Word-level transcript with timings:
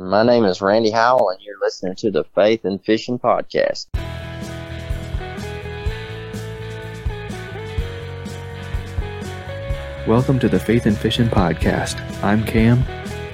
My 0.00 0.22
name 0.22 0.44
is 0.44 0.62
Randy 0.62 0.90
Howell, 0.92 1.30
and 1.30 1.40
you're 1.42 1.58
listening 1.60 1.96
to 1.96 2.12
the 2.12 2.22
Faith 2.22 2.64
and 2.64 2.80
Fishing 2.84 3.18
Podcast. 3.18 3.88
Welcome 10.06 10.38
to 10.38 10.48
the 10.48 10.60
Faith 10.60 10.86
and 10.86 10.96
Fishing 10.96 11.26
Podcast. 11.26 12.00
I'm 12.22 12.44
Cam. 12.44 12.84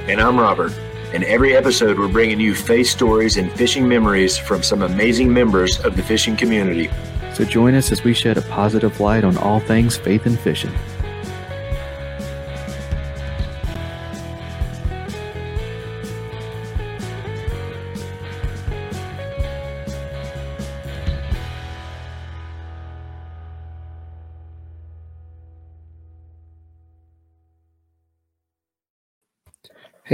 And 0.09 0.23
I'm 0.23 0.41
Robert. 0.41 0.73
In 1.13 1.23
every 1.25 1.55
episode, 1.55 1.99
we're 1.99 2.09
bringing 2.09 2.41
you 2.41 2.55
faith 2.55 2.87
stories 2.87 3.37
and 3.37 3.53
fishing 3.53 3.87
memories 3.87 4.39
from 4.39 4.63
some 4.63 4.81
amazing 4.81 5.31
members 5.31 5.79
of 5.81 5.97
the 5.97 6.03
fishing 6.03 6.35
community. 6.35 6.89
So 7.35 7.45
join 7.45 7.75
us 7.75 7.93
as 7.93 8.05
we 8.05 8.15
shed 8.15 8.39
a 8.39 8.43
positive 8.43 9.01
light 9.01 9.25
on 9.25 9.37
all 9.37 9.61
things 9.61 9.99
faith 9.99 10.25
and 10.25 10.41
fishing. 10.41 10.73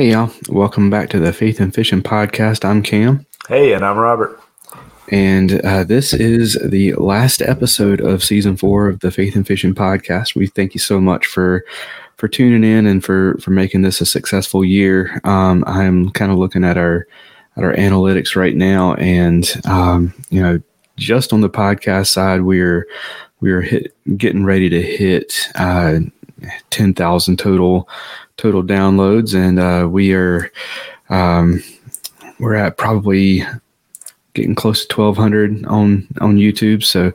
Hey, 0.00 0.12
y'all. 0.12 0.32
Welcome 0.48 0.88
back 0.88 1.10
to 1.10 1.20
the 1.20 1.30
Faith 1.30 1.60
and 1.60 1.74
Fishing 1.74 2.02
Podcast. 2.02 2.64
I'm 2.64 2.82
Cam. 2.82 3.26
Hey, 3.48 3.74
and 3.74 3.84
I'm 3.84 3.98
Robert. 3.98 4.40
And 5.10 5.60
uh, 5.60 5.84
this 5.84 6.14
is 6.14 6.58
the 6.64 6.94
last 6.94 7.42
episode 7.42 8.00
of 8.00 8.24
season 8.24 8.56
four 8.56 8.88
of 8.88 9.00
the 9.00 9.10
Faith 9.10 9.36
and 9.36 9.46
Fishing 9.46 9.74
Podcast. 9.74 10.34
We 10.34 10.46
thank 10.46 10.72
you 10.72 10.80
so 10.80 11.02
much 11.02 11.26
for 11.26 11.66
for 12.16 12.28
tuning 12.28 12.64
in 12.64 12.86
and 12.86 13.04
for 13.04 13.36
for 13.42 13.50
making 13.50 13.82
this 13.82 14.00
a 14.00 14.06
successful 14.06 14.64
year. 14.64 15.20
Um, 15.24 15.64
I'm 15.66 16.08
kind 16.12 16.32
of 16.32 16.38
looking 16.38 16.64
at 16.64 16.78
our 16.78 17.06
at 17.58 17.64
our 17.64 17.74
analytics 17.74 18.34
right 18.34 18.56
now, 18.56 18.94
and 18.94 19.52
um, 19.66 20.14
you 20.30 20.40
know, 20.40 20.62
just 20.96 21.34
on 21.34 21.42
the 21.42 21.50
podcast 21.50 22.06
side, 22.06 22.40
we're 22.40 22.88
we're 23.42 23.60
hit, 23.60 23.94
getting 24.16 24.46
ready 24.46 24.70
to 24.70 24.80
hit 24.80 25.50
uh, 25.56 25.98
ten 26.70 26.94
thousand 26.94 27.38
total 27.38 27.86
total 28.40 28.62
downloads, 28.62 29.34
and 29.34 29.58
uh, 29.58 29.86
we 29.86 30.14
are 30.14 30.50
um, 31.10 31.62
we're 32.38 32.54
at 32.54 32.78
probably 32.78 33.44
getting 34.32 34.54
close 34.54 34.86
to 34.86 35.00
1200 35.00 35.66
on 35.66 36.08
on 36.20 36.36
YouTube. 36.36 36.82
So 36.82 37.12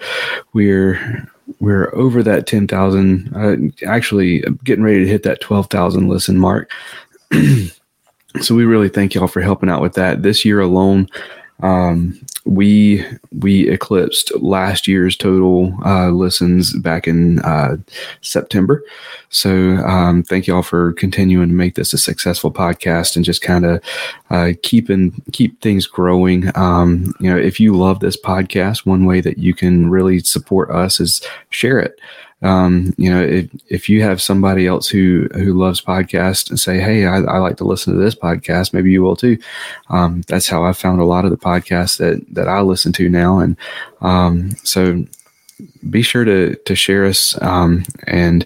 we're 0.54 1.28
we're 1.60 1.94
over 1.96 2.22
that 2.24 2.48
10,000 2.48 3.36
uh, 3.36 3.88
actually 3.88 4.44
getting 4.64 4.84
ready 4.84 5.00
to 5.00 5.08
hit 5.08 5.24
that 5.24 5.42
12,000 5.42 6.08
listen 6.08 6.38
mark. 6.38 6.70
so 8.42 8.56
we 8.56 8.66
really 8.66 8.90
thank 8.90 9.14
y'all 9.14 9.28
for 9.28 9.42
helping 9.42 9.70
out 9.70 9.82
with 9.82 9.94
that. 9.94 10.22
This 10.22 10.44
year 10.44 10.60
alone, 10.60 11.08
um, 11.62 12.20
we 12.46 13.04
we 13.32 13.68
eclipsed 13.70 14.32
last 14.40 14.88
year's 14.88 15.18
total 15.18 15.76
uh, 15.84 16.10
listens 16.10 16.74
back 16.74 17.08
in 17.08 17.40
uh, 17.40 17.78
September. 18.22 18.84
So 19.30 19.78
um, 19.78 20.24
thank 20.24 20.48
you 20.48 20.56
all 20.56 20.62
for 20.62 20.94
continuing 20.94 21.50
to 21.50 21.56
make 21.56 21.76
this 21.76 21.92
a 21.94 21.98
successful 21.98 22.52
podcast 22.52 23.16
and 23.16 23.26
just 23.26 23.42
kind 23.42 23.66
of 23.66 23.84
uh, 24.30 24.52
keeping 24.62 25.22
keep 25.34 25.60
things 25.62 25.88
growing. 25.88 26.56
Um, 26.56 27.14
you 27.20 27.30
know, 27.30 27.38
if 27.38 27.60
you 27.60 27.76
love 27.76 28.00
this 28.00 28.18
podcast, 28.18 28.86
one 28.86 29.06
way 29.06 29.22
that 29.22 29.40
you 29.40 29.54
can 29.54 29.90
really 29.90 30.20
support 30.20 30.70
us 30.70 31.00
is 31.00 31.22
share 31.50 31.80
it 31.80 32.00
um, 32.46 32.94
you 32.98 33.10
know, 33.10 33.24
if, 33.24 33.50
if 33.68 33.90
you 33.90 34.04
have 34.04 34.22
somebody 34.22 34.68
else 34.68 34.88
who 34.88 35.28
who 35.34 35.54
loves 35.54 35.82
podcasts 35.82 36.50
and 36.50 36.60
say, 36.60 36.80
"Hey, 36.80 37.06
I, 37.06 37.18
I 37.18 37.40
like 37.40 37.58
to 37.58 37.64
listen 37.64 37.94
to 37.94 38.00
this 38.00 38.16
podcast," 38.16 38.72
maybe 38.72 38.92
you 38.92 39.02
will 39.02 39.16
too. 39.16 39.38
Um, 39.90 40.22
that's 40.28 40.48
how 40.48 40.64
I 40.64 40.74
found 40.74 41.02
a 41.02 41.06
lot 41.06 41.26
of 41.26 41.32
the 41.32 41.38
podcasts 41.38 41.98
that 41.98 42.24
that 42.34 42.48
I 42.48 42.62
listen 42.62 42.94
to 42.94 43.10
now, 43.10 43.40
and 43.40 43.58
um, 44.02 44.52
so 44.64 45.06
be 45.90 46.04
sure 46.04 46.24
to 46.24 46.56
to 46.56 46.76
share 46.76 47.06
us 47.06 47.42
um, 47.42 47.84
and 48.06 48.46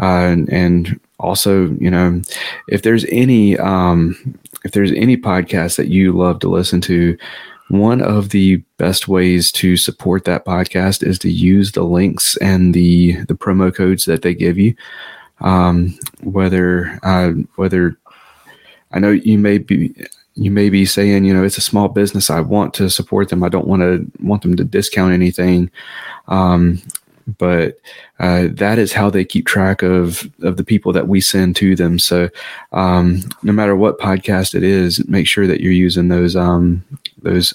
uh, 0.00 0.36
and 0.50 0.98
also, 1.18 1.68
you 1.74 1.90
know, 1.90 2.20
if 2.68 2.82
there's 2.82 3.04
any 3.06 3.56
um, 3.58 4.38
if 4.64 4.72
there's 4.72 4.92
any 4.92 5.16
podcast 5.16 5.76
that 5.76 5.88
you 5.88 6.12
love 6.12 6.40
to 6.40 6.48
listen 6.48 6.80
to 6.82 7.16
one 7.68 8.00
of 8.00 8.30
the 8.30 8.56
best 8.78 9.08
ways 9.08 9.50
to 9.52 9.76
support 9.76 10.24
that 10.24 10.44
podcast 10.44 11.02
is 11.02 11.18
to 11.20 11.30
use 11.30 11.72
the 11.72 11.82
links 11.82 12.36
and 12.38 12.74
the 12.74 13.24
the 13.24 13.34
promo 13.34 13.74
codes 13.74 14.04
that 14.04 14.22
they 14.22 14.34
give 14.34 14.58
you. 14.58 14.74
Um, 15.40 15.98
whether 16.22 16.98
uh, 17.02 17.32
whether 17.56 17.96
I 18.92 18.98
know 18.98 19.10
you 19.10 19.38
may 19.38 19.58
be 19.58 19.94
you 20.34 20.50
may 20.50 20.68
be 20.68 20.84
saying, 20.84 21.24
you 21.24 21.32
know, 21.34 21.44
it's 21.44 21.58
a 21.58 21.62
small 21.62 21.88
business. 21.88 22.30
I 22.30 22.40
want 22.40 22.74
to 22.74 22.90
support 22.90 23.30
them. 23.30 23.42
I 23.42 23.48
don't 23.48 23.66
want 23.66 23.82
to 23.82 24.06
want 24.20 24.42
them 24.42 24.54
to 24.56 24.64
discount 24.64 25.12
anything. 25.12 25.70
Um, 26.28 26.82
but 27.38 27.78
uh, 28.18 28.48
that 28.50 28.78
is 28.78 28.92
how 28.92 29.10
they 29.10 29.24
keep 29.24 29.46
track 29.46 29.82
of 29.82 30.30
of 30.42 30.56
the 30.56 30.64
people 30.64 30.92
that 30.92 31.08
we 31.08 31.20
send 31.20 31.56
to 31.56 31.74
them. 31.74 31.98
So 31.98 32.28
um, 32.72 33.22
no 33.42 33.52
matter 33.52 33.74
what 33.74 33.98
podcast 33.98 34.54
it 34.54 34.62
is, 34.62 35.06
make 35.08 35.26
sure 35.26 35.46
that 35.46 35.60
you're 35.60 35.72
using 35.72 36.08
those 36.08 36.36
um, 36.36 36.84
those 37.22 37.52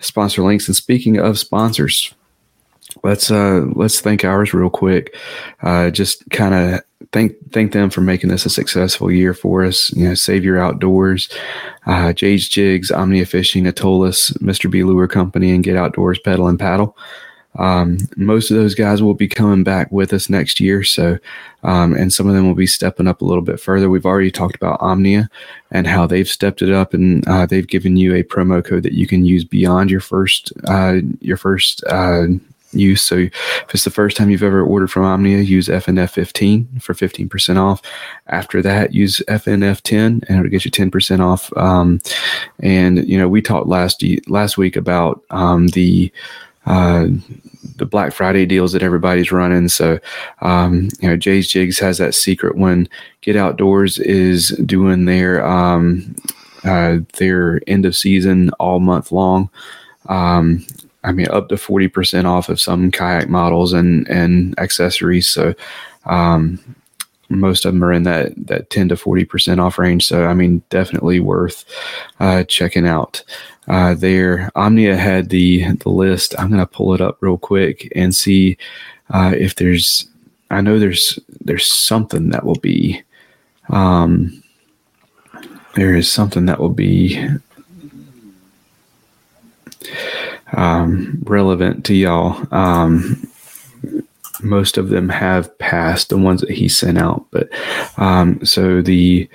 sponsor 0.00 0.42
links. 0.42 0.66
And 0.66 0.76
speaking 0.76 1.18
of 1.18 1.38
sponsors, 1.38 2.12
let's 3.02 3.30
uh, 3.30 3.66
let's 3.74 4.00
thank 4.00 4.24
ours 4.24 4.52
real 4.52 4.70
quick. 4.70 5.16
Uh, 5.62 5.90
just 5.90 6.28
kind 6.30 6.54
of 6.54 6.80
thank 7.12 7.34
thank 7.52 7.72
them 7.72 7.90
for 7.90 8.00
making 8.00 8.30
this 8.30 8.46
a 8.46 8.50
successful 8.50 9.10
year 9.10 9.34
for 9.34 9.64
us. 9.64 9.92
You 9.92 10.08
know, 10.08 10.14
Savior 10.14 10.58
Outdoors, 10.58 11.30
uh, 11.86 12.12
Jay's 12.12 12.48
Jigs, 12.48 12.90
Omnia 12.90 13.26
Fishing, 13.26 13.66
Atollas, 13.66 14.30
Mr. 14.38 14.70
B 14.70 14.84
Lure 14.84 15.08
Company, 15.08 15.52
and 15.52 15.64
Get 15.64 15.76
Outdoors 15.76 16.18
Pedal 16.18 16.48
and 16.48 16.58
Paddle. 16.58 16.96
Um, 17.56 17.98
most 18.16 18.50
of 18.50 18.56
those 18.56 18.74
guys 18.74 19.02
will 19.02 19.14
be 19.14 19.28
coming 19.28 19.64
back 19.64 19.90
with 19.90 20.12
us 20.12 20.30
next 20.30 20.60
year. 20.60 20.84
So, 20.84 21.18
um, 21.62 21.94
and 21.94 22.12
some 22.12 22.28
of 22.28 22.34
them 22.34 22.46
will 22.46 22.54
be 22.54 22.66
stepping 22.66 23.08
up 23.08 23.20
a 23.20 23.24
little 23.24 23.42
bit 23.42 23.60
further. 23.60 23.90
We've 23.90 24.06
already 24.06 24.30
talked 24.30 24.54
about 24.54 24.80
Omnia 24.80 25.28
and 25.70 25.86
how 25.86 26.06
they've 26.06 26.28
stepped 26.28 26.62
it 26.62 26.72
up, 26.72 26.94
and 26.94 27.26
uh, 27.28 27.46
they've 27.46 27.66
given 27.66 27.96
you 27.96 28.14
a 28.14 28.22
promo 28.22 28.64
code 28.64 28.84
that 28.84 28.92
you 28.92 29.06
can 29.06 29.24
use 29.24 29.44
beyond 29.44 29.90
your 29.90 30.00
first 30.00 30.52
uh, 30.68 30.96
your 31.20 31.36
first 31.36 31.82
uh, 31.84 32.26
use. 32.72 33.02
So, 33.02 33.16
if 33.16 33.66
it's 33.74 33.84
the 33.84 33.90
first 33.90 34.16
time 34.16 34.30
you've 34.30 34.44
ever 34.44 34.62
ordered 34.62 34.90
from 34.90 35.04
Omnia, 35.04 35.38
use 35.38 35.66
FNF15 35.66 36.80
for 36.82 36.94
15% 36.94 37.56
off. 37.56 37.82
After 38.28 38.62
that, 38.62 38.94
use 38.94 39.20
FNF10, 39.28 40.24
and 40.28 40.38
it'll 40.38 40.48
get 40.48 40.64
you 40.64 40.70
10% 40.70 41.20
off. 41.20 41.52
Um, 41.56 42.00
and 42.60 43.08
you 43.08 43.18
know, 43.18 43.28
we 43.28 43.42
talked 43.42 43.66
last 43.66 44.04
last 44.28 44.56
week 44.56 44.76
about 44.76 45.22
um, 45.30 45.66
the 45.68 46.12
uh, 46.70 47.06
the 47.76 47.86
Black 47.86 48.12
Friday 48.12 48.46
deals 48.46 48.72
that 48.72 48.82
everybody's 48.82 49.32
running. 49.32 49.68
So, 49.68 49.98
um, 50.40 50.88
you 51.00 51.08
know, 51.08 51.16
Jay's 51.16 51.48
Jigs 51.48 51.78
has 51.80 51.98
that 51.98 52.14
secret 52.14 52.56
when 52.56 52.88
Get 53.22 53.36
Outdoors 53.36 53.98
is 53.98 54.50
doing 54.64 55.06
their 55.06 55.44
um, 55.44 56.14
uh, 56.64 56.98
their 57.18 57.60
end 57.66 57.86
of 57.86 57.96
season 57.96 58.50
all 58.60 58.78
month 58.78 59.10
long. 59.10 59.50
Um, 60.08 60.64
I 61.02 61.12
mean, 61.12 61.28
up 61.30 61.48
to 61.48 61.56
forty 61.56 61.88
percent 61.88 62.26
off 62.26 62.48
of 62.48 62.60
some 62.60 62.90
kayak 62.90 63.28
models 63.28 63.72
and 63.72 64.08
and 64.08 64.56
accessories. 64.58 65.26
So, 65.26 65.54
um, 66.04 66.58
most 67.30 67.64
of 67.64 67.72
them 67.72 67.84
are 67.84 67.92
in 67.92 68.02
that 68.02 68.32
that 68.46 68.70
10 68.70 68.88
to 68.90 68.96
40% 68.96 69.58
off 69.58 69.78
range. 69.78 70.06
So 70.06 70.26
i 70.26 70.34
mean 70.34 70.62
definitely 70.68 71.20
worth 71.20 71.64
uh, 72.18 72.44
checking 72.44 72.86
out. 72.86 73.22
Uh, 73.68 73.94
there 73.94 74.50
omnia 74.56 74.96
had 74.96 75.28
the 75.30 75.72
the 75.76 75.90
list. 75.90 76.34
I'm 76.38 76.48
going 76.48 76.60
to 76.60 76.66
pull 76.66 76.94
it 76.94 77.00
up 77.00 77.18
real 77.20 77.38
quick 77.38 77.90
and 77.94 78.14
see 78.14 78.56
uh, 79.10 79.34
if 79.36 79.54
there's 79.56 80.06
i 80.50 80.60
know 80.60 80.78
there's 80.78 81.18
there's 81.40 81.72
something 81.72 82.30
that 82.30 82.44
will 82.44 82.58
be 82.58 83.02
um, 83.68 84.42
there 85.74 85.94
is 85.94 86.10
something 86.10 86.46
that 86.46 86.58
will 86.58 86.68
be 86.68 87.24
um, 90.52 91.22
relevant 91.24 91.84
to 91.86 91.94
y'all. 91.94 92.46
Um, 92.52 93.29
most 94.42 94.78
of 94.78 94.88
them 94.88 95.08
have 95.08 95.56
passed 95.58 96.08
the 96.08 96.18
ones 96.18 96.40
that 96.40 96.50
he 96.50 96.68
sent 96.68 96.98
out 96.98 97.24
but 97.30 97.48
um, 97.98 98.44
so 98.44 98.80
the 98.82 99.28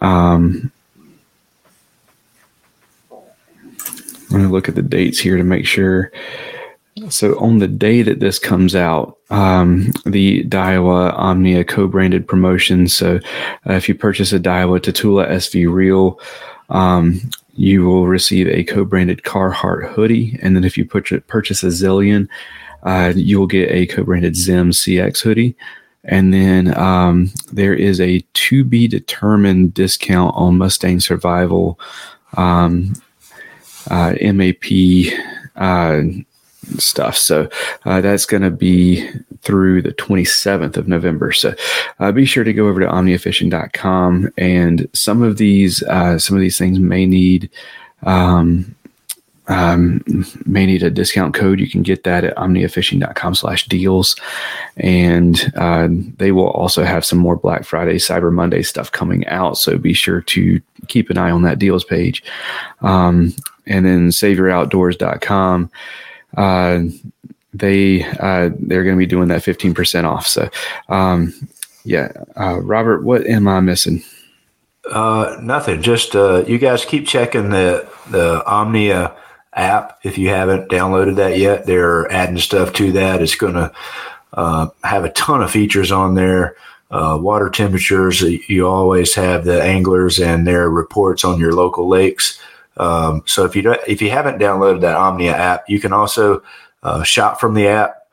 um, 0.00 0.70
i'm 4.34 4.40
going 4.40 4.42
to 4.42 4.48
look 4.48 4.68
at 4.68 4.74
the 4.74 4.82
dates 4.82 5.18
here 5.18 5.36
to 5.36 5.44
make 5.44 5.66
sure. 5.66 6.10
So 7.08 7.38
on 7.38 7.58
the 7.58 7.68
day 7.68 8.02
that 8.02 8.20
this 8.20 8.38
comes 8.38 8.74
out 8.74 9.18
um, 9.30 9.90
the 10.06 10.44
daiwa 10.44 11.12
omnia 11.18 11.64
co-branded 11.64 12.26
promotion 12.26 12.86
so 12.88 13.18
uh, 13.68 13.72
if 13.72 13.88
you 13.88 13.94
purchase 13.94 14.32
a 14.32 14.38
daiwa 14.38 14.78
tatula 14.80 15.28
sv 15.28 15.72
reel 15.72 16.20
um, 16.68 17.20
you 17.54 17.84
will 17.84 18.06
receive 18.06 18.46
a 18.48 18.64
co-branded 18.64 19.22
carhartt 19.22 19.92
hoodie 19.92 20.38
and 20.40 20.54
then 20.54 20.62
if 20.62 20.78
you 20.78 20.84
purchase 20.84 21.62
a 21.64 21.68
zillion 21.68 22.28
uh, 22.84 23.12
you 23.14 23.38
will 23.38 23.46
get 23.46 23.70
a 23.70 23.86
co-branded 23.86 24.36
Zim 24.36 24.70
CX 24.70 25.22
hoodie. 25.22 25.56
And 26.04 26.34
then 26.34 26.76
um, 26.78 27.32
there 27.52 27.74
is 27.74 28.00
a 28.00 28.20
to 28.20 28.64
be 28.64 28.86
determined 28.86 29.72
discount 29.72 30.34
on 30.36 30.58
Mustang 30.58 31.00
Survival 31.00 31.80
um, 32.36 32.94
uh, 33.90 34.14
MAP 34.20 34.64
uh, 35.56 36.02
stuff. 36.78 37.16
So 37.16 37.48
uh, 37.84 38.00
that's 38.00 38.26
going 38.26 38.42
to 38.42 38.50
be 38.50 39.08
through 39.40 39.82
the 39.82 39.92
27th 39.92 40.76
of 40.76 40.88
November. 40.88 41.32
So 41.32 41.54
uh, 42.00 42.12
be 42.12 42.24
sure 42.24 42.44
to 42.44 42.52
go 42.52 42.68
over 42.68 42.80
to 42.80 42.86
omniafishing.com 42.86 44.30
and 44.36 44.88
some 44.92 45.22
of 45.22 45.36
these 45.36 45.82
uh, 45.84 46.18
some 46.18 46.36
of 46.36 46.40
these 46.40 46.58
things 46.58 46.78
may 46.78 47.06
need 47.06 47.50
um, 48.02 48.74
um, 49.48 50.02
may 50.46 50.66
need 50.66 50.82
a 50.82 50.90
discount 50.90 51.34
code. 51.34 51.60
You 51.60 51.68
can 51.68 51.82
get 51.82 52.04
that 52.04 52.24
at 52.24 52.36
omniafishing.com 52.36 53.34
slash 53.34 53.66
deals. 53.66 54.16
And 54.76 55.52
uh, 55.56 55.88
they 55.90 56.32
will 56.32 56.50
also 56.50 56.84
have 56.84 57.04
some 57.04 57.18
more 57.18 57.36
Black 57.36 57.64
Friday, 57.64 57.96
Cyber 57.96 58.32
Monday 58.32 58.62
stuff 58.62 58.90
coming 58.90 59.26
out. 59.26 59.58
So 59.58 59.76
be 59.76 59.92
sure 59.92 60.22
to 60.22 60.60
keep 60.88 61.10
an 61.10 61.18
eye 61.18 61.30
on 61.30 61.42
that 61.42 61.58
deals 61.58 61.84
page. 61.84 62.22
Um, 62.80 63.34
and 63.66 63.84
then 63.84 64.08
saveyouroutdoors.com. 64.08 65.70
Uh, 66.36 66.80
they 67.52 68.02
uh, 68.04 68.50
they're 68.58 68.82
going 68.82 68.96
to 68.96 68.98
be 68.98 69.06
doing 69.06 69.28
that 69.28 69.42
15% 69.42 70.04
off. 70.04 70.26
So, 70.26 70.50
um, 70.88 71.32
yeah, 71.84 72.10
uh, 72.36 72.60
Robert, 72.60 73.04
what 73.04 73.26
am 73.26 73.46
I 73.46 73.60
missing? 73.60 74.02
Uh, 74.90 75.38
nothing. 75.40 75.80
Just 75.80 76.16
uh, 76.16 76.44
you 76.46 76.58
guys 76.58 76.84
keep 76.84 77.06
checking 77.06 77.50
the 77.50 77.88
the 78.10 78.44
Omnia 78.44 79.14
app 79.54 79.98
if 80.02 80.18
you 80.18 80.28
haven't 80.28 80.70
downloaded 80.70 81.16
that 81.16 81.38
yet. 81.38 81.66
They're 81.66 82.10
adding 82.10 82.38
stuff 82.38 82.72
to 82.74 82.92
that. 82.92 83.22
It's 83.22 83.34
going 83.36 83.54
to 83.54 83.72
uh, 84.32 84.68
have 84.82 85.04
a 85.04 85.12
ton 85.12 85.42
of 85.42 85.50
features 85.50 85.92
on 85.92 86.14
there. 86.14 86.56
Uh, 86.90 87.18
water 87.20 87.50
temperatures. 87.50 88.22
You 88.22 88.68
always 88.68 89.14
have 89.14 89.44
the 89.44 89.60
anglers 89.60 90.20
and 90.20 90.46
their 90.46 90.70
reports 90.70 91.24
on 91.24 91.40
your 91.40 91.52
local 91.52 91.88
lakes. 91.88 92.38
Um, 92.76 93.22
so 93.26 93.44
if 93.44 93.56
you 93.56 93.74
if 93.88 94.00
you 94.00 94.10
haven't 94.10 94.38
downloaded 94.38 94.80
that 94.82 94.96
Omnia 94.96 95.32
app, 95.32 95.68
you 95.68 95.80
can 95.80 95.92
also 95.92 96.42
uh, 96.82 97.02
shop 97.02 97.40
from 97.40 97.54
the 97.54 97.66
app. 97.66 98.03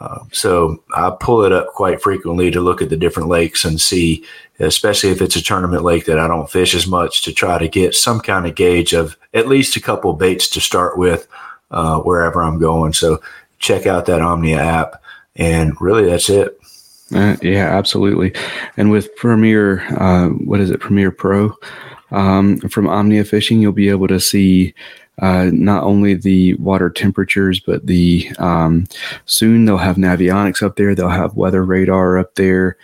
Uh, 0.00 0.20
so 0.32 0.82
I 0.94 1.14
pull 1.20 1.44
it 1.44 1.52
up 1.52 1.68
quite 1.68 2.02
frequently 2.02 2.50
to 2.50 2.60
look 2.60 2.82
at 2.82 2.88
the 2.88 2.96
different 2.96 3.28
lakes 3.28 3.64
and 3.64 3.80
see, 3.80 4.24
especially 4.58 5.10
if 5.10 5.22
it's 5.22 5.36
a 5.36 5.42
tournament 5.42 5.84
lake 5.84 6.06
that 6.06 6.18
I 6.18 6.26
don't 6.26 6.50
fish 6.50 6.74
as 6.74 6.86
much, 6.86 7.22
to 7.22 7.32
try 7.32 7.58
to 7.58 7.68
get 7.68 7.94
some 7.94 8.20
kind 8.20 8.46
of 8.46 8.54
gauge 8.54 8.94
of 8.94 9.16
at 9.34 9.48
least 9.48 9.76
a 9.76 9.80
couple 9.80 10.12
baits 10.14 10.48
to 10.50 10.60
start 10.60 10.98
with 10.98 11.28
uh, 11.70 12.00
wherever 12.00 12.42
I'm 12.42 12.58
going. 12.58 12.92
So 12.94 13.20
check 13.58 13.86
out 13.86 14.06
that 14.06 14.20
Omnia 14.20 14.58
app, 14.58 15.02
and 15.36 15.80
really 15.80 16.06
that's 16.06 16.28
it. 16.28 16.58
Uh, 17.14 17.36
yeah, 17.42 17.76
absolutely. 17.76 18.32
And 18.76 18.90
with 18.90 19.14
Premier, 19.16 19.82
uh, 20.00 20.28
what 20.28 20.60
is 20.60 20.70
it, 20.70 20.80
Premier 20.80 21.10
Pro 21.10 21.54
um, 22.10 22.58
from 22.60 22.88
Omnia 22.88 23.24
Fishing, 23.24 23.60
you'll 23.60 23.72
be 23.72 23.88
able 23.88 24.08
to 24.08 24.20
see 24.20 24.74
uh, 25.20 25.50
not 25.52 25.84
only 25.84 26.14
the 26.14 26.54
water 26.54 26.88
temperatures, 26.88 27.60
but 27.60 27.86
the 27.86 28.30
um, 28.38 28.86
soon 29.26 29.64
they'll 29.64 29.76
have 29.76 29.96
Navionics 29.96 30.62
up 30.62 30.76
there. 30.76 30.94
They'll 30.94 31.08
have 31.08 31.36
weather 31.36 31.64
radar 31.64 32.18
up 32.18 32.34
there. 32.34 32.76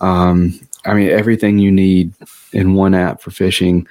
Um, 0.00 0.58
I 0.86 0.94
mean, 0.94 1.10
everything 1.10 1.58
you 1.58 1.70
need 1.70 2.12
in 2.52 2.74
one 2.74 2.94
app 2.94 3.20
for 3.20 3.30
fishing, 3.30 3.86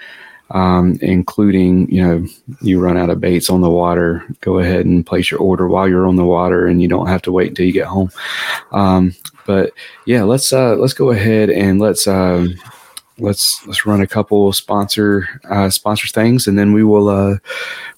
um, 0.51 0.97
including 1.01 1.89
you 1.91 2.01
know 2.01 2.25
you 2.61 2.79
run 2.79 2.97
out 2.97 3.09
of 3.09 3.21
baits 3.21 3.49
on 3.49 3.61
the 3.61 3.69
water, 3.69 4.25
go 4.41 4.57
ahead 4.57 4.85
and 4.85 5.05
place 5.05 5.29
your 5.29 5.39
order 5.39 5.67
while 5.67 5.87
you're 5.87 6.07
on 6.07 6.15
the 6.15 6.25
water, 6.25 6.65
and 6.65 6.81
you 6.81 6.87
don't 6.87 7.07
have 7.07 7.21
to 7.23 7.31
wait 7.31 7.49
until 7.49 7.65
you 7.65 7.73
get 7.73 7.87
home. 7.87 8.11
Um, 8.71 9.13
but 9.45 9.71
yeah, 10.05 10.23
let's 10.23 10.51
uh, 10.51 10.75
let's 10.75 10.93
go 10.93 11.11
ahead 11.11 11.49
and 11.49 11.79
let's. 11.79 12.07
Uh, 12.07 12.47
let's 13.23 13.65
let's 13.65 13.85
run 13.85 14.01
a 14.01 14.07
couple 14.07 14.51
sponsor 14.53 15.27
uh, 15.49 15.69
sponsor 15.69 16.07
things, 16.07 16.45
and 16.45 16.59
then 16.59 16.73
we 16.73 16.83
will 16.83 17.09
uh, 17.09 17.37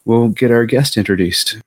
we'll 0.06 0.30
get 0.30 0.52
our 0.52 0.66
guest 0.66 0.96
introduced. 0.96 1.58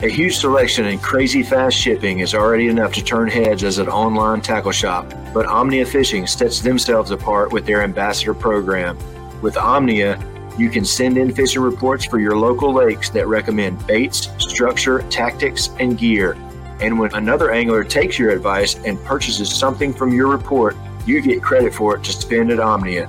A 0.00 0.08
huge 0.08 0.36
selection 0.36 0.86
and 0.86 1.02
crazy 1.02 1.42
fast 1.42 1.76
shipping 1.76 2.20
is 2.20 2.32
already 2.32 2.68
enough 2.68 2.92
to 2.92 3.02
turn 3.02 3.28
heads 3.28 3.64
as 3.64 3.78
an 3.78 3.88
online 3.88 4.40
tackle 4.40 4.70
shop, 4.70 5.12
but 5.34 5.44
Omnia 5.46 5.86
Fishing 5.86 6.24
sets 6.24 6.60
themselves 6.60 7.10
apart 7.10 7.52
with 7.52 7.66
their 7.66 7.82
ambassador 7.82 8.32
program. 8.32 8.96
With 9.42 9.56
Omnia, 9.56 10.22
you 10.56 10.70
can 10.70 10.84
send 10.84 11.18
in 11.18 11.34
fishing 11.34 11.62
reports 11.62 12.04
for 12.04 12.20
your 12.20 12.36
local 12.36 12.72
lakes 12.72 13.10
that 13.10 13.26
recommend 13.26 13.84
baits, 13.88 14.28
structure, 14.38 15.00
tactics, 15.10 15.70
and 15.80 15.98
gear 15.98 16.36
and 16.80 16.98
when 16.98 17.14
another 17.14 17.50
angler 17.50 17.84
takes 17.84 18.18
your 18.18 18.30
advice 18.30 18.76
and 18.84 19.02
purchases 19.04 19.54
something 19.54 19.92
from 19.92 20.12
your 20.12 20.28
report, 20.28 20.76
you 21.06 21.20
get 21.20 21.42
credit 21.42 21.74
for 21.74 21.96
it 21.96 22.04
to 22.04 22.12
spend 22.12 22.50
at 22.50 22.60
Omnia. 22.60 23.08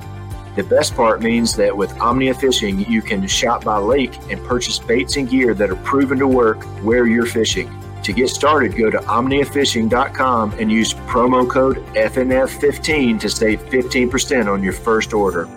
The 0.56 0.64
best 0.64 0.96
part 0.96 1.22
means 1.22 1.56
that 1.56 1.76
with 1.76 1.98
Omnia 2.00 2.34
Fishing, 2.34 2.80
you 2.90 3.02
can 3.02 3.28
shop 3.28 3.64
by 3.64 3.78
lake 3.78 4.18
and 4.30 4.44
purchase 4.46 4.80
baits 4.80 5.16
and 5.18 5.30
gear 5.30 5.54
that 5.54 5.70
are 5.70 5.76
proven 5.78 6.18
to 6.20 6.28
work 6.28 6.64
where 6.84 7.08
you're 7.08 7.26
fishing. 7.26 7.70
To 8.04 8.14
get 8.14 8.30
started, 8.30 8.76
go 8.76 8.90
to 8.90 8.98
omniafishing.com 9.00 10.54
and 10.54 10.72
use 10.72 10.94
promo 10.94 11.48
code 11.48 11.78
FNF15 11.94 13.20
to 13.20 13.30
save 13.30 13.62
15% 13.66 14.52
on 14.52 14.64
your 14.64 14.74
first 14.74 15.14
order. 15.14 15.48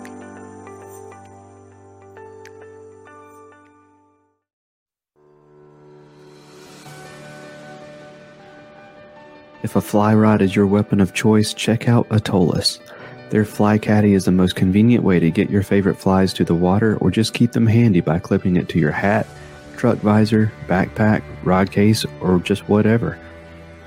If 9.73 9.77
a 9.77 9.81
fly 9.81 10.13
rod 10.13 10.43
is 10.43 10.55
your 10.55 10.67
weapon 10.67 11.01
of 11.01 11.15
choice, 11.15 11.51
check 11.51 11.89
out 11.89 12.05
Atollas. 12.11 12.79
Their 13.31 13.43
fly 13.43 13.79
caddy 13.79 14.13
is 14.13 14.25
the 14.25 14.31
most 14.31 14.55
convenient 14.55 15.03
way 15.03 15.19
to 15.19 15.31
get 15.31 15.49
your 15.49 15.63
favorite 15.63 15.97
flies 15.97 16.31
to 16.33 16.45
the 16.45 16.53
water 16.53 16.95
or 16.97 17.09
just 17.09 17.33
keep 17.33 17.53
them 17.53 17.65
handy 17.65 17.99
by 17.99 18.19
clipping 18.19 18.55
it 18.55 18.69
to 18.69 18.77
your 18.77 18.91
hat, 18.91 19.25
truck 19.75 19.97
visor, 19.97 20.53
backpack, 20.67 21.23
rod 21.43 21.71
case, 21.71 22.05
or 22.21 22.37
just 22.37 22.69
whatever. 22.69 23.17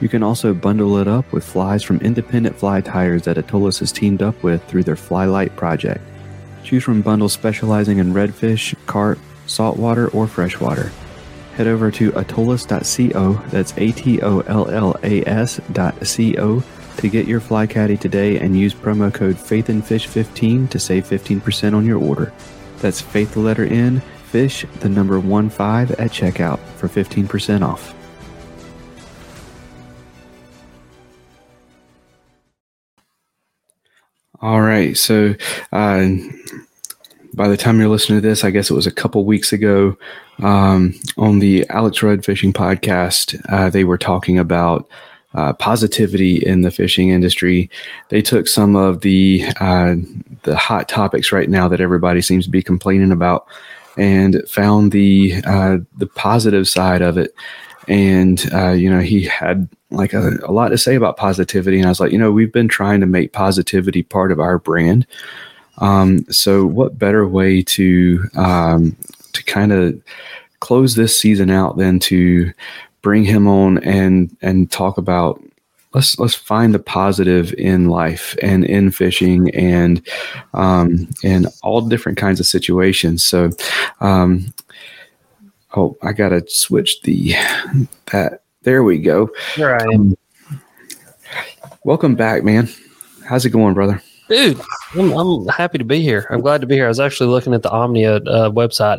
You 0.01 0.09
can 0.09 0.25
also 0.25 0.53
bundle 0.53 0.97
it 0.97 1.07
up 1.07 1.31
with 1.31 1.45
flies 1.45 1.85
from 1.85 1.99
independent 1.99 2.59
fly 2.59 2.81
tyers 2.81 3.23
that 3.23 3.39
Atollas 3.39 3.79
has 3.79 3.93
teamed 3.93 4.23
up 4.23 4.43
with 4.43 4.65
through 4.65 4.83
their 4.83 4.97
Flylight 4.97 5.55
project. 5.55 6.03
Choose 6.65 6.83
from 6.83 7.01
bundles 7.01 7.33
specializing 7.33 7.99
in 7.99 8.13
redfish, 8.13 8.75
carp, 8.87 9.21
saltwater, 9.47 10.09
or 10.09 10.27
freshwater 10.27 10.91
head 11.57 11.67
over 11.67 11.91
to 11.91 12.13
atollas.co, 12.13 13.33
that's 13.49 13.73
A 13.79 13.91
T 13.93 14.21
O 14.21 14.41
L 14.41 14.69
L 14.69 14.95
A 15.03 15.25
S.co, 15.27 16.63
to 16.99 17.09
get 17.09 17.27
your 17.27 17.41
fly 17.41 17.67
caddy 17.67 17.97
today 17.97 18.39
and 18.39 18.59
use 18.59 18.75
promo 18.75 19.13
code 19.13 19.37
FaithNFish15 19.37 20.69
to 20.69 20.79
save 20.79 21.07
15% 21.07 21.75
on 21.75 21.87
your 21.87 21.99
order. 21.99 22.33
That's 22.79 23.01
faith 23.01 23.33
the 23.33 23.41
letter 23.41 23.65
N, 23.65 24.01
fish 24.27 24.67
the 24.81 24.89
number 24.91 25.19
1 25.19 25.49
5 25.49 25.93
at 25.93 26.11
checkout 26.11 26.59
for 26.77 26.89
15% 26.89 27.63
off. 27.67 27.95
All 34.43 34.61
right, 34.61 34.95
so 34.95 35.35
uh, 35.73 36.09
by 37.37 37.49
the 37.49 37.57
time 37.57 37.79
you're 37.79 37.89
listening 37.89 38.21
to 38.21 38.27
this, 38.27 38.43
I 38.43 38.51
guess 38.51 38.71
it 38.71 38.75
was 38.75 38.87
a 38.87 38.93
couple 38.93 39.25
weeks 39.25 39.53
ago 39.53 39.97
um, 40.43 40.95
on 41.19 41.39
the 41.39 41.69
Alex 41.69 42.03
Rudd 42.03 42.25
Fishing 42.25 42.53
Podcast. 42.53 43.41
Uh, 43.51 43.69
they 43.69 43.85
were 43.85 43.99
talking 43.99 44.39
about 44.39 44.89
uh, 45.35 45.53
positivity 45.53 46.37
in 46.37 46.63
the 46.63 46.71
fishing 46.71 47.11
industry. 47.11 47.71
They 48.09 48.23
took 48.23 48.49
some 48.49 48.75
of 48.75 49.03
the 49.03 49.45
uh, 49.61 49.97
the 50.45 50.57
hot 50.57 50.89
topics 50.89 51.31
right 51.31 51.51
now 51.51 51.69
that 51.69 51.81
everybody 51.81 52.23
seems 52.23 52.47
to 52.47 52.51
be 52.51 52.63
complaining 52.63 53.13
about, 53.13 53.47
and 53.99 54.43
found 54.49 54.93
the 54.93 55.35
uh, 55.45 55.79
the 55.99 56.07
positive 56.07 56.67
side 56.67 57.03
of 57.03 57.19
it. 57.19 57.35
And 57.87 58.43
uh, 58.55 58.71
you 58.71 58.91
know, 58.91 59.01
he 59.01 59.25
had 59.25 59.69
like 59.91 60.15
a, 60.15 60.39
a 60.43 60.53
lot 60.53 60.69
to 60.71 60.79
say 60.79 60.95
about 60.95 61.19
positivity, 61.19 61.77
and 61.77 61.87
I 61.87 61.91
was 61.91 62.01
like, 62.01 62.13
you 62.13 62.19
know, 62.19 62.33
we've 62.33 62.53
been 62.53 62.69
trying 62.69 63.01
to 63.01 63.07
make 63.07 63.35
positivity 63.35 64.03
part 64.03 64.33
of 64.33 64.41
our 64.41 64.59
brand. 64.59 65.07
Um, 65.79 66.25
so, 66.31 66.67
what 66.67 66.99
better 66.99 67.27
way 67.27 67.63
to 67.63 68.25
um, 68.37 68.97
to 69.33 69.45
kind 69.45 69.73
of 69.73 70.01
close 70.61 70.95
this 70.95 71.21
season 71.21 71.51
out 71.51 71.77
than 71.77 71.99
to 72.01 72.53
bring 73.03 73.25
him 73.25 73.47
on 73.47 73.79
and 73.85 74.37
and 74.43 74.71
talk 74.71 74.99
about 74.99 75.41
let's 75.97 76.19
let's 76.19 76.35
find 76.35 76.75
the 76.75 76.79
positive 76.79 77.55
in 77.55 77.89
life 77.89 78.37
and 78.43 78.65
in 78.65 78.91
fishing 78.91 79.51
and 79.55 80.07
um, 80.55 81.09
and 81.25 81.47
all 81.63 81.81
different 81.81 82.19
kinds 82.19 82.41
of 82.41 82.47
situations. 82.47 83.25
So, 83.25 83.51
um, 84.01 84.53
oh, 85.75 85.97
I 86.03 86.13
gotta 86.13 86.45
switch 86.49 87.03
the 87.03 87.35
that. 88.13 88.43
There 88.63 88.83
we 88.83 88.99
go. 88.99 89.31
I 89.79 89.83
am. 89.95 90.01
Um, 90.01 90.17
welcome 91.85 92.17
back, 92.17 92.43
man. 92.43 92.69
How's 93.25 93.45
it 93.45 93.51
going, 93.51 93.75
brother? 93.75 94.03
Dude, 94.29 94.61
I'm, 94.95 95.13
I'm, 95.13 95.47
happy 95.47 95.79
to 95.79 95.85
be 95.85 96.01
here. 96.01 96.27
I'm 96.31 96.41
glad 96.41 96.61
to 96.61 96.67
be 96.67 96.75
here. 96.75 96.87
I 96.87 96.89
was 96.89 96.99
actually 96.99 97.29
looking 97.29 97.55
at 97.55 97.63
the 97.63 97.71
Omnia 97.71 98.17
uh, 98.17 98.51
website. 98.51 98.99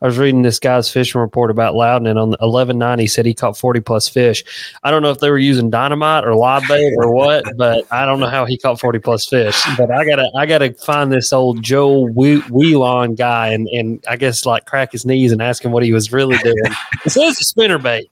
I 0.00 0.06
was 0.06 0.16
reading 0.16 0.42
this 0.42 0.60
guy's 0.60 0.88
fishing 0.88 1.20
report 1.20 1.50
about 1.50 1.74
Loudoun, 1.74 2.06
and 2.06 2.18
on 2.18 2.36
eleven 2.40 2.78
nine, 2.78 3.00
he 3.00 3.08
said 3.08 3.26
he 3.26 3.34
caught 3.34 3.58
forty 3.58 3.80
plus 3.80 4.08
fish. 4.08 4.44
I 4.84 4.92
don't 4.92 5.02
know 5.02 5.10
if 5.10 5.18
they 5.18 5.30
were 5.30 5.38
using 5.38 5.70
dynamite 5.70 6.24
or 6.24 6.36
live 6.36 6.62
bait 6.68 6.94
or 6.96 7.12
what, 7.12 7.44
but 7.56 7.84
I 7.90 8.06
don't 8.06 8.20
know 8.20 8.28
how 8.28 8.44
he 8.44 8.56
caught 8.56 8.78
forty 8.78 9.00
plus 9.00 9.26
fish. 9.26 9.60
But 9.76 9.90
I 9.90 10.04
gotta 10.04 10.30
I 10.36 10.46
gotta 10.46 10.72
find 10.74 11.10
this 11.10 11.32
old 11.32 11.62
Joe 11.62 12.06
Wheelon 12.06 13.16
guy 13.16 13.48
and 13.48 13.66
and 13.68 14.04
I 14.08 14.16
guess 14.16 14.46
like 14.46 14.66
crack 14.66 14.92
his 14.92 15.04
knees 15.04 15.32
and 15.32 15.42
ask 15.42 15.64
him 15.64 15.72
what 15.72 15.82
he 15.82 15.92
was 15.92 16.12
really 16.12 16.36
doing. 16.38 16.56
it 17.04 17.10
says 17.10 17.40
a 17.40 17.44
spinner 17.44 17.78
bait. 17.78 18.08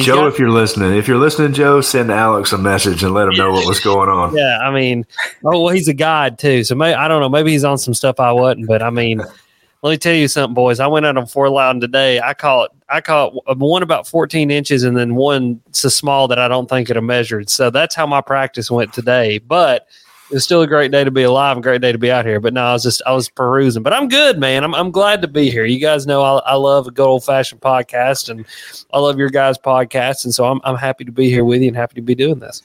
Joe, 0.00 0.16
got, 0.16 0.28
if 0.28 0.38
you're 0.38 0.50
listening, 0.50 0.94
if 0.94 1.06
you're 1.06 1.18
listening, 1.18 1.52
Joe, 1.52 1.82
send 1.82 2.10
Alex 2.10 2.52
a 2.52 2.58
message 2.58 3.02
and 3.02 3.12
let 3.12 3.28
him 3.28 3.34
know 3.34 3.50
what 3.52 3.66
was 3.66 3.80
going 3.80 4.08
on. 4.08 4.34
Yeah, 4.42 4.58
I 4.62 4.70
mean, 4.70 5.04
oh 5.44 5.62
well, 5.62 5.74
he's 5.74 5.88
a 5.88 5.94
guide 5.94 6.38
too, 6.38 6.64
so 6.64 6.74
maybe 6.74 6.94
I 6.94 7.06
don't 7.08 7.20
know. 7.20 7.28
Maybe 7.28 7.52
he's 7.52 7.64
on 7.64 7.76
some 7.76 7.92
stuff 7.92 8.18
I 8.18 8.32
wasn't, 8.32 8.66
but 8.66 8.82
I 8.82 8.88
mean, 8.88 9.18
let 9.82 9.90
me 9.90 9.98
tell 9.98 10.14
you 10.14 10.28
something, 10.28 10.54
boys. 10.54 10.80
I 10.80 10.86
went 10.86 11.04
out 11.04 11.18
on 11.18 11.26
Fort 11.26 11.50
Loudoun 11.50 11.80
today. 11.80 12.20
I 12.20 12.32
caught 12.32 12.74
I 12.88 13.00
caught 13.02 13.34
one 13.58 13.82
about 13.82 14.08
14 14.08 14.50
inches, 14.50 14.84
and 14.84 14.96
then 14.96 15.16
one 15.16 15.60
so 15.72 15.88
small 15.88 16.28
that 16.28 16.38
I 16.38 16.48
don't 16.48 16.68
think 16.68 16.88
it 16.88 17.00
measured. 17.00 17.50
So 17.50 17.68
that's 17.68 17.94
how 17.94 18.06
my 18.06 18.22
practice 18.22 18.70
went 18.70 18.94
today. 18.94 19.38
But 19.38 19.88
it's 20.32 20.44
still 20.44 20.62
a 20.62 20.66
great 20.66 20.90
day 20.90 21.04
to 21.04 21.10
be 21.10 21.22
alive, 21.22 21.58
a 21.58 21.60
great 21.60 21.82
day 21.82 21.92
to 21.92 21.98
be 21.98 22.10
out 22.10 22.24
here. 22.24 22.40
But 22.40 22.54
no, 22.54 22.64
I 22.64 22.72
was 22.72 22.82
just 22.82 23.02
I 23.06 23.12
was 23.12 23.28
perusing. 23.28 23.82
But 23.82 23.92
I'm 23.92 24.08
good, 24.08 24.38
man. 24.38 24.64
I'm 24.64 24.74
I'm 24.74 24.90
glad 24.90 25.22
to 25.22 25.28
be 25.28 25.50
here. 25.50 25.64
You 25.64 25.78
guys 25.78 26.06
know 26.06 26.22
I, 26.22 26.38
I 26.38 26.54
love 26.54 26.86
a 26.86 26.90
good 26.90 27.06
old 27.06 27.24
fashioned 27.24 27.60
podcast, 27.60 28.28
and 28.28 28.46
I 28.92 28.98
love 28.98 29.18
your 29.18 29.28
guys' 29.30 29.58
podcast, 29.58 30.24
and 30.24 30.34
so 30.34 30.46
I'm 30.46 30.60
I'm 30.64 30.76
happy 30.76 31.04
to 31.04 31.12
be 31.12 31.28
here 31.28 31.44
with 31.44 31.60
you 31.60 31.68
and 31.68 31.76
happy 31.76 31.94
to 31.96 32.02
be 32.02 32.14
doing 32.14 32.38
this. 32.38 32.62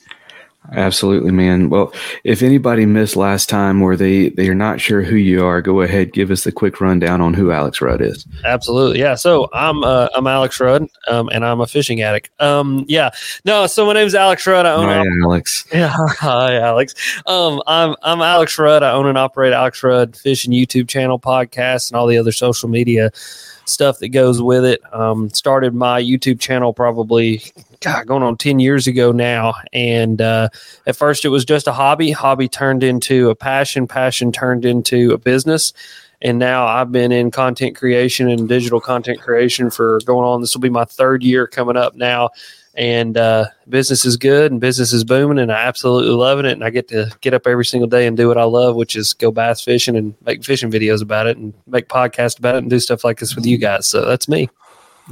Absolutely, 0.73 1.31
man. 1.31 1.69
Well, 1.69 1.93
if 2.23 2.41
anybody 2.41 2.85
missed 2.85 3.15
last 3.15 3.47
time 3.47 3.81
or 3.81 3.95
they 3.95 4.29
they 4.29 4.49
are 4.49 4.55
not 4.55 4.81
sure 4.81 5.01
who 5.01 5.15
you 5.15 5.45
are, 5.45 5.61
go 5.61 5.81
ahead, 5.81 6.11
give 6.11 6.29
us 6.29 6.43
the 6.43 6.51
quick 6.51 6.81
rundown 6.81 7.21
on 7.21 7.33
who 7.33 7.51
Alex 7.51 7.81
Rudd 7.81 8.01
is. 8.01 8.25
Absolutely, 8.43 8.99
yeah. 8.99 9.15
So 9.15 9.49
I'm 9.53 9.83
uh, 9.83 10.09
I'm 10.15 10.27
Alex 10.27 10.59
Rudd, 10.59 10.87
um, 11.07 11.29
and 11.29 11.45
I'm 11.45 11.61
a 11.61 11.67
fishing 11.67 12.01
addict. 12.01 12.29
Um, 12.41 12.83
yeah, 12.87 13.11
no. 13.45 13.65
So 13.67 13.85
my 13.85 13.93
name's 13.93 14.15
Alex 14.15 14.45
Rudd. 14.45 14.65
I 14.65 14.73
own 14.73 14.85
hi, 14.85 15.05
Alex. 15.23 15.65
Yeah, 15.77 15.95
hi, 15.95 16.57
Alex. 16.57 16.95
Um, 17.25 17.61
I'm 17.67 17.95
I'm 18.01 18.21
Alex 18.21 18.57
Rudd. 18.57 18.83
I 18.83 18.91
own 18.91 19.05
and 19.05 19.17
operate 19.17 19.53
Alex 19.53 19.81
Rudd 19.83 20.15
Fishing 20.15 20.51
YouTube 20.51 20.89
channel, 20.89 21.19
podcast, 21.19 21.91
and 21.91 21.97
all 21.97 22.07
the 22.07 22.17
other 22.17 22.31
social 22.31 22.67
media 22.67 23.11
stuff 23.65 23.99
that 23.99 24.09
goes 24.09 24.41
with 24.41 24.65
it. 24.65 24.81
Um, 24.93 25.29
started 25.29 25.73
my 25.73 26.01
YouTube 26.01 26.39
channel 26.39 26.73
probably 26.73 27.43
God, 27.81 28.07
going 28.07 28.23
on 28.23 28.37
10 28.37 28.59
years 28.59 28.87
ago 28.87 29.11
now. 29.11 29.55
And 29.73 30.21
uh, 30.21 30.49
at 30.85 30.95
first 30.95 31.25
it 31.25 31.29
was 31.29 31.45
just 31.45 31.67
a 31.67 31.73
hobby. 31.73 32.11
Hobby 32.11 32.47
turned 32.47 32.83
into 32.83 33.29
a 33.29 33.35
passion. 33.35 33.87
Passion 33.87 34.31
turned 34.31 34.65
into 34.65 35.11
a 35.11 35.17
business. 35.17 35.73
And 36.21 36.39
now 36.39 36.65
I've 36.65 36.91
been 36.91 37.11
in 37.11 37.29
content 37.29 37.75
creation 37.75 38.27
and 38.27 38.49
digital 38.49 38.81
content 38.81 39.21
creation 39.21 39.69
for 39.69 39.99
going 40.05 40.25
on. 40.25 40.41
This 40.41 40.55
will 40.55 40.61
be 40.61 40.69
my 40.69 40.85
third 40.85 41.23
year 41.23 41.45
coming 41.45 41.77
up 41.77 41.95
now 41.95 42.31
and 42.77 43.17
uh, 43.17 43.47
business 43.67 44.05
is 44.05 44.17
good 44.17 44.51
and 44.51 44.61
business 44.61 44.93
is 44.93 45.03
booming 45.03 45.39
and 45.39 45.51
I 45.51 45.63
absolutely 45.63 46.11
loving 46.11 46.45
it 46.45 46.51
and 46.51 46.63
I 46.63 46.69
get 46.69 46.87
to 46.89 47.11
get 47.21 47.33
up 47.33 47.47
every 47.47 47.65
single 47.65 47.89
day 47.89 48.05
and 48.05 48.15
do 48.15 48.27
what 48.27 48.37
I 48.37 48.43
love 48.43 48.75
which 48.75 48.95
is 48.95 49.13
go 49.13 49.31
bass 49.31 49.61
fishing 49.61 49.97
and 49.97 50.13
make 50.23 50.43
fishing 50.45 50.71
videos 50.71 51.01
about 51.01 51.25
it 51.25 51.37
and 51.37 51.53
make 51.65 51.89
podcasts 51.89 52.37
about 52.37 52.55
it 52.55 52.59
and 52.59 52.69
do 52.69 52.79
stuff 52.79 53.03
like 53.03 53.19
this 53.19 53.35
with 53.35 53.47
you 53.47 53.57
guys 53.57 53.87
so 53.87 54.05
that's 54.05 54.29
me 54.29 54.47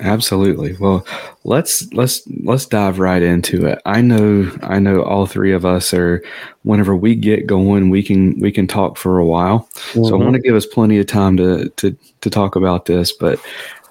absolutely 0.01 0.75
well 0.77 1.05
let's 1.43 1.91
let's 1.93 2.21
let's 2.43 2.65
dive 2.65 2.99
right 2.99 3.21
into 3.21 3.65
it 3.65 3.81
i 3.85 4.01
know 4.01 4.51
i 4.63 4.77
know 4.77 5.01
all 5.03 5.25
three 5.25 5.53
of 5.53 5.65
us 5.65 5.93
are 5.93 6.23
whenever 6.63 6.95
we 6.95 7.15
get 7.15 7.47
going 7.47 7.89
we 7.89 8.03
can 8.03 8.37
we 8.39 8.51
can 8.51 8.67
talk 8.67 8.97
for 8.97 9.19
a 9.19 9.25
while 9.25 9.69
mm-hmm. 9.73 10.03
so 10.03 10.13
i 10.19 10.23
want 10.23 10.33
to 10.33 10.41
give 10.41 10.55
us 10.55 10.65
plenty 10.65 10.99
of 10.99 11.07
time 11.07 11.37
to 11.37 11.69
to 11.77 11.95
to 12.21 12.29
talk 12.29 12.55
about 12.55 12.85
this 12.85 13.11
but 13.13 13.39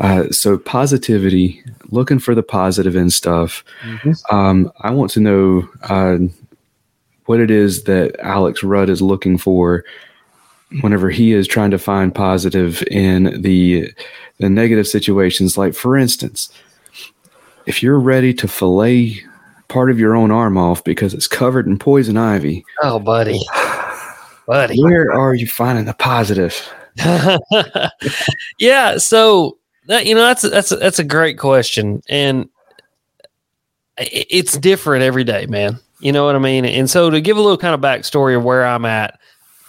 uh, 0.00 0.28
so 0.30 0.58
positivity, 0.58 1.62
looking 1.90 2.18
for 2.18 2.34
the 2.34 2.42
positive 2.42 2.96
in 2.96 3.10
stuff. 3.10 3.64
Mm-hmm. 3.82 4.34
Um, 4.34 4.72
I 4.80 4.90
want 4.90 5.10
to 5.12 5.20
know 5.20 5.68
uh, 5.82 6.18
what 7.26 7.40
it 7.40 7.50
is 7.50 7.84
that 7.84 8.18
Alex 8.20 8.62
Rudd 8.62 8.88
is 8.88 9.00
looking 9.00 9.38
for 9.38 9.84
whenever 10.80 11.10
he 11.10 11.32
is 11.32 11.46
trying 11.46 11.70
to 11.70 11.78
find 11.78 12.14
positive 12.14 12.82
in 12.90 13.40
the 13.40 13.92
the 14.38 14.48
negative 14.48 14.86
situations. 14.86 15.56
Like 15.56 15.74
for 15.74 15.96
instance, 15.96 16.50
if 17.66 17.82
you're 17.82 18.00
ready 18.00 18.34
to 18.34 18.48
fillet 18.48 19.22
part 19.68 19.90
of 19.90 19.98
your 19.98 20.14
own 20.14 20.30
arm 20.30 20.56
off 20.56 20.84
because 20.84 21.14
it's 21.14 21.26
covered 21.26 21.66
in 21.66 21.78
poison 21.78 22.16
ivy. 22.16 22.64
Oh, 22.82 22.98
buddy. 22.98 23.40
Buddy. 24.46 24.80
Where 24.80 25.12
are 25.12 25.34
you 25.34 25.46
finding 25.46 25.86
the 25.86 25.94
positive? 25.94 26.72
yeah, 28.58 28.98
so 28.98 29.58
that, 29.86 30.06
you 30.06 30.14
know, 30.14 30.20
that's 30.20 30.42
that's 30.42 30.68
that's 30.68 30.98
a 30.98 31.04
great 31.04 31.38
question, 31.38 32.02
and 32.08 32.48
it's 33.98 34.56
different 34.58 35.02
every 35.02 35.24
day, 35.24 35.46
man. 35.46 35.78
You 36.00 36.12
know 36.12 36.26
what 36.26 36.36
I 36.36 36.38
mean? 36.38 36.64
And 36.66 36.88
so 36.90 37.10
to 37.10 37.20
give 37.20 37.36
a 37.36 37.40
little 37.40 37.56
kind 37.56 37.74
of 37.74 37.80
backstory 37.80 38.36
of 38.36 38.44
where 38.44 38.66
I'm 38.66 38.84
at 38.84 39.18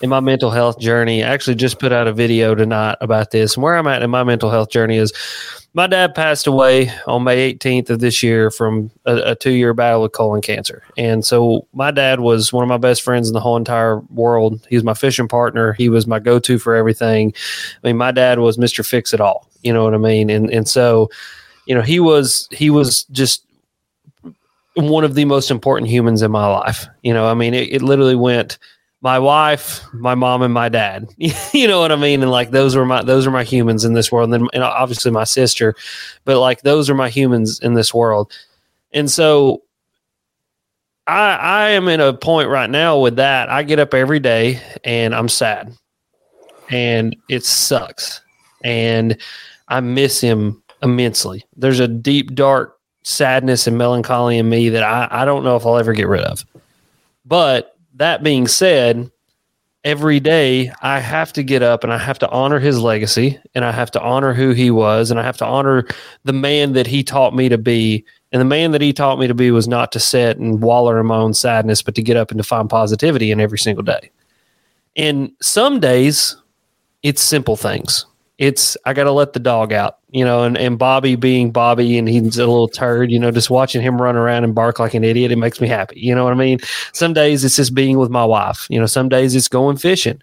in 0.01 0.09
my 0.09 0.19
mental 0.19 0.51
health 0.51 0.79
journey, 0.79 1.23
I 1.23 1.29
actually 1.29 1.55
just 1.55 1.79
put 1.79 1.93
out 1.93 2.07
a 2.07 2.13
video 2.13 2.53
tonight 2.53 2.97
about 2.99 3.31
this. 3.31 3.55
And 3.55 3.63
where 3.63 3.75
I'm 3.75 3.87
at 3.87 4.03
in 4.03 4.09
my 4.09 4.23
mental 4.23 4.49
health 4.49 4.69
journey 4.69 4.97
is 4.97 5.13
my 5.73 5.87
dad 5.87 6.15
passed 6.15 6.47
away 6.47 6.91
on 7.07 7.23
May 7.23 7.53
18th 7.53 7.89
of 7.89 7.99
this 7.99 8.21
year 8.21 8.51
from 8.51 8.91
a, 9.05 9.31
a 9.31 9.35
two 9.35 9.51
year 9.51 9.73
battle 9.73 10.01
with 10.01 10.11
colon 10.11 10.41
cancer. 10.41 10.83
And 10.97 11.25
so 11.25 11.67
my 11.73 11.91
dad 11.91 12.19
was 12.19 12.51
one 12.51 12.63
of 12.63 12.67
my 12.67 12.77
best 12.77 13.03
friends 13.03 13.29
in 13.29 13.33
the 13.33 13.39
whole 13.39 13.57
entire 13.57 13.99
world. 13.99 14.65
He 14.69 14.75
was 14.75 14.83
my 14.83 14.93
fishing 14.93 15.29
partner. 15.29 15.73
He 15.73 15.87
was 15.87 16.07
my 16.07 16.19
go 16.19 16.39
to 16.39 16.59
for 16.59 16.75
everything. 16.75 17.33
I 17.83 17.87
mean, 17.87 17.97
my 17.97 18.11
dad 18.11 18.39
was 18.39 18.57
Mr. 18.57 18.85
Fix 18.85 19.13
It 19.13 19.21
All. 19.21 19.49
You 19.63 19.73
know 19.73 19.83
what 19.85 19.93
I 19.93 19.97
mean? 19.97 20.29
And, 20.29 20.51
and 20.51 20.67
so, 20.67 21.09
you 21.65 21.73
know, 21.73 21.81
he 21.81 21.99
was, 21.99 22.47
he 22.51 22.69
was 22.69 23.05
just 23.05 23.45
one 24.75 25.05
of 25.05 25.15
the 25.15 25.25
most 25.25 25.51
important 25.51 25.89
humans 25.89 26.21
in 26.21 26.31
my 26.31 26.47
life. 26.47 26.85
You 27.01 27.13
know, 27.13 27.27
I 27.27 27.33
mean, 27.33 27.53
it, 27.53 27.71
it 27.71 27.81
literally 27.81 28.15
went, 28.15 28.59
my 29.05 29.19
wife, 29.19 29.81
my 29.93 30.15
mom, 30.15 30.41
and 30.41 30.51
my 30.51 30.67
dad. 30.67 31.07
you 31.53 31.67
know 31.67 31.79
what 31.79 31.91
I 31.91 31.95
mean? 31.95 32.23
And 32.23 32.31
like 32.31 32.49
those 32.49 32.75
are 32.75 32.83
my 32.85 33.03
those 33.03 33.27
are 33.27 33.31
my 33.31 33.43
humans 33.43 33.85
in 33.85 33.93
this 33.93 34.11
world, 34.11 34.33
and 34.33 34.41
then 34.41 34.49
and 34.51 34.63
obviously 34.63 35.11
my 35.11 35.25
sister, 35.25 35.75
but 36.23 36.39
like 36.39 36.63
those 36.63 36.89
are 36.89 36.95
my 36.95 37.09
humans 37.09 37.59
in 37.59 37.75
this 37.75 37.93
world. 37.93 38.33
And 38.93 39.09
so 39.09 39.61
I 41.05 41.35
I 41.35 41.69
am 41.69 41.87
in 41.87 42.01
a 42.01 42.13
point 42.13 42.49
right 42.49 42.67
now 42.67 42.99
with 42.99 43.17
that. 43.17 43.47
I 43.47 43.61
get 43.61 43.77
up 43.77 43.93
every 43.93 44.19
day 44.19 44.59
and 44.83 45.13
I'm 45.13 45.29
sad. 45.29 45.77
And 46.71 47.15
it 47.29 47.45
sucks. 47.45 48.21
And 48.63 49.21
I 49.67 49.81
miss 49.81 50.19
him 50.19 50.63
immensely. 50.81 51.45
There's 51.55 51.79
a 51.79 51.87
deep, 51.87 52.33
dark 52.33 52.79
sadness 53.03 53.67
and 53.67 53.77
melancholy 53.77 54.39
in 54.39 54.49
me 54.49 54.69
that 54.69 54.81
I, 54.81 55.07
I 55.11 55.25
don't 55.25 55.43
know 55.43 55.55
if 55.57 55.63
I'll 55.63 55.77
ever 55.77 55.93
get 55.93 56.07
rid 56.07 56.23
of. 56.23 56.43
But 57.23 57.74
that 57.95 58.23
being 58.23 58.47
said, 58.47 59.09
every 59.85 60.19
day 60.19 60.71
I 60.81 60.99
have 60.99 61.31
to 61.33 61.43
get 61.43 61.61
up 61.61 61.83
and 61.83 61.93
I 61.93 61.99
have 61.99 62.17
to 62.19 62.29
honor 62.29 62.59
his 62.59 62.79
legacy 62.79 63.39
and 63.53 63.63
I 63.63 63.71
have 63.71 63.91
to 63.91 64.01
honor 64.01 64.33
who 64.33 64.51
he 64.51 64.71
was 64.71 65.11
and 65.11 65.19
I 65.19 65.23
have 65.23 65.37
to 65.37 65.45
honor 65.45 65.85
the 66.23 66.33
man 66.33 66.73
that 66.73 66.87
he 66.87 67.03
taught 67.03 67.35
me 67.35 67.49
to 67.49 67.57
be. 67.57 68.03
And 68.31 68.41
the 68.41 68.45
man 68.45 68.71
that 68.71 68.81
he 68.81 68.91
taught 68.91 69.19
me 69.19 69.27
to 69.27 69.35
be 69.35 69.51
was 69.51 69.67
not 69.67 69.91
to 69.93 69.99
sit 69.99 70.37
and 70.37 70.61
waller 70.61 70.99
in 70.99 71.05
my 71.05 71.17
own 71.17 71.33
sadness, 71.33 71.83
but 71.83 71.95
to 71.95 72.01
get 72.01 72.17
up 72.17 72.31
and 72.31 72.39
to 72.39 72.43
find 72.43 72.69
positivity 72.69 73.31
in 73.31 73.39
every 73.39 73.59
single 73.59 73.83
day. 73.83 74.11
And 74.95 75.31
some 75.41 75.79
days 75.79 76.35
it's 77.03 77.21
simple 77.21 77.55
things 77.55 78.05
it's 78.37 78.75
I 78.85 78.93
got 78.93 79.05
to 79.05 79.11
let 79.11 79.33
the 79.33 79.39
dog 79.39 79.71
out, 79.71 79.99
you 80.11 80.25
know, 80.25 80.43
and, 80.43 80.57
and 80.57 80.77
Bobby 80.77 81.15
being 81.15 81.51
Bobby 81.51 81.97
and 81.97 82.07
he's 82.07 82.37
a 82.37 82.45
little 82.45 82.67
turd, 82.67 83.11
you 83.11 83.19
know, 83.19 83.31
just 83.31 83.49
watching 83.49 83.81
him 83.81 84.01
run 84.01 84.15
around 84.15 84.43
and 84.43 84.53
bark 84.53 84.79
like 84.79 84.93
an 84.93 85.03
idiot, 85.03 85.31
it 85.31 85.37
makes 85.37 85.61
me 85.61 85.67
happy. 85.67 85.99
You 85.99 86.13
know 86.13 86.25
what 86.25 86.33
I 86.33 86.35
mean? 86.35 86.59
Some 86.93 87.13
days 87.13 87.45
it's 87.45 87.55
just 87.55 87.73
being 87.73 87.97
with 87.97 88.09
my 88.09 88.25
wife, 88.25 88.67
you 88.69 88.79
know, 88.79 88.87
some 88.87 89.07
days 89.07 89.35
it's 89.35 89.47
going 89.47 89.77
fishing. 89.77 90.21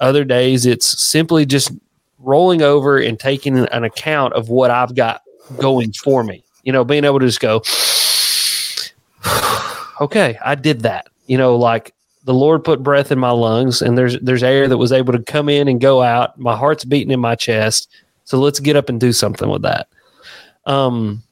Other 0.00 0.24
days 0.24 0.66
it's 0.66 0.86
simply 1.00 1.44
just 1.44 1.72
rolling 2.20 2.62
over 2.62 2.98
and 2.98 3.18
taking 3.18 3.58
an 3.58 3.84
account 3.84 4.34
of 4.34 4.48
what 4.48 4.70
I've 4.70 4.94
got 4.94 5.22
going 5.58 5.92
for 5.92 6.22
me, 6.22 6.44
you 6.62 6.72
know, 6.72 6.84
being 6.84 7.04
able 7.04 7.18
to 7.18 7.26
just 7.26 7.40
go, 7.40 7.62
okay, 10.00 10.38
I 10.44 10.54
did 10.54 10.82
that, 10.82 11.08
you 11.26 11.38
know, 11.38 11.56
like 11.56 11.92
the 12.28 12.34
Lord 12.34 12.62
put 12.62 12.82
breath 12.82 13.10
in 13.10 13.18
my 13.18 13.30
lungs, 13.30 13.80
and 13.80 13.96
there's 13.96 14.18
there's 14.18 14.42
air 14.42 14.68
that 14.68 14.76
was 14.76 14.92
able 14.92 15.14
to 15.14 15.22
come 15.22 15.48
in 15.48 15.66
and 15.66 15.80
go 15.80 16.02
out. 16.02 16.38
My 16.38 16.54
heart's 16.54 16.84
beating 16.84 17.10
in 17.10 17.20
my 17.20 17.34
chest, 17.34 17.88
so 18.24 18.38
let's 18.38 18.60
get 18.60 18.76
up 18.76 18.90
and 18.90 19.00
do 19.00 19.14
something 19.14 19.48
with 19.48 19.62
that. 19.62 19.88
Um, 20.66 21.22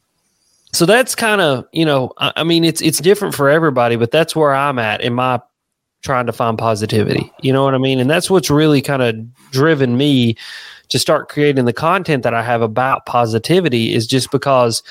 so 0.72 0.86
that's 0.86 1.14
kind 1.14 1.42
of 1.42 1.66
you 1.70 1.84
know, 1.84 2.14
I, 2.16 2.32
I 2.36 2.44
mean, 2.44 2.64
it's 2.64 2.80
it's 2.80 2.98
different 2.98 3.34
for 3.34 3.50
everybody, 3.50 3.96
but 3.96 4.10
that's 4.10 4.34
where 4.34 4.54
I'm 4.54 4.78
at 4.78 5.02
in 5.02 5.12
my 5.12 5.38
trying 6.00 6.24
to 6.24 6.32
find 6.32 6.56
positivity. 6.56 7.30
You 7.42 7.52
know 7.52 7.62
what 7.62 7.74
I 7.74 7.78
mean? 7.78 8.00
And 8.00 8.08
that's 8.08 8.30
what's 8.30 8.48
really 8.48 8.80
kind 8.80 9.02
of 9.02 9.50
driven 9.50 9.98
me 9.98 10.34
to 10.88 10.98
start 10.98 11.28
creating 11.28 11.66
the 11.66 11.74
content 11.74 12.22
that 12.22 12.32
I 12.32 12.42
have 12.42 12.62
about 12.62 13.04
positivity 13.04 13.92
is 13.92 14.06
just 14.06 14.30
because 14.30 14.82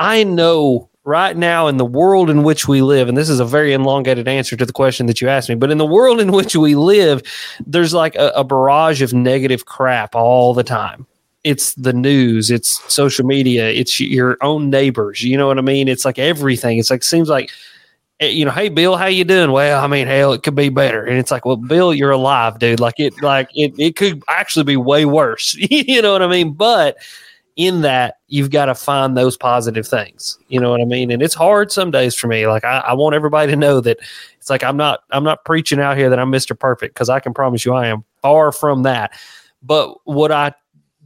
I 0.00 0.24
know 0.24 0.88
right 1.06 1.36
now 1.36 1.68
in 1.68 1.76
the 1.76 1.84
world 1.84 2.28
in 2.28 2.42
which 2.42 2.66
we 2.66 2.82
live, 2.82 3.08
and 3.08 3.16
this 3.16 3.28
is 3.28 3.40
a 3.40 3.44
very 3.44 3.72
elongated 3.72 4.26
answer 4.26 4.56
to 4.56 4.66
the 4.66 4.72
question 4.72 5.06
that 5.06 5.20
you 5.20 5.28
asked 5.28 5.48
me, 5.48 5.54
but 5.54 5.70
in 5.70 5.78
the 5.78 5.86
world 5.86 6.20
in 6.20 6.32
which 6.32 6.56
we 6.56 6.74
live, 6.74 7.22
there's 7.64 7.94
like 7.94 8.16
a, 8.16 8.30
a 8.30 8.42
barrage 8.44 9.00
of 9.00 9.12
negative 9.12 9.64
crap 9.66 10.14
all 10.14 10.52
the 10.52 10.64
time. 10.64 11.06
it's 11.44 11.74
the 11.74 11.92
news, 11.92 12.50
it's 12.50 12.82
social 12.92 13.24
media, 13.24 13.68
it's 13.68 14.00
your 14.00 14.36
own 14.40 14.68
neighbors. 14.68 15.22
You 15.22 15.38
know 15.38 15.46
what 15.46 15.58
I 15.58 15.62
mean? 15.62 15.86
It's 15.86 16.04
like 16.04 16.18
everything. 16.18 16.78
It's 16.78 16.90
like 16.90 17.04
seems 17.04 17.28
like 17.28 17.52
eh, 18.18 18.26
you 18.26 18.44
know, 18.44 18.50
hey 18.50 18.68
Bill, 18.68 18.96
how 18.96 19.06
you 19.06 19.22
doing? 19.24 19.52
Well, 19.52 19.82
I 19.82 19.86
mean, 19.86 20.08
hell, 20.08 20.32
it 20.32 20.42
could 20.42 20.56
be 20.56 20.70
better. 20.70 21.04
And 21.04 21.18
it's 21.18 21.30
like, 21.30 21.44
well, 21.44 21.56
Bill, 21.56 21.94
you're 21.94 22.10
alive, 22.10 22.58
dude. 22.58 22.80
Like 22.80 22.98
it, 22.98 23.22
like 23.22 23.48
it, 23.54 23.74
it 23.78 23.94
could 23.94 24.24
actually 24.26 24.64
be 24.64 24.76
way 24.76 25.04
worse. 25.04 25.54
you 25.70 26.02
know 26.02 26.10
what 26.12 26.22
I 26.22 26.26
mean? 26.26 26.52
But 26.52 26.96
in 27.56 27.80
that, 27.80 28.18
you've 28.28 28.50
got 28.50 28.66
to 28.66 28.74
find 28.74 29.16
those 29.16 29.36
positive 29.36 29.86
things. 29.86 30.38
You 30.48 30.60
know 30.60 30.70
what 30.70 30.80
I 30.80 30.84
mean? 30.84 31.10
And 31.10 31.22
it's 31.22 31.34
hard 31.34 31.72
some 31.72 31.90
days 31.90 32.14
for 32.14 32.28
me. 32.28 32.46
Like 32.46 32.64
I, 32.64 32.78
I 32.78 32.92
want 32.92 33.14
everybody 33.14 33.50
to 33.50 33.56
know 33.56 33.80
that 33.80 33.98
it's 34.38 34.50
like 34.50 34.62
I'm 34.62 34.76
not, 34.76 35.00
I'm 35.10 35.24
not 35.24 35.44
preaching 35.44 35.80
out 35.80 35.96
here 35.96 36.10
that 36.10 36.18
I'm 36.18 36.30
Mr. 36.30 36.58
Perfect 36.58 36.94
because 36.94 37.08
I 37.08 37.18
can 37.18 37.32
promise 37.32 37.64
you 37.64 37.72
I 37.72 37.86
am 37.86 38.04
far 38.20 38.52
from 38.52 38.82
that. 38.82 39.18
But 39.62 39.96
what 40.04 40.30
I 40.30 40.54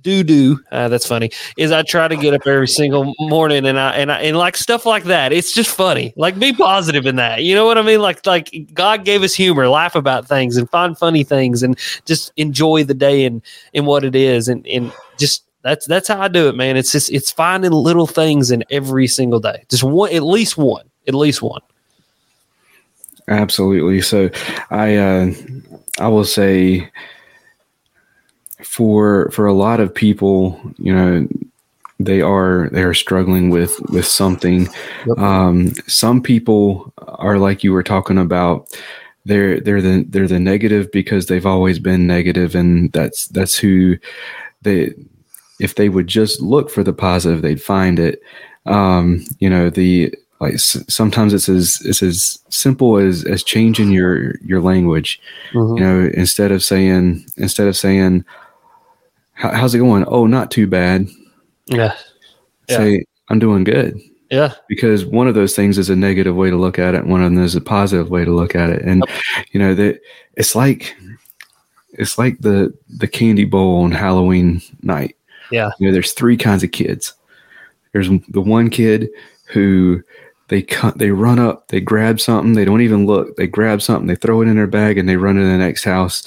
do 0.03 0.23
do 0.23 0.59
uh, 0.73 0.89
that's 0.89 1.07
funny 1.07 1.31
is 1.57 1.73
I 1.73 1.83
try 1.83 2.09
to 2.09 2.17
get 2.17 2.35
up 2.35 2.47
every 2.47 2.69
single 2.69 3.15
morning 3.19 3.67
and 3.67 3.79
I 3.79 3.93
and 3.93 4.11
I 4.11 4.21
and 4.21 4.37
like 4.37 4.57
stuff 4.57 4.87
like 4.87 5.05
that. 5.05 5.33
It's 5.33 5.53
just 5.53 5.71
funny. 5.71 6.13
Like 6.17 6.39
be 6.39 6.53
positive 6.53 7.07
in 7.07 7.17
that. 7.17 7.43
You 7.45 7.55
know 7.55 7.67
what 7.67 7.79
I 7.79 7.83
mean? 7.83 8.01
Like 8.01 8.25
like 8.27 8.51
God 8.73 9.05
gave 9.05 9.23
us 9.23 9.35
humor, 9.35 9.69
laugh 9.69 9.95
about 9.95 10.27
things 10.27 10.57
and 10.57 10.69
find 10.71 10.97
funny 10.97 11.23
things 11.23 11.63
and 11.63 11.79
just 12.07 12.33
enjoy 12.37 12.85
the 12.85 12.95
day 12.95 13.25
and 13.25 13.43
and 13.75 13.87
what 13.87 14.05
it 14.05 14.15
is 14.15 14.49
and 14.49 14.67
and 14.67 14.93
just 15.19 15.45
that's 15.63 15.87
that's 15.87 16.09
how 16.09 16.21
I 16.21 16.29
do 16.29 16.49
it, 16.49 16.57
man. 16.57 16.77
It's 16.77 16.93
just 16.93 17.11
it's 17.13 17.31
finding 17.31 17.73
little 17.73 18.07
things 18.07 18.51
in 18.51 18.65
every 18.71 19.07
single 19.07 19.41
day. 19.41 19.65
Just 19.69 19.83
one 19.83 20.13
at 20.13 20.23
least 20.23 20.57
one. 20.57 20.85
At 21.07 21.15
least 21.15 21.43
one. 21.43 21.63
Absolutely. 23.29 24.01
So 24.01 24.31
I 24.71 24.97
uh 24.97 25.33
I 25.99 26.09
will 26.09 26.25
say 26.25 26.91
for 28.63 29.31
for 29.31 29.47
a 29.47 29.53
lot 29.53 29.81
of 29.81 29.95
people, 29.95 30.61
you 30.79 30.95
know, 30.95 31.29
they 32.01 32.23
are 32.23 32.69
they 32.73 32.83
are 32.83 32.95
struggling 32.95 33.51
with 33.51 33.79
with 33.91 34.07
something. 34.07 34.69
Yep. 35.07 35.19
Um, 35.19 35.75
some 35.87 36.23
people 36.23 36.93
are 36.99 37.39
like 37.39 37.63
you 37.63 37.73
were 37.73 37.83
talking 37.83 38.19
about. 38.19 38.69
They're 39.27 39.61
they're 39.61 39.83
the 39.83 40.05
they're 40.09 40.27
the 40.27 40.41
negative 40.41 40.91
because 40.93 41.27
they've 41.27 41.45
always 41.45 41.79
been 41.79 42.07
negative, 42.07 42.55
and 42.55 42.91
that's 42.93 43.29
that's 43.29 43.59
who 43.59 43.99
they. 44.63 44.95
If 45.61 45.75
they 45.75 45.89
would 45.89 46.07
just 46.07 46.41
look 46.41 46.71
for 46.71 46.83
the 46.83 46.93
positive, 46.93 47.43
they'd 47.43 47.63
find 47.63 47.99
it. 47.99 48.23
Um, 48.67 49.25
you 49.39 49.49
know 49.49 49.71
the 49.71 50.15
like 50.41 50.59
sometimes 50.59 51.35
it's 51.35 51.49
as 51.49 51.81
it's 51.85 52.03
as 52.03 52.39
simple 52.49 52.99
as 52.99 53.25
as 53.25 53.43
changing 53.43 53.91
your 53.91 54.37
your 54.41 54.61
language 54.61 55.21
mm-hmm. 55.53 55.77
you 55.77 55.83
know 55.83 56.11
instead 56.15 56.53
of 56.53 56.63
saying 56.63 57.25
instead 57.37 57.69
of 57.69 57.77
saying 57.77 58.25
how's 59.41 59.75
it 59.75 59.79
going? 59.79 60.05
Oh, 60.07 60.27
not 60.27 60.51
too 60.51 60.67
bad. 60.67 61.09
Yeah. 61.67 61.97
Say, 62.69 62.93
yeah. 62.93 63.01
I'm 63.29 63.39
doing 63.39 63.65
good. 63.65 63.99
Yeah. 64.31 64.53
Because 64.69 65.05
one 65.05 65.27
of 65.27 65.35
those 65.35 65.57
things 65.57 65.79
is 65.79 65.91
a 65.91 65.97
negative 65.97 66.37
way 66.37 66.51
to 66.51 66.57
look 66.57 66.79
at 66.79 66.95
it. 66.95 67.07
One 67.07 67.23
of 67.23 67.33
them 67.33 67.43
is 67.43 67.57
a 67.57 67.61
positive 67.61 68.11
way 68.11 68.25
to 68.25 68.31
look 68.31 68.55
at 68.55 68.71
it. 68.71 68.83
And, 68.83 69.03
yep. 69.09 69.47
you 69.53 69.61
know, 69.61 69.75
that 69.75 70.01
it's 70.35 70.55
like, 70.55 70.97
it's 71.93 72.19
like 72.19 72.39
the, 72.41 72.73
the 72.89 73.09
candy 73.09 73.45
bowl 73.45 73.83
on 73.83 73.93
Halloween 73.93 74.63
night. 74.83 75.17
Yeah. 75.51 75.71
You 75.79 75.87
know, 75.87 75.93
there's 75.93 76.13
three 76.13 76.37
kinds 76.37 76.63
of 76.63 76.73
kids. 76.73 77.15
There's 77.93 78.09
the 78.29 78.41
one 78.41 78.71
kid 78.71 79.09
who 79.47 80.03
they 80.49 80.63
cut, 80.63 80.99
they 80.99 81.11
run 81.11 81.39
up, 81.39 81.69
they 81.69 81.81
grab 81.81 82.21
something, 82.21 82.55
they 82.55 82.65
don't 82.65 82.83
even 82.83 83.07
look, 83.07 83.37
they 83.37 83.47
grab 83.47 83.83
something, 83.83 84.07
they 84.07 84.17
throw 84.17 84.43
it 84.43 84.49
in 84.49 84.57
their 84.57 84.67
bag 84.67 84.99
and 84.99 85.09
they 85.09 85.17
run 85.17 85.37
to 85.37 85.43
the 85.43 85.59
next 85.59 85.85
house 85.85 86.25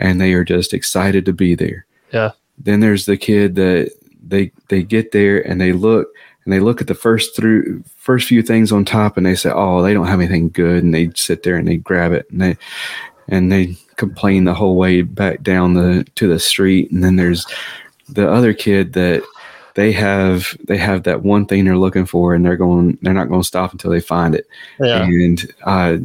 and 0.00 0.20
they 0.20 0.32
are 0.32 0.44
just 0.44 0.72
excited 0.74 1.24
to 1.26 1.32
be 1.32 1.54
there. 1.54 1.86
Yeah. 2.12 2.32
Then 2.58 2.80
there's 2.80 3.06
the 3.06 3.16
kid 3.16 3.54
that 3.56 3.92
they 4.26 4.50
they 4.68 4.82
get 4.82 5.12
there 5.12 5.46
and 5.46 5.60
they 5.60 5.72
look 5.72 6.08
and 6.44 6.52
they 6.52 6.60
look 6.60 6.80
at 6.80 6.86
the 6.86 6.94
first 6.94 7.36
through 7.36 7.82
first 7.96 8.28
few 8.28 8.42
things 8.42 8.72
on 8.72 8.84
top 8.84 9.16
and 9.16 9.26
they 9.26 9.34
say, 9.34 9.50
"Oh, 9.52 9.82
they 9.82 9.92
don't 9.92 10.06
have 10.06 10.20
anything 10.20 10.48
good," 10.48 10.82
and 10.82 10.94
they 10.94 11.10
sit 11.14 11.42
there 11.42 11.56
and 11.56 11.68
they 11.68 11.76
grab 11.76 12.12
it 12.12 12.30
and 12.30 12.40
they 12.40 12.56
and 13.28 13.52
they 13.52 13.76
complain 13.96 14.44
the 14.44 14.54
whole 14.54 14.76
way 14.76 15.02
back 15.02 15.42
down 15.42 15.74
the 15.74 16.06
to 16.14 16.28
the 16.28 16.38
street. 16.38 16.90
And 16.90 17.04
then 17.04 17.16
there's 17.16 17.46
the 18.08 18.30
other 18.30 18.52
kid 18.52 18.92
that 18.94 19.22
they 19.74 19.92
have 19.92 20.56
they 20.64 20.78
have 20.78 21.02
that 21.02 21.22
one 21.22 21.46
thing 21.46 21.64
they're 21.64 21.76
looking 21.76 22.06
for 22.06 22.34
and 22.34 22.44
they're 22.44 22.56
going 22.56 22.98
they're 23.02 23.12
not 23.12 23.28
going 23.28 23.42
to 23.42 23.46
stop 23.46 23.72
until 23.72 23.90
they 23.90 24.00
find 24.00 24.34
it. 24.34 24.46
Yeah. 24.80 25.02
And 25.02 25.54
uh, 25.64 25.98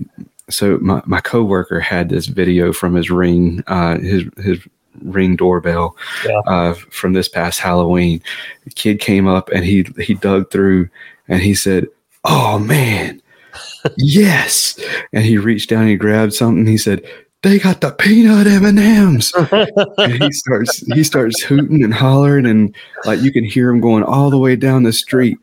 so 0.49 0.77
my 0.79 1.01
my 1.05 1.21
coworker 1.21 1.79
had 1.79 2.09
this 2.09 2.27
video 2.27 2.73
from 2.73 2.95
his 2.95 3.09
ring, 3.09 3.63
uh, 3.67 3.97
his 3.97 4.25
his 4.37 4.59
ring 5.01 5.37
doorbell 5.37 5.95
yeah. 6.25 6.39
uh, 6.47 6.73
from 6.73 7.13
this 7.13 7.29
past 7.29 7.59
Halloween. 7.59 8.21
The 8.65 8.71
kid 8.71 8.99
came 8.99 9.27
up 9.27 9.49
and 9.49 9.63
he 9.63 9.87
he 9.99 10.15
dug 10.15 10.51
through 10.51 10.89
and 11.29 11.41
he 11.41 11.55
said, 11.55 11.87
"Oh 12.25 12.59
man, 12.59 13.21
yes!" 13.97 14.77
And 15.13 15.23
he 15.23 15.37
reached 15.37 15.69
down 15.69 15.83
and 15.83 15.89
he 15.89 15.95
grabbed 15.95 16.33
something. 16.33 16.67
He 16.67 16.77
said, 16.77 17.05
"They 17.43 17.59
got 17.59 17.81
the 17.81 17.91
peanut 17.91 18.47
M 18.47 18.65
and 18.65 18.79
M's." 18.79 19.33
And 19.97 20.23
he 20.23 20.31
starts 20.31 20.77
he 20.93 21.03
starts 21.03 21.41
hooting 21.41 21.83
and 21.83 21.93
hollering 21.93 22.45
and 22.45 22.75
like 23.05 23.21
you 23.21 23.31
can 23.31 23.43
hear 23.43 23.69
him 23.69 23.81
going 23.81 24.03
all 24.03 24.29
the 24.29 24.37
way 24.37 24.55
down 24.55 24.83
the 24.83 24.93
street. 24.93 25.37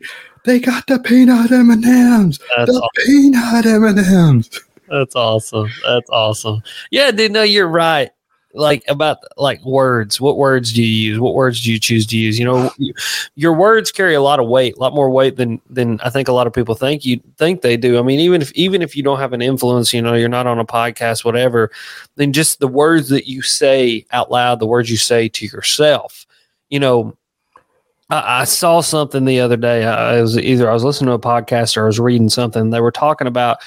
They 0.45 0.59
got 0.59 0.87
the 0.87 0.99
peanut 0.99 1.51
M 1.51 1.69
and 1.69 1.83
M's. 1.85 2.37
The 2.37 2.71
awesome. 2.71 2.89
peanut 3.05 3.65
M 3.65 3.83
and 3.83 3.99
M's. 3.99 4.49
That's 4.89 5.15
awesome. 5.15 5.69
That's 5.83 6.09
awesome. 6.09 6.63
Yeah, 6.91 7.11
dude. 7.11 7.31
No, 7.31 7.43
you're 7.43 7.67
right 7.67 8.09
like 8.53 8.83
about 8.87 9.19
like 9.37 9.63
words 9.63 10.19
what 10.19 10.37
words 10.37 10.73
do 10.73 10.81
you 10.81 11.11
use 11.11 11.19
what 11.19 11.35
words 11.35 11.63
do 11.63 11.71
you 11.71 11.79
choose 11.79 12.07
to 12.07 12.17
use 12.17 12.39
you 12.39 12.45
know 12.45 12.71
your 13.35 13.53
words 13.53 13.91
carry 13.91 14.15
a 14.15 14.21
lot 14.21 14.39
of 14.39 14.47
weight 14.47 14.75
a 14.75 14.79
lot 14.79 14.95
more 14.95 15.09
weight 15.11 15.35
than 15.35 15.61
than 15.69 15.99
i 16.01 16.09
think 16.09 16.27
a 16.27 16.31
lot 16.31 16.47
of 16.47 16.53
people 16.53 16.73
think 16.73 17.05
you 17.05 17.19
think 17.37 17.61
they 17.61 17.77
do 17.77 17.99
i 17.99 18.01
mean 18.01 18.19
even 18.19 18.41
if 18.41 18.51
even 18.53 18.81
if 18.81 18.95
you 18.95 19.03
don't 19.03 19.19
have 19.19 19.33
an 19.33 19.41
influence 19.41 19.93
you 19.93 20.01
know 20.01 20.15
you're 20.15 20.27
not 20.27 20.47
on 20.47 20.57
a 20.57 20.65
podcast 20.65 21.23
whatever 21.23 21.69
then 22.15 22.33
just 22.33 22.59
the 22.59 22.67
words 22.67 23.07
that 23.09 23.27
you 23.27 23.43
say 23.43 24.03
out 24.11 24.31
loud 24.31 24.59
the 24.59 24.65
words 24.65 24.89
you 24.89 24.97
say 24.97 25.29
to 25.29 25.45
yourself 25.45 26.25
you 26.69 26.79
know 26.79 27.15
I, 28.09 28.41
I 28.41 28.43
saw 28.45 28.81
something 28.81 29.25
the 29.25 29.39
other 29.39 29.57
day. 29.57 29.85
I 29.85 30.21
was 30.21 30.37
either 30.37 30.69
I 30.69 30.73
was 30.73 30.83
listening 30.83 31.09
to 31.09 31.13
a 31.13 31.19
podcast 31.19 31.77
or 31.77 31.83
I 31.83 31.85
was 31.85 31.99
reading 31.99 32.29
something. 32.29 32.69
They 32.69 32.81
were 32.81 32.91
talking 32.91 33.27
about 33.27 33.59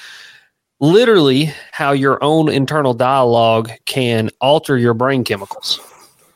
literally 0.79 1.51
how 1.71 1.91
your 1.91 2.23
own 2.23 2.49
internal 2.49 2.93
dialogue 2.93 3.71
can 3.85 4.29
alter 4.41 4.77
your 4.77 4.93
brain 4.93 5.23
chemicals. 5.23 5.79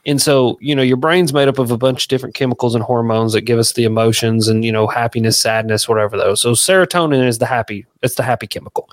And 0.06 0.22
so, 0.22 0.58
you 0.62 0.74
know, 0.74 0.82
your 0.82 0.96
brain's 0.96 1.34
made 1.34 1.50
up 1.50 1.60
of 1.60 1.70
a 1.70 1.78
bunch 1.78 2.06
of 2.06 2.08
different 2.08 2.34
chemicals 2.34 2.74
and 2.74 2.84
hormones 2.84 3.34
that 3.34 3.42
give 3.42 3.60
us 3.60 3.74
the 3.74 3.84
emotions 3.84 4.48
and, 4.48 4.64
you 4.64 4.72
know, 4.72 4.88
happiness, 4.88 5.38
sadness, 5.38 5.90
whatever 5.90 6.16
those. 6.16 6.40
So 6.40 6.54
serotonin 6.54 7.28
is 7.28 7.40
the 7.40 7.46
happy, 7.46 7.86
it's 8.02 8.16
the 8.16 8.24
happy 8.24 8.48
chemical. 8.48 8.90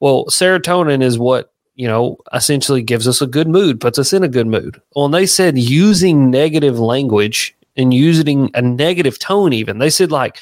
Well, 0.00 0.26
serotonin 0.26 1.02
is 1.02 1.18
what, 1.18 1.50
you 1.74 1.88
know, 1.88 2.18
essentially 2.34 2.82
gives 2.82 3.08
us 3.08 3.22
a 3.22 3.26
good 3.26 3.48
mood, 3.48 3.80
puts 3.80 3.98
us 3.98 4.12
in 4.12 4.22
a 4.22 4.28
good 4.28 4.46
mood. 4.46 4.78
Well, 4.94 5.06
and 5.06 5.14
they 5.14 5.24
said 5.24 5.56
using 5.56 6.30
negative 6.30 6.78
language 6.78 7.56
and 7.78 7.94
using 7.94 8.50
a 8.52 8.60
negative 8.60 9.18
tone, 9.18 9.54
even, 9.54 9.78
they 9.78 9.88
said 9.88 10.12
like 10.12 10.36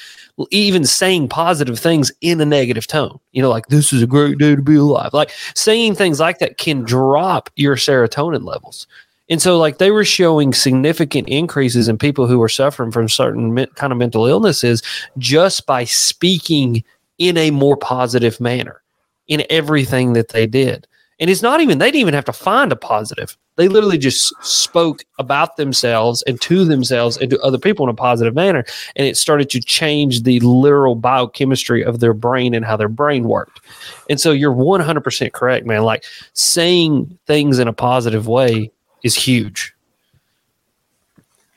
even 0.51 0.85
saying 0.85 1.29
positive 1.29 1.79
things 1.79 2.13
in 2.21 2.41
a 2.41 2.45
negative 2.45 2.87
tone. 2.87 3.19
You 3.33 3.43
know, 3.43 3.51
like 3.51 3.67
this 3.67 3.93
is 3.93 4.03
a 4.03 4.07
great 4.07 4.39
day 4.39 4.57
to 4.57 4.63
be 4.63 4.77
alive. 4.77 5.13
Like 5.13 5.31
saying 5.55 5.95
things 5.95 6.21
like 6.21 6.39
that 6.39 6.59
can 6.59 6.83
drop 6.83 7.51
your 7.57 7.77
serotonin 7.77 8.45
levels. 8.45 8.87
And 9.31 9.41
so, 9.41 9.59
like, 9.59 9.79
they 9.79 9.93
were 9.93 10.05
showing 10.05 10.53
significant 10.53 11.29
increases 11.29 11.87
in 11.87 11.99
people 11.99 12.27
who 12.27 12.41
were 12.41 12.49
suffering 12.49 12.91
from 12.91 13.09
certain 13.09 13.55
me- 13.55 13.69
kind 13.77 13.93
of 13.93 13.99
mental 13.99 14.27
illnesses 14.27 14.83
just 15.19 15.67
by 15.67 15.85
speaking 15.85 16.83
in 17.19 17.37
a 17.37 17.53
more 17.53 17.77
positive 17.77 18.41
manner 18.41 18.83
in 19.29 19.45
everything 19.49 20.15
that 20.15 20.31
they 20.31 20.49
did. 20.49 20.89
And 21.21 21.31
it's 21.31 21.43
not 21.43 21.61
even, 21.61 21.79
they 21.79 21.93
didn't 21.93 22.01
even 22.01 22.15
have 22.15 22.25
to 22.25 22.33
find 22.33 22.73
a 22.73 22.77
positive. 22.77 23.37
They 23.61 23.69
literally 23.69 23.99
just 23.99 24.33
spoke 24.43 25.05
about 25.19 25.59
themselves 25.59 26.23
and 26.23 26.41
to 26.41 26.65
themselves 26.65 27.19
and 27.19 27.29
to 27.29 27.39
other 27.43 27.59
people 27.59 27.85
in 27.85 27.91
a 27.91 27.95
positive 27.95 28.35
manner. 28.35 28.65
And 28.97 29.07
it 29.07 29.19
started 29.19 29.51
to 29.51 29.61
change 29.61 30.23
the 30.23 30.41
literal 30.41 30.95
biochemistry 30.95 31.85
of 31.85 32.01
their 32.01 32.15
brain 32.15 32.55
and 32.55 32.65
how 32.65 32.79
their 32.79 32.89
brain 32.89 33.25
worked. 33.25 33.61
And 34.09 34.19
so 34.19 34.33
you're 34.33 34.55
100% 34.55 35.33
correct, 35.33 35.67
man. 35.67 35.83
Like 35.83 36.05
saying 36.33 37.19
things 37.27 37.59
in 37.59 37.69
a 37.69 37.75
positive 37.75 38.27
way 38.27 38.71
is 39.03 39.15
huge. 39.15 39.75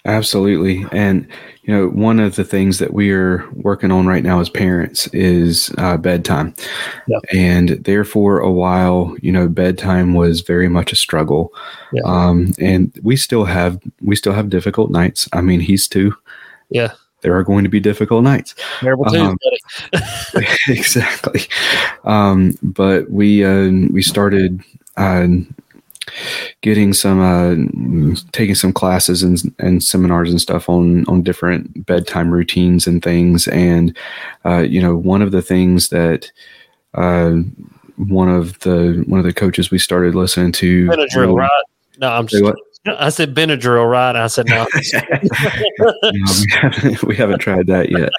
Absolutely. 0.06 0.86
And, 0.92 1.26
you 1.64 1.74
know, 1.74 1.88
one 1.88 2.20
of 2.20 2.36
the 2.36 2.44
things 2.44 2.80
that 2.80 2.94
we 2.94 3.12
are 3.12 3.50
working 3.54 3.90
on 3.90 4.06
right 4.06 4.24
now 4.24 4.42
as 4.42 4.50
parents 4.50 5.08
is 5.08 5.74
uh, 5.78 5.96
bedtime. 5.96 6.54
Yep. 7.08 7.22
And 7.32 7.70
therefore, 7.70 8.40
a 8.40 8.52
while, 8.52 9.16
you 9.22 9.32
know, 9.32 9.48
bedtime 9.48 10.14
was 10.14 10.42
very 10.42 10.68
much 10.68 10.92
a 10.92 10.98
struggle. 10.98 11.54
Yep. 11.94 12.06
Um, 12.06 12.54
and 12.60 12.92
we 13.02 13.16
still 13.16 13.46
have, 13.46 13.82
we 14.02 14.18
still 14.18 14.34
have 14.34 14.50
difficult 14.50 14.92
nights. 14.92 15.30
I 15.32 15.40
mean, 15.40 15.62
he's 15.62 15.88
two. 15.88 16.14
Yeah. 16.70 16.92
There 17.22 17.38
are 17.38 17.44
going 17.44 17.64
to 17.64 17.70
be 17.70 17.80
difficult 17.80 18.26
nights. 18.26 18.56
Terrible 18.82 19.16
um, 19.16 19.38
exactly. 20.68 21.44
Um, 22.04 22.58
but 22.62 23.10
we, 23.10 23.46
uh, 23.46 23.88
we 23.90 24.02
started, 24.02 24.62
uh, 24.98 25.28
getting 26.62 26.94
some 26.94 27.20
uh, 27.22 28.16
taking 28.32 28.56
some 28.56 28.74
classes 28.74 29.24
and, 29.24 29.54
and 29.60 29.84
seminars 29.84 30.30
and 30.30 30.42
stuff 30.42 30.70
on 30.70 31.06
on 31.08 31.24
different 31.24 31.86
bedtime 31.86 32.32
routines 32.32 32.88
and 32.88 33.04
things 33.04 33.48
and 33.48 33.96
uh, 34.46 34.60
you 34.60 34.82
know 34.82 34.96
one 34.96 35.22
of 35.22 35.32
the 35.32 35.42
things 35.42 35.90
that 35.90 36.32
uh, 36.94 37.34
one 37.98 38.30
of 38.30 38.60
the 38.60 39.04
one 39.08 39.20
of 39.20 39.26
the 39.26 39.34
coaches 39.34 39.72
we 39.72 39.80
started 39.80 40.16
listening 40.16 40.52
to 40.52 40.88
Benadryl, 40.88 41.16
really- 41.16 41.36
right? 41.36 41.64
No, 42.00 42.10
I'm 42.10 42.28
just. 42.28 42.44
what? 42.44 42.56
I 42.86 43.10
said 43.10 43.34
Benadryl, 43.34 43.90
right? 43.90 44.14
I 44.14 44.28
said 44.28 44.48
no. 44.48 44.68
No, 45.80 45.94
we, 46.04 46.52
haven't, 46.52 47.04
we 47.04 47.16
haven't 47.16 47.40
tried 47.40 47.68
that 47.68 47.90
yet 47.90 48.10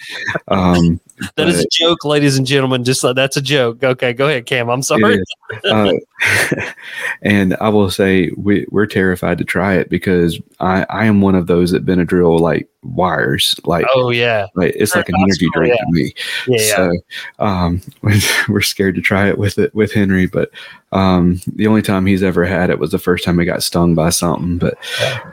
um, 0.49 1.01
that 1.37 1.49
is 1.49 1.61
a 1.61 1.67
joke, 1.71 2.05
ladies 2.05 2.37
and 2.39 2.47
gentlemen. 2.47 2.85
Just 2.85 3.05
like 3.05 3.17
that's 3.17 3.37
a 3.37 3.43
joke. 3.43 3.83
Okay, 3.83 4.13
go 4.13 4.29
ahead, 4.29 4.47
Cam. 4.47 4.69
I'm 4.69 4.83
sorry. 4.83 5.23
Uh, 5.65 5.93
and 7.23 7.57
I 7.61 7.69
will 7.69 7.91
say 7.91 8.31
we, 8.37 8.67
we're 8.71 8.87
terrified 8.87 9.39
to 9.39 9.45
try 9.45 9.75
it 9.75 9.89
because 9.89 10.41
I, 10.61 10.87
I 10.89 11.07
am 11.07 11.21
one 11.21 11.35
of 11.35 11.47
those 11.47 11.73
that 11.73 11.85
Benadryl 11.85 12.39
like 12.41 12.69
wires 12.83 13.59
like 13.65 13.87
Oh 13.95 14.11
yeah, 14.11 14.47
like 14.55 14.75
it's 14.77 14.95
like 14.95 15.09
an 15.09 15.17
energy 15.19 15.49
drink 15.53 15.75
yeah. 15.75 15.85
to 15.85 15.93
me. 15.93 16.15
yeah. 16.47 16.61
yeah. 16.61 16.77
So 16.77 17.45
um, 17.45 17.83
we're 18.49 18.61
scared 18.61 18.95
to 18.95 19.03
try 19.03 19.29
it 19.29 19.39
with 19.39 19.59
it 19.59 19.75
with 19.75 19.93
Henry, 19.93 20.27
but 20.27 20.51
um, 20.93 21.41
the 21.47 21.67
only 21.67 21.83
time 21.83 22.07
he's 22.07 22.23
ever 22.23 22.45
had 22.45 22.71
it 22.71 22.79
was 22.79 22.93
the 22.93 22.99
first 22.99 23.25
time 23.25 23.39
he 23.39 23.45
got 23.45 23.63
stung 23.63 23.95
by 23.95 24.11
something. 24.11 24.59
But 24.59 24.79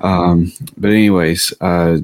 um, 0.02 0.52
but 0.78 0.90
anyways, 0.90 1.54
uh, 1.62 2.00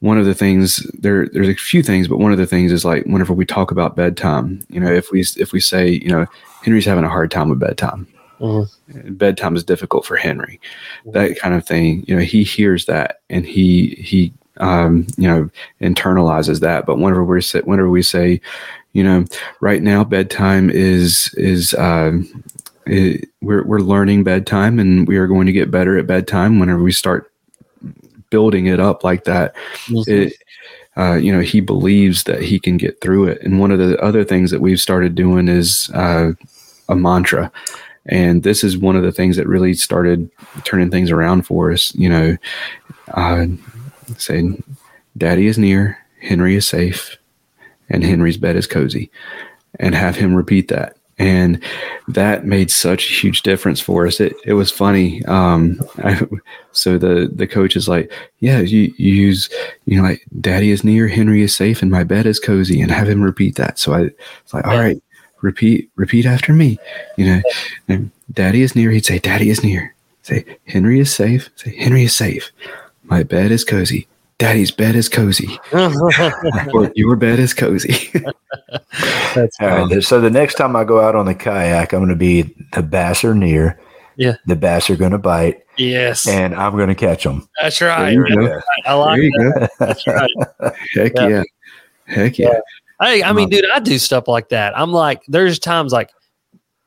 one 0.00 0.18
of 0.18 0.26
the 0.26 0.34
things 0.34 0.78
there 0.98 1.28
there's 1.28 1.48
a 1.48 1.54
few 1.54 1.82
things, 1.82 2.08
but 2.08 2.18
one 2.18 2.32
of 2.32 2.38
the 2.38 2.46
things 2.46 2.72
is 2.72 2.84
like 2.84 3.04
whenever 3.06 3.32
we 3.32 3.46
talk 3.46 3.70
about 3.70 3.96
bedtime, 3.96 4.64
you 4.68 4.80
know, 4.80 4.92
if 4.92 5.10
we 5.10 5.24
if 5.36 5.52
we 5.52 5.60
say 5.60 5.88
you 5.88 6.08
know 6.08 6.26
Henry's 6.66 6.84
having 6.84 7.04
a 7.04 7.08
hard 7.08 7.30
time 7.30 7.48
with 7.48 7.60
bedtime. 7.60 8.08
Mhm. 8.40 8.68
Bedtime 9.16 9.54
is 9.54 9.62
difficult 9.62 10.04
for 10.04 10.16
Henry. 10.16 10.60
That 11.12 11.38
kind 11.38 11.54
of 11.54 11.64
thing, 11.64 12.04
you 12.08 12.16
know, 12.16 12.22
he 12.22 12.42
hears 12.42 12.84
that 12.86 13.20
and 13.30 13.46
he 13.46 13.90
he 14.00 14.32
um, 14.58 15.06
you 15.16 15.28
know 15.28 15.48
internalizes 15.80 16.58
that. 16.60 16.84
But 16.86 16.98
whenever 16.98 17.24
we 17.24 17.40
say 17.40 17.60
whenever 17.60 17.88
we 17.88 18.02
say, 18.02 18.40
you 18.94 19.04
know, 19.04 19.24
right 19.60 19.80
now 19.80 20.02
bedtime 20.02 20.68
is 20.70 21.32
is 21.36 21.72
um, 21.74 22.42
i 22.88 23.20
we're 23.42 23.62
we're 23.64 23.78
learning 23.78 24.24
bedtime 24.24 24.80
and 24.80 25.06
we 25.06 25.16
are 25.18 25.28
going 25.28 25.46
to 25.46 25.52
get 25.52 25.70
better 25.70 25.96
at 25.96 26.08
bedtime. 26.08 26.58
Whenever 26.58 26.82
we 26.82 26.92
start 26.92 27.30
building 28.30 28.66
it 28.66 28.80
up 28.80 29.04
like 29.04 29.22
that, 29.24 29.54
Mhm. 29.86 30.08
it 30.08 30.32
uh, 30.96 31.14
you 31.14 31.32
know 31.32 31.40
he 31.40 31.60
believes 31.60 32.24
that 32.24 32.42
he 32.42 32.58
can 32.58 32.76
get 32.76 33.00
through 33.00 33.28
it. 33.28 33.40
And 33.42 33.60
one 33.60 33.70
of 33.70 33.78
the 33.78 33.96
other 34.02 34.24
things 34.24 34.50
that 34.50 34.60
we've 34.60 34.80
started 34.80 35.14
doing 35.14 35.46
is 35.48 35.90
uh, 35.94 36.32
a 36.88 36.96
mantra. 36.96 37.50
And 38.06 38.42
this 38.42 38.62
is 38.62 38.78
one 38.78 38.96
of 38.96 39.02
the 39.02 39.12
things 39.12 39.36
that 39.36 39.48
really 39.48 39.74
started 39.74 40.30
turning 40.64 40.90
things 40.90 41.10
around 41.10 41.42
for 41.42 41.72
us. 41.72 41.94
You 41.94 42.08
know, 42.08 42.36
uh, 43.14 43.46
saying, 44.16 44.62
Daddy 45.16 45.46
is 45.46 45.58
near, 45.58 45.98
Henry 46.20 46.56
is 46.56 46.68
safe, 46.68 47.16
and 47.88 48.04
Henry's 48.04 48.36
bed 48.36 48.56
is 48.56 48.66
cozy. 48.66 49.10
And 49.78 49.94
have 49.94 50.16
him 50.16 50.34
repeat 50.34 50.68
that. 50.68 50.96
And 51.18 51.62
that 52.08 52.44
made 52.44 52.70
such 52.70 53.10
a 53.10 53.14
huge 53.14 53.42
difference 53.42 53.80
for 53.80 54.06
us. 54.06 54.20
It, 54.20 54.34
it 54.44 54.52
was 54.52 54.70
funny. 54.70 55.24
Um, 55.24 55.80
I, 55.98 56.20
so 56.72 56.98
the, 56.98 57.30
the 57.34 57.46
coach 57.46 57.74
is 57.74 57.88
like, 57.88 58.12
yeah, 58.40 58.60
you, 58.60 58.92
you 58.98 59.14
use, 59.14 59.48
you 59.86 59.96
know, 59.96 60.02
like 60.02 60.24
daddy 60.40 60.70
is 60.70 60.84
near, 60.84 61.08
Henry 61.08 61.42
is 61.42 61.56
safe, 61.56 61.80
and 61.80 61.90
my 61.90 62.04
bed 62.04 62.26
is 62.26 62.38
cozy, 62.38 62.80
and 62.82 62.90
have 62.90 63.08
him 63.08 63.22
repeat 63.22 63.56
that. 63.56 63.78
So 63.78 63.94
I 63.94 64.02
was 64.02 64.54
like, 64.54 64.66
all 64.66 64.78
right, 64.78 65.02
repeat, 65.42 65.90
repeat 65.96 66.26
after 66.26 66.52
me. 66.52 66.78
You 67.16 67.26
know, 67.26 67.42
and 67.88 68.10
daddy 68.32 68.62
is 68.62 68.74
near. 68.76 68.90
He'd 68.90 69.06
say, 69.06 69.18
daddy 69.18 69.50
is 69.50 69.62
near. 69.62 69.94
Say, 70.22 70.44
Henry 70.66 70.98
is 71.00 71.14
safe. 71.14 71.50
Say, 71.56 71.76
Henry 71.76 72.04
is 72.04 72.14
safe. 72.14 72.50
My 73.04 73.22
bed 73.22 73.50
is 73.52 73.64
cozy. 73.64 74.08
Daddy's 74.38 74.70
bed 74.70 74.96
is 74.96 75.08
cozy. 75.08 75.58
or 75.72 76.92
your 76.94 77.16
bed 77.16 77.38
is 77.38 77.54
cozy. 77.54 78.10
That's 79.34 79.56
All 79.60 79.68
right. 79.86 80.02
So 80.02 80.20
the 80.20 80.30
next 80.30 80.54
time 80.56 80.76
I 80.76 80.84
go 80.84 81.00
out 81.00 81.14
on 81.14 81.26
the 81.26 81.34
kayak, 81.34 81.92
I'm 81.94 82.00
going 82.00 82.08
to 82.10 82.16
be 82.16 82.42
the 82.72 82.82
bass 82.82 83.24
are 83.24 83.34
near. 83.34 83.78
Yeah. 84.16 84.36
The 84.46 84.56
bass 84.56 84.88
are 84.90 84.96
going 84.96 85.12
to 85.12 85.18
bite, 85.18 85.62
yes, 85.76 86.26
and 86.26 86.54
I'm 86.54 86.72
going 86.74 86.88
to 86.88 86.94
catch 86.94 87.24
them. 87.24 87.46
that's 87.60 87.78
There 87.78 87.88
right. 87.90 88.12
you 88.14 88.26
go. 88.34 88.60
I 88.86 88.94
like 88.94 89.16
There 89.16 89.24
you 89.24 89.30
that. 89.32 89.70
go. 89.78 89.86
That's 89.86 90.06
right. 90.06 90.30
Heck 90.94 91.12
Yeah. 91.16 91.28
yeah. 91.28 91.42
Heck 92.06 92.38
yeah. 92.38 92.48
Hey, 92.54 92.60
I 93.00 93.32
mean, 93.32 93.48
dude, 93.50 93.64
I 93.72 93.80
do 93.80 93.98
stuff 93.98 94.28
like 94.28 94.48
that. 94.50 94.78
I'm 94.78 94.92
like, 94.92 95.22
there's 95.28 95.58
times 95.58 95.92
like, 95.92 96.10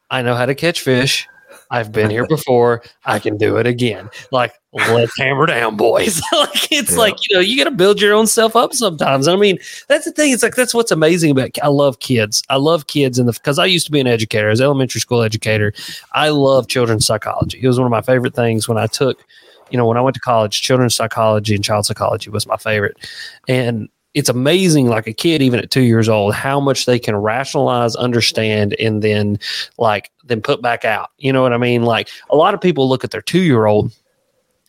I 0.09 0.21
know 0.21 0.35
how 0.35 0.45
to 0.45 0.55
catch 0.55 0.81
fish. 0.81 1.27
I've 1.71 1.91
been 1.91 2.09
here 2.09 2.25
before. 2.25 2.81
I 3.05 3.19
can 3.19 3.37
do 3.37 3.57
it 3.57 3.67
again. 3.67 4.09
Like, 4.31 4.53
let's 4.73 5.15
hammer 5.19 5.45
down, 5.45 5.77
boys. 5.77 6.19
like, 6.33 6.71
it's 6.71 6.93
Yeah. 6.93 6.97
like, 6.97 7.15
you 7.29 7.35
know, 7.35 7.41
you 7.41 7.57
got 7.63 7.69
to 7.69 7.75
build 7.75 8.01
your 8.01 8.15
own 8.15 8.25
self 8.25 8.55
up 8.55 8.73
sometimes. 8.73 9.27
I 9.27 9.35
mean, 9.35 9.59
that's 9.87 10.05
the 10.05 10.11
thing. 10.11 10.31
It's 10.33 10.41
like, 10.41 10.55
that's 10.55 10.73
what's 10.73 10.91
amazing 10.91 11.29
about, 11.29 11.51
I 11.61 11.67
love 11.67 11.99
kids. 11.99 12.41
I 12.49 12.55
love 12.55 12.87
kids. 12.87 13.19
And 13.19 13.27
the, 13.29 13.33
because 13.33 13.59
I 13.59 13.65
used 13.65 13.85
to 13.85 13.91
be 13.91 13.99
an 13.99 14.07
educator, 14.07 14.49
as 14.49 14.59
an 14.59 14.65
elementary 14.65 14.99
school 15.01 15.21
educator, 15.21 15.71
I 16.13 16.29
love 16.29 16.67
children's 16.67 17.05
psychology. 17.05 17.59
It 17.61 17.67
was 17.67 17.77
one 17.77 17.85
of 17.85 17.91
my 17.91 18.01
favorite 18.01 18.33
things 18.33 18.67
when 18.67 18.79
I 18.79 18.87
took, 18.87 19.23
you 19.69 19.77
know, 19.77 19.85
when 19.85 19.97
I 19.97 20.01
went 20.01 20.15
to 20.15 20.19
college, 20.21 20.63
children's 20.63 20.95
psychology 20.95 21.53
and 21.53 21.63
child 21.63 21.85
psychology 21.85 22.31
was 22.31 22.47
my 22.47 22.57
favorite. 22.57 22.97
And 23.47 23.89
it's 24.13 24.29
amazing, 24.29 24.87
like 24.87 25.07
a 25.07 25.13
kid, 25.13 25.41
even 25.41 25.59
at 25.59 25.69
two 25.69 25.83
years 25.83 26.09
old, 26.09 26.33
how 26.33 26.59
much 26.59 26.85
they 26.85 26.97
can 26.97 27.15
rationalize, 27.15 27.95
understand, 27.95 28.75
and 28.79 29.01
then 29.01 29.39
like 29.77 30.11
then 30.25 30.41
put 30.41 30.61
back 30.61 30.83
out. 30.83 31.11
You 31.17 31.31
know 31.31 31.41
what 31.41 31.53
I 31.53 31.57
mean? 31.57 31.83
Like 31.83 32.09
a 32.29 32.35
lot 32.35 32.53
of 32.53 32.61
people 32.61 32.89
look 32.89 33.03
at 33.03 33.11
their 33.11 33.21
two 33.21 33.41
year 33.41 33.65
old 33.65 33.91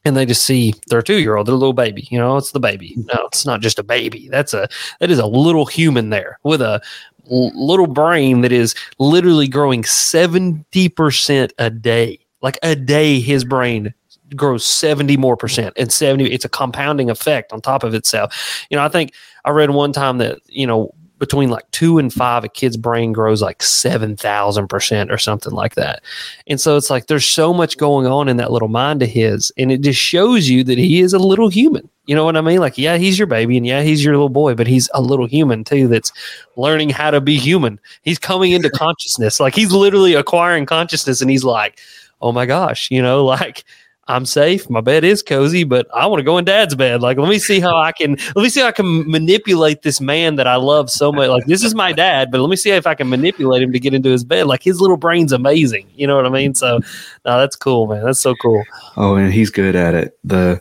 and 0.04 0.16
they 0.16 0.26
just 0.26 0.44
see 0.44 0.74
their 0.88 1.02
two 1.02 1.20
year 1.20 1.36
old, 1.36 1.46
their 1.46 1.54
little 1.54 1.72
baby. 1.72 2.06
You 2.10 2.18
know, 2.18 2.36
it's 2.36 2.52
the 2.52 2.60
baby. 2.60 2.94
No, 2.96 3.26
it's 3.26 3.46
not 3.46 3.60
just 3.60 3.78
a 3.78 3.82
baby. 3.82 4.28
That's 4.28 4.54
a 4.54 4.68
that 5.00 5.10
is 5.10 5.18
a 5.18 5.26
little 5.26 5.66
human 5.66 6.10
there 6.10 6.38
with 6.42 6.60
a 6.60 6.82
little 7.26 7.86
brain 7.86 8.40
that 8.40 8.52
is 8.52 8.74
literally 8.98 9.48
growing 9.48 9.84
seventy 9.84 10.88
percent 10.88 11.52
a 11.58 11.70
day. 11.70 12.18
Like 12.42 12.58
a 12.62 12.74
day, 12.74 13.20
his 13.20 13.44
brain 13.44 13.94
grows 14.36 14.64
70 14.64 15.16
more 15.16 15.36
percent 15.36 15.74
and 15.76 15.92
70 15.92 16.32
it's 16.32 16.44
a 16.44 16.48
compounding 16.48 17.10
effect 17.10 17.52
on 17.52 17.60
top 17.60 17.82
of 17.82 17.94
itself 17.94 18.64
you 18.70 18.76
know 18.76 18.84
i 18.84 18.88
think 18.88 19.12
i 19.44 19.50
read 19.50 19.70
one 19.70 19.92
time 19.92 20.18
that 20.18 20.38
you 20.46 20.66
know 20.66 20.92
between 21.20 21.50
like 21.50 21.70
two 21.70 21.98
and 21.98 22.12
five 22.12 22.42
a 22.42 22.48
kid's 22.48 22.78
brain 22.78 23.12
grows 23.12 23.40
like 23.42 23.62
7000 23.62 24.66
percent 24.66 25.12
or 25.12 25.18
something 25.18 25.52
like 25.52 25.74
that. 25.76 26.02
And 26.48 26.58
so 26.60 26.76
it's 26.76 26.90
like 26.90 27.06
there's 27.06 27.26
so 27.26 27.52
much 27.54 27.76
going 27.76 28.06
on 28.06 28.26
in 28.26 28.38
that 28.38 28.50
little 28.50 28.68
mind 28.68 29.02
of 29.02 29.08
his 29.10 29.52
and 29.56 29.70
it 29.70 29.82
just 29.82 30.00
shows 30.00 30.48
you 30.48 30.64
that 30.64 30.78
he 30.78 31.00
is 31.00 31.12
a 31.12 31.18
little 31.18 31.48
human. 31.48 31.88
You 32.06 32.16
know 32.16 32.24
what 32.24 32.36
i 32.36 32.40
mean? 32.40 32.58
Like 32.58 32.76
yeah 32.76 32.96
he's 32.96 33.18
your 33.18 33.26
baby 33.26 33.56
and 33.56 33.66
yeah 33.66 33.82
he's 33.82 34.02
your 34.02 34.14
little 34.14 34.30
boy 34.30 34.54
but 34.54 34.66
he's 34.66 34.88
a 34.94 35.02
little 35.02 35.26
human 35.26 35.62
too 35.62 35.86
that's 35.86 36.10
learning 36.56 36.88
how 36.88 37.10
to 37.10 37.20
be 37.20 37.36
human. 37.36 37.78
He's 38.02 38.18
coming 38.18 38.52
into 38.52 38.70
consciousness. 38.70 39.38
Like 39.38 39.54
he's 39.54 39.72
literally 39.72 40.14
acquiring 40.14 40.66
consciousness 40.66 41.20
and 41.20 41.30
he's 41.30 41.44
like 41.44 41.78
oh 42.22 42.32
my 42.32 42.46
gosh 42.46 42.90
you 42.90 43.00
know? 43.00 43.24
Like 43.30 43.64
I'm 44.10 44.26
safe. 44.26 44.68
My 44.68 44.80
bed 44.80 45.04
is 45.04 45.22
cozy, 45.22 45.64
but 45.64 45.86
I 45.94 46.06
want 46.06 46.20
to 46.20 46.24
go 46.24 46.36
in 46.38 46.44
dad's 46.44 46.74
bed. 46.74 47.00
Like, 47.00 47.18
let 47.18 47.28
me 47.28 47.38
see 47.38 47.60
how 47.60 47.76
I 47.76 47.92
can, 47.92 48.16
let 48.34 48.42
me 48.42 48.48
see 48.48 48.60
how 48.60 48.66
I 48.66 48.72
can 48.72 49.10
manipulate 49.10 49.82
this 49.82 50.00
man 50.00 50.36
that 50.36 50.46
I 50.46 50.56
love 50.56 50.90
so 50.90 51.12
much. 51.12 51.28
Like, 51.28 51.46
this 51.46 51.62
is 51.62 51.74
my 51.74 51.92
dad, 51.92 52.30
but 52.30 52.40
let 52.40 52.50
me 52.50 52.56
see 52.56 52.70
if 52.70 52.86
I 52.86 52.94
can 52.94 53.08
manipulate 53.08 53.62
him 53.62 53.72
to 53.72 53.78
get 53.78 53.94
into 53.94 54.10
his 54.10 54.24
bed. 54.24 54.46
Like, 54.46 54.62
his 54.62 54.80
little 54.80 54.96
brain's 54.96 55.32
amazing. 55.32 55.86
You 55.94 56.06
know 56.06 56.16
what 56.16 56.26
I 56.26 56.30
mean? 56.30 56.54
So, 56.54 56.80
no, 57.24 57.38
that's 57.38 57.56
cool, 57.56 57.86
man. 57.86 58.04
That's 58.04 58.20
so 58.20 58.34
cool. 58.36 58.64
Oh, 58.96 59.14
and 59.14 59.32
he's 59.32 59.50
good 59.50 59.76
at 59.76 59.94
it. 59.94 60.18
The 60.24 60.60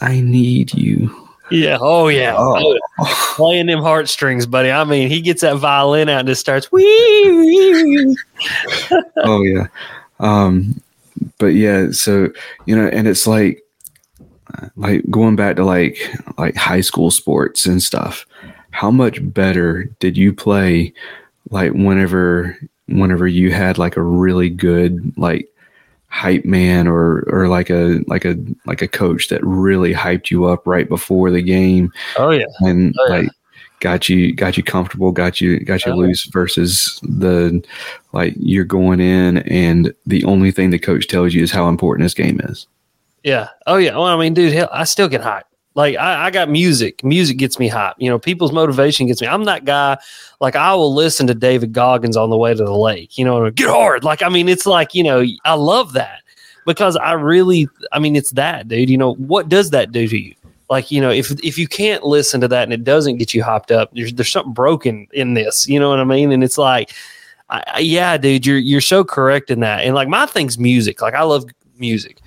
I 0.00 0.20
need 0.20 0.74
you. 0.74 1.28
Yeah. 1.50 1.78
Oh, 1.80 2.08
yeah. 2.08 2.34
Oh. 2.36 2.78
Oh, 3.00 3.34
playing 3.36 3.66
them 3.66 3.80
heartstrings, 3.80 4.44
buddy. 4.44 4.70
I 4.70 4.84
mean, 4.84 5.08
he 5.08 5.20
gets 5.20 5.40
that 5.40 5.56
violin 5.56 6.08
out 6.08 6.20
and 6.20 6.28
just 6.28 6.40
starts, 6.40 6.70
wee, 6.70 6.84
wee, 7.24 8.06
wee. 8.06 8.16
oh 9.24 9.42
yeah 9.42 9.66
um 10.20 10.80
but 11.38 11.48
yeah 11.54 11.90
so 11.90 12.28
you 12.66 12.76
know 12.76 12.88
and 12.88 13.06
it's 13.08 13.26
like 13.26 13.62
like 14.76 15.02
going 15.10 15.36
back 15.36 15.56
to 15.56 15.64
like 15.64 15.98
like 16.38 16.56
high 16.56 16.80
school 16.80 17.10
sports 17.10 17.66
and 17.66 17.82
stuff 17.82 18.26
how 18.70 18.90
much 18.90 19.18
better 19.32 19.84
did 20.00 20.16
you 20.16 20.32
play 20.32 20.92
like 21.50 21.72
whenever 21.72 22.56
whenever 22.88 23.26
you 23.26 23.52
had 23.52 23.78
like 23.78 23.96
a 23.96 24.02
really 24.02 24.48
good 24.48 25.12
like 25.18 25.48
hype 26.10 26.44
man 26.46 26.88
or 26.88 27.20
or 27.28 27.48
like 27.48 27.68
a 27.68 28.00
like 28.06 28.24
a 28.24 28.34
like 28.64 28.80
a 28.80 28.88
coach 28.88 29.28
that 29.28 29.44
really 29.44 29.92
hyped 29.92 30.30
you 30.30 30.46
up 30.46 30.66
right 30.66 30.88
before 30.88 31.30
the 31.30 31.42
game 31.42 31.92
Oh, 32.16 32.30
yeah. 32.30 32.46
and 32.60 32.94
Oh, 32.98 33.06
yeah. 33.08 33.16
like 33.20 33.28
got 33.80 34.08
you 34.08 34.32
got 34.34 34.56
you 34.56 34.62
comfortable 34.62 35.12
got 35.12 35.40
you 35.40 35.60
got 35.60 35.84
you 35.86 35.92
Oh. 35.92 35.96
loose 35.96 36.24
versus 36.26 36.98
the 37.02 37.64
like 38.12 38.34
you're 38.38 38.64
going 38.64 39.00
in 39.00 39.38
and 39.38 39.92
the 40.06 40.24
only 40.24 40.50
thing 40.50 40.70
the 40.70 40.78
coach 40.78 41.06
tells 41.08 41.34
you 41.34 41.42
is 41.42 41.50
how 41.52 41.68
important 41.68 42.04
this 42.04 42.14
game 42.14 42.40
is 42.44 42.66
Yeah. 43.24 43.48
Oh 43.66 43.76
yeah. 43.76 43.92
Well, 43.92 44.04
I 44.04 44.16
mean, 44.16 44.34
dude, 44.34 44.52
hell, 44.52 44.68
I 44.72 44.84
still 44.84 45.08
get 45.08 45.20
hyped. 45.22 45.42
Like 45.74 45.96
I, 45.96 46.26
I 46.26 46.30
got 46.30 46.48
music. 46.48 47.04
Music 47.04 47.36
gets 47.36 47.58
me 47.58 47.68
hyped. 47.70 47.94
You 47.98 48.10
know, 48.10 48.18
people's 48.18 48.52
motivation 48.52 49.06
gets 49.06 49.20
me. 49.20 49.28
I'm 49.28 49.44
that 49.44 49.64
guy. 49.64 49.96
Like 50.40 50.56
I 50.56 50.74
will 50.74 50.92
listen 50.94 51.26
to 51.28 51.34
David 51.34 51.72
Goggins 51.72 52.16
on 52.16 52.30
the 52.30 52.36
way 52.36 52.52
to 52.54 52.64
the 52.64 52.74
lake. 52.76 53.16
You 53.18 53.24
know, 53.24 53.48
get 53.50 53.68
hard. 53.68 54.02
Like 54.04 54.22
I 54.22 54.28
mean, 54.28 54.48
it's 54.48 54.66
like 54.66 54.94
you 54.94 55.02
know, 55.04 55.22
I 55.44 55.54
love 55.54 55.92
that. 55.92 56.22
because 56.66 56.96
I 56.96 57.12
really, 57.12 57.68
I 57.92 57.98
mean, 57.98 58.14
it's 58.16 58.32
that, 58.32 58.66
dude. 58.68 58.90
You 58.90 58.98
know, 58.98 59.14
what 59.14 59.48
does 59.48 59.70
that 59.70 59.92
do 59.92 60.06
to 60.08 60.18
you? 60.18 60.34
Like, 60.70 60.90
you 60.90 61.00
know, 61.00 61.10
if 61.10 61.30
if 61.42 61.58
you 61.58 61.66
can't 61.66 62.04
listen 62.04 62.40
to 62.42 62.48
that 62.48 62.64
and 62.64 62.72
it 62.72 62.84
doesn't 62.84 63.16
get 63.16 63.32
you 63.32 63.42
hopped 63.42 63.70
up, 63.70 63.90
there's 63.94 64.12
there's 64.12 64.30
something 64.30 64.52
broken 64.52 65.06
in 65.12 65.34
this. 65.34 65.68
You 65.68 65.80
know 65.80 65.88
what 65.88 66.00
I 66.00 66.04
mean? 66.04 66.30
And 66.30 66.44
it's 66.44 66.58
like, 66.58 66.92
I, 67.48 67.80
yeah, 67.80 68.16
dude, 68.18 68.46
you're 68.46 68.58
you're 68.58 68.80
so 68.80 69.04
correct 69.04 69.50
in 69.50 69.60
that. 69.60 69.84
And 69.84 69.94
like 69.94 70.08
my 70.08 70.26
thing's 70.26 70.58
music. 70.58 71.00
Like 71.00 71.14
I 71.14 71.22
love 71.22 71.46
music. 71.78 72.20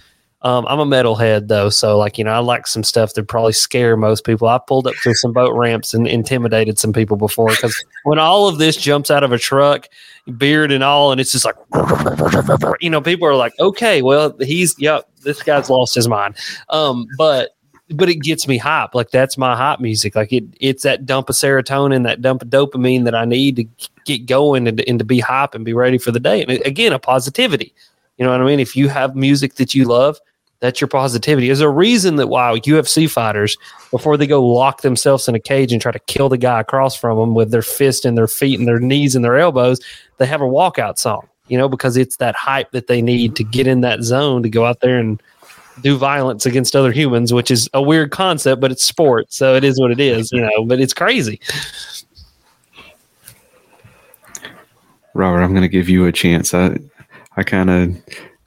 Um, 0.43 0.65
I'm 0.67 0.79
a 0.79 0.85
metalhead 0.85 1.49
though, 1.49 1.69
so 1.69 1.99
like 1.99 2.17
you 2.17 2.23
know, 2.23 2.31
I 2.31 2.39
like 2.39 2.65
some 2.65 2.83
stuff 2.83 3.13
that 3.13 3.27
probably 3.27 3.53
scare 3.53 3.95
most 3.95 4.25
people. 4.25 4.47
I 4.47 4.57
pulled 4.57 4.87
up 4.87 4.95
to 5.03 5.13
some 5.13 5.33
boat 5.33 5.55
ramps 5.55 5.93
and 5.93 6.07
intimidated 6.07 6.79
some 6.79 6.93
people 6.93 7.15
before 7.15 7.49
because 7.49 7.83
when 8.05 8.17
all 8.17 8.47
of 8.47 8.57
this 8.57 8.75
jumps 8.75 9.11
out 9.11 9.23
of 9.23 9.31
a 9.31 9.37
truck, 9.37 9.87
beard 10.37 10.71
and 10.71 10.83
all, 10.83 11.11
and 11.11 11.21
it's 11.21 11.31
just 11.31 11.45
like, 11.45 11.55
you 12.81 12.89
know, 12.89 13.01
people 13.01 13.27
are 13.27 13.35
like, 13.35 13.53
okay, 13.59 14.01
well, 14.01 14.35
he's 14.39 14.75
yep, 14.79 15.07
this 15.21 15.43
guy's 15.43 15.69
lost 15.69 15.93
his 15.93 16.07
mind. 16.07 16.35
Um, 16.69 17.05
but 17.19 17.51
but 17.93 18.09
it 18.09 18.15
gets 18.15 18.47
me 18.47 18.57
hype. 18.57 18.95
Like 18.95 19.11
that's 19.11 19.37
my 19.37 19.55
hype 19.55 19.79
music. 19.79 20.15
Like 20.15 20.31
it, 20.33 20.43
it's 20.59 20.83
that 20.83 21.05
dump 21.05 21.29
of 21.29 21.35
serotonin, 21.35 22.03
that 22.03 22.21
dump 22.21 22.41
of 22.41 22.49
dopamine 22.49 23.05
that 23.05 23.15
I 23.15 23.25
need 23.25 23.55
to 23.57 23.65
get 24.05 24.25
going 24.25 24.67
and, 24.67 24.81
and 24.81 24.99
to 24.99 25.05
be 25.05 25.19
hype 25.19 25.53
and 25.55 25.65
be 25.65 25.73
ready 25.73 25.97
for 25.97 26.11
the 26.11 26.19
day. 26.19 26.41
And 26.41 26.51
uh, 26.51 26.61
again, 26.65 26.93
a 26.93 26.99
positivity. 26.99 27.73
You 28.17 28.25
know 28.25 28.31
what 28.31 28.41
I 28.41 28.45
mean? 28.45 28.59
If 28.59 28.75
you 28.75 28.87
have 28.89 29.15
music 29.15 29.55
that 29.55 29.73
you 29.73 29.85
love, 29.85 30.19
that's 30.59 30.79
your 30.79 30.87
positivity. 30.87 31.47
There's 31.47 31.59
a 31.59 31.69
reason 31.69 32.17
that 32.17 32.27
why 32.27 32.51
UFC 32.59 33.09
fighters, 33.09 33.57
before 33.89 34.15
they 34.15 34.27
go 34.27 34.45
lock 34.45 34.81
themselves 34.81 35.27
in 35.27 35.33
a 35.33 35.39
cage 35.39 35.73
and 35.73 35.81
try 35.81 35.91
to 35.91 35.99
kill 35.99 36.29
the 36.29 36.37
guy 36.37 36.59
across 36.59 36.95
from 36.95 37.17
them 37.17 37.33
with 37.33 37.49
their 37.49 37.63
fist 37.63 38.05
and 38.05 38.15
their 38.15 38.27
feet 38.27 38.59
and 38.59 38.67
their 38.67 38.79
knees 38.79 39.15
and 39.15 39.25
their 39.25 39.37
elbows, 39.37 39.81
they 40.17 40.27
have 40.27 40.41
a 40.41 40.45
walkout 40.45 40.99
song, 40.99 41.27
you 41.47 41.57
know, 41.57 41.67
because 41.67 41.97
it's 41.97 42.17
that 42.17 42.35
hype 42.35 42.71
that 42.71 42.85
they 42.85 43.01
need 43.01 43.35
to 43.37 43.43
get 43.43 43.65
in 43.65 43.81
that 43.81 44.03
zone 44.03 44.43
to 44.43 44.49
go 44.49 44.65
out 44.65 44.81
there 44.81 44.99
and 44.99 45.21
do 45.79 45.97
violence 45.97 46.45
against 46.45 46.75
other 46.75 46.91
humans, 46.91 47.33
which 47.33 47.49
is 47.49 47.69
a 47.73 47.81
weird 47.81 48.11
concept, 48.11 48.61
but 48.61 48.71
it's 48.71 48.83
sport. 48.83 49.31
So 49.31 49.55
it 49.55 49.63
is 49.63 49.79
what 49.79 49.91
it 49.91 49.99
is, 49.99 50.31
you 50.31 50.41
know, 50.41 50.65
but 50.65 50.79
it's 50.79 50.93
crazy. 50.93 51.39
Robert, 55.13 55.41
I'm 55.41 55.51
going 55.51 55.61
to 55.61 55.69
give 55.69 55.89
you 55.89 56.05
a 56.05 56.11
chance. 56.11 56.53
I, 56.53 56.77
I 57.37 57.43
kind 57.43 57.69
of 57.69 57.97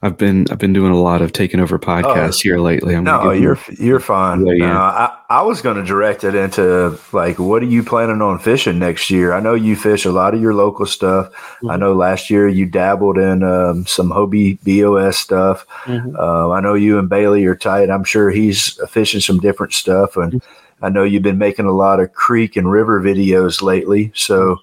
I've 0.01 0.17
been 0.17 0.45
I've 0.51 0.59
been 0.59 0.73
doing 0.73 0.91
a 0.91 0.99
lot 0.99 1.21
of 1.21 1.31
taking 1.31 1.59
over 1.59 1.79
podcasts 1.79 2.35
oh, 2.35 2.43
here 2.43 2.59
lately. 2.59 2.95
I'm 2.95 3.05
no, 3.05 3.31
you're 3.31 3.57
you 3.69 3.75
you're 3.79 3.99
fine. 3.99 4.43
No, 4.43 4.77
I, 4.77 5.17
I 5.29 5.41
was 5.41 5.61
going 5.61 5.77
to 5.77 5.83
direct 5.83 6.23
it 6.23 6.35
into 6.35 6.99
like, 7.11 7.39
what 7.39 7.63
are 7.63 7.67
you 7.67 7.81
planning 7.81 8.21
on 8.21 8.37
fishing 8.37 8.77
next 8.77 9.09
year? 9.09 9.33
I 9.33 9.39
know 9.39 9.55
you 9.55 9.75
fish 9.75 10.05
a 10.05 10.11
lot 10.11 10.35
of 10.35 10.41
your 10.41 10.53
local 10.53 10.85
stuff. 10.85 11.31
Mm-hmm. 11.33 11.71
I 11.71 11.77
know 11.77 11.93
last 11.93 12.29
year 12.29 12.47
you 12.47 12.65
dabbled 12.65 13.17
in 13.17 13.41
um, 13.41 13.87
some 13.87 14.09
Hobie 14.09 14.59
BOS 14.63 15.17
stuff. 15.17 15.65
Mm-hmm. 15.85 16.15
Uh, 16.15 16.49
I 16.51 16.59
know 16.59 16.75
you 16.75 16.99
and 16.99 17.09
Bailey 17.09 17.45
are 17.45 17.55
tight. 17.55 17.89
I'm 17.89 18.03
sure 18.03 18.29
he's 18.29 18.79
fishing 18.89 19.21
some 19.21 19.39
different 19.39 19.73
stuff, 19.73 20.17
and 20.17 20.33
mm-hmm. 20.33 20.85
I 20.85 20.89
know 20.89 21.03
you've 21.03 21.23
been 21.23 21.39
making 21.39 21.65
a 21.65 21.71
lot 21.71 21.99
of 21.99 22.13
creek 22.13 22.57
and 22.57 22.69
river 22.69 23.01
videos 23.01 23.61
lately. 23.61 24.11
So 24.13 24.57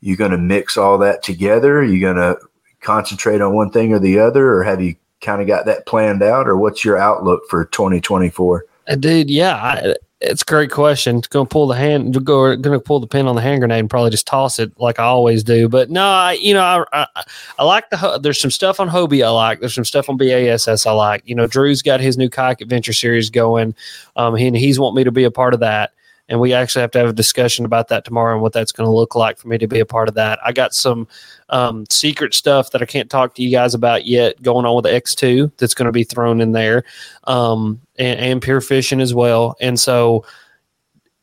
you're 0.00 0.16
going 0.16 0.32
to 0.32 0.38
mix 0.38 0.76
all 0.76 0.98
that 0.98 1.22
together. 1.22 1.82
You're 1.82 2.12
going 2.12 2.16
to 2.34 2.45
concentrate 2.80 3.40
on 3.40 3.54
one 3.54 3.70
thing 3.70 3.92
or 3.92 3.98
the 3.98 4.18
other, 4.18 4.52
or 4.52 4.62
have 4.62 4.80
you 4.80 4.96
kind 5.20 5.40
of 5.40 5.48
got 5.48 5.66
that 5.66 5.86
planned 5.86 6.22
out, 6.22 6.48
or 6.48 6.56
what's 6.56 6.84
your 6.84 6.96
outlook 6.96 7.42
for 7.48 7.64
2024? 7.66 8.64
Uh, 8.88 8.94
dude, 8.94 9.30
yeah, 9.30 9.56
I, 9.56 9.94
it's 10.20 10.42
a 10.42 10.44
great 10.44 10.70
question. 10.70 11.20
Going 11.30 11.46
to 11.46 11.50
pull 11.50 11.66
the 11.66 11.76
hand, 11.76 12.24
go, 12.24 12.56
going 12.56 12.78
to 12.78 12.80
pull 12.80 13.00
the 13.00 13.06
pin 13.06 13.26
on 13.26 13.34
the 13.34 13.42
hand 13.42 13.60
grenade 13.60 13.80
and 13.80 13.90
probably 13.90 14.10
just 14.10 14.26
toss 14.26 14.58
it 14.58 14.72
like 14.78 14.98
I 14.98 15.04
always 15.04 15.44
do. 15.44 15.68
But 15.68 15.90
no, 15.90 16.04
I, 16.06 16.32
you 16.40 16.54
know, 16.54 16.62
I, 16.62 17.06
I, 17.16 17.24
I 17.58 17.64
like 17.64 17.90
the. 17.90 18.18
There's 18.22 18.40
some 18.40 18.50
stuff 18.50 18.80
on 18.80 18.88
Hobie 18.88 19.24
I 19.24 19.30
like. 19.30 19.60
There's 19.60 19.74
some 19.74 19.84
stuff 19.84 20.08
on 20.08 20.16
BASS 20.16 20.86
I 20.86 20.92
like. 20.92 21.22
You 21.26 21.34
know, 21.34 21.46
Drew's 21.46 21.82
got 21.82 22.00
his 22.00 22.16
new 22.16 22.30
kayak 22.30 22.60
adventure 22.60 22.94
series 22.94 23.28
going, 23.28 23.74
um, 24.16 24.36
he, 24.36 24.46
and 24.46 24.56
he's 24.56 24.80
want 24.80 24.96
me 24.96 25.04
to 25.04 25.12
be 25.12 25.24
a 25.24 25.30
part 25.30 25.52
of 25.52 25.60
that 25.60 25.92
and 26.28 26.40
we 26.40 26.52
actually 26.52 26.82
have 26.82 26.90
to 26.92 26.98
have 26.98 27.08
a 27.08 27.12
discussion 27.12 27.64
about 27.64 27.88
that 27.88 28.04
tomorrow 28.04 28.34
and 28.34 28.42
what 28.42 28.52
that's 28.52 28.72
going 28.72 28.86
to 28.86 28.94
look 28.94 29.14
like 29.14 29.38
for 29.38 29.48
me 29.48 29.58
to 29.58 29.66
be 29.66 29.80
a 29.80 29.86
part 29.86 30.08
of 30.08 30.14
that. 30.14 30.38
I 30.44 30.52
got 30.52 30.74
some 30.74 31.06
um, 31.50 31.84
secret 31.88 32.34
stuff 32.34 32.70
that 32.72 32.82
I 32.82 32.86
can't 32.86 33.10
talk 33.10 33.34
to 33.34 33.42
you 33.42 33.50
guys 33.50 33.74
about 33.74 34.06
yet 34.06 34.42
going 34.42 34.66
on 34.66 34.74
with 34.74 34.84
the 34.84 34.90
X2 34.90 35.52
that's 35.56 35.74
going 35.74 35.86
to 35.86 35.92
be 35.92 36.04
thrown 36.04 36.40
in 36.40 36.52
there, 36.52 36.84
um, 37.24 37.80
and, 37.98 38.18
and 38.18 38.42
pure 38.42 38.60
fishing 38.60 39.00
as 39.00 39.14
well. 39.14 39.56
And 39.60 39.78
so 39.78 40.24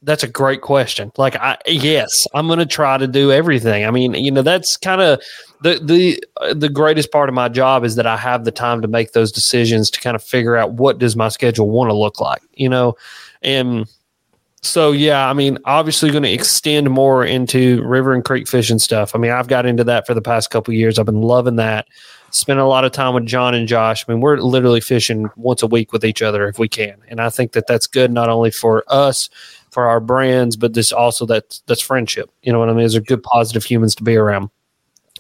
that's 0.03 0.23
a 0.23 0.27
great 0.27 0.61
question. 0.61 1.11
Like, 1.17 1.35
I 1.37 1.57
yes, 1.65 2.27
I'm 2.33 2.47
going 2.47 2.59
to 2.59 2.65
try 2.65 2.97
to 2.97 3.07
do 3.07 3.31
everything. 3.31 3.85
I 3.85 3.91
mean, 3.91 4.13
you 4.13 4.31
know, 4.31 4.41
that's 4.41 4.77
kind 4.77 5.01
of 5.01 5.21
the 5.61 5.79
the 5.81 6.23
uh, 6.41 6.53
the 6.53 6.69
greatest 6.69 7.11
part 7.11 7.29
of 7.29 7.35
my 7.35 7.49
job 7.49 7.83
is 7.83 7.95
that 7.95 8.05
I 8.05 8.17
have 8.17 8.43
the 8.43 8.51
time 8.51 8.81
to 8.81 8.87
make 8.87 9.13
those 9.13 9.31
decisions 9.31 9.89
to 9.91 10.01
kind 10.01 10.15
of 10.15 10.23
figure 10.23 10.57
out 10.57 10.73
what 10.73 10.99
does 10.99 11.15
my 11.15 11.29
schedule 11.29 11.69
want 11.69 11.89
to 11.89 11.95
look 11.95 12.19
like, 12.19 12.41
you 12.53 12.67
know, 12.67 12.95
and 13.41 13.87
so 14.63 14.91
yeah, 14.93 15.30
I 15.30 15.34
mean, 15.34 15.60
obviously 15.65 16.10
going 16.10 16.23
to 16.23 16.32
extend 16.32 16.89
more 16.89 17.26
into 17.26 17.84
river 17.84 18.13
and 18.13 18.23
creek 18.23 18.47
fishing 18.47 18.80
stuff. 18.80 19.13
I 19.13 19.19
mean, 19.19 19.32
I've 19.32 19.47
got 19.47 19.65
into 19.65 19.84
that 19.84 20.08
for 20.08 20.13
the 20.13 20.21
past 20.21 20.49
couple 20.49 20.73
years. 20.73 20.97
I've 20.97 21.06
been 21.06 21.21
loving 21.21 21.58
that. 21.58 21.88
Spent 22.32 22.60
a 22.60 22.65
lot 22.65 22.86
of 22.86 22.91
time 22.93 23.13
with 23.13 23.26
John 23.26 23.54
and 23.54 23.67
Josh. 23.67 24.06
I 24.08 24.12
mean, 24.12 24.21
we're 24.21 24.38
literally 24.38 24.82
fishing 24.82 25.30
once 25.36 25.62
a 25.62 25.67
week 25.67 25.93
with 25.93 26.04
each 26.04 26.21
other 26.21 26.47
if 26.47 26.58
we 26.58 26.67
can, 26.67 26.95
and 27.10 27.19
I 27.19 27.30
think 27.30 27.52
that 27.52 27.67
that's 27.67 27.86
good 27.86 28.12
not 28.12 28.30
only 28.30 28.49
for 28.49 28.84
us, 28.88 29.30
for 29.69 29.88
our 29.88 29.99
brands, 29.99 30.56
but 30.56 30.73
this 30.73 30.91
also 30.91 31.26
that 31.28 31.60
that's 31.67 31.82
friendship. 31.82 32.32
You 32.41 32.54
know 32.54 32.60
what 32.60 32.69
I 32.69 32.73
mean? 32.73 32.86
These 32.86 32.95
are 32.95 33.02
good, 33.02 33.21
positive 33.21 33.63
humans 33.63 33.95
to 33.95 34.04
be 34.04 34.15
around. 34.15 34.49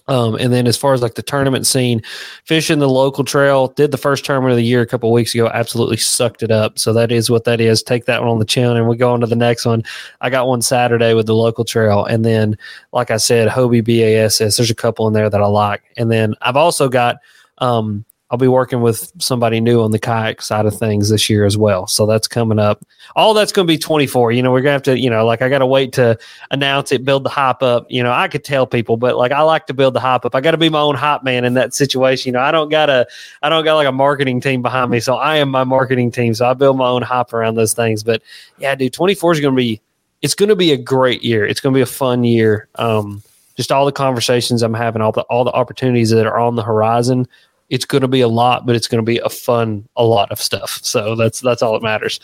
Um, 0.07 0.35
and 0.35 0.51
then 0.51 0.67
as 0.67 0.75
far 0.75 0.93
as 0.93 1.01
like 1.01 1.15
the 1.15 1.21
tournament 1.21 1.65
scene, 1.65 2.01
fishing 2.45 2.79
the 2.79 2.89
local 2.89 3.23
trail, 3.23 3.67
did 3.67 3.91
the 3.91 3.97
first 3.97 4.25
tournament 4.25 4.51
of 4.51 4.57
the 4.57 4.63
year 4.63 4.81
a 4.81 4.85
couple 4.85 5.11
weeks 5.11 5.33
ago, 5.33 5.49
absolutely 5.53 5.97
sucked 5.97 6.43
it 6.43 6.51
up. 6.51 6.77
So 6.77 6.91
that 6.93 7.11
is 7.11 7.29
what 7.29 7.45
that 7.45 7.61
is. 7.61 7.81
Take 7.81 8.05
that 8.05 8.21
one 8.21 8.29
on 8.29 8.39
the 8.39 8.45
chin 8.45 8.75
and 8.75 8.87
we 8.87 8.97
go 8.97 9.13
on 9.13 9.21
to 9.21 9.27
the 9.27 9.35
next 9.35 9.65
one. 9.65 9.83
I 10.21 10.29
got 10.29 10.47
one 10.47 10.61
Saturday 10.61 11.13
with 11.13 11.25
the 11.25 11.35
local 11.35 11.63
trail. 11.63 12.03
And 12.05 12.25
then, 12.25 12.57
like 12.91 13.11
I 13.11 13.17
said, 13.17 13.47
Hobie 13.47 13.83
BASS, 13.83 14.39
there's 14.39 14.71
a 14.71 14.75
couple 14.75 15.07
in 15.07 15.13
there 15.13 15.29
that 15.29 15.41
I 15.41 15.47
like. 15.47 15.83
And 15.95 16.11
then 16.11 16.35
I've 16.41 16.57
also 16.57 16.89
got 16.89 17.17
um, 17.59 18.03
I'll 18.33 18.37
be 18.37 18.47
working 18.47 18.81
with 18.81 19.11
somebody 19.21 19.61
new 19.61 19.83
on 19.83 19.91
the 19.91 19.99
kayak 19.99 20.41
side 20.41 20.65
of 20.65 20.75
things 20.75 21.09
this 21.09 21.29
year 21.29 21.45
as 21.45 21.55
well. 21.55 21.85
So 21.85 22.07
that's 22.07 22.27
coming 22.27 22.57
up. 22.57 22.83
All 23.15 23.35
that's 23.35 23.51
going 23.51 23.67
to 23.67 23.71
be 23.71 23.77
24. 23.77 24.31
You 24.31 24.41
know, 24.41 24.51
we're 24.51 24.61
going 24.61 24.71
to 24.71 24.71
have 24.71 24.97
to, 24.97 24.99
you 24.99 25.07
know, 25.07 25.23
like 25.23 25.43
I 25.43 25.49
got 25.49 25.59
to 25.59 25.67
wait 25.67 25.93
to 25.93 26.17
announce 26.49 26.91
it, 26.91 27.05
build 27.05 27.25
the 27.25 27.29
hype 27.29 27.61
up. 27.61 27.85
You 27.91 28.01
know, 28.01 28.11
I 28.11 28.27
could 28.27 28.43
tell 28.43 28.65
people, 28.65 28.97
but 28.97 29.17
like 29.17 29.31
I 29.31 29.41
like 29.41 29.67
to 29.67 29.75
build 29.75 29.93
the 29.93 29.99
hype 29.99 30.25
up. 30.25 30.33
I 30.33 30.41
got 30.41 30.49
to 30.49 30.57
be 30.57 30.67
my 30.67 30.79
own 30.79 30.95
hype 30.95 31.23
man 31.23 31.45
in 31.45 31.53
that 31.53 31.75
situation. 31.75 32.29
You 32.29 32.33
know, 32.33 32.39
I 32.39 32.49
don't 32.49 32.69
got 32.69 32.89
a, 32.89 33.05
I 33.43 33.49
don't 33.49 33.63
got 33.63 33.75
like 33.75 33.85
a 33.85 33.91
marketing 33.91 34.41
team 34.41 34.63
behind 34.63 34.89
me. 34.89 34.99
So 34.99 35.13
I 35.13 35.37
am 35.37 35.51
my 35.51 35.63
marketing 35.63 36.09
team. 36.09 36.33
So 36.33 36.49
I 36.49 36.55
build 36.55 36.75
my 36.75 36.87
own 36.87 37.03
hype 37.03 37.33
around 37.33 37.53
those 37.53 37.73
things. 37.73 38.01
But 38.01 38.23
yeah, 38.57 38.73
dude, 38.73 38.93
24 38.93 39.33
is 39.33 39.39
going 39.41 39.53
to 39.53 39.61
be, 39.61 39.79
it's 40.23 40.33
going 40.33 40.49
to 40.49 40.55
be 40.55 40.71
a 40.71 40.77
great 40.77 41.23
year. 41.23 41.45
It's 41.45 41.61
going 41.61 41.71
to 41.73 41.77
be 41.77 41.83
a 41.83 41.85
fun 41.85 42.23
year. 42.23 42.67
Um, 42.79 43.21
just 43.57 43.71
all 43.71 43.85
the 43.85 43.91
conversations 43.91 44.63
I'm 44.63 44.73
having, 44.73 45.03
all 45.03 45.11
the 45.11 45.21
all 45.21 45.43
the 45.43 45.51
opportunities 45.51 46.09
that 46.09 46.25
are 46.25 46.39
on 46.39 46.55
the 46.55 46.63
horizon 46.63 47.27
it's 47.73 47.85
going 47.85 48.03
to 48.03 48.07
be 48.07 48.21
a 48.21 48.27
lot, 48.27 48.67
but 48.67 48.75
it's 48.75 48.87
going 48.87 49.03
to 49.03 49.05
be 49.05 49.17
a 49.17 49.29
fun, 49.29 49.89
a 49.95 50.05
lot 50.05 50.31
of 50.31 50.39
stuff. 50.39 50.79
So 50.83 51.15
that's 51.15 51.39
that's 51.39 51.63
all 51.63 51.73
that 51.73 51.81
matters. 51.81 52.19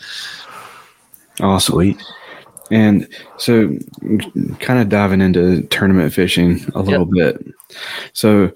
Oh, 1.40 1.58
sweet. 1.58 2.00
And 2.70 3.08
so, 3.36 3.76
kind 4.60 4.80
of 4.80 4.88
diving 4.88 5.20
into 5.20 5.62
tournament 5.62 6.12
fishing 6.12 6.64
a 6.76 6.82
little 6.82 7.08
yep. 7.16 7.36
bit. 7.42 7.54
So, 8.12 8.52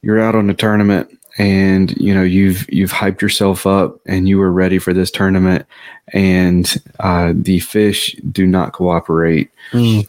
you're 0.00 0.20
out 0.22 0.34
on 0.34 0.48
a 0.48 0.54
tournament, 0.54 1.10
and 1.36 1.94
you 1.98 2.14
know 2.14 2.22
you've 2.22 2.64
you've 2.72 2.92
hyped 2.92 3.20
yourself 3.20 3.66
up, 3.66 4.00
and 4.06 4.26
you 4.26 4.38
were 4.38 4.50
ready 4.50 4.78
for 4.78 4.94
this 4.94 5.10
tournament, 5.10 5.66
and 6.14 6.82
uh, 7.00 7.34
the 7.36 7.60
fish 7.60 8.16
do 8.32 8.46
not 8.46 8.72
cooperate. 8.72 9.50
Mm. 9.72 10.08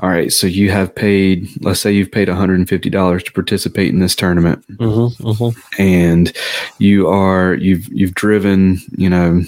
All 0.00 0.08
right, 0.08 0.32
so 0.32 0.46
you 0.46 0.70
have 0.70 0.94
paid, 0.94 1.48
let's 1.60 1.80
say 1.80 1.90
you've 1.90 2.12
paid 2.12 2.28
$150 2.28 3.24
to 3.24 3.32
participate 3.32 3.88
in 3.88 3.98
this 3.98 4.14
tournament, 4.14 4.64
mm-hmm, 4.76 5.26
mm-hmm. 5.26 5.82
and 5.82 6.32
you 6.78 7.08
are 7.08 7.54
you've 7.54 7.88
you've 7.88 8.14
driven, 8.14 8.78
you 8.96 9.10
know, 9.10 9.42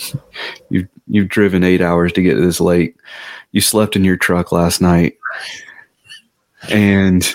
you've 0.70 0.88
you've 1.08 1.28
driven 1.28 1.62
eight 1.62 1.82
hours 1.82 2.10
to 2.14 2.22
get 2.22 2.34
to 2.34 2.40
this 2.40 2.58
lake. 2.58 2.96
You 3.50 3.60
slept 3.60 3.94
in 3.94 4.02
your 4.02 4.16
truck 4.16 4.50
last 4.50 4.80
night, 4.80 5.18
and 6.70 7.30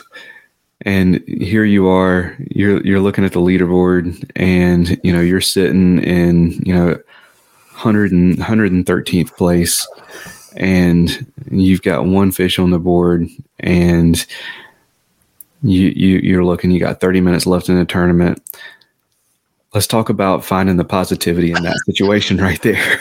and 0.82 1.22
here 1.28 1.63
you 1.63 1.88
are. 1.88 2.36
You're 2.39 2.84
you're 2.84 3.02
looking 3.02 3.24
at 3.24 3.34
the 3.34 3.39
leaderboard, 3.39 4.32
and 4.36 5.00
you 5.04 5.13
know 5.13 5.22
you're 5.22 5.41
sitting 5.41 6.00
in 6.00 6.54
you 6.65 6.74
know 6.74 6.88
100 7.74 8.12
and, 8.12 8.36
113th 8.36 9.38
place 9.38 9.88
and 10.58 11.32
you've 11.50 11.82
got 11.82 12.06
one 12.06 12.32
fish 12.32 12.60
on 12.60 12.72
the 12.72 12.80
board 12.80 13.28
and 13.60 14.26
you, 15.63 15.88
you 15.96 16.17
you're 16.17 16.46
looking 16.46 16.72
you 16.72 16.80
got 16.80 17.00
30 17.00 17.22
minutes 17.22 17.46
left 17.46 17.70
in 17.70 17.78
the 17.78 17.86
tournament 17.86 18.41
let's 19.74 19.86
talk 19.86 20.10
about 20.10 20.43
finding 20.43 20.78
the 20.78 20.84
positivity 20.84 21.52
in 21.52 21.62
that 21.62 21.78
situation 21.86 22.38
right 22.41 22.62
there. 22.63 23.00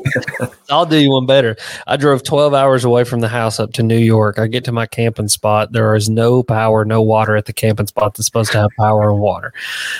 I'll 0.70 0.86
do 0.86 0.96
you 0.96 1.10
one 1.10 1.26
better. 1.26 1.56
I 1.86 1.96
drove 1.96 2.24
12 2.24 2.54
hours 2.54 2.84
away 2.84 3.04
from 3.04 3.20
the 3.20 3.28
house 3.28 3.60
up 3.60 3.72
to 3.74 3.82
New 3.84 3.98
York. 3.98 4.38
I 4.38 4.46
get 4.46 4.64
to 4.64 4.72
my 4.72 4.86
camping 4.86 5.28
spot. 5.28 5.70
There 5.70 5.94
is 5.94 6.08
no 6.08 6.42
power, 6.42 6.84
no 6.84 7.02
water 7.02 7.36
at 7.36 7.46
the 7.46 7.52
camping 7.52 7.86
spot 7.86 8.14
that's 8.14 8.26
supposed 8.26 8.50
to 8.52 8.58
have 8.58 8.70
power 8.78 9.10
and 9.10 9.20
water. 9.20 9.52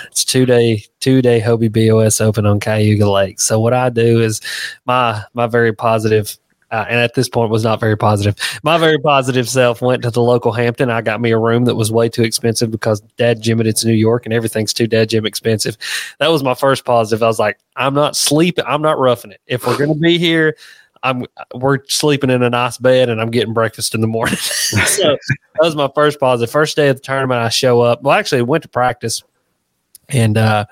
It's 0.07 0.25
two 0.25 0.47
day, 0.47 0.85
two 1.01 1.23
day 1.23 1.41
Hobie 1.41 1.71
BOS 1.73 2.21
open 2.21 2.45
on 2.45 2.59
Cayuga 2.61 3.09
Lake. 3.09 3.41
So 3.41 3.61
what 3.61 3.73
I 3.73 3.89
do 3.91 4.21
is 4.21 4.41
my 4.87 5.23
my 5.35 5.47
very 5.47 5.73
positive 5.73 6.37
uh, 6.71 6.87
and 6.89 7.01
at 7.01 7.15
this 7.15 7.29
point 7.29 7.51
was 7.51 7.65
not 7.65 7.81
very 7.81 7.97
positive. 7.97 8.37
My 8.63 8.79
very 8.79 8.99
positive 8.99 9.49
self 9.49 9.83
went 9.83 10.03
to 10.03 10.11
the 10.11 10.23
local 10.23 10.53
Hampton. 10.53 10.91
I 10.91 11.01
got 11.01 11.21
me 11.21 11.31
a 11.31 11.39
room 11.39 11.65
that 11.65 11.75
was 11.75 11.91
way 11.91 12.09
too 12.09 12.23
expensive 12.23 12.71
because 12.71 13.01
Dad 13.17 13.41
Jim 13.41 13.61
it's 13.61 13.85
New 13.85 13.93
York 13.93 14.25
and 14.25 14.33
everything's 14.33 14.73
too 14.73 14.87
Dad 14.87 15.09
Jim 15.09 15.27
expensive. 15.27 15.77
That 16.19 16.31
was 16.31 16.43
my 16.43 16.55
first 16.55 16.85
positive. 16.85 17.23
I 17.23 17.27
was 17.27 17.39
like, 17.39 17.59
I'm 17.77 17.95
not 17.95 18.17
sleeping. 18.17 18.65
I'm 18.67 18.83
not 18.83 18.99
roughing 18.99 19.33
it. 19.33 19.41
If 19.47 19.67
we're 19.67 19.77
gonna 19.77 19.95
be 19.95 20.19
here, 20.19 20.57
I'm 21.03 21.27
we're 21.55 21.79
sleeping 21.89 22.31
in 22.31 22.43
a 22.43 22.51
nice 22.51 22.79
bed 22.79 23.09
and 23.09 23.21
I'm 23.21 23.31
getting 23.31 23.55
breakfast 23.55 23.95
in 23.95 24.01
the 24.01 24.07
morning. 24.07 24.37
so 24.37 25.03
that 25.05 25.61
was 25.61 25.75
my 25.75 25.91
first 25.95 26.21
positive. 26.21 26.53
First 26.53 26.77
day 26.77 26.89
of 26.89 26.97
the 26.97 27.03
tournament, 27.03 27.41
I 27.41 27.49
show 27.49 27.81
up. 27.81 28.03
Well, 28.03 28.17
actually, 28.17 28.43
went 28.43 28.63
to 28.63 28.69
practice 28.69 29.23
and 30.09 30.37
uh, 30.37 30.67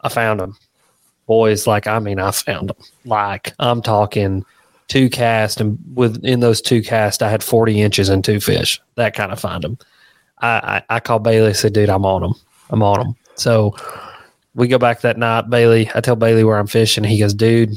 I 0.00 0.08
found 0.08 0.40
them. 0.40 0.56
Boys, 1.26 1.66
like 1.66 1.86
I 1.86 1.98
mean, 1.98 2.18
I 2.18 2.30
found 2.30 2.70
them. 2.70 2.76
Like 3.04 3.52
I'm 3.58 3.82
talking 3.82 4.44
two 4.88 5.08
cast, 5.08 5.60
and 5.60 5.78
within 5.94 6.40
those 6.40 6.60
two 6.60 6.82
cast, 6.82 7.22
I 7.22 7.30
had 7.30 7.44
40 7.44 7.80
inches 7.80 8.08
and 8.08 8.24
two 8.24 8.40
fish. 8.40 8.80
That 8.96 9.14
kind 9.14 9.30
of 9.30 9.38
find 9.38 9.62
them. 9.62 9.78
I, 10.38 10.82
I, 10.88 10.96
I 10.96 11.00
called 11.00 11.22
Bailey. 11.22 11.54
Said, 11.54 11.74
"Dude, 11.74 11.90
I'm 11.90 12.04
on 12.04 12.22
them. 12.22 12.34
I'm 12.70 12.82
on 12.82 12.98
them." 12.98 13.16
So 13.36 13.76
we 14.54 14.66
go 14.66 14.78
back 14.78 15.02
that 15.02 15.18
night. 15.18 15.50
Bailey, 15.50 15.90
I 15.94 16.00
tell 16.00 16.16
Bailey 16.16 16.44
where 16.44 16.58
I'm 16.58 16.66
fishing. 16.66 17.04
He 17.04 17.18
goes, 17.18 17.34
"Dude." 17.34 17.72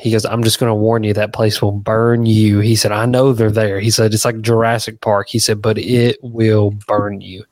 He 0.00 0.12
goes, 0.12 0.24
I'm 0.24 0.44
just 0.44 0.60
going 0.60 0.70
to 0.70 0.76
warn 0.76 1.02
you, 1.02 1.12
that 1.14 1.32
place 1.32 1.60
will 1.60 1.72
burn 1.72 2.24
you. 2.24 2.60
He 2.60 2.76
said, 2.76 2.92
I 2.92 3.04
know 3.04 3.32
they're 3.32 3.50
there. 3.50 3.80
He 3.80 3.90
said, 3.90 4.14
it's 4.14 4.24
like 4.24 4.40
Jurassic 4.40 5.00
Park. 5.00 5.28
He 5.28 5.40
said, 5.40 5.60
but 5.60 5.76
it 5.76 6.18
will 6.22 6.70
burn 6.86 7.20
you. 7.20 7.44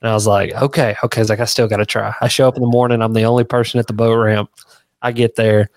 And 0.00 0.08
I 0.08 0.14
was 0.14 0.24
like, 0.24 0.52
okay, 0.52 0.94
okay. 1.02 1.20
He's 1.20 1.28
like, 1.28 1.40
I 1.40 1.44
still 1.44 1.66
got 1.66 1.78
to 1.78 1.84
try. 1.84 2.14
I 2.20 2.28
show 2.28 2.46
up 2.46 2.54
in 2.54 2.62
the 2.62 2.68
morning. 2.68 3.02
I'm 3.02 3.14
the 3.14 3.24
only 3.24 3.42
person 3.42 3.80
at 3.80 3.88
the 3.88 3.94
boat 3.94 4.14
ramp. 4.14 4.48
I 5.02 5.10
get 5.10 5.34
there. 5.34 5.70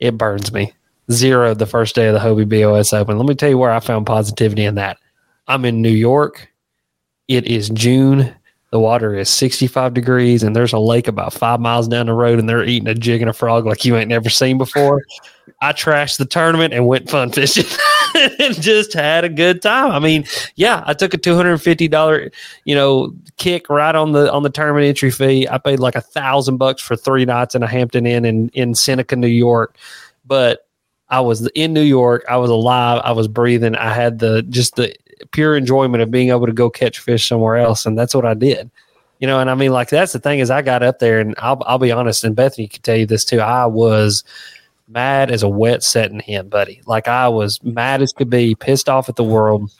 It 0.00 0.16
burns 0.16 0.50
me 0.50 0.72
zero 1.10 1.54
the 1.54 1.66
first 1.66 1.94
day 1.94 2.08
of 2.08 2.14
the 2.14 2.20
Hobie 2.20 2.48
BOS 2.48 2.92
Open. 2.92 3.18
Let 3.18 3.26
me 3.26 3.34
tell 3.34 3.48
you 3.48 3.58
where 3.58 3.72
I 3.72 3.80
found 3.80 4.06
positivity 4.06 4.64
in 4.64 4.74
that. 4.76 4.98
I'm 5.46 5.64
in 5.64 5.82
New 5.82 5.88
York. 5.88 6.52
It 7.26 7.46
is 7.46 7.70
June. 7.70 8.34
The 8.70 8.78
water 8.78 9.14
is 9.14 9.30
65 9.30 9.94
degrees, 9.94 10.42
and 10.42 10.54
there's 10.54 10.74
a 10.74 10.78
lake 10.78 11.08
about 11.08 11.32
five 11.32 11.58
miles 11.58 11.88
down 11.88 12.04
the 12.04 12.12
road, 12.12 12.38
and 12.38 12.46
they're 12.46 12.64
eating 12.64 12.88
a 12.88 12.94
jig 12.94 13.22
and 13.22 13.30
a 13.30 13.32
frog 13.32 13.64
like 13.64 13.86
you 13.86 13.96
ain't 13.96 14.10
never 14.10 14.28
seen 14.28 14.58
before. 14.58 15.02
I 15.62 15.72
trashed 15.72 16.18
the 16.18 16.26
tournament 16.26 16.74
and 16.74 16.86
went 16.86 17.08
fun 17.08 17.32
fishing 17.32 17.64
and 18.14 18.60
just 18.60 18.92
had 18.92 19.24
a 19.24 19.30
good 19.30 19.62
time. 19.62 19.90
I 19.90 19.98
mean, 19.98 20.26
yeah, 20.54 20.84
I 20.86 20.92
took 20.92 21.14
a 21.14 21.18
$250, 21.18 22.32
you 22.64 22.74
know, 22.74 23.14
kick 23.38 23.70
right 23.70 23.94
on 23.94 24.12
the 24.12 24.30
on 24.30 24.42
the 24.42 24.50
tournament 24.50 24.84
entry 24.84 25.10
fee. 25.10 25.48
I 25.48 25.56
paid 25.56 25.80
like 25.80 25.96
a 25.96 26.02
thousand 26.02 26.58
bucks 26.58 26.82
for 26.82 26.94
three 26.94 27.24
nights 27.24 27.54
in 27.54 27.62
a 27.62 27.66
Hampton 27.66 28.06
Inn 28.06 28.26
in, 28.26 28.50
in 28.50 28.74
Seneca, 28.74 29.16
New 29.16 29.26
York. 29.28 29.76
But 30.26 30.67
I 31.10 31.20
was 31.20 31.46
in 31.48 31.72
New 31.72 31.82
York. 31.82 32.24
I 32.28 32.36
was 32.36 32.50
alive. 32.50 33.00
I 33.04 33.12
was 33.12 33.28
breathing. 33.28 33.74
I 33.76 33.92
had 33.92 34.18
the 34.18 34.42
just 34.42 34.76
the 34.76 34.94
pure 35.30 35.56
enjoyment 35.56 36.02
of 36.02 36.10
being 36.10 36.30
able 36.30 36.46
to 36.46 36.52
go 36.52 36.70
catch 36.70 36.98
fish 36.98 37.28
somewhere 37.28 37.56
else, 37.56 37.86
and 37.86 37.98
that's 37.98 38.14
what 38.14 38.24
I 38.24 38.34
did. 38.34 38.70
You 39.18 39.26
know, 39.26 39.40
and 39.40 39.50
I 39.50 39.54
mean, 39.54 39.72
like 39.72 39.88
that's 39.88 40.12
the 40.12 40.20
thing 40.20 40.38
is, 40.38 40.50
I 40.50 40.62
got 40.62 40.82
up 40.82 40.98
there, 40.98 41.18
and 41.18 41.34
I'll 41.38 41.62
I'll 41.66 41.78
be 41.78 41.92
honest, 41.92 42.24
and 42.24 42.36
Bethany 42.36 42.68
can 42.68 42.82
tell 42.82 42.96
you 42.96 43.06
this 43.06 43.24
too. 43.24 43.40
I 43.40 43.66
was 43.66 44.22
mad 44.86 45.30
as 45.30 45.42
a 45.42 45.48
wet 45.48 45.82
setting 45.82 46.20
hen, 46.20 46.48
buddy. 46.48 46.80
Like 46.86 47.08
I 47.08 47.28
was 47.28 47.62
mad 47.62 48.02
as 48.02 48.12
could 48.12 48.30
be, 48.30 48.54
pissed 48.54 48.88
off 48.88 49.08
at 49.08 49.16
the 49.16 49.24
world, 49.24 49.70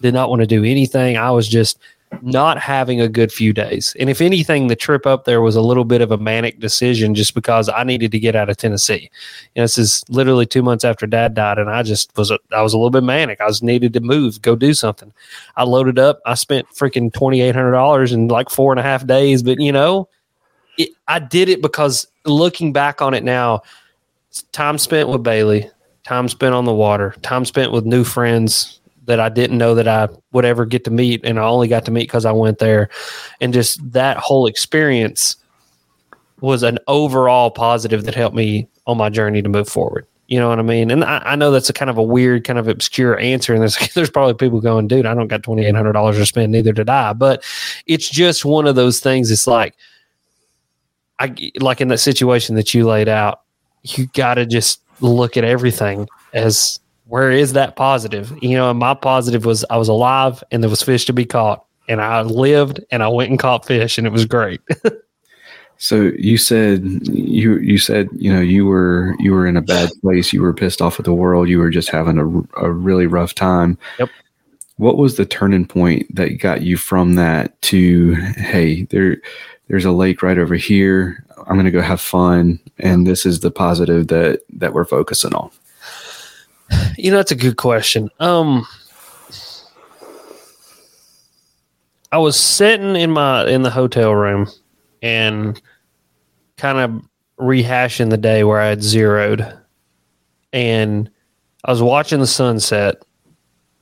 did 0.00 0.14
not 0.14 0.30
want 0.30 0.40
to 0.40 0.46
do 0.46 0.64
anything. 0.64 1.16
I 1.16 1.30
was 1.30 1.48
just 1.48 1.78
not 2.20 2.58
having 2.58 3.00
a 3.00 3.08
good 3.08 3.32
few 3.32 3.52
days. 3.52 3.96
And 3.98 4.10
if 4.10 4.20
anything, 4.20 4.66
the 4.66 4.76
trip 4.76 5.06
up 5.06 5.24
there 5.24 5.40
was 5.40 5.56
a 5.56 5.62
little 5.62 5.84
bit 5.84 6.00
of 6.00 6.10
a 6.10 6.18
manic 6.18 6.60
decision 6.60 7.14
just 7.14 7.34
because 7.34 7.68
I 7.68 7.84
needed 7.84 8.12
to 8.12 8.18
get 8.18 8.36
out 8.36 8.48
of 8.48 8.56
Tennessee. 8.56 9.10
Know, 9.56 9.62
this 9.62 9.78
is 9.78 10.04
literally 10.08 10.46
two 10.46 10.62
months 10.62 10.84
after 10.84 11.06
dad 11.06 11.34
died. 11.34 11.58
And 11.58 11.70
I 11.70 11.82
just 11.82 12.16
was, 12.16 12.30
a, 12.30 12.38
I 12.52 12.62
was 12.62 12.74
a 12.74 12.78
little 12.78 12.90
bit 12.90 13.02
manic. 13.02 13.40
I 13.40 13.46
was 13.46 13.62
needed 13.62 13.92
to 13.94 14.00
move, 14.00 14.42
go 14.42 14.54
do 14.54 14.74
something. 14.74 15.12
I 15.56 15.64
loaded 15.64 15.98
up. 15.98 16.20
I 16.26 16.34
spent 16.34 16.68
freaking 16.70 17.10
$2,800 17.12 18.12
in 18.12 18.28
like 18.28 18.50
four 18.50 18.72
and 18.72 18.80
a 18.80 18.84
half 18.84 19.06
days. 19.06 19.42
But, 19.42 19.60
you 19.60 19.72
know, 19.72 20.08
it, 20.78 20.90
I 21.08 21.18
did 21.18 21.48
it 21.48 21.62
because 21.62 22.06
looking 22.24 22.72
back 22.72 23.00
on 23.00 23.14
it 23.14 23.24
now, 23.24 23.62
time 24.52 24.78
spent 24.78 25.08
with 25.08 25.22
Bailey, 25.22 25.70
time 26.04 26.28
spent 26.28 26.54
on 26.54 26.64
the 26.64 26.74
water, 26.74 27.14
time 27.22 27.44
spent 27.44 27.72
with 27.72 27.84
new 27.84 28.04
friends, 28.04 28.80
that 29.06 29.20
I 29.20 29.28
didn't 29.28 29.58
know 29.58 29.74
that 29.74 29.88
I 29.88 30.08
would 30.32 30.44
ever 30.44 30.64
get 30.64 30.84
to 30.84 30.90
meet, 30.90 31.24
and 31.24 31.38
I 31.38 31.44
only 31.44 31.68
got 31.68 31.84
to 31.86 31.90
meet 31.90 32.04
because 32.04 32.24
I 32.24 32.32
went 32.32 32.58
there, 32.58 32.88
and 33.40 33.52
just 33.52 33.92
that 33.92 34.16
whole 34.16 34.46
experience 34.46 35.36
was 36.40 36.62
an 36.62 36.78
overall 36.88 37.50
positive 37.50 38.04
that 38.04 38.14
helped 38.14 38.36
me 38.36 38.68
on 38.86 38.98
my 38.98 39.08
journey 39.08 39.42
to 39.42 39.48
move 39.48 39.68
forward. 39.68 40.06
You 40.26 40.38
know 40.38 40.48
what 40.48 40.58
I 40.58 40.62
mean? 40.62 40.90
And 40.90 41.04
I, 41.04 41.18
I 41.24 41.36
know 41.36 41.50
that's 41.50 41.68
a 41.68 41.74
kind 41.74 41.90
of 41.90 41.98
a 41.98 42.02
weird, 42.02 42.44
kind 42.44 42.58
of 42.58 42.66
obscure 42.66 43.18
answer, 43.18 43.52
and 43.52 43.60
there's 43.60 43.76
there's 43.94 44.10
probably 44.10 44.34
people 44.34 44.60
going, 44.60 44.88
"Dude, 44.88 45.06
I 45.06 45.14
don't 45.14 45.28
got 45.28 45.42
twenty 45.42 45.64
eight 45.64 45.74
hundred 45.74 45.92
dollars 45.92 46.16
to 46.16 46.26
spend, 46.26 46.52
neither 46.52 46.72
did 46.72 46.88
I." 46.88 47.12
But 47.12 47.44
it's 47.86 48.08
just 48.08 48.44
one 48.44 48.66
of 48.66 48.74
those 48.74 49.00
things. 49.00 49.30
It's 49.30 49.46
like, 49.46 49.74
I 51.18 51.50
like 51.60 51.80
in 51.80 51.88
that 51.88 51.98
situation 51.98 52.54
that 52.56 52.72
you 52.72 52.86
laid 52.86 53.08
out, 53.08 53.42
you 53.82 54.06
got 54.14 54.34
to 54.34 54.46
just 54.46 54.80
look 55.00 55.36
at 55.36 55.44
everything 55.44 56.08
as 56.32 56.80
where 57.12 57.30
is 57.30 57.52
that 57.52 57.76
positive? 57.76 58.32
You 58.40 58.56
know, 58.56 58.70
and 58.70 58.78
my 58.78 58.94
positive 58.94 59.44
was 59.44 59.66
I 59.68 59.76
was 59.76 59.88
alive 59.88 60.42
and 60.50 60.62
there 60.62 60.70
was 60.70 60.82
fish 60.82 61.04
to 61.04 61.12
be 61.12 61.26
caught, 61.26 61.62
and 61.86 62.00
I 62.00 62.22
lived 62.22 62.80
and 62.90 63.02
I 63.02 63.08
went 63.08 63.28
and 63.28 63.38
caught 63.38 63.66
fish, 63.66 63.98
and 63.98 64.06
it 64.06 64.12
was 64.14 64.24
great. 64.24 64.62
so 65.76 66.10
you 66.16 66.38
said 66.38 67.06
you 67.06 67.58
you 67.58 67.76
said 67.76 68.08
you 68.12 68.32
know 68.32 68.40
you 68.40 68.64
were 68.64 69.14
you 69.18 69.32
were 69.32 69.46
in 69.46 69.58
a 69.58 69.60
bad 69.60 69.90
place. 70.00 70.32
You 70.32 70.40
were 70.40 70.54
pissed 70.54 70.80
off 70.80 70.98
at 70.98 71.04
the 71.04 71.12
world. 71.12 71.50
You 71.50 71.58
were 71.58 71.68
just 71.68 71.90
having 71.90 72.16
a, 72.16 72.64
a 72.64 72.70
really 72.70 73.06
rough 73.06 73.34
time. 73.34 73.76
Yep. 73.98 74.08
What 74.78 74.96
was 74.96 75.18
the 75.18 75.26
turning 75.26 75.66
point 75.66 76.14
that 76.16 76.40
got 76.40 76.62
you 76.62 76.78
from 76.78 77.16
that 77.16 77.60
to 77.62 78.14
hey 78.14 78.84
there 78.84 79.18
there's 79.68 79.84
a 79.84 79.92
lake 79.92 80.22
right 80.22 80.38
over 80.38 80.54
here. 80.54 81.22
I'm 81.46 81.56
going 81.56 81.66
to 81.66 81.70
go 81.70 81.82
have 81.82 82.00
fun, 82.00 82.58
and 82.78 83.06
this 83.06 83.26
is 83.26 83.40
the 83.40 83.50
positive 83.50 84.08
that 84.08 84.40
that 84.54 84.72
we're 84.72 84.86
focusing 84.86 85.34
on. 85.34 85.50
You 86.96 87.10
know, 87.10 87.16
that's 87.16 87.32
a 87.32 87.36
good 87.36 87.56
question. 87.56 88.10
Um, 88.20 88.66
I 92.12 92.18
was 92.18 92.38
sitting 92.38 92.94
in 92.94 93.10
my 93.10 93.46
in 93.46 93.62
the 93.62 93.70
hotel 93.70 94.14
room 94.14 94.46
and 95.00 95.60
kind 96.58 96.78
of 96.78 97.02
rehashing 97.40 98.10
the 98.10 98.18
day 98.18 98.44
where 98.44 98.60
I 98.60 98.66
had 98.66 98.82
zeroed, 98.82 99.58
and 100.52 101.10
I 101.64 101.70
was 101.70 101.82
watching 101.82 102.20
the 102.20 102.26
sunset. 102.26 103.02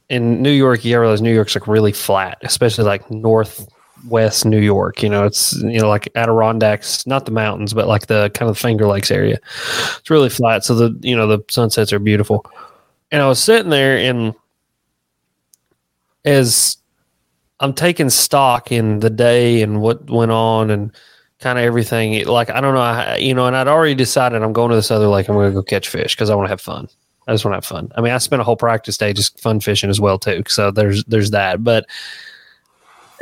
In 0.09 0.42
New 0.42 0.50
York, 0.50 0.85
you 0.85 0.98
realize 0.98 1.20
New 1.20 1.35
York's 1.35 1.55
like 1.55 1.68
really 1.68 1.92
flat, 1.92 2.38
especially 2.42 2.85
like 2.85 3.09
northwest 3.11 4.44
New 4.44 4.61
York. 4.61 5.03
You 5.03 5.09
know, 5.09 5.24
it's 5.24 5.53
you 5.62 5.81
know 5.81 5.88
like 5.88 6.09
Adirondacks, 6.14 7.07
not 7.07 7.26
the 7.26 7.33
mountains, 7.33 7.74
but 7.74 7.87
like 7.87 8.07
the 8.07 8.31
kind 8.31 8.48
of 8.50 8.57
Finger 8.57 8.87
Lakes 8.87 9.11
area. 9.11 9.38
It's 9.98 10.11
really 10.11 10.31
flat, 10.31 10.64
so 10.64 10.74
the 10.74 10.98
you 11.07 11.16
know 11.16 11.26
the 11.26 11.44
sunsets 11.48 11.92
are 11.92 11.98
beautiful 11.98 12.46
and 13.11 13.23
I 13.23 13.29
was 13.29 13.42
sitting 13.42 13.70
there 13.70 13.99
and 13.99 14.35
as 16.25 16.77
I'm 17.61 17.75
taking 17.75 18.11
stock 18.11 18.73
in 18.73 19.01
the 19.01 19.11
day 19.11 19.62
and 19.62 19.81
what 19.81 20.09
went 20.09 20.31
on 20.31 20.70
and 20.70 20.92
kind 21.40 21.59
of 21.59 21.64
everything. 21.64 22.27
Like 22.27 22.51
I 22.51 22.61
don't 22.61 22.75
know, 22.75 22.81
I, 22.81 23.16
you 23.16 23.35
know, 23.35 23.46
and 23.46 23.57
I'd 23.57 23.68
already 23.68 23.94
decided 23.94 24.42
I'm 24.42 24.53
going 24.53 24.70
to 24.70 24.77
this 24.77 24.90
other 24.90 25.09
lake. 25.09 25.29
I'm 25.29 25.35
going 25.35 25.51
to 25.51 25.55
go 25.55 25.62
catch 25.62 25.88
fish 25.88 26.14
because 26.14 26.31
I 26.31 26.35
want 26.35 26.46
to 26.46 26.51
have 26.51 26.61
fun. 26.61 26.88
I 27.27 27.33
just 27.33 27.44
want 27.44 27.53
to 27.53 27.57
have 27.57 27.64
fun. 27.64 27.92
I 27.96 28.01
mean, 28.01 28.12
I 28.12 28.18
spent 28.18 28.40
a 28.40 28.44
whole 28.44 28.57
practice 28.57 28.96
day 28.96 29.12
just 29.12 29.40
fun 29.40 29.61
fishing 29.61 29.90
as 29.90 30.01
well 30.01 30.18
too. 30.18 30.42
So 30.49 30.70
there's 30.70 31.05
there's 31.05 31.31
that. 31.31 31.62
But 31.62 31.87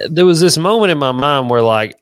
there 0.08 0.26
was 0.26 0.40
this 0.40 0.56
moment 0.56 0.92
in 0.92 0.98
my 0.98 1.12
mind 1.12 1.50
where 1.50 1.62
like, 1.62 1.98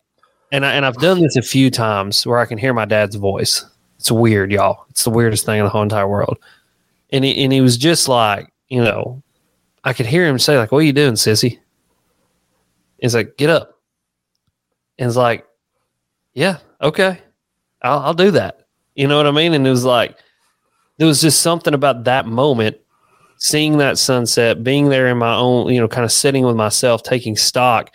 and 0.53 0.65
I 0.65 0.73
and 0.73 0.85
I've 0.85 0.97
done 0.97 1.21
this 1.21 1.37
a 1.37 1.43
few 1.43 1.71
times 1.71 2.27
where 2.27 2.39
I 2.39 2.47
can 2.47 2.59
hear 2.59 2.75
my 2.75 2.85
dad's 2.85 3.17
voice. 3.17 3.65
It's 3.99 4.11
weird, 4.11 4.53
y'all. 4.53 4.85
It's 4.91 5.05
the 5.05 5.11
weirdest 5.11 5.47
thing 5.47 5.59
in 5.59 5.65
the 5.65 5.71
whole 5.71 5.83
entire 5.83 6.07
world 6.07 6.39
and 7.11 7.25
he, 7.25 7.45
and 7.45 7.53
he 7.53 7.61
was 7.61 7.77
just 7.77 8.09
like, 8.09 8.53
you 8.69 8.83
know, 8.83 9.23
I 9.85 9.93
could 9.93 10.07
hear 10.07 10.27
him 10.27 10.39
say 10.39 10.59
like, 10.59 10.73
"What 10.73 10.79
are 10.79 10.83
you 10.83 10.93
doing, 10.93 11.15
sissy?" 11.15 11.59
He's 12.99 13.15
like, 13.15 13.37
"Get 13.37 13.51
up." 13.51 13.79
And 14.99 15.07
it's 15.07 15.17
like, 15.17 15.47
"Yeah, 16.35 16.59
okay, 16.81 17.21
I'll, 17.83 18.01
I'll 18.01 18.15
do 18.15 18.31
that." 18.33 18.67
You 18.95 19.07
know 19.07 19.17
what 19.17 19.27
I 19.27 19.31
mean? 19.31 19.55
And 19.55 19.67
it 19.67 19.71
was 19.71 19.85
like, 19.85 20.19
there 20.97 21.07
was 21.07 21.21
just 21.21 21.43
something 21.43 21.75
about 21.75 22.05
that 22.05 22.27
moment, 22.27 22.79
seeing 23.37 23.77
that 23.79 23.99
sunset, 23.99 24.65
being 24.65 24.89
there 24.89 25.07
in 25.09 25.19
my 25.19 25.35
own, 25.35 25.73
you 25.73 25.81
know, 25.81 25.89
kind 25.89 26.05
of 26.05 26.13
sitting 26.13 26.45
with 26.45 26.57
myself, 26.57 27.03
taking 27.03 27.37
stock, 27.37 27.91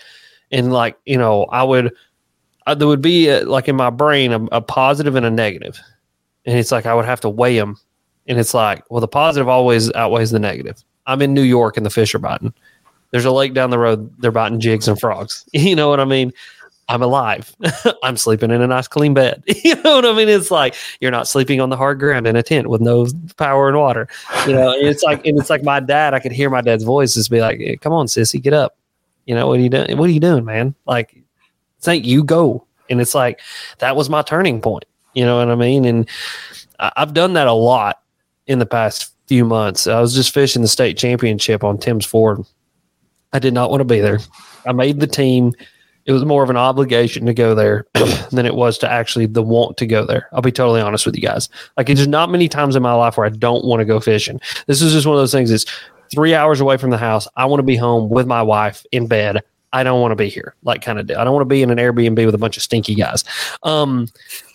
and 0.51 0.72
like, 0.72 0.97
you 1.05 1.18
know, 1.18 1.45
I 1.45 1.64
would 1.64 1.93
uh, 2.68 2.76
there 2.76 2.88
would 2.88 3.01
be 3.01 3.30
a, 3.30 3.43
like 3.43 3.68
in 3.68 3.76
my 3.76 3.89
brain 3.89 4.32
a, 4.32 4.43
a 4.51 4.62
positive 4.62 5.16
and 5.16 5.26
a 5.26 5.32
negative, 5.32 5.80
and 6.45 6.57
it's 6.57 6.72
like 6.72 6.86
I 6.86 6.93
would 6.93 7.05
have 7.05 7.22
to 7.22 7.30
weigh 7.30 7.57
them, 7.57 7.78
and 8.28 8.39
it's 8.39 8.53
like, 8.53 8.84
well, 8.89 9.01
the 9.01 9.07
positive 9.07 9.47
always 9.47 9.91
outweighs 9.93 10.32
the 10.32 10.39
negative. 10.39 10.84
I'm 11.05 11.22
in 11.22 11.34
New 11.34 11.41
York 11.41 11.78
and 11.78 11.86
the 11.86 11.89
fish 11.89 12.13
are 12.13 12.19
biting. 12.19 12.53
There's 13.11 13.26
a 13.26 13.32
lake 13.32 13.53
down 13.53 13.69
the 13.69 13.80
road. 13.80 14.13
They're 14.19 14.32
biting 14.32 14.59
jigs 14.59 14.88
and 14.88 14.99
frogs. 14.99 15.45
You 15.53 15.76
know 15.76 15.89
what 15.89 15.99
I 15.99 16.05
mean? 16.05 16.32
I'm 16.88 17.01
alive. 17.01 17.55
I'm 18.03 18.17
sleeping 18.17 18.51
in 18.51 18.61
a 18.61 18.67
nice 18.67 18.88
clean 18.88 19.13
bed. 19.13 19.43
you 19.63 19.76
know 19.82 19.95
what 19.95 20.05
I 20.05 20.13
mean? 20.13 20.28
It's 20.28 20.51
like 20.51 20.76
you're 20.99 21.11
not 21.11 21.28
sleeping 21.28 21.61
on 21.61 21.69
the 21.69 21.78
hard 21.78 21.99
ground 21.99 22.28
in 22.28 22.36
a 22.36 22.43
tent 22.43 22.67
with 22.67 22.82
no 22.82 23.07
power 23.38 23.69
and 23.69 23.78
water. 23.78 24.09
You 24.45 24.53
know, 24.53 24.74
and 24.74 24.88
it's 24.88 25.03
like 25.03 25.26
and 25.26 25.39
it's 25.39 25.49
like 25.49 25.63
my 25.63 25.80
dad. 25.80 26.13
I 26.13 26.19
could 26.19 26.34
hear 26.34 26.49
my 26.49 26.61
dad's 26.61 26.84
voice 26.84 27.13
just 27.13 27.32
be 27.32 27.39
like, 27.39 27.59
hey, 27.59 27.78
"Come 27.78 27.93
on, 27.93 28.07
sissy, 28.07 28.41
get 28.41 28.53
up." 28.53 28.78
You 29.26 29.36
know 29.36 29.47
what 29.47 29.59
are 29.59 29.61
you 29.61 29.69
doing? 29.69 29.97
What 29.97 30.09
are 30.09 30.13
you 30.13 30.19
doing, 30.19 30.43
man? 30.43 30.76
Like, 30.86 31.24
thank 31.80 32.05
you 32.05 32.26
go. 32.26 32.65
And 32.89 32.99
it's 32.99 33.15
like 33.15 33.39
that 33.78 33.95
was 33.95 34.09
my 34.09 34.22
turning 34.22 34.59
point. 34.59 34.86
You 35.13 35.24
know 35.24 35.38
what 35.38 35.49
I 35.49 35.55
mean? 35.55 35.86
And 35.86 36.09
I've 36.80 37.13
done 37.13 37.34
that 37.34 37.47
a 37.47 37.53
lot 37.53 38.01
in 38.52 38.60
the 38.60 38.66
past 38.66 39.14
few 39.28 39.45
months. 39.45 39.88
I 39.88 40.02
was 40.02 40.14
just 40.14 40.34
fishing 40.34 40.62
the 40.62 40.68
state 40.68 40.97
championship 40.97 41.64
on 41.64 41.78
Tims 41.78 42.06
Ford. 42.06 42.39
I 43.34 43.39
did 43.39 43.54
not 43.54 43.70
want 43.70 43.80
to 43.80 43.86
be 43.86 44.02
there. 44.02 44.20
I 44.66 44.74
made 44.74 44.99
the 44.99 45.08
team 45.08 45.54
it 46.06 46.12
was 46.12 46.26
more 46.26 46.43
of 46.43 46.49
an 46.49 46.58
obligation 46.58 47.26
to 47.26 47.34
go 47.34 47.54
there 47.54 47.86
than 48.32 48.45
it 48.45 48.56
was 48.56 48.78
to 48.80 48.91
actually 48.91 49.28
the 49.28 49.43
want 49.43 49.78
to 49.78 49.86
go 49.86 50.06
there. 50.06 50.28
I'll 50.34 50.41
be 50.41 50.52
totally 50.52 50.82
honest 50.82 51.06
with 51.06 51.16
you 51.16 51.22
guys. 51.22 51.47
Like 51.78 51.89
it's 51.89 52.08
not 52.08 52.32
many 52.32 52.47
times 52.47 52.76
in 52.76 52.84
my 52.84 52.93
life 52.93 53.18
where 53.18 53.26
I 53.26 53.30
don't 53.30 53.66
want 53.66 53.82
to 53.82 53.86
go 53.86 53.99
fishing. 53.99 54.39
This 54.68 54.82
is 54.82 54.93
just 54.93 55.06
one 55.06 55.16
of 55.16 55.22
those 55.22 55.32
things. 55.32 55.52
It's 55.52 55.66
three 56.12 56.34
hours 56.34 56.60
away 56.60 56.78
from 56.78 56.89
the 56.89 56.97
house. 56.97 57.28
I 57.36 57.45
want 57.45 57.60
to 57.60 57.66
be 57.66 57.76
home 57.76 58.10
with 58.10 58.26
my 58.26 58.41
wife 58.41 58.86
in 58.91 59.08
bed. 59.08 59.43
I 59.74 59.84
don't 59.84 60.02
want 60.02 60.12
to 60.12 60.16
be 60.16 60.28
here. 60.28 60.56
Like 60.64 60.82
kind 60.82 60.99
of, 60.99 61.10
I 61.12 61.24
don't 61.24 61.34
want 61.34 61.43
to 61.43 61.54
be 61.54 61.62
in 61.62 61.70
an 61.70 61.78
Airbnb 61.78 62.26
with 62.26 62.36
a 62.36 62.39
bunch 62.39 62.58
of 62.58 62.64
stinky 62.64 62.95
guys. 62.95 63.24
Um, 63.64 64.08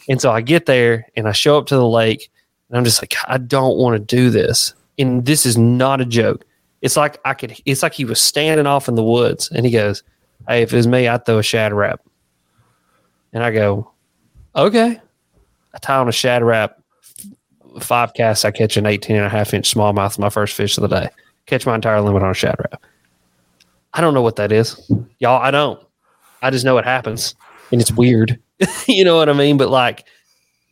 and 0.09 0.20
so 0.20 0.30
I 0.30 0.40
get 0.40 0.66
there 0.66 1.07
and 1.16 1.28
I 1.28 1.32
show 1.32 1.57
up 1.57 1.66
to 1.66 1.76
the 1.76 1.88
lake 1.88 2.30
and 2.68 2.78
I'm 2.78 2.84
just 2.84 3.02
like, 3.02 3.14
I 3.28 3.38
don't 3.38 3.76
want 3.76 3.94
to 3.94 4.16
do 4.16 4.30
this. 4.30 4.74
And 4.98 5.24
this 5.24 5.46
is 5.46 5.56
not 5.56 6.00
a 6.00 6.06
joke. 6.06 6.44
It's 6.82 6.96
like 6.96 7.18
I 7.24 7.34
could. 7.34 7.58
It's 7.64 7.82
like 7.82 7.94
he 7.94 8.04
was 8.04 8.20
standing 8.20 8.66
off 8.66 8.88
in 8.88 8.94
the 8.94 9.02
woods 9.02 9.50
and 9.50 9.64
he 9.64 9.72
goes 9.72 10.02
hey, 10.48 10.62
if 10.62 10.72
it 10.72 10.76
was 10.76 10.86
me, 10.86 11.08
I'd 11.08 11.24
throw 11.24 11.38
a 11.38 11.42
Shad 11.42 11.72
Rap." 11.72 12.00
And 13.32 13.42
I 13.42 13.50
go, 13.50 13.90
okay. 14.54 15.00
I 15.74 15.78
tie 15.78 15.98
on 15.98 16.08
a 16.08 16.12
Shad 16.12 16.42
Rap. 16.42 16.78
five 17.80 18.14
casts, 18.14 18.44
I 18.44 18.50
catch 18.50 18.76
an 18.76 18.86
18 18.86 19.16
and 19.16 19.26
a 19.26 19.28
half 19.28 19.52
inch 19.52 19.72
smallmouth, 19.72 20.18
my 20.18 20.30
first 20.30 20.54
fish 20.54 20.78
of 20.78 20.82
the 20.82 20.88
day. 20.88 21.08
Catch 21.44 21.66
my 21.66 21.74
entire 21.74 22.00
limit 22.00 22.22
on 22.22 22.30
a 22.30 22.34
Shad 22.34 22.56
Rap. 22.58 22.82
I 23.92 24.00
don't 24.00 24.14
know 24.14 24.22
what 24.22 24.36
that 24.36 24.52
is. 24.52 24.90
Y'all, 25.18 25.42
I 25.42 25.50
don't. 25.50 25.80
I 26.42 26.50
just 26.50 26.64
know 26.64 26.78
it 26.78 26.84
happens 26.84 27.34
and 27.72 27.80
it's 27.80 27.92
weird. 27.92 28.38
you 28.86 29.04
know 29.04 29.16
what 29.16 29.28
I 29.28 29.32
mean? 29.32 29.58
But 29.58 29.68
like 29.68 30.06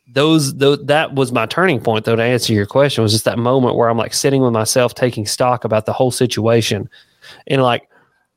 those, 0.07 0.55
those, 0.55 0.85
that 0.85 1.15
was 1.15 1.31
my 1.31 1.45
turning 1.45 1.81
point 1.81 2.05
though, 2.05 2.15
to 2.15 2.23
answer 2.23 2.53
your 2.53 2.65
question 2.65 3.01
was 3.01 3.11
just 3.11 3.25
that 3.25 3.39
moment 3.39 3.75
where 3.75 3.89
I'm 3.89 3.97
like 3.97 4.13
sitting 4.13 4.41
with 4.41 4.53
myself, 4.53 4.93
taking 4.93 5.25
stock 5.25 5.63
about 5.63 5.85
the 5.85 5.93
whole 5.93 6.11
situation. 6.11 6.89
And 7.47 7.63
like, 7.63 7.89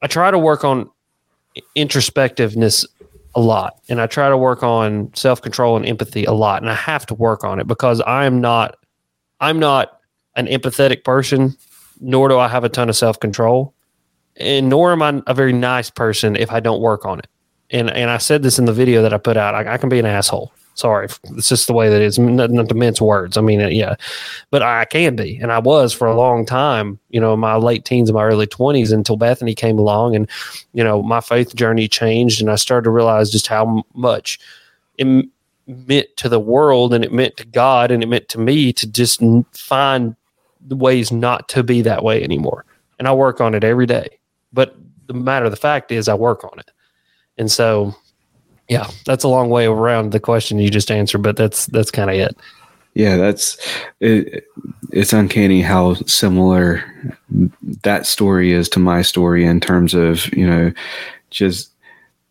I 0.02 0.06
try 0.06 0.30
to 0.30 0.38
work 0.38 0.64
on 0.64 0.90
introspectiveness 1.76 2.86
a 3.34 3.40
lot 3.40 3.80
and 3.88 4.00
I 4.00 4.06
try 4.06 4.28
to 4.28 4.36
work 4.36 4.62
on 4.62 5.12
self-control 5.14 5.76
and 5.76 5.86
empathy 5.86 6.24
a 6.24 6.32
lot 6.32 6.62
and 6.62 6.70
I 6.70 6.74
have 6.74 7.06
to 7.06 7.14
work 7.14 7.44
on 7.44 7.60
it 7.60 7.66
because 7.66 8.02
I'm 8.06 8.40
not 8.40 8.76
I'm 9.40 9.58
not 9.58 10.00
an 10.36 10.46
empathetic 10.46 11.04
person 11.04 11.56
nor 12.00 12.28
do 12.28 12.38
I 12.38 12.48
have 12.48 12.64
a 12.64 12.68
ton 12.68 12.88
of 12.88 12.96
self-control 12.96 13.74
and 14.36 14.68
nor 14.68 14.92
am 14.92 15.02
I 15.02 15.22
a 15.26 15.34
very 15.34 15.52
nice 15.52 15.90
person 15.90 16.36
if 16.36 16.50
I 16.50 16.60
don't 16.60 16.80
work 16.80 17.04
on 17.04 17.18
it. 17.18 17.26
And 17.70 17.90
and 17.90 18.10
I 18.10 18.18
said 18.18 18.42
this 18.42 18.58
in 18.58 18.64
the 18.64 18.72
video 18.72 19.02
that 19.02 19.12
I 19.12 19.18
put 19.18 19.36
out. 19.36 19.54
I, 19.54 19.74
I 19.74 19.76
can 19.78 19.88
be 19.88 19.98
an 19.98 20.06
asshole. 20.06 20.52
Sorry, 20.78 21.08
it's 21.36 21.48
just 21.48 21.66
the 21.66 21.72
way 21.72 21.88
that 21.88 22.00
it 22.00 22.04
is. 22.04 22.20
Not, 22.20 22.52
not 22.52 22.68
to 22.68 22.74
mince 22.76 23.00
words. 23.00 23.36
I 23.36 23.40
mean, 23.40 23.60
uh, 23.60 23.66
yeah, 23.66 23.96
but 24.50 24.62
I 24.62 24.84
can 24.84 25.16
be, 25.16 25.36
and 25.36 25.50
I 25.50 25.58
was 25.58 25.92
for 25.92 26.06
a 26.06 26.14
long 26.14 26.46
time. 26.46 27.00
You 27.08 27.20
know, 27.20 27.36
my 27.36 27.56
late 27.56 27.84
teens 27.84 28.08
and 28.08 28.14
my 28.14 28.22
early 28.22 28.46
twenties 28.46 28.92
until 28.92 29.16
Bethany 29.16 29.56
came 29.56 29.76
along, 29.76 30.14
and 30.14 30.30
you 30.74 30.84
know, 30.84 31.02
my 31.02 31.20
faith 31.20 31.56
journey 31.56 31.88
changed, 31.88 32.40
and 32.40 32.48
I 32.48 32.54
started 32.54 32.84
to 32.84 32.90
realize 32.90 33.32
just 33.32 33.48
how 33.48 33.82
much 33.94 34.38
it 34.98 35.26
meant 35.66 36.16
to 36.18 36.28
the 36.28 36.38
world, 36.38 36.94
and 36.94 37.04
it 37.04 37.12
meant 37.12 37.36
to 37.38 37.44
God, 37.44 37.90
and 37.90 38.00
it 38.00 38.08
meant 38.08 38.28
to 38.28 38.38
me 38.38 38.72
to 38.74 38.86
just 38.86 39.20
find 39.50 40.14
ways 40.68 41.10
not 41.10 41.48
to 41.48 41.64
be 41.64 41.82
that 41.82 42.04
way 42.04 42.22
anymore. 42.22 42.64
And 43.00 43.08
I 43.08 43.12
work 43.12 43.40
on 43.40 43.52
it 43.56 43.64
every 43.64 43.86
day. 43.86 44.20
But 44.52 44.76
the 45.08 45.14
matter 45.14 45.46
of 45.46 45.50
the 45.50 45.56
fact 45.56 45.90
is, 45.90 46.08
I 46.08 46.14
work 46.14 46.44
on 46.44 46.56
it, 46.60 46.70
and 47.36 47.50
so 47.50 47.96
yeah, 48.68 48.88
that's 49.04 49.24
a 49.24 49.28
long 49.28 49.48
way 49.50 49.66
around 49.66 50.12
the 50.12 50.20
question 50.20 50.58
you 50.58 50.70
just 50.70 50.90
answered, 50.90 51.22
but 51.22 51.36
that's 51.36 51.66
that's 51.66 51.90
kind 51.90 52.10
of 52.10 52.16
it. 52.16 52.36
Yeah, 52.94 53.16
that's 53.16 53.56
it, 54.00 54.46
it's 54.92 55.12
uncanny 55.12 55.62
how 55.62 55.94
similar 56.06 56.84
that 57.82 58.06
story 58.06 58.52
is 58.52 58.68
to 58.70 58.80
my 58.80 59.02
story 59.02 59.44
in 59.44 59.60
terms 59.60 59.94
of, 59.94 60.32
you 60.34 60.46
know, 60.46 60.72
just 61.30 61.70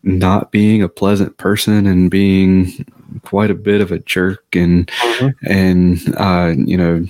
not 0.04 0.52
being 0.52 0.82
a 0.82 0.90
pleasant 0.90 1.38
person 1.38 1.86
and 1.86 2.12
being 2.12 2.86
quite 3.24 3.52
a 3.52 3.56
bit 3.56 3.82
of 3.82 3.92
a 3.92 4.00
jerk 4.00 4.44
and 4.56 4.88
mm-hmm. 4.88 5.52
and 5.52 6.16
uh, 6.18 6.54
you 6.56 6.78
know 6.78 7.06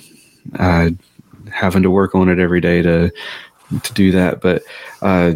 uh, 0.58 0.90
having 1.52 1.82
to 1.82 1.90
work 1.90 2.14
on 2.14 2.28
it 2.28 2.38
every 2.38 2.60
day 2.60 2.82
to 2.82 3.10
to 3.82 3.92
do 3.92 4.10
that 4.10 4.40
but 4.40 4.62
uh, 5.02 5.32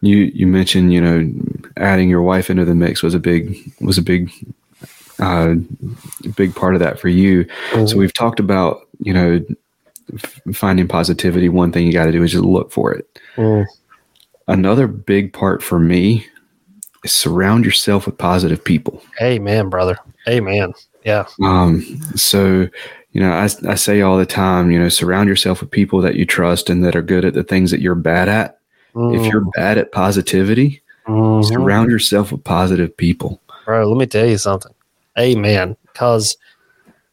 you 0.00 0.16
you 0.34 0.46
mentioned 0.46 0.92
you 0.92 1.00
know 1.00 1.30
adding 1.76 2.08
your 2.08 2.22
wife 2.22 2.50
into 2.50 2.64
the 2.64 2.74
mix 2.74 3.02
was 3.02 3.14
a 3.14 3.18
big 3.18 3.56
was 3.80 3.98
a 3.98 4.02
big 4.02 4.30
uh, 5.20 5.54
big 6.34 6.54
part 6.54 6.74
of 6.74 6.80
that 6.80 6.98
for 6.98 7.08
you. 7.08 7.44
Mm-hmm. 7.44 7.86
So 7.86 7.96
we've 7.96 8.12
talked 8.12 8.40
about 8.40 8.88
you 8.98 9.12
know 9.12 9.44
f- 10.14 10.40
finding 10.54 10.88
positivity. 10.88 11.48
One 11.48 11.72
thing 11.72 11.86
you 11.86 11.92
got 11.92 12.06
to 12.06 12.12
do 12.12 12.22
is 12.22 12.32
just 12.32 12.44
look 12.44 12.72
for 12.72 12.92
it. 12.92 13.18
Mm. 13.36 13.66
Another 14.48 14.86
big 14.86 15.32
part 15.32 15.62
for 15.62 15.78
me 15.78 16.26
is 17.04 17.12
surround 17.12 17.64
yourself 17.64 18.06
with 18.06 18.18
positive 18.18 18.64
people. 18.64 19.02
Amen, 19.20 19.68
brother. 19.68 19.98
Amen. 20.28 20.72
Yeah. 21.04 21.26
Um. 21.42 21.82
So 22.16 22.68
you 23.12 23.20
know, 23.20 23.32
I, 23.32 23.48
I 23.68 23.74
say 23.74 24.00
all 24.00 24.16
the 24.16 24.26
time, 24.26 24.70
you 24.70 24.78
know, 24.78 24.88
surround 24.88 25.28
yourself 25.28 25.60
with 25.60 25.70
people 25.70 26.00
that 26.00 26.14
you 26.14 26.24
trust 26.24 26.70
and 26.70 26.84
that 26.84 26.94
are 26.94 27.02
good 27.02 27.24
at 27.24 27.34
the 27.34 27.42
things 27.42 27.70
that 27.72 27.80
you're 27.80 27.96
bad 27.96 28.28
at. 28.28 28.59
Mm. 28.94 29.18
If 29.18 29.32
you're 29.32 29.42
mm. 29.42 29.52
bad 29.54 29.78
at 29.78 29.92
positivity, 29.92 30.82
mm-hmm. 31.06 31.46
surround 31.46 31.90
yourself 31.90 32.32
with 32.32 32.44
positive 32.44 32.96
people. 32.96 33.40
Bro, 33.64 33.88
let 33.88 33.98
me 33.98 34.06
tell 34.06 34.26
you 34.26 34.38
something. 34.38 34.72
Amen. 35.18 35.76
Because 35.86 36.36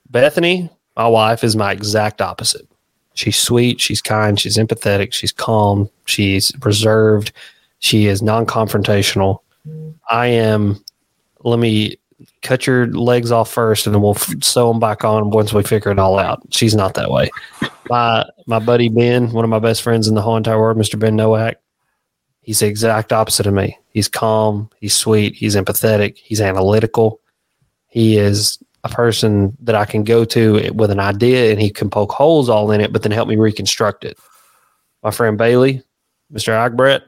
Bethany, 0.09 0.69
my 0.95 1.07
wife, 1.07 1.43
is 1.43 1.55
my 1.55 1.71
exact 1.71 2.21
opposite. 2.21 2.67
She's 3.13 3.37
sweet, 3.37 3.81
she's 3.81 4.01
kind, 4.01 4.39
she's 4.39 4.57
empathetic, 4.57 5.11
she's 5.11 5.31
calm, 5.31 5.89
she's 6.05 6.51
reserved, 6.63 7.31
she 7.79 8.05
is 8.05 8.21
non 8.21 8.45
confrontational. 8.45 9.39
I 10.09 10.27
am, 10.27 10.83
let 11.43 11.59
me 11.59 11.97
cut 12.41 12.65
your 12.65 12.87
legs 12.87 13.31
off 13.31 13.51
first 13.51 13.85
and 13.85 13.93
then 13.93 14.01
we'll 14.01 14.15
sew 14.15 14.71
them 14.71 14.79
back 14.79 15.03
on 15.03 15.31
once 15.31 15.53
we 15.53 15.63
figure 15.63 15.91
it 15.91 15.99
all 15.99 16.17
out. 16.17 16.41
She's 16.51 16.75
not 16.75 16.93
that 16.95 17.11
way. 17.11 17.29
My 17.89 18.25
my 18.45 18.59
buddy 18.59 18.89
Ben, 18.89 19.31
one 19.31 19.43
of 19.43 19.49
my 19.49 19.59
best 19.59 19.81
friends 19.81 20.07
in 20.07 20.15
the 20.15 20.21
whole 20.21 20.37
entire 20.37 20.59
world, 20.59 20.77
Mr. 20.77 20.99
Ben 20.99 21.15
Nowak, 21.15 21.59
He's 22.47 22.59
the 22.59 22.67
exact 22.67 23.11
opposite 23.11 23.45
of 23.45 23.53
me. 23.53 23.77
He's 23.89 24.07
calm, 24.07 24.69
he's 24.79 24.95
sweet, 24.95 25.35
he's 25.35 25.57
empathetic, 25.57 26.15
he's 26.15 26.39
analytical. 26.39 27.19
He 27.89 28.17
is 28.17 28.57
a 28.85 28.89
person 28.89 29.57
that 29.59 29.75
I 29.75 29.83
can 29.83 30.05
go 30.05 30.23
to 30.23 30.71
with 30.71 30.89
an 30.89 31.01
idea 31.01 31.51
and 31.51 31.61
he 31.61 31.69
can 31.69 31.89
poke 31.89 32.13
holes 32.13 32.47
all 32.47 32.71
in 32.71 32.79
it, 32.79 32.93
but 32.93 33.03
then 33.03 33.11
help 33.11 33.27
me 33.27 33.35
reconstruct 33.35 34.05
it. 34.05 34.17
My 35.03 35.11
friend 35.11 35.37
Bailey, 35.37 35.83
Mr. 36.31 36.53
Agbrett, 36.53 37.01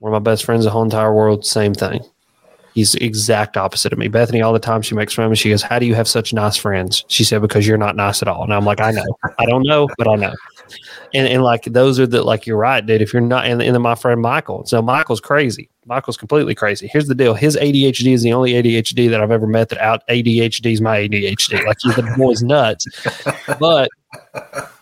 one 0.00 0.12
of 0.12 0.20
my 0.20 0.28
best 0.28 0.44
friends 0.44 0.64
the 0.64 0.70
whole 0.70 0.82
entire 0.82 1.14
world, 1.14 1.46
same 1.46 1.72
thing. 1.72 2.00
He's 2.74 2.92
the 2.92 3.04
exact 3.04 3.56
opposite 3.56 3.92
of 3.92 3.98
me. 4.00 4.08
Bethany, 4.08 4.42
all 4.42 4.52
the 4.52 4.58
time 4.58 4.82
she 4.82 4.96
makes 4.96 5.14
fun 5.14 5.26
of 5.26 5.30
me, 5.30 5.36
she 5.36 5.50
goes, 5.50 5.62
How 5.62 5.78
do 5.78 5.86
you 5.86 5.94
have 5.94 6.08
such 6.08 6.32
nice 6.32 6.56
friends? 6.56 7.04
She 7.06 7.22
said, 7.22 7.42
Because 7.42 7.64
you're 7.64 7.78
not 7.78 7.94
nice 7.94 8.22
at 8.22 8.28
all. 8.28 8.42
And 8.42 8.52
I'm 8.52 8.64
like, 8.64 8.80
I 8.80 8.90
know. 8.90 9.06
I 9.38 9.46
don't 9.46 9.62
know, 9.62 9.88
but 9.96 10.08
I 10.08 10.16
know 10.16 10.34
and, 11.14 11.26
and 11.26 11.42
like 11.42 11.64
those 11.64 11.98
are 11.98 12.06
the 12.06 12.22
like 12.22 12.46
you're 12.46 12.56
right, 12.56 12.84
dude. 12.84 13.02
If 13.02 13.12
you're 13.12 13.22
not, 13.22 13.46
and, 13.46 13.62
and 13.62 13.74
then 13.74 13.82
my 13.82 13.94
friend 13.94 14.20
Michael. 14.20 14.66
So 14.66 14.82
Michael's 14.82 15.20
crazy. 15.20 15.68
Michael's 15.86 16.16
completely 16.16 16.54
crazy. 16.54 16.88
Here's 16.88 17.06
the 17.06 17.14
deal: 17.14 17.34
his 17.34 17.56
ADHD 17.56 18.12
is 18.12 18.22
the 18.22 18.32
only 18.32 18.52
ADHD 18.52 19.10
that 19.10 19.20
I've 19.20 19.30
ever 19.30 19.46
met 19.46 19.68
that 19.70 19.78
out 19.78 20.06
ADHD 20.08 20.72
is 20.72 20.80
my 20.80 20.98
ADHD. 20.98 21.64
Like 21.66 21.78
he's 21.80 21.96
the 21.96 22.14
boy's 22.16 22.42
nuts, 22.42 22.86
but 23.58 23.90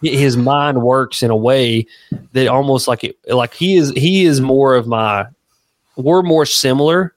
his 0.03 0.37
mind 0.37 0.83
works 0.83 1.23
in 1.23 1.31
a 1.31 1.37
way 1.37 1.87
that 2.33 2.49
almost 2.49 2.89
like 2.89 3.05
it, 3.05 3.17
like 3.29 3.55
he 3.55 3.77
is 3.77 3.91
he 3.91 4.25
is 4.25 4.41
more 4.41 4.75
of 4.75 4.87
my. 4.87 5.27
We're 5.97 6.23
more 6.23 6.45
similar, 6.45 7.15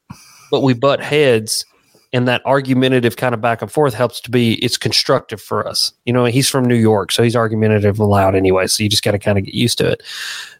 but 0.51 0.61
we 0.61 0.73
butt 0.73 1.01
heads 1.01 1.65
and 2.11 2.27
that 2.27 2.41
argumentative 2.45 3.17
kind 3.17 3.35
of 3.35 3.41
back 3.41 3.61
and 3.61 3.71
forth 3.71 3.93
helps 3.93 4.19
to 4.21 4.31
be 4.31 4.53
it's 4.55 4.77
constructive 4.77 5.41
for 5.41 5.67
us. 5.67 5.93
You 6.05 6.13
know, 6.13 6.25
he's 6.25 6.49
from 6.49 6.65
New 6.65 6.75
York, 6.75 7.11
so 7.11 7.21
he's 7.21 7.35
argumentative 7.35 7.99
and 7.99 8.09
loud 8.09 8.35
anyway. 8.35 8.67
So 8.67 8.83
you 8.83 8.89
just 8.89 9.03
got 9.03 9.11
to 9.11 9.19
kind 9.19 9.37
of 9.37 9.45
get 9.45 9.53
used 9.53 9.77
to 9.77 9.91
it. 9.91 10.01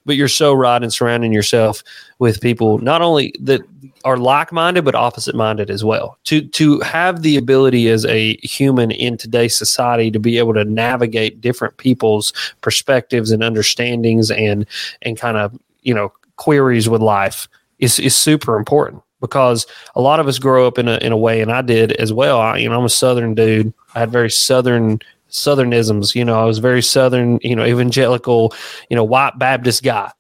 But 0.06 0.16
you're 0.16 0.28
so 0.28 0.54
right 0.54 0.82
in 0.82 0.92
surrounding 0.92 1.34
yourself 1.34 1.84
with 2.20 2.42
people 2.42 2.78
not 2.80 3.02
only 3.02 3.34
that 3.40 3.62
are 4.06 4.18
like-minded 4.18 4.86
but 4.86 4.96
opposite-minded 4.96 5.70
as 5.70 5.84
well. 5.84 6.18
To 6.26 6.42
to 6.42 6.80
have 6.82 7.24
the 7.24 7.38
ability 7.38 7.90
as 7.90 8.06
a 8.06 8.38
human 8.38 8.92
in 8.92 9.18
today's 9.18 9.58
society 9.58 10.12
to 10.12 10.20
be 10.20 10.38
able 10.38 10.54
to 10.54 10.66
navigate 10.66 11.42
different 11.42 11.78
people's 11.78 12.32
perspectives 12.62 13.32
and 13.32 13.44
understandings 13.44 14.30
and 14.30 14.66
and 15.02 15.18
kind 15.18 15.38
of 15.38 15.58
you 15.82 15.94
know 15.94 16.14
queries 16.38 16.88
with 16.88 17.02
life 17.02 17.48
is 17.80 18.00
is 18.00 18.16
super 18.16 18.56
important 18.56 19.02
because 19.22 19.66
a 19.96 20.02
lot 20.02 20.20
of 20.20 20.28
us 20.28 20.40
grow 20.40 20.68
up 20.68 20.78
in 20.78 20.88
a 20.88 20.98
in 20.98 21.12
a 21.12 21.18
way, 21.18 21.42
and 21.42 21.52
I 21.52 21.62
did 21.62 21.92
as 21.94 22.14
well. 22.14 22.40
I, 22.40 22.58
you 22.58 22.70
know, 22.70 22.78
I'm 22.78 22.86
a 22.86 22.90
Southern 22.90 23.36
dude. 23.36 23.74
I 23.96 24.00
had 24.00 24.12
very 24.12 24.30
Southern 24.30 25.00
Southernisms. 25.30 26.16
You 26.16 26.26
know, 26.26 26.40
I 26.40 26.46
was 26.46 26.60
very 26.60 26.82
Southern. 26.82 27.40
You 27.42 27.56
know, 27.56 27.66
evangelical. 27.66 28.54
You 28.90 28.96
know, 28.96 29.04
white 29.04 29.38
Baptist 29.38 29.84
guy. 29.84 30.12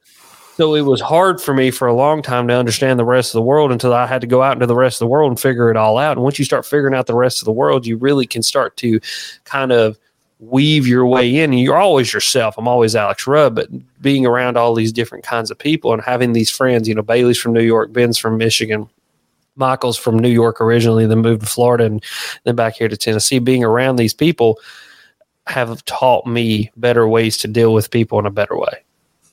So 0.59 0.75
it 0.75 0.81
was 0.81 0.99
hard 0.99 1.39
for 1.39 1.53
me 1.53 1.71
for 1.71 1.87
a 1.87 1.93
long 1.93 2.21
time 2.21 2.49
to 2.49 2.53
understand 2.53 2.99
the 2.99 3.05
rest 3.05 3.29
of 3.29 3.39
the 3.39 3.43
world 3.43 3.71
until 3.71 3.93
I 3.93 4.05
had 4.05 4.19
to 4.19 4.27
go 4.27 4.43
out 4.43 4.51
into 4.53 4.65
the 4.65 4.75
rest 4.75 4.97
of 4.97 5.05
the 5.05 5.09
world 5.09 5.31
and 5.31 5.39
figure 5.39 5.71
it 5.71 5.77
all 5.77 5.97
out. 5.97 6.17
And 6.17 6.21
once 6.21 6.37
you 6.37 6.43
start 6.43 6.65
figuring 6.65 6.93
out 6.93 7.07
the 7.07 7.15
rest 7.15 7.39
of 7.39 7.45
the 7.45 7.53
world, 7.53 7.87
you 7.87 7.95
really 7.95 8.27
can 8.27 8.43
start 8.43 8.75
to 8.77 8.99
kind 9.45 9.71
of 9.71 9.97
weave 10.39 10.87
your 10.87 11.05
way 11.05 11.37
in. 11.37 11.51
You're 11.53 11.77
always 11.77 12.13
yourself. 12.13 12.57
I'm 12.57 12.67
always 12.67 12.95
Alex 12.95 13.27
Rudd, 13.27 13.55
but 13.55 13.67
being 14.01 14.25
around 14.25 14.57
all 14.57 14.73
these 14.73 14.93
different 14.93 15.25
kinds 15.25 15.51
of 15.51 15.57
people 15.57 15.93
and 15.93 16.01
having 16.01 16.31
these 16.31 16.49
friends, 16.49 16.87
you 16.87 16.95
know, 16.95 17.01
Bailey's 17.01 17.37
from 17.37 17.53
New 17.53 17.63
York, 17.63 17.91
Ben's 17.91 18.17
from 18.17 18.37
Michigan, 18.37 18.89
Michael's 19.57 19.97
from 19.97 20.17
New 20.17 20.29
York 20.29 20.61
originally, 20.61 21.05
then 21.05 21.19
moved 21.19 21.41
to 21.41 21.47
Florida 21.47 21.85
and 21.85 22.03
then 22.45 22.55
back 22.55 22.75
here 22.75 22.87
to 22.87 22.95
Tennessee. 22.95 23.39
Being 23.39 23.63
around 23.63 23.97
these 23.97 24.13
people 24.13 24.59
have 25.47 25.83
taught 25.85 26.25
me 26.25 26.71
better 26.77 27.07
ways 27.07 27.37
to 27.39 27.47
deal 27.47 27.73
with 27.73 27.91
people 27.91 28.17
in 28.19 28.25
a 28.25 28.31
better 28.31 28.57
way. 28.57 28.83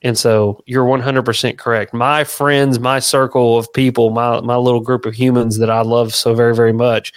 And 0.03 0.19
so 0.19 0.63
you're 0.67 0.85
100% 0.85 1.59
correct. 1.59 1.95
My 1.95 2.25
friends, 2.25 2.81
my 2.81 2.99
circle 2.99 3.59
of 3.59 3.73
people, 3.73 4.11
my, 4.11 4.41
my 4.41 4.57
little 4.57 4.81
group 4.81 5.07
of 5.07 5.15
humans 5.15 5.59
that 5.59 5.71
I 5.71 5.83
love 5.83 6.15
so 6.15 6.35
very, 6.35 6.55
very 6.55 6.73
much 6.73 7.13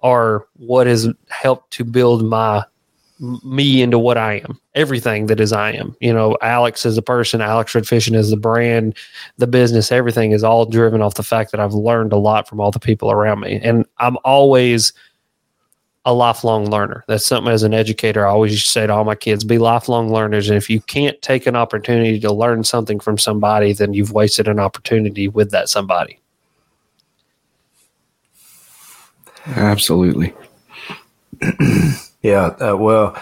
are 0.00 0.46
what 0.56 0.86
has 0.86 1.08
helped 1.28 1.72
to 1.72 1.84
build 1.84 2.24
my 2.24 2.64
me 3.20 3.80
into 3.80 3.98
what 3.98 4.18
I 4.18 4.34
am, 4.34 4.58
everything 4.74 5.26
that 5.26 5.40
is 5.40 5.52
I 5.52 5.72
am. 5.72 5.96
You 6.00 6.12
know, 6.12 6.36
Alex 6.42 6.84
as 6.84 6.98
a 6.98 7.02
person, 7.02 7.40
Alex 7.40 7.74
Rudd 7.74 7.86
Fishing 7.86 8.14
as 8.14 8.30
the 8.30 8.36
brand, 8.36 8.96
the 9.38 9.46
business, 9.46 9.92
everything 9.92 10.32
is 10.32 10.42
all 10.42 10.66
driven 10.66 11.00
off 11.00 11.14
the 11.14 11.22
fact 11.22 11.50
that 11.52 11.60
I've 11.60 11.74
learned 11.74 12.12
a 12.12 12.18
lot 12.18 12.48
from 12.48 12.60
all 12.60 12.70
the 12.70 12.80
people 12.80 13.10
around 13.10 13.40
me. 13.40 13.60
And 13.62 13.86
I'm 13.98 14.16
always– 14.24 14.92
a 16.04 16.12
lifelong 16.12 16.66
learner. 16.66 17.04
That's 17.08 17.24
something 17.24 17.52
as 17.52 17.62
an 17.62 17.72
educator 17.72 18.26
I 18.26 18.30
always 18.30 18.62
say 18.64 18.86
to 18.86 18.92
all 18.92 19.04
my 19.04 19.14
kids 19.14 19.42
be 19.42 19.58
lifelong 19.58 20.12
learners. 20.12 20.48
And 20.48 20.56
if 20.56 20.68
you 20.68 20.80
can't 20.80 21.20
take 21.22 21.46
an 21.46 21.56
opportunity 21.56 22.20
to 22.20 22.32
learn 22.32 22.64
something 22.64 23.00
from 23.00 23.16
somebody, 23.16 23.72
then 23.72 23.94
you've 23.94 24.12
wasted 24.12 24.46
an 24.46 24.60
opportunity 24.60 25.28
with 25.28 25.50
that 25.52 25.68
somebody. 25.68 26.20
Absolutely. 29.46 30.34
yeah. 32.24 32.46
Uh, 32.46 32.76
well, 32.76 33.16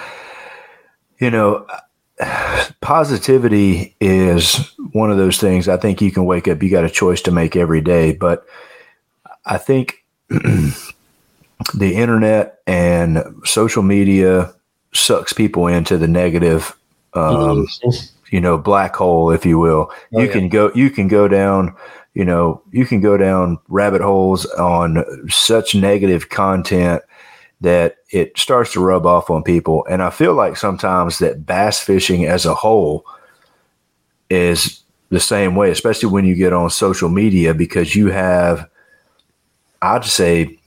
you 1.19 1.31
know, 1.31 1.67
positivity 2.81 3.97
is 4.01 4.73
one 4.93 5.11
of 5.11 5.19
those 5.19 5.39
things 5.39 5.69
I 5.69 5.77
think 5.77 6.01
you 6.01 6.13
can 6.13 6.25
wake 6.25 6.49
up, 6.49 6.63
you 6.63 6.71
got 6.71 6.85
a 6.85 6.91
choice 6.91 7.21
to 7.23 7.33
make 7.33 7.57
every 7.57 7.81
day. 7.81 8.13
But 8.13 8.47
I 9.45 9.59
think 9.59 10.05
the 10.29 10.77
internet 11.81 12.61
and 12.67 13.25
social 13.45 13.83
media 13.83 14.55
sucks 14.95 15.33
people 15.33 15.67
into 15.67 15.99
the 15.99 16.09
negative 16.09 16.77
um, 17.15 17.67
you 18.31 18.41
know 18.41 18.57
black 18.57 18.97
hole 18.97 19.31
if 19.31 19.45
you 19.45 19.59
will 19.59 19.91
oh, 19.91 20.21
you 20.21 20.27
yeah. 20.27 20.33
can 20.33 20.49
go 20.49 20.73
you 20.75 20.91
can 20.91 21.09
go 21.09 21.29
down 21.29 21.75
you 22.15 22.25
know 22.25 22.63
you 22.73 22.87
can 22.87 23.01
go 23.01 23.17
down 23.17 23.59
rabbit 23.69 24.01
holes 24.01 24.47
on 24.53 25.05
such 25.29 25.75
negative 25.75 26.31
content 26.31 27.03
that 27.63 27.97
it 28.11 28.37
starts 28.39 28.73
to 28.73 28.81
rub 28.81 29.07
off 29.07 29.31
on 29.31 29.43
people 29.43 29.87
and 29.91 30.03
i 30.03 30.11
feel 30.11 30.35
like 30.35 30.57
sometimes 30.57 31.19
that 31.19 31.47
bass 31.47 31.81
fishing 31.81 32.27
as 32.27 32.45
a 32.45 32.55
whole 32.55 33.05
is 34.31 34.83
the 35.09 35.21
same 35.21 35.57
way 35.57 35.71
especially 35.71 36.09
when 36.09 36.25
you 36.25 36.35
get 36.35 36.53
on 36.53 36.69
social 36.71 37.09
media 37.09 37.55
because 37.55 37.97
you 37.97 38.09
have 38.09 38.69
i'd 39.83 40.05
say 40.05 40.59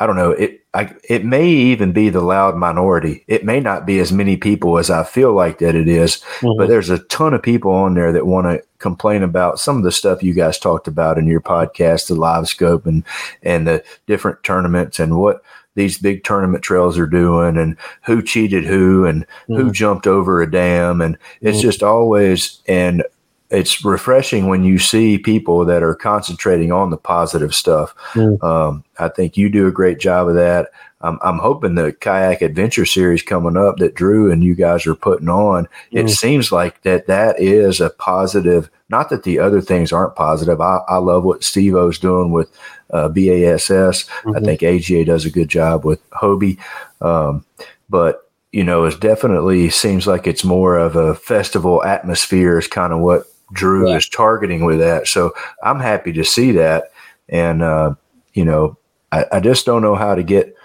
I 0.00 0.06
don't 0.06 0.16
know. 0.16 0.30
It 0.30 0.64
I, 0.72 0.94
it 1.08 1.24
may 1.24 1.46
even 1.46 1.92
be 1.92 2.08
the 2.08 2.22
loud 2.22 2.56
minority. 2.56 3.24
It 3.26 3.44
may 3.44 3.60
not 3.60 3.86
be 3.86 3.98
as 3.98 4.12
many 4.12 4.36
people 4.36 4.78
as 4.78 4.88
I 4.88 5.04
feel 5.04 5.32
like 5.32 5.58
that 5.58 5.74
it 5.74 5.88
is, 5.88 6.16
mm-hmm. 6.38 6.56
but 6.56 6.68
there's 6.68 6.88
a 6.88 7.00
ton 7.00 7.34
of 7.34 7.42
people 7.42 7.72
on 7.72 7.94
there 7.94 8.12
that 8.12 8.26
want 8.26 8.46
to 8.46 8.62
complain 8.78 9.22
about 9.22 9.58
some 9.58 9.76
of 9.76 9.82
the 9.82 9.92
stuff 9.92 10.22
you 10.22 10.32
guys 10.32 10.58
talked 10.58 10.88
about 10.88 11.18
in 11.18 11.26
your 11.26 11.40
podcast, 11.40 12.08
the 12.08 12.14
LiveScope 12.14 12.86
and 12.86 13.04
and 13.42 13.66
the 13.66 13.84
different 14.06 14.42
tournaments 14.42 14.98
and 14.98 15.18
what 15.18 15.42
these 15.74 15.98
big 15.98 16.24
tournament 16.24 16.62
trails 16.62 16.98
are 16.98 17.06
doing 17.06 17.56
and 17.56 17.76
who 18.04 18.22
cheated 18.22 18.64
who 18.64 19.04
and 19.04 19.24
mm-hmm. 19.24 19.56
who 19.56 19.70
jumped 19.70 20.06
over 20.06 20.42
a 20.42 20.50
dam 20.50 21.00
and 21.00 21.16
it's 21.40 21.58
mm-hmm. 21.58 21.68
just 21.68 21.82
always 21.82 22.60
and 22.66 23.04
it's 23.50 23.84
refreshing 23.84 24.46
when 24.46 24.62
you 24.62 24.78
see 24.78 25.18
people 25.18 25.64
that 25.64 25.82
are 25.82 25.94
concentrating 25.94 26.70
on 26.70 26.90
the 26.90 26.96
positive 26.96 27.54
stuff. 27.54 27.94
Mm. 28.12 28.42
Um, 28.44 28.84
I 28.98 29.08
think 29.08 29.36
you 29.36 29.48
do 29.48 29.66
a 29.66 29.72
great 29.72 29.98
job 29.98 30.28
of 30.28 30.34
that. 30.34 30.70
I'm, 31.02 31.18
I'm, 31.22 31.38
hoping 31.38 31.74
the 31.74 31.92
kayak 31.92 32.42
adventure 32.42 32.84
series 32.84 33.22
coming 33.22 33.56
up 33.56 33.78
that 33.78 33.94
Drew 33.94 34.30
and 34.30 34.44
you 34.44 34.54
guys 34.54 34.86
are 34.86 34.94
putting 34.94 35.28
on. 35.28 35.64
Mm. 35.92 36.04
It 36.04 36.08
seems 36.10 36.52
like 36.52 36.82
that 36.82 37.06
that 37.06 37.40
is 37.40 37.80
a 37.80 37.90
positive. 37.90 38.70
Not 38.88 39.08
that 39.10 39.22
the 39.22 39.38
other 39.38 39.60
things 39.60 39.92
aren't 39.92 40.16
positive. 40.16 40.60
I, 40.60 40.80
I 40.88 40.96
love 40.96 41.24
what 41.24 41.44
Steve 41.44 41.74
O's 41.74 41.98
doing 41.98 42.32
with 42.32 42.50
uh, 42.90 43.08
BASS. 43.08 43.70
Mm-hmm. 43.70 44.36
I 44.36 44.40
think 44.40 44.62
AGA 44.62 45.04
does 45.04 45.24
a 45.24 45.30
good 45.30 45.48
job 45.48 45.84
with 45.84 46.08
Hobie. 46.10 46.58
Um, 47.00 47.44
but 47.88 48.30
you 48.52 48.64
know, 48.64 48.84
it 48.84 49.00
definitely 49.00 49.70
seems 49.70 50.06
like 50.06 50.26
it's 50.26 50.44
more 50.44 50.76
of 50.76 50.96
a 50.96 51.14
festival 51.14 51.84
atmosphere 51.84 52.58
is 52.58 52.66
kind 52.66 52.92
of 52.92 52.98
what 52.98 53.26
Drew 53.52 53.88
yeah. 53.88 53.96
is 53.96 54.08
targeting 54.08 54.64
with 54.64 54.78
that. 54.80 55.06
So 55.06 55.32
I'm 55.62 55.80
happy 55.80 56.12
to 56.14 56.24
see 56.24 56.52
that. 56.52 56.90
And, 57.28 57.62
uh, 57.62 57.94
you 58.34 58.44
know, 58.44 58.76
I, 59.12 59.24
I 59.32 59.40
just 59.40 59.66
don't 59.66 59.82
know 59.82 59.94
how 59.94 60.14
to 60.14 60.22
get, 60.22 60.56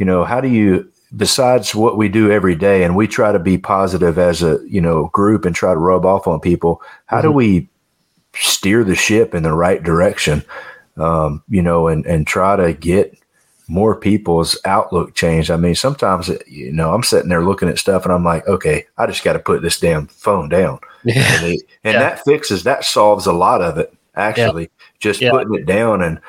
you 0.00 0.06
know, 0.06 0.24
how 0.24 0.40
do 0.40 0.48
you, 0.48 0.90
besides 1.14 1.74
what 1.74 1.98
we 1.98 2.08
do 2.08 2.32
every 2.32 2.56
day 2.56 2.84
and 2.84 2.96
we 2.96 3.06
try 3.06 3.30
to 3.32 3.38
be 3.38 3.58
positive 3.58 4.18
as 4.18 4.42
a, 4.42 4.58
you 4.66 4.80
know, 4.80 5.08
group 5.12 5.44
and 5.44 5.54
try 5.54 5.74
to 5.74 5.78
rub 5.78 6.06
off 6.06 6.26
on 6.26 6.40
people, 6.40 6.80
how 7.04 7.18
mm-hmm. 7.18 7.28
do 7.28 7.32
we 7.32 7.68
steer 8.34 8.82
the 8.82 8.94
ship 8.94 9.34
in 9.34 9.42
the 9.42 9.52
right 9.52 9.82
direction? 9.82 10.42
Um, 10.96 11.44
you 11.50 11.60
know, 11.60 11.86
and, 11.86 12.06
and 12.06 12.26
try 12.26 12.56
to 12.56 12.72
get 12.72 13.14
more 13.68 13.94
people's 13.94 14.58
outlook 14.64 15.14
changed. 15.14 15.50
I 15.50 15.58
mean, 15.58 15.74
sometimes, 15.74 16.30
you 16.46 16.72
know, 16.72 16.94
I'm 16.94 17.02
sitting 17.02 17.28
there 17.28 17.44
looking 17.44 17.68
at 17.68 17.78
stuff 17.78 18.04
and 18.04 18.12
I'm 18.12 18.24
like, 18.24 18.48
okay, 18.48 18.86
I 18.96 19.06
just 19.06 19.22
got 19.22 19.34
to 19.34 19.38
put 19.38 19.60
this 19.60 19.78
damn 19.78 20.06
phone 20.06 20.48
down. 20.48 20.78
Yeah. 21.04 21.40
And, 21.44 21.44
and 21.84 21.94
yeah. 21.94 21.98
that 21.98 22.24
fixes, 22.24 22.64
that 22.64 22.84
solves 22.84 23.26
a 23.26 23.32
lot 23.34 23.60
of 23.60 23.76
it, 23.76 23.92
actually, 24.14 24.62
yeah. 24.62 24.68
just 24.98 25.20
putting 25.20 25.54
it 25.54 25.66
down. 25.66 26.02
And, 26.02 26.20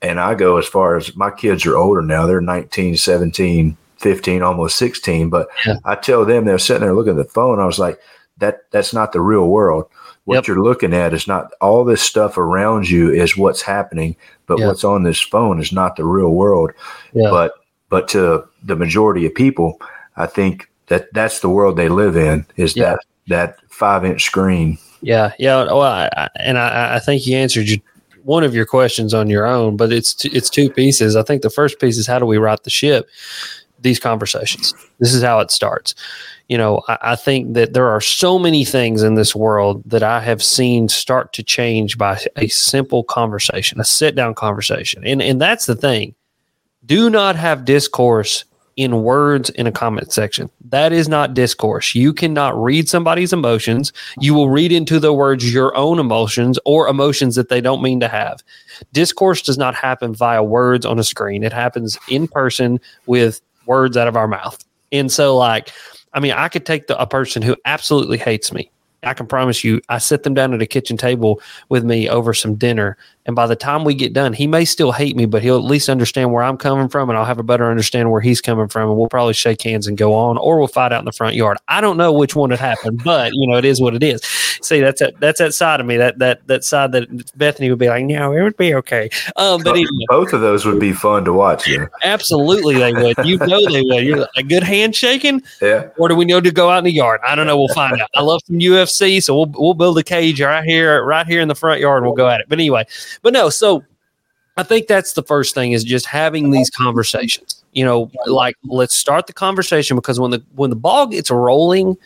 and 0.00 0.20
I 0.20 0.34
go 0.34 0.58
as 0.58 0.66
far 0.66 0.96
as 0.96 1.16
my 1.16 1.30
kids 1.30 1.66
are 1.66 1.76
older 1.76 2.02
now, 2.02 2.26
they're 2.26 2.40
19, 2.40 2.96
17, 2.96 3.76
15, 3.96 4.42
almost 4.42 4.76
16. 4.78 5.28
But 5.28 5.48
I 5.84 5.94
tell 5.96 6.24
them 6.24 6.44
they're 6.44 6.58
sitting 6.58 6.82
there 6.82 6.94
looking 6.94 7.18
at 7.18 7.26
the 7.26 7.32
phone. 7.32 7.60
I 7.60 7.66
was 7.66 7.78
like, 7.78 7.98
that 8.38 8.70
that's 8.70 8.94
not 8.94 9.12
the 9.12 9.20
real 9.20 9.48
world. 9.48 9.86
What 10.24 10.36
yep. 10.36 10.46
you're 10.46 10.62
looking 10.62 10.94
at 10.94 11.14
is 11.14 11.26
not 11.26 11.52
all 11.60 11.84
this 11.84 12.02
stuff 12.02 12.38
around 12.38 12.88
you 12.88 13.10
is 13.10 13.36
what's 13.36 13.62
happening, 13.62 14.14
but 14.46 14.58
yep. 14.58 14.68
what's 14.68 14.84
on 14.84 15.02
this 15.02 15.20
phone 15.20 15.60
is 15.60 15.72
not 15.72 15.96
the 15.96 16.04
real 16.04 16.30
world. 16.30 16.70
Yep. 17.14 17.30
But 17.30 17.52
but 17.88 18.08
to 18.08 18.46
the 18.62 18.76
majority 18.76 19.26
of 19.26 19.34
people, 19.34 19.80
I 20.16 20.26
think 20.26 20.70
that 20.86 21.12
that's 21.12 21.40
the 21.40 21.48
world 21.48 21.76
they 21.76 21.88
live 21.88 22.16
in 22.16 22.44
is 22.56 22.74
that 22.74 23.00
that 23.28 23.58
five 23.68 24.04
inch 24.04 24.22
screen. 24.24 24.78
Yeah, 25.00 25.32
yeah. 25.38 25.64
Well, 25.64 25.82
I, 25.82 26.28
and 26.36 26.58
I, 26.58 26.96
I 26.96 26.98
think 26.98 27.26
you 27.26 27.36
answered 27.36 27.68
your, 27.68 27.78
one 28.28 28.44
of 28.44 28.54
your 28.54 28.66
questions 28.66 29.14
on 29.14 29.30
your 29.30 29.46
own, 29.46 29.74
but 29.74 29.90
it's 29.90 30.12
t- 30.12 30.28
it's 30.34 30.50
two 30.50 30.68
pieces. 30.68 31.16
I 31.16 31.22
think 31.22 31.40
the 31.40 31.48
first 31.48 31.80
piece 31.80 31.96
is 31.96 32.06
how 32.06 32.18
do 32.18 32.26
we 32.26 32.36
right 32.36 32.62
the 32.62 32.68
ship? 32.68 33.08
These 33.80 33.98
conversations. 33.98 34.74
This 34.98 35.14
is 35.14 35.22
how 35.22 35.40
it 35.40 35.50
starts. 35.50 35.94
You 36.48 36.58
know, 36.58 36.82
I, 36.88 36.98
I 37.00 37.16
think 37.16 37.54
that 37.54 37.72
there 37.72 37.88
are 37.88 38.02
so 38.02 38.38
many 38.38 38.66
things 38.66 39.02
in 39.02 39.14
this 39.14 39.34
world 39.34 39.82
that 39.86 40.02
I 40.02 40.20
have 40.20 40.42
seen 40.42 40.90
start 40.90 41.32
to 41.34 41.42
change 41.42 41.96
by 41.96 42.20
a 42.36 42.48
simple 42.48 43.02
conversation, 43.02 43.80
a 43.80 43.84
sit 43.84 44.14
down 44.14 44.34
conversation, 44.34 45.06
and 45.06 45.22
and 45.22 45.40
that's 45.40 45.64
the 45.64 45.76
thing. 45.76 46.14
Do 46.84 47.08
not 47.08 47.34
have 47.34 47.64
discourse 47.64 48.44
in 48.78 49.02
words 49.02 49.50
in 49.50 49.66
a 49.66 49.72
comment 49.72 50.12
section. 50.12 50.48
That 50.70 50.92
is 50.92 51.08
not 51.08 51.34
discourse. 51.34 51.96
You 51.96 52.12
cannot 52.12 52.56
read 52.62 52.88
somebody's 52.88 53.32
emotions. 53.32 53.92
You 54.20 54.34
will 54.34 54.50
read 54.50 54.70
into 54.70 55.00
the 55.00 55.12
words 55.12 55.52
your 55.52 55.76
own 55.76 55.98
emotions 55.98 56.60
or 56.64 56.86
emotions 56.86 57.34
that 57.34 57.48
they 57.48 57.60
don't 57.60 57.82
mean 57.82 57.98
to 57.98 58.06
have. 58.06 58.40
Discourse 58.92 59.42
does 59.42 59.58
not 59.58 59.74
happen 59.74 60.14
via 60.14 60.44
words 60.44 60.86
on 60.86 60.96
a 61.00 61.04
screen. 61.04 61.42
It 61.42 61.52
happens 61.52 61.98
in 62.08 62.28
person 62.28 62.78
with 63.06 63.40
words 63.66 63.96
out 63.96 64.06
of 64.06 64.16
our 64.16 64.28
mouth. 64.28 64.64
And 64.92 65.10
so, 65.10 65.36
like, 65.36 65.72
I 66.14 66.20
mean, 66.20 66.32
I 66.32 66.48
could 66.48 66.64
take 66.64 66.86
the, 66.86 66.96
a 67.00 67.06
person 67.06 67.42
who 67.42 67.56
absolutely 67.64 68.16
hates 68.16 68.52
me 68.52 68.70
I 69.04 69.14
can 69.14 69.26
promise 69.26 69.62
you, 69.62 69.80
I 69.88 69.98
sit 69.98 70.24
them 70.24 70.34
down 70.34 70.52
at 70.52 70.62
a 70.62 70.66
kitchen 70.66 70.96
table 70.96 71.40
with 71.68 71.84
me 71.84 72.08
over 72.08 72.34
some 72.34 72.56
dinner. 72.56 72.96
And 73.28 73.36
by 73.36 73.46
the 73.46 73.54
time 73.54 73.84
we 73.84 73.94
get 73.94 74.14
done, 74.14 74.32
he 74.32 74.46
may 74.46 74.64
still 74.64 74.90
hate 74.90 75.14
me, 75.14 75.26
but 75.26 75.42
he'll 75.42 75.58
at 75.58 75.62
least 75.64 75.90
understand 75.90 76.32
where 76.32 76.42
I'm 76.42 76.56
coming 76.56 76.88
from 76.88 77.10
and 77.10 77.18
I'll 77.18 77.26
have 77.26 77.38
a 77.38 77.42
better 77.42 77.70
understanding 77.70 78.10
where 78.10 78.22
he's 78.22 78.40
coming 78.40 78.68
from. 78.68 78.88
And 78.88 78.98
we'll 78.98 79.10
probably 79.10 79.34
shake 79.34 79.60
hands 79.60 79.86
and 79.86 79.98
go 79.98 80.14
on, 80.14 80.38
or 80.38 80.58
we'll 80.58 80.66
fight 80.66 80.92
out 80.92 81.00
in 81.00 81.04
the 81.04 81.12
front 81.12 81.34
yard. 81.36 81.58
I 81.68 81.82
don't 81.82 81.98
know 81.98 82.10
which 82.10 82.34
one 82.34 82.48
would 82.48 82.58
happen, 82.58 82.96
but 83.04 83.32
you 83.34 83.46
know, 83.46 83.58
it 83.58 83.66
is 83.66 83.82
what 83.82 83.94
it 83.94 84.02
is. 84.02 84.22
See, 84.62 84.80
that's 84.80 85.00
that, 85.00 85.20
that's 85.20 85.38
that 85.40 85.52
side 85.54 85.78
of 85.78 85.84
me, 85.86 85.98
that, 85.98 86.18
that, 86.20 86.46
that 86.46 86.64
side 86.64 86.92
that 86.92 87.36
Bethany 87.36 87.68
would 87.68 87.78
be 87.78 87.88
like, 87.88 88.06
no, 88.06 88.32
it 88.32 88.42
would 88.42 88.56
be 88.56 88.74
okay. 88.76 89.10
Um, 89.36 89.62
but 89.62 89.72
anyway, 89.72 89.90
Both 90.08 90.32
of 90.32 90.40
those 90.40 90.64
would 90.64 90.80
be 90.80 90.94
fun 90.94 91.26
to 91.26 91.32
watch. 91.34 91.68
Yeah. 91.68 91.84
absolutely 92.04 92.76
they 92.78 92.92
would. 92.94 93.16
You 93.26 93.36
know, 93.36 93.70
they 93.70 93.82
would. 93.82 94.04
You're 94.04 94.26
a 94.36 94.42
good 94.42 94.62
handshaking 94.62 95.42
Yeah. 95.60 95.88
or 95.98 96.08
do 96.08 96.16
we 96.16 96.24
know 96.24 96.40
to 96.40 96.50
go 96.50 96.70
out 96.70 96.78
in 96.78 96.84
the 96.84 96.92
yard? 96.92 97.20
I 97.26 97.34
don't 97.34 97.46
know. 97.46 97.58
We'll 97.58 97.68
find 97.74 98.00
out. 98.00 98.08
I 98.14 98.22
love 98.22 98.40
some 98.46 98.58
UFC, 98.58 99.22
so 99.22 99.36
we'll 99.36 99.52
we'll 99.54 99.74
build 99.74 99.98
a 99.98 100.02
cage 100.02 100.40
right 100.40 100.64
here, 100.64 101.04
right 101.04 101.26
here 101.26 101.42
in 101.42 101.48
the 101.48 101.54
front 101.54 101.80
yard, 101.82 101.98
and 101.98 102.06
we'll 102.06 102.16
go 102.16 102.28
at 102.28 102.40
it. 102.40 102.46
But 102.48 102.58
anyway, 102.58 102.86
but 103.22 103.32
no. 103.32 103.50
So 103.50 103.84
I 104.56 104.62
think 104.62 104.88
that's 104.88 105.12
the 105.12 105.22
first 105.22 105.54
thing 105.54 105.72
is 105.72 105.84
just 105.84 106.06
having 106.06 106.50
these 106.50 106.68
conversations. 106.70 107.64
You 107.72 107.84
know, 107.84 108.10
like 108.26 108.56
let's 108.64 108.96
start 108.96 109.26
the 109.26 109.32
conversation 109.32 109.96
because 109.96 110.18
when 110.18 110.32
the 110.32 110.42
when 110.54 110.70
the 110.70 110.76
ball 110.76 111.06
gets 111.06 111.30
rolling, 111.30 111.96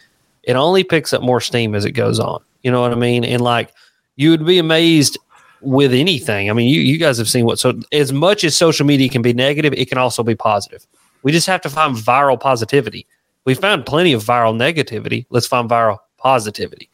it 0.42 0.54
only 0.54 0.84
picks 0.84 1.12
up 1.12 1.22
more 1.22 1.40
steam 1.40 1.74
as 1.74 1.84
it 1.84 1.92
goes 1.92 2.20
on. 2.20 2.42
You 2.62 2.70
know 2.70 2.80
what 2.80 2.92
I 2.92 2.96
mean? 2.96 3.24
And 3.24 3.40
like 3.40 3.72
you 4.16 4.30
would 4.30 4.44
be 4.44 4.58
amazed 4.58 5.18
with 5.62 5.94
anything. 5.94 6.50
I 6.50 6.52
mean, 6.52 6.68
you 6.68 6.80
you 6.80 6.98
guys 6.98 7.16
have 7.18 7.28
seen 7.28 7.46
what 7.46 7.58
so 7.58 7.78
as 7.92 8.12
much 8.12 8.44
as 8.44 8.56
social 8.56 8.84
media 8.84 9.08
can 9.08 9.22
be 9.22 9.32
negative, 9.32 9.72
it 9.72 9.88
can 9.88 9.98
also 9.98 10.22
be 10.22 10.34
positive. 10.34 10.86
We 11.22 11.32
just 11.32 11.46
have 11.46 11.60
to 11.62 11.70
find 11.70 11.96
viral 11.96 12.38
positivity. 12.38 13.06
We 13.44 13.54
found 13.54 13.86
plenty 13.86 14.12
of 14.12 14.22
viral 14.22 14.54
negativity. 14.54 15.26
Let's 15.30 15.46
find 15.46 15.70
viral 15.70 15.98
positivity. 16.18 16.90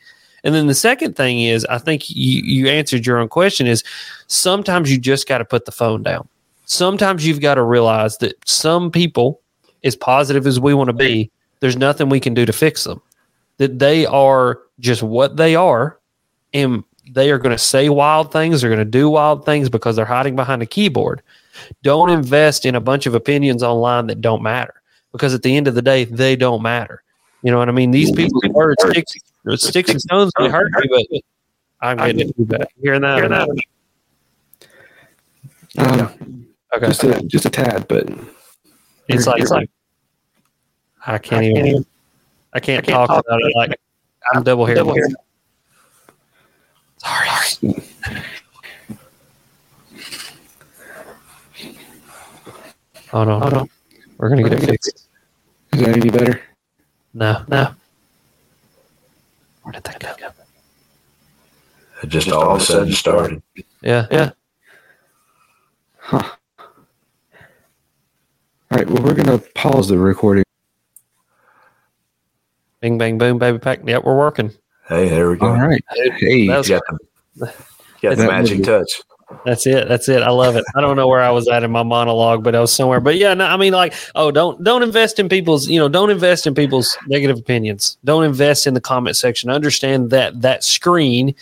And 0.48 0.54
then 0.54 0.66
the 0.66 0.74
second 0.74 1.14
thing 1.14 1.42
is, 1.42 1.66
I 1.66 1.76
think 1.76 2.08
you, 2.08 2.40
you 2.40 2.68
answered 2.68 3.04
your 3.04 3.18
own 3.18 3.28
question 3.28 3.66
is 3.66 3.84
sometimes 4.28 4.90
you 4.90 4.96
just 4.96 5.28
got 5.28 5.38
to 5.38 5.44
put 5.44 5.66
the 5.66 5.72
phone 5.72 6.02
down. 6.02 6.26
Sometimes 6.64 7.26
you've 7.26 7.42
got 7.42 7.56
to 7.56 7.62
realize 7.62 8.16
that 8.18 8.32
some 8.48 8.90
people, 8.90 9.42
as 9.84 9.94
positive 9.94 10.46
as 10.46 10.58
we 10.58 10.72
want 10.72 10.88
to 10.88 10.94
be, 10.94 11.30
there's 11.60 11.76
nothing 11.76 12.08
we 12.08 12.18
can 12.18 12.32
do 12.32 12.46
to 12.46 12.52
fix 12.54 12.84
them. 12.84 13.02
That 13.58 13.78
they 13.78 14.06
are 14.06 14.60
just 14.80 15.02
what 15.02 15.36
they 15.36 15.54
are, 15.54 15.98
and 16.54 16.82
they 17.10 17.30
are 17.30 17.36
going 17.36 17.54
to 17.54 17.62
say 17.62 17.90
wild 17.90 18.32
things. 18.32 18.62
They're 18.62 18.70
going 18.70 18.78
to 18.78 18.86
do 18.86 19.10
wild 19.10 19.44
things 19.44 19.68
because 19.68 19.96
they're 19.96 20.06
hiding 20.06 20.34
behind 20.34 20.62
a 20.62 20.66
keyboard. 20.66 21.20
Don't 21.82 22.08
invest 22.08 22.64
in 22.64 22.74
a 22.74 22.80
bunch 22.80 23.04
of 23.04 23.14
opinions 23.14 23.62
online 23.62 24.06
that 24.06 24.22
don't 24.22 24.42
matter 24.42 24.80
because 25.12 25.34
at 25.34 25.42
the 25.42 25.54
end 25.54 25.68
of 25.68 25.74
the 25.74 25.82
day, 25.82 26.04
they 26.04 26.36
don't 26.36 26.62
matter. 26.62 27.02
You 27.42 27.52
know 27.52 27.58
what 27.58 27.68
I 27.68 27.72
mean? 27.72 27.90
These 27.90 28.12
people's 28.12 28.44
words, 28.44 28.82
sticks, 29.56 29.70
sticks 29.70 29.90
and 29.90 30.00
stones 30.00 30.32
may 30.38 30.48
hurt 30.48 30.70
you, 30.82 31.06
but 31.10 31.20
I'm 31.80 31.96
getting 31.96 32.28
it 32.28 32.36
too 32.36 32.44
bad. 32.44 32.68
Hearing 32.80 33.02
that? 33.02 33.16
Hearing 33.16 33.30
that? 33.30 33.48
Um, 35.78 36.38
Okay. 36.74 36.86
Just 36.86 37.04
a 37.04 37.22
just 37.22 37.46
a 37.46 37.50
tad, 37.50 37.88
but 37.88 38.08
It's 39.08 39.26
like, 39.26 39.40
it's 39.40 39.50
like 39.50 39.70
I 41.06 41.18
can't 41.18 41.44
even. 41.44 41.86
I 42.52 42.60
can't 42.60 42.86
talk 42.86 43.08
about 43.08 43.40
it. 43.40 43.52
Like 43.56 43.80
I'm 44.32 44.42
double 44.42 44.66
here. 44.66 44.76
Sorry. 46.98 47.28
Oh 53.10 53.24
no, 53.24 53.42
oh, 53.42 53.48
no. 53.48 53.68
We're 54.18 54.28
gonna 54.28 54.42
get 54.42 54.52
it 54.52 54.66
fixed. 54.66 55.08
is 55.72 55.80
that 55.80 55.96
any 55.96 56.10
better? 56.10 56.42
No, 57.14 57.42
no. 57.48 57.74
Where 59.68 59.74
did 59.74 59.84
that 59.84 60.00
go? 60.18 60.28
It 62.02 62.06
just 62.06 62.32
all 62.32 62.54
of 62.56 62.62
a 62.62 62.64
sudden 62.64 62.90
started. 62.94 63.42
Yeah, 63.82 64.06
yeah. 64.10 64.30
Huh. 65.98 66.22
All 66.58 66.66
right. 68.70 68.88
Well, 68.88 69.02
we're 69.02 69.12
gonna 69.12 69.36
pause 69.54 69.88
the 69.88 69.98
recording. 69.98 70.44
Bing, 72.80 72.96
bang, 72.96 73.18
boom, 73.18 73.38
baby 73.38 73.58
pack. 73.58 73.80
Yep, 73.84 74.04
we're 74.04 74.16
working. 74.16 74.52
Hey, 74.88 75.10
there 75.10 75.28
we 75.28 75.36
go. 75.36 75.48
All 75.48 75.60
right. 75.60 75.84
Hey, 75.90 76.46
That 76.46 76.46
You 76.46 76.50
was- 76.56 76.68
got 76.70 76.82
the, 77.36 77.52
you 78.00 78.08
got 78.08 78.16
the 78.16 78.26
magic 78.26 78.62
touch. 78.64 79.02
That's 79.44 79.66
it. 79.66 79.88
That's 79.88 80.08
it. 80.08 80.22
I 80.22 80.30
love 80.30 80.56
it. 80.56 80.64
I 80.74 80.80
don't 80.80 80.96
know 80.96 81.06
where 81.06 81.20
I 81.20 81.30
was 81.30 81.48
at 81.48 81.62
in 81.62 81.70
my 81.70 81.82
monologue, 81.82 82.42
but 82.42 82.54
I 82.54 82.60
was 82.60 82.72
somewhere. 82.72 83.00
But 83.00 83.16
yeah, 83.16 83.34
no, 83.34 83.44
I 83.44 83.56
mean, 83.58 83.74
like, 83.74 83.92
oh, 84.14 84.30
don't 84.30 84.62
don't 84.64 84.82
invest 84.82 85.18
in 85.18 85.28
people's, 85.28 85.68
you 85.68 85.78
know, 85.78 85.88
don't 85.88 86.10
invest 86.10 86.46
in 86.46 86.54
people's 86.54 86.96
negative 87.06 87.38
opinions. 87.38 87.98
Don't 88.04 88.24
invest 88.24 88.66
in 88.66 88.72
the 88.72 88.80
comment 88.80 89.16
section. 89.16 89.50
Understand 89.50 90.10
that 90.10 90.40
that 90.40 90.64
screen, 90.64 91.34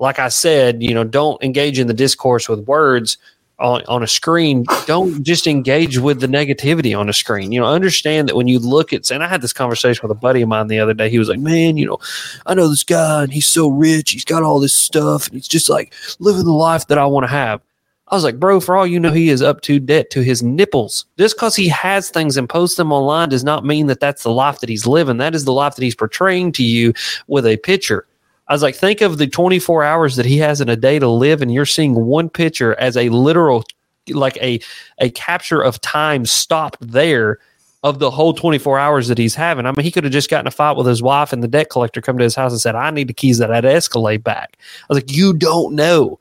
like 0.00 0.18
I 0.18 0.28
said, 0.28 0.82
you 0.82 0.94
know, 0.94 1.04
don't 1.04 1.40
engage 1.44 1.78
in 1.78 1.86
the 1.86 1.94
discourse 1.94 2.48
with 2.48 2.66
words 2.66 3.18
on, 3.58 3.82
on 3.86 4.02
a 4.02 4.06
screen. 4.06 4.64
Don't 4.86 5.22
just 5.22 5.46
engage 5.46 5.98
with 5.98 6.20
the 6.20 6.26
negativity 6.26 6.98
on 6.98 7.08
a 7.08 7.12
screen. 7.12 7.52
You 7.52 7.60
know, 7.60 7.66
understand 7.66 8.28
that 8.28 8.36
when 8.36 8.48
you 8.48 8.58
look 8.58 8.92
at, 8.92 9.10
and 9.10 9.22
I 9.22 9.28
had 9.28 9.42
this 9.42 9.52
conversation 9.52 10.00
with 10.02 10.16
a 10.16 10.20
buddy 10.20 10.42
of 10.42 10.48
mine 10.48 10.66
the 10.66 10.80
other 10.80 10.94
day. 10.94 11.08
He 11.08 11.18
was 11.18 11.28
like, 11.28 11.38
man, 11.38 11.76
you 11.76 11.86
know, 11.86 11.98
I 12.46 12.54
know 12.54 12.68
this 12.68 12.84
guy 12.84 13.24
and 13.24 13.32
he's 13.32 13.46
so 13.46 13.68
rich. 13.68 14.10
He's 14.10 14.24
got 14.24 14.42
all 14.42 14.60
this 14.60 14.74
stuff 14.74 15.26
and 15.26 15.36
he's 15.36 15.48
just 15.48 15.68
like 15.68 15.94
living 16.18 16.44
the 16.44 16.52
life 16.52 16.86
that 16.88 16.98
I 16.98 17.06
want 17.06 17.24
to 17.24 17.28
have. 17.28 17.60
I 18.08 18.14
was 18.14 18.24
like, 18.24 18.38
bro, 18.38 18.60
for 18.60 18.76
all 18.76 18.86
you 18.86 19.00
know, 19.00 19.10
he 19.10 19.30
is 19.30 19.40
up 19.40 19.62
to 19.62 19.80
debt 19.80 20.10
to 20.10 20.22
his 20.22 20.42
nipples. 20.42 21.06
Just 21.16 21.34
because 21.34 21.56
he 21.56 21.68
has 21.68 22.10
things 22.10 22.36
and 22.36 22.46
posts 22.46 22.76
them 22.76 22.92
online 22.92 23.30
does 23.30 23.42
not 23.42 23.64
mean 23.64 23.86
that 23.86 24.00
that's 24.00 24.22
the 24.22 24.30
life 24.30 24.60
that 24.60 24.68
he's 24.68 24.86
living. 24.86 25.16
That 25.16 25.34
is 25.34 25.46
the 25.46 25.52
life 25.52 25.76
that 25.76 25.82
he's 25.82 25.94
portraying 25.94 26.52
to 26.52 26.62
you 26.62 26.92
with 27.26 27.46
a 27.46 27.56
picture. 27.56 28.06
I 28.48 28.52
was 28.52 28.62
like, 28.62 28.74
think 28.74 29.00
of 29.00 29.18
the 29.18 29.26
24 29.26 29.84
hours 29.84 30.16
that 30.16 30.26
he 30.26 30.38
has 30.38 30.60
in 30.60 30.68
a 30.68 30.76
day 30.76 30.98
to 30.98 31.08
live, 31.08 31.42
and 31.42 31.52
you're 31.52 31.66
seeing 31.66 31.94
one 31.94 32.28
picture 32.28 32.78
as 32.78 32.96
a 32.96 33.08
literal, 33.08 33.64
like 34.08 34.36
a 34.38 34.60
a 34.98 35.10
capture 35.10 35.62
of 35.62 35.80
time 35.80 36.26
stopped 36.26 36.78
there 36.80 37.38
of 37.82 37.98
the 37.98 38.10
whole 38.10 38.32
24 38.32 38.78
hours 38.78 39.08
that 39.08 39.18
he's 39.18 39.34
having. 39.34 39.66
I 39.66 39.72
mean, 39.72 39.84
he 39.84 39.90
could 39.90 40.04
have 40.04 40.12
just 40.12 40.30
gotten 40.30 40.46
a 40.46 40.52
fight 40.52 40.76
with 40.76 40.86
his 40.86 41.02
wife 41.02 41.32
and 41.32 41.42
the 41.42 41.48
debt 41.48 41.68
collector 41.68 42.00
come 42.00 42.16
to 42.18 42.24
his 42.24 42.36
house 42.36 42.52
and 42.52 42.60
said, 42.60 42.76
I 42.76 42.90
need 42.90 43.08
the 43.08 43.12
keys 43.12 43.38
that 43.38 43.48
that 43.48 43.64
Escalade 43.64 44.22
back. 44.22 44.56
I 44.58 44.86
was 44.88 44.98
like, 44.98 45.10
you 45.10 45.32
don't 45.32 45.74
know. 45.74 46.20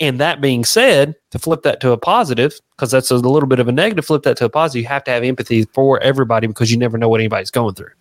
And 0.00 0.18
that 0.18 0.40
being 0.40 0.64
said, 0.64 1.14
to 1.30 1.38
flip 1.38 1.62
that 1.62 1.80
to 1.80 1.92
a 1.92 1.98
positive, 1.98 2.58
because 2.70 2.90
that's 2.90 3.10
a 3.10 3.16
little 3.16 3.48
bit 3.48 3.60
of 3.60 3.68
a 3.68 3.72
negative, 3.72 4.04
flip 4.04 4.22
that 4.24 4.36
to 4.38 4.46
a 4.46 4.48
positive, 4.48 4.82
you 4.82 4.88
have 4.88 5.04
to 5.04 5.10
have 5.10 5.22
empathy 5.22 5.64
for 5.66 6.00
everybody 6.00 6.46
because 6.46 6.70
you 6.72 6.78
never 6.78 6.98
know 6.98 7.08
what 7.08 7.20
anybody's 7.20 7.50
going 7.50 7.74
through. 7.74 7.92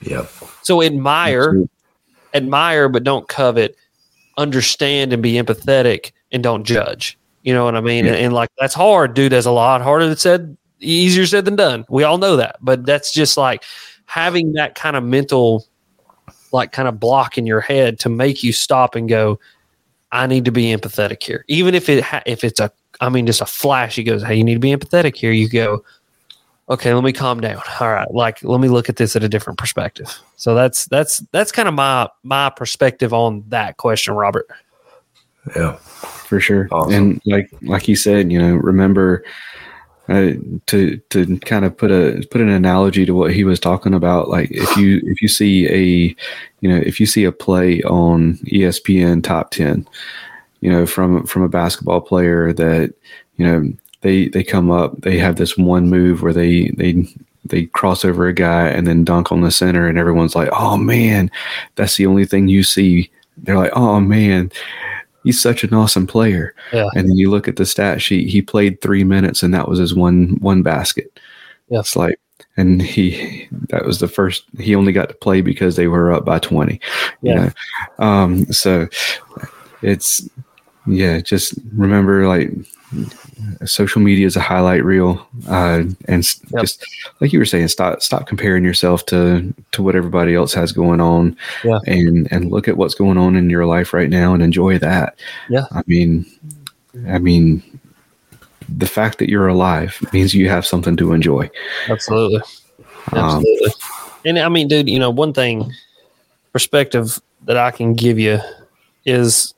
Yep. 0.00 0.30
So 0.62 0.82
admire, 0.82 1.62
admire, 2.36 2.88
but 2.88 3.04
don't 3.04 3.28
covet. 3.28 3.76
Understand 4.38 5.12
and 5.12 5.22
be 5.22 5.32
empathetic, 5.34 6.12
and 6.30 6.42
don't 6.42 6.64
judge. 6.64 7.18
You 7.42 7.54
know 7.54 7.64
what 7.64 7.74
I 7.76 7.80
mean? 7.80 8.04
Yeah. 8.04 8.12
And, 8.12 8.20
and 8.26 8.34
like 8.34 8.50
that's 8.58 8.74
hard, 8.74 9.14
dude. 9.14 9.32
That's 9.32 9.46
a 9.46 9.50
lot 9.50 9.80
harder 9.80 10.06
than 10.06 10.16
said, 10.16 10.56
easier 10.80 11.26
said 11.26 11.44
than 11.44 11.56
done. 11.56 11.84
We 11.88 12.04
all 12.04 12.18
know 12.18 12.36
that, 12.36 12.56
but 12.60 12.84
that's 12.84 13.12
just 13.12 13.36
like 13.36 13.64
having 14.06 14.52
that 14.54 14.74
kind 14.74 14.96
of 14.96 15.04
mental, 15.04 15.64
like 16.52 16.72
kind 16.72 16.88
of 16.88 17.00
block 17.00 17.38
in 17.38 17.46
your 17.46 17.60
head 17.60 17.98
to 18.00 18.08
make 18.08 18.42
you 18.42 18.52
stop 18.52 18.94
and 18.94 19.08
go. 19.08 19.38
I 20.12 20.26
need 20.26 20.44
to 20.44 20.52
be 20.52 20.64
empathetic 20.66 21.22
here, 21.22 21.44
even 21.48 21.74
if 21.74 21.88
it 21.88 22.02
ha- 22.02 22.22
if 22.26 22.44
it's 22.44 22.60
a, 22.60 22.70
I 23.00 23.08
mean, 23.08 23.26
just 23.26 23.40
a 23.40 23.46
flash. 23.46 23.96
He 23.96 24.04
goes, 24.04 24.22
"Hey, 24.22 24.36
you 24.36 24.44
need 24.44 24.54
to 24.54 24.60
be 24.60 24.74
empathetic 24.74 25.16
here." 25.16 25.32
You 25.32 25.48
go, 25.48 25.84
okay 26.68 26.92
let 26.92 27.04
me 27.04 27.12
calm 27.12 27.40
down 27.40 27.60
all 27.80 27.88
right 27.90 28.12
like 28.12 28.42
let 28.42 28.60
me 28.60 28.68
look 28.68 28.88
at 28.88 28.96
this 28.96 29.14
at 29.16 29.22
a 29.22 29.28
different 29.28 29.58
perspective 29.58 30.18
so 30.36 30.54
that's 30.54 30.86
that's 30.86 31.20
that's 31.32 31.52
kind 31.52 31.68
of 31.68 31.74
my 31.74 32.08
my 32.22 32.50
perspective 32.50 33.12
on 33.12 33.44
that 33.48 33.76
question 33.76 34.14
robert 34.14 34.46
Yeah. 35.54 35.76
for 35.76 36.40
sure. 36.40 36.66
Awesome. 36.72 36.92
And 36.94 37.20
like 37.24 37.48
like 37.62 37.86
you 37.86 37.94
said, 37.94 38.32
you 38.32 38.38
know, 38.38 38.54
remember 38.56 39.22
uh, 40.08 40.32
to 40.66 40.96
to 41.10 41.38
kind 41.40 41.64
of 41.64 41.76
put 41.76 41.90
a 41.92 42.26
put 42.32 42.40
an 42.40 42.48
analogy 42.48 43.06
to 43.06 43.14
what 43.14 43.32
he 43.32 43.44
was 43.44 43.60
talking 43.60 43.94
about. 43.94 44.28
Like 44.28 44.50
if 44.50 44.76
you 44.76 45.00
if 45.04 45.22
you 45.22 45.28
see 45.28 45.68
a 45.68 46.16
you 46.60 46.68
know 46.68 46.76
if 46.76 46.98
you 46.98 47.06
see 47.06 47.24
a 47.24 47.30
play 47.32 47.80
on 47.82 48.38
ESPN 48.46 49.22
Top 49.22 49.50
Ten, 49.52 49.86
you 50.60 50.70
know 50.70 50.84
from 50.86 51.24
from 51.26 51.42
a 51.42 51.48
basketball 51.48 52.00
player 52.00 52.52
that 52.52 52.92
you 53.36 53.46
know 53.46 53.72
they 54.02 54.28
they 54.28 54.42
come 54.44 54.70
up 54.70 55.00
they 55.02 55.18
have 55.18 55.36
this 55.36 55.56
one 55.56 55.88
move 55.88 56.22
where 56.22 56.32
they 56.32 56.68
they 56.76 57.06
they 57.44 57.66
cross 57.66 58.04
over 58.04 58.26
a 58.26 58.32
guy 58.32 58.68
and 58.68 58.86
then 58.86 59.04
dunk 59.04 59.30
on 59.30 59.40
the 59.40 59.50
center 59.50 59.86
and 59.86 59.98
everyone's 59.98 60.34
like 60.34 60.48
oh 60.52 60.76
man 60.76 61.30
that's 61.76 61.96
the 61.96 62.06
only 62.06 62.24
thing 62.24 62.48
you 62.48 62.62
see 62.62 63.10
they're 63.38 63.56
like 63.58 63.72
oh 63.74 64.00
man 64.00 64.50
he's 65.24 65.40
such 65.40 65.64
an 65.64 65.74
awesome 65.74 66.06
player 66.06 66.54
Yeah. 66.72 66.88
and 66.94 67.08
then 67.08 67.16
you 67.16 67.30
look 67.30 67.48
at 67.48 67.56
the 67.56 67.66
stat 67.66 68.00
sheet 68.02 68.28
he 68.28 68.42
played 68.42 68.80
three 68.80 69.04
minutes 69.04 69.42
and 69.42 69.52
that 69.54 69.68
was 69.68 69.78
his 69.78 69.94
one 69.94 70.36
one 70.40 70.62
basket 70.62 71.18
Yeah. 71.68 71.80
it's 71.80 71.96
like 71.96 72.18
and 72.56 72.80
he 72.82 73.48
that 73.68 73.84
was 73.84 73.98
the 74.00 74.08
first 74.08 74.44
he 74.58 74.74
only 74.74 74.92
got 74.92 75.08
to 75.08 75.14
play 75.14 75.40
because 75.40 75.76
they 75.76 75.86
were 75.88 76.12
up 76.12 76.24
by 76.24 76.38
20 76.38 76.80
Yeah. 77.22 77.32
you 77.32 77.40
know 77.40 77.50
um 78.04 78.46
so 78.52 78.88
it's 79.82 80.28
yeah, 80.88 81.20
just 81.20 81.54
remember 81.74 82.28
like 82.28 82.50
social 83.64 84.00
media 84.00 84.26
is 84.26 84.36
a 84.36 84.40
highlight 84.40 84.84
reel, 84.84 85.26
uh, 85.48 85.82
and 86.06 86.26
Yep. 86.52 86.60
just 86.62 86.84
like 87.20 87.32
you 87.32 87.38
were 87.38 87.44
saying, 87.44 87.68
stop 87.68 88.02
stop 88.02 88.26
comparing 88.26 88.64
yourself 88.64 89.04
to 89.06 89.52
to 89.72 89.82
what 89.82 89.94
everybody 89.94 90.34
else 90.34 90.54
has 90.54 90.72
going 90.72 91.00
on, 91.00 91.36
Yeah. 91.64 91.78
and 91.86 92.28
and 92.30 92.50
look 92.50 92.68
at 92.68 92.76
what's 92.76 92.94
going 92.94 93.18
on 93.18 93.36
in 93.36 93.50
your 93.50 93.66
life 93.66 93.92
right 93.92 94.08
now 94.10 94.32
and 94.34 94.42
enjoy 94.42 94.78
that. 94.78 95.18
Yeah. 95.50 95.66
I 95.72 95.82
mean, 95.86 96.24
I 97.08 97.18
mean, 97.18 97.62
the 98.68 98.86
fact 98.86 99.18
that 99.18 99.28
you're 99.28 99.48
alive 99.48 99.98
means 100.12 100.34
you 100.34 100.48
have 100.48 100.66
something 100.66 100.96
to 100.96 101.12
enjoy. 101.12 101.50
Absolutely. 101.88 102.40
Um, 103.12 103.18
Absolutely. 103.18 103.70
and 104.24 104.38
I 104.38 104.48
mean, 104.48 104.66
dude, 104.68 104.88
you 104.88 104.98
know, 104.98 105.10
one 105.10 105.32
thing 105.32 105.70
perspective 106.52 107.20
that 107.44 107.56
I 107.56 107.70
can 107.70 107.92
give 107.94 108.18
you 108.18 108.40
is 109.04 109.52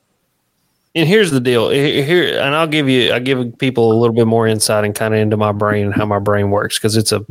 and 0.95 1.07
here's 1.07 1.31
the 1.31 1.39
deal 1.39 1.69
Here- 1.69 2.39
and 2.39 2.55
I'll 2.55 2.67
give 2.67 2.89
you 2.89 3.13
I 3.13 3.19
give 3.19 3.57
people 3.57 3.91
a 3.91 3.97
little 3.97 4.15
bit 4.15 4.27
more 4.27 4.47
insight 4.47 4.85
and 4.85 4.95
kind 4.95 5.13
of 5.13 5.19
into 5.19 5.37
my 5.37 5.51
brain 5.51 5.87
and 5.87 5.93
how 5.93 6.05
my 6.05 6.19
brain 6.19 6.49
works 6.49 6.77
because 6.77 6.97
it's 6.97 7.11
a 7.11 7.25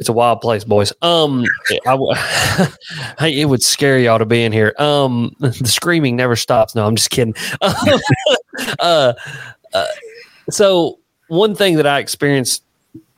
it's 0.00 0.08
a 0.08 0.14
wild 0.14 0.40
place, 0.40 0.64
boys. 0.64 0.94
Um, 1.02 1.44
I, 1.86 2.68
hey, 3.18 3.38
it 3.38 3.44
would 3.44 3.62
scare 3.62 3.98
y'all 3.98 4.18
to 4.18 4.24
be 4.24 4.42
in 4.42 4.50
here. 4.50 4.74
Um, 4.78 5.36
the 5.40 5.68
screaming 5.68 6.16
never 6.16 6.36
stops. 6.36 6.74
No, 6.74 6.86
I'm 6.86 6.96
just 6.96 7.10
kidding. 7.10 7.34
uh, 7.60 9.12
uh, 9.74 9.86
so 10.48 10.98
one 11.28 11.54
thing 11.54 11.76
that 11.76 11.86
I 11.86 11.98
experienced 11.98 12.64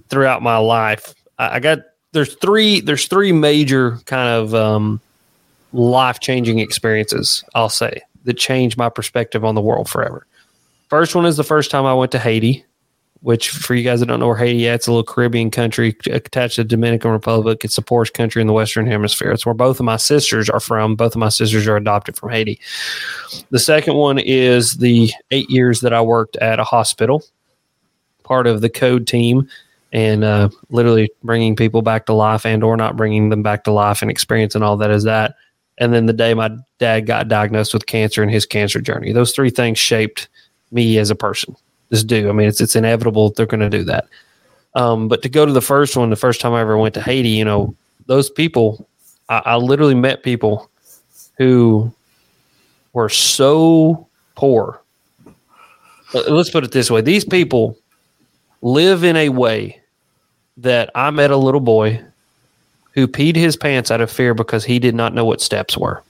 throughout 0.09 0.43
my 0.43 0.57
life, 0.57 1.14
I, 1.38 1.57
I 1.57 1.61
got 1.61 1.78
there's 2.11 2.34
three 2.34 2.80
there's 2.80 3.07
three 3.07 3.30
major 3.30 3.99
kind 4.07 4.28
of 4.28 4.53
um, 4.53 5.01
life 5.72 6.18
changing 6.18 6.59
experiences. 6.59 7.45
I'll 7.55 7.68
say 7.68 8.01
that 8.24 8.34
changed 8.34 8.76
my 8.76 8.88
perspective 8.88 9.44
on 9.44 9.54
the 9.54 9.60
world 9.60 9.88
forever. 9.88 10.26
First 10.88 11.14
one 11.14 11.26
is 11.26 11.36
the 11.36 11.44
first 11.44 11.70
time 11.70 11.86
I 11.86 11.94
went 11.94 12.12
to 12.12 12.18
Haiti, 12.18 12.64
which 13.20 13.50
for 13.50 13.74
you 13.74 13.82
guys 13.82 14.00
that 14.00 14.06
don't 14.06 14.20
know 14.20 14.26
where 14.26 14.36
Haiti 14.36 14.66
is, 14.66 14.74
it's 14.74 14.86
a 14.88 14.90
little 14.92 15.04
Caribbean 15.04 15.50
country 15.50 15.96
attached 16.06 16.56
to 16.56 16.64
the 16.64 16.68
Dominican 16.68 17.12
Republic. 17.12 17.64
It's 17.64 17.76
the 17.76 17.82
poorest 17.82 18.14
country 18.14 18.42
in 18.42 18.46
the 18.46 18.52
Western 18.52 18.86
Hemisphere. 18.86 19.30
It's 19.32 19.46
where 19.46 19.54
both 19.54 19.80
of 19.80 19.86
my 19.86 19.96
sisters 19.96 20.50
are 20.50 20.60
from. 20.60 20.96
Both 20.96 21.14
of 21.14 21.20
my 21.20 21.28
sisters 21.28 21.66
are 21.66 21.76
adopted 21.76 22.16
from 22.16 22.30
Haiti. 22.30 22.60
The 23.50 23.58
second 23.58 23.94
one 23.94 24.18
is 24.18 24.78
the 24.78 25.10
eight 25.30 25.48
years 25.48 25.80
that 25.80 25.92
I 25.92 26.02
worked 26.02 26.36
at 26.36 26.58
a 26.58 26.64
hospital, 26.64 27.22
part 28.24 28.46
of 28.46 28.60
the 28.60 28.68
code 28.68 29.06
team, 29.06 29.48
and 29.92 30.24
uh, 30.24 30.48
literally 30.70 31.10
bringing 31.22 31.54
people 31.54 31.82
back 31.82 32.06
to 32.06 32.12
life 32.12 32.44
and 32.44 32.64
or 32.64 32.76
not 32.76 32.96
bringing 32.96 33.28
them 33.28 33.42
back 33.42 33.64
to 33.64 33.72
life 33.72 34.02
and 34.02 34.10
experiencing 34.10 34.62
all 34.62 34.76
that 34.78 34.90
is 34.90 35.04
that. 35.04 35.36
And 35.78 35.92
then 35.92 36.06
the 36.06 36.12
day 36.12 36.34
my 36.34 36.50
dad 36.78 37.06
got 37.06 37.28
diagnosed 37.28 37.72
with 37.72 37.86
cancer 37.86 38.22
and 38.22 38.30
his 38.30 38.46
cancer 38.46 38.80
journey. 38.80 39.12
Those 39.12 39.32
three 39.32 39.50
things 39.50 39.78
shaped 39.78 40.28
me 40.70 40.98
as 40.98 41.10
a 41.10 41.14
person. 41.14 41.56
Just 41.90 42.06
do. 42.06 42.28
I 42.28 42.32
mean, 42.32 42.48
it's 42.48 42.60
it's 42.60 42.76
inevitable 42.76 43.30
they're 43.30 43.46
going 43.46 43.60
to 43.60 43.70
do 43.70 43.84
that. 43.84 44.06
Um, 44.74 45.08
but 45.08 45.22
to 45.22 45.28
go 45.28 45.44
to 45.44 45.52
the 45.52 45.60
first 45.60 45.96
one, 45.96 46.10
the 46.10 46.16
first 46.16 46.40
time 46.40 46.52
I 46.52 46.60
ever 46.60 46.78
went 46.78 46.94
to 46.94 47.02
Haiti, 47.02 47.28
you 47.28 47.44
know, 47.44 47.74
those 48.06 48.30
people, 48.30 48.86
I, 49.28 49.42
I 49.44 49.56
literally 49.56 49.94
met 49.94 50.22
people 50.22 50.70
who 51.36 51.92
were 52.94 53.10
so 53.10 54.06
poor. 54.34 54.80
Let's 56.14 56.50
put 56.50 56.64
it 56.64 56.72
this 56.72 56.90
way: 56.90 57.00
these 57.00 57.24
people 57.24 57.76
live 58.62 59.04
in 59.04 59.16
a 59.16 59.28
way 59.28 59.80
that 60.58 60.90
I 60.94 61.10
met 61.10 61.30
a 61.30 61.36
little 61.36 61.60
boy 61.60 62.02
who 62.93 63.09
peed 63.09 63.36
his 63.36 63.57
pants 63.57 63.90
out 63.90 64.01
of 64.01 64.11
fear 64.11 64.34
because 64.34 64.64
he 64.64 64.78
did 64.78 64.95
not 64.95 65.14
know 65.14 65.24
what 65.24 65.40
steps 65.40 65.76
were. 65.76 66.03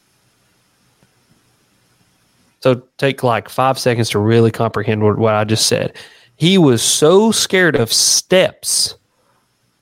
So 2.61 2.83
take 2.99 3.23
like 3.23 3.49
five 3.49 3.79
seconds 3.79 4.11
to 4.11 4.19
really 4.19 4.51
comprehend 4.51 5.03
what, 5.03 5.19
what 5.19 5.35
I 5.35 5.45
just 5.45 5.67
said. 5.67 5.95
He 6.37 6.59
was 6.59 6.83
so 6.83 7.33
scared 7.33 7.77
of 7.77 7.93
steps 7.93 8.95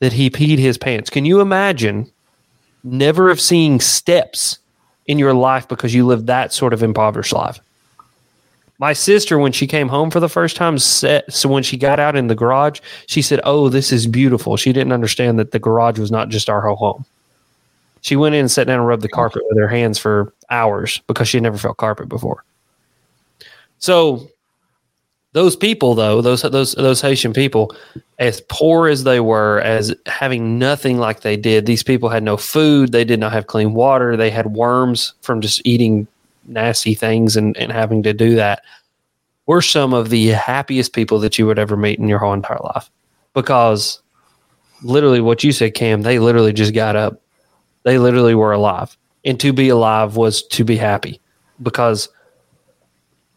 that 0.01 0.13
he 0.13 0.31
peed 0.31 0.59
his 0.59 0.79
pants. 0.79 1.11
Can 1.11 1.25
you 1.25 1.41
imagine 1.41 2.11
never 2.83 3.29
have 3.29 3.41
seen 3.41 3.81
steps 3.81 4.59
in 5.07 5.19
your 5.19 5.35
life 5.35 5.69
because 5.69 5.95
you 5.95 6.07
lived 6.07 6.27
that 6.27 6.53
sort 6.53 6.73
of 6.73 6.83
impoverished 6.83 7.33
life? 7.33 7.61
My 8.81 8.95
sister, 8.95 9.39
when 9.39 9.53
she 9.53 9.67
came 9.67 9.89
home 9.89 10.11
for 10.11 10.21
the 10.21 10.29
first 10.29 10.57
time, 10.57 10.79
said 10.79 11.25
so 11.29 11.51
when 11.51 11.63
she 11.63 11.77
got 11.77 12.01
out 12.01 12.17
in 12.17 12.29
the 12.29 12.35
garage, 12.35 12.81
she 13.07 13.21
said, 13.21 13.39
"Oh, 13.45 13.69
this 13.69 13.93
is 13.93 14.07
beautiful." 14.07 14.57
She 14.57 14.73
didn't 14.73 14.95
understand 14.95 15.39
that 15.39 15.51
the 15.51 15.59
garage 15.59 15.99
was 15.99 16.11
not 16.11 16.31
just 16.31 16.49
our 16.49 16.63
whole 16.63 16.77
home. 16.77 17.05
She 18.01 18.17
went 18.17 18.35
in 18.35 18.41
and 18.41 18.51
sat 18.51 18.67
down 18.67 18.79
and 18.79 18.89
rubbed 18.89 19.03
the 19.03 19.09
carpet 19.09 19.43
with 19.51 19.59
her 19.59 19.69
hands 19.69 19.99
for 19.99 20.33
hours 20.49 21.03
because 21.07 21.29
she 21.29 21.37
had 21.37 21.43
never 21.43 21.59
felt 21.59 21.77
carpet 21.77 22.09
before. 22.09 22.43
So 23.79 24.27
those 25.35 25.57
people 25.57 25.95
though, 25.95 26.23
those 26.23 26.41
those 26.41 26.73
those 26.73 27.03
Haitian 27.03 27.35
people, 27.35 27.77
as 28.19 28.41
poor 28.49 28.89
as 28.89 29.05
they 29.05 29.21
were, 29.21 29.61
as 29.61 29.95
having 30.07 30.59
nothing 30.59 30.99
like 30.99 31.21
they 31.21 31.37
did, 31.37 31.67
these 31.67 31.83
people 31.83 32.09
had 32.09 32.23
no 32.23 32.39
food, 32.39 32.93
they 32.93 33.05
did 33.05 33.21
not 33.21 33.33
have 33.33 33.47
clean 33.47 33.75
water, 33.75 34.17
they 34.17 34.31
had 34.31 34.55
worms 34.55 35.13
from 35.21 35.43
just 35.43 35.61
eating 35.67 36.07
nasty 36.51 36.95
things 36.95 37.37
and, 37.37 37.57
and 37.57 37.73
having 37.73 38.03
to 38.03 38.13
do 38.13 38.35
that. 38.35 38.63
We're 39.47 39.63
some 39.63 39.95
of 39.95 40.11
the 40.11 40.29
happiest 40.29 40.93
people 40.93 41.19
that 41.21 41.39
you 41.39 41.47
would 41.47 41.59
ever 41.59 41.77
meet 41.77 41.99
in 41.99 42.09
your 42.09 42.19
whole 42.19 42.35
entire 42.35 42.61
life. 42.63 42.91
Because 43.35 44.01
literally 44.83 45.21
what 45.21 45.43
you 45.43 45.53
said, 45.53 45.75
Cam, 45.75 46.03
they 46.03 46.19
literally 46.19 46.53
just 46.53 46.75
got 46.75 46.97
up. 46.97 47.21
They 47.85 47.99
literally 47.99 48.35
were 48.35 48.53
alive. 48.53 48.97
And 49.25 49.39
to 49.41 49.53
be 49.53 49.69
alive 49.69 50.17
was 50.17 50.43
to 50.49 50.65
be 50.65 50.77
happy 50.77 51.21
because 51.63 52.09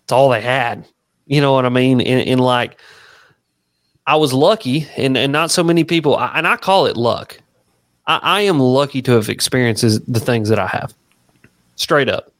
it's 0.04 0.12
all 0.12 0.30
they 0.30 0.42
had. 0.42 0.86
You 1.26 1.42
know 1.42 1.54
what 1.54 1.66
I 1.66 1.70
mean? 1.70 2.02
In, 2.02 2.20
in 2.20 2.40
like, 2.40 2.80
I 4.06 4.18
was 4.18 4.34
lucky, 4.34 4.86
and, 4.98 5.18
and 5.18 5.32
not 5.32 5.50
so 5.50 5.64
many 5.64 5.86
people, 5.86 6.20
and 6.20 6.46
I 6.46 6.58
call 6.58 6.88
it 6.88 6.98
luck. 6.98 7.40
I, 8.06 8.20
I 8.22 8.42
am 8.42 8.60
lucky 8.60 9.02
to 9.04 9.14
have 9.14 9.30
experienced 9.30 10.12
the 10.12 10.20
things 10.20 10.50
that 10.50 10.60
I 10.60 10.68
have. 10.68 10.94
Straight 11.78 12.10
up. 12.10 12.33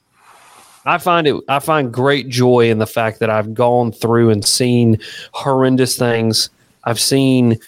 I 0.86 0.98
find 0.98 1.28
it 1.28 1.36
I 1.48 1.60
find 1.60 1.94
great 1.94 2.30
joy 2.30 2.70
in 2.70 2.80
the 2.80 2.88
fact 2.88 3.20
that 3.20 3.30
I've 3.30 3.54
gone 3.54 3.92
through 3.92 4.30
and 4.30 4.44
seen 4.46 5.00
horrendous 5.32 5.98
things. 5.98 6.50
I've 6.84 7.00
seen 7.00 7.60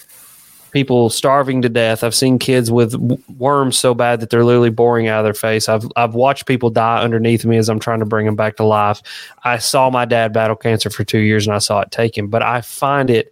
people 0.72 1.10
starving 1.10 1.62
to 1.62 1.70
death. 1.70 2.04
I've 2.04 2.14
seen 2.14 2.38
kids 2.38 2.70
with 2.70 2.96
worms 3.38 3.78
so 3.78 3.94
bad 3.94 4.20
that 4.20 4.30
they're 4.30 4.44
literally 4.44 4.70
boring 4.70 5.08
out 5.08 5.20
of 5.20 5.24
their 5.24 5.34
face. 5.34 5.70
I've 5.70 5.88
I've 5.96 6.16
watched 6.16 6.46
people 6.46 6.70
die 6.70 7.02
underneath 7.02 7.46
me 7.46 7.58
as 7.58 7.70
I'm 7.70 7.80
trying 7.80 8.00
to 8.00 8.06
bring 8.06 8.26
them 8.26 8.36
back 8.36 8.58
to 8.58 8.66
life. 8.66 9.02
I 9.46 9.58
saw 9.58 9.90
my 9.90 10.04
dad 10.04 10.34
battle 10.34 10.58
cancer 10.58 10.90
for 10.90 11.06
2 11.06 11.20
years 11.20 11.48
and 11.48 11.56
I 11.56 11.60
saw 11.60 11.80
it 11.82 11.92
take 11.92 12.18
him, 12.18 12.28
but 12.28 12.44
I 12.44 12.62
find 12.62 13.10
it 13.10 13.32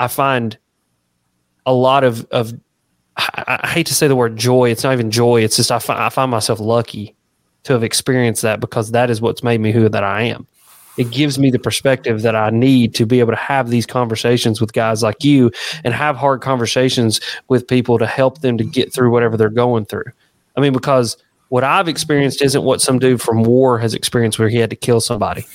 I 0.00 0.08
find 0.08 0.58
a 1.64 1.72
lot 1.72 2.02
of 2.02 2.26
of 2.32 2.52
I, 3.16 3.60
I 3.62 3.68
hate 3.68 3.86
to 3.86 3.94
say 3.94 4.08
the 4.08 4.16
word 4.16 4.36
joy. 4.36 4.70
It's 4.70 4.82
not 4.82 4.92
even 4.92 5.12
joy. 5.12 5.42
It's 5.42 5.54
just 5.54 5.70
I 5.70 5.78
find, 5.78 6.02
I 6.02 6.08
find 6.08 6.28
myself 6.28 6.58
lucky 6.58 7.14
to 7.64 7.72
have 7.72 7.82
experienced 7.82 8.42
that 8.42 8.60
because 8.60 8.92
that 8.92 9.10
is 9.10 9.20
what's 9.20 9.42
made 9.42 9.60
me 9.60 9.72
who 9.72 9.88
that 9.88 10.04
I 10.04 10.22
am. 10.22 10.46
It 10.96 11.10
gives 11.10 11.38
me 11.38 11.50
the 11.50 11.58
perspective 11.58 12.22
that 12.22 12.36
I 12.36 12.50
need 12.50 12.94
to 12.94 13.06
be 13.06 13.18
able 13.18 13.32
to 13.32 13.36
have 13.36 13.68
these 13.68 13.84
conversations 13.84 14.60
with 14.60 14.72
guys 14.72 15.02
like 15.02 15.24
you 15.24 15.50
and 15.82 15.92
have 15.92 16.16
hard 16.16 16.40
conversations 16.40 17.20
with 17.48 17.66
people 17.66 17.98
to 17.98 18.06
help 18.06 18.40
them 18.42 18.56
to 18.58 18.64
get 18.64 18.92
through 18.92 19.10
whatever 19.10 19.36
they're 19.36 19.48
going 19.48 19.86
through. 19.86 20.04
I 20.56 20.60
mean, 20.60 20.72
because 20.72 21.16
what 21.48 21.64
I've 21.64 21.88
experienced 21.88 22.42
isn't 22.42 22.62
what 22.62 22.80
some 22.80 22.98
dude 22.98 23.20
from 23.20 23.42
war 23.42 23.78
has 23.78 23.94
experienced 23.94 24.38
where 24.38 24.48
he 24.48 24.58
had 24.58 24.70
to 24.70 24.76
kill 24.76 25.00
somebody. 25.00 25.46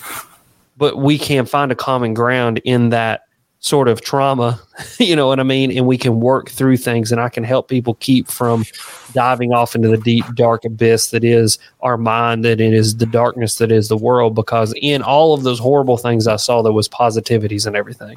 But 0.78 0.98
we 0.98 1.18
can 1.18 1.46
find 1.46 1.72
a 1.72 1.76
common 1.76 2.14
ground 2.14 2.62
in 2.66 2.90
that 2.90 3.24
sort 3.60 3.88
of 3.88 4.02
trauma, 4.02 4.60
you 5.00 5.16
know 5.16 5.28
what 5.28 5.40
I 5.40 5.44
mean? 5.44 5.76
And 5.76 5.86
we 5.86 5.98
can 5.98 6.20
work 6.20 6.50
through 6.50 6.78
things 6.78 7.12
and 7.12 7.20
I 7.20 7.30
can 7.30 7.44
help 7.44 7.68
people 7.68 7.96
keep 7.96 8.28
from 8.28 8.66
diving 9.14 9.54
off 9.54 9.76
into 9.76 9.90
the 9.90 9.98
deep, 9.98 10.26
dark 10.36 10.66
abyss 10.66 11.12
that 11.12 11.24
is 11.24 11.60
our 11.82 11.98
mind 11.98 12.46
and 12.46 12.62
it 12.62 12.74
is 12.74 12.98
the 12.98 13.06
darkness 13.06 13.58
that 13.58 13.72
is 13.72 13.90
the 13.90 13.98
world. 13.98 14.36
Because 14.36 14.74
in 14.82 15.02
all 15.02 15.34
of 15.34 15.44
those 15.44 15.60
horrible 15.60 15.98
things 15.98 16.28
I 16.28 16.38
saw, 16.38 16.62
there 16.62 16.72
was 16.72 16.88
positivities 16.88 17.66
and 17.68 17.76
everything. 17.76 18.16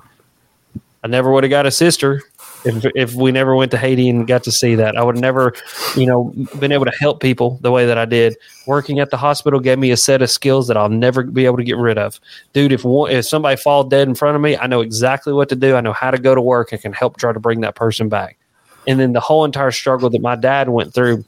I 1.04 1.08
never 1.08 1.32
would 1.32 1.42
have 1.42 1.50
got 1.50 1.66
a 1.66 1.70
sister 1.72 2.22
if 2.64 2.84
if 2.94 3.14
we 3.14 3.32
never 3.32 3.54
went 3.54 3.70
to 3.72 3.78
Haiti 3.78 4.08
and 4.08 4.26
got 4.26 4.44
to 4.44 4.52
see 4.52 4.74
that. 4.74 4.96
I 4.96 5.02
would 5.02 5.16
never, 5.16 5.54
you 5.96 6.06
know, 6.06 6.32
been 6.58 6.72
able 6.72 6.84
to 6.84 6.92
help 6.98 7.20
people 7.20 7.58
the 7.62 7.70
way 7.70 7.86
that 7.86 7.98
I 7.98 8.04
did. 8.04 8.36
Working 8.66 9.00
at 9.00 9.10
the 9.10 9.16
hospital 9.16 9.60
gave 9.60 9.78
me 9.78 9.90
a 9.90 9.96
set 9.96 10.22
of 10.22 10.30
skills 10.30 10.68
that 10.68 10.76
I'll 10.76 10.88
never 10.88 11.22
be 11.24 11.44
able 11.44 11.56
to 11.56 11.64
get 11.64 11.76
rid 11.76 11.98
of. 11.98 12.20
Dude, 12.52 12.72
if 12.72 12.84
one, 12.84 13.10
if 13.10 13.26
somebody 13.26 13.56
fall 13.56 13.84
dead 13.84 14.08
in 14.08 14.14
front 14.14 14.36
of 14.36 14.42
me, 14.42 14.56
I 14.56 14.66
know 14.66 14.80
exactly 14.80 15.32
what 15.32 15.48
to 15.48 15.56
do. 15.56 15.76
I 15.76 15.80
know 15.80 15.92
how 15.92 16.10
to 16.10 16.18
go 16.18 16.34
to 16.34 16.40
work. 16.40 16.72
I 16.72 16.76
can 16.76 16.92
help 16.92 17.16
try 17.16 17.32
to 17.32 17.40
bring 17.40 17.60
that 17.62 17.74
person 17.74 18.08
back. 18.08 18.38
And 18.86 18.98
then 18.98 19.12
the 19.12 19.20
whole 19.20 19.44
entire 19.44 19.70
struggle 19.70 20.10
that 20.10 20.22
my 20.22 20.36
dad 20.36 20.68
went 20.68 20.92
through, 20.92 21.24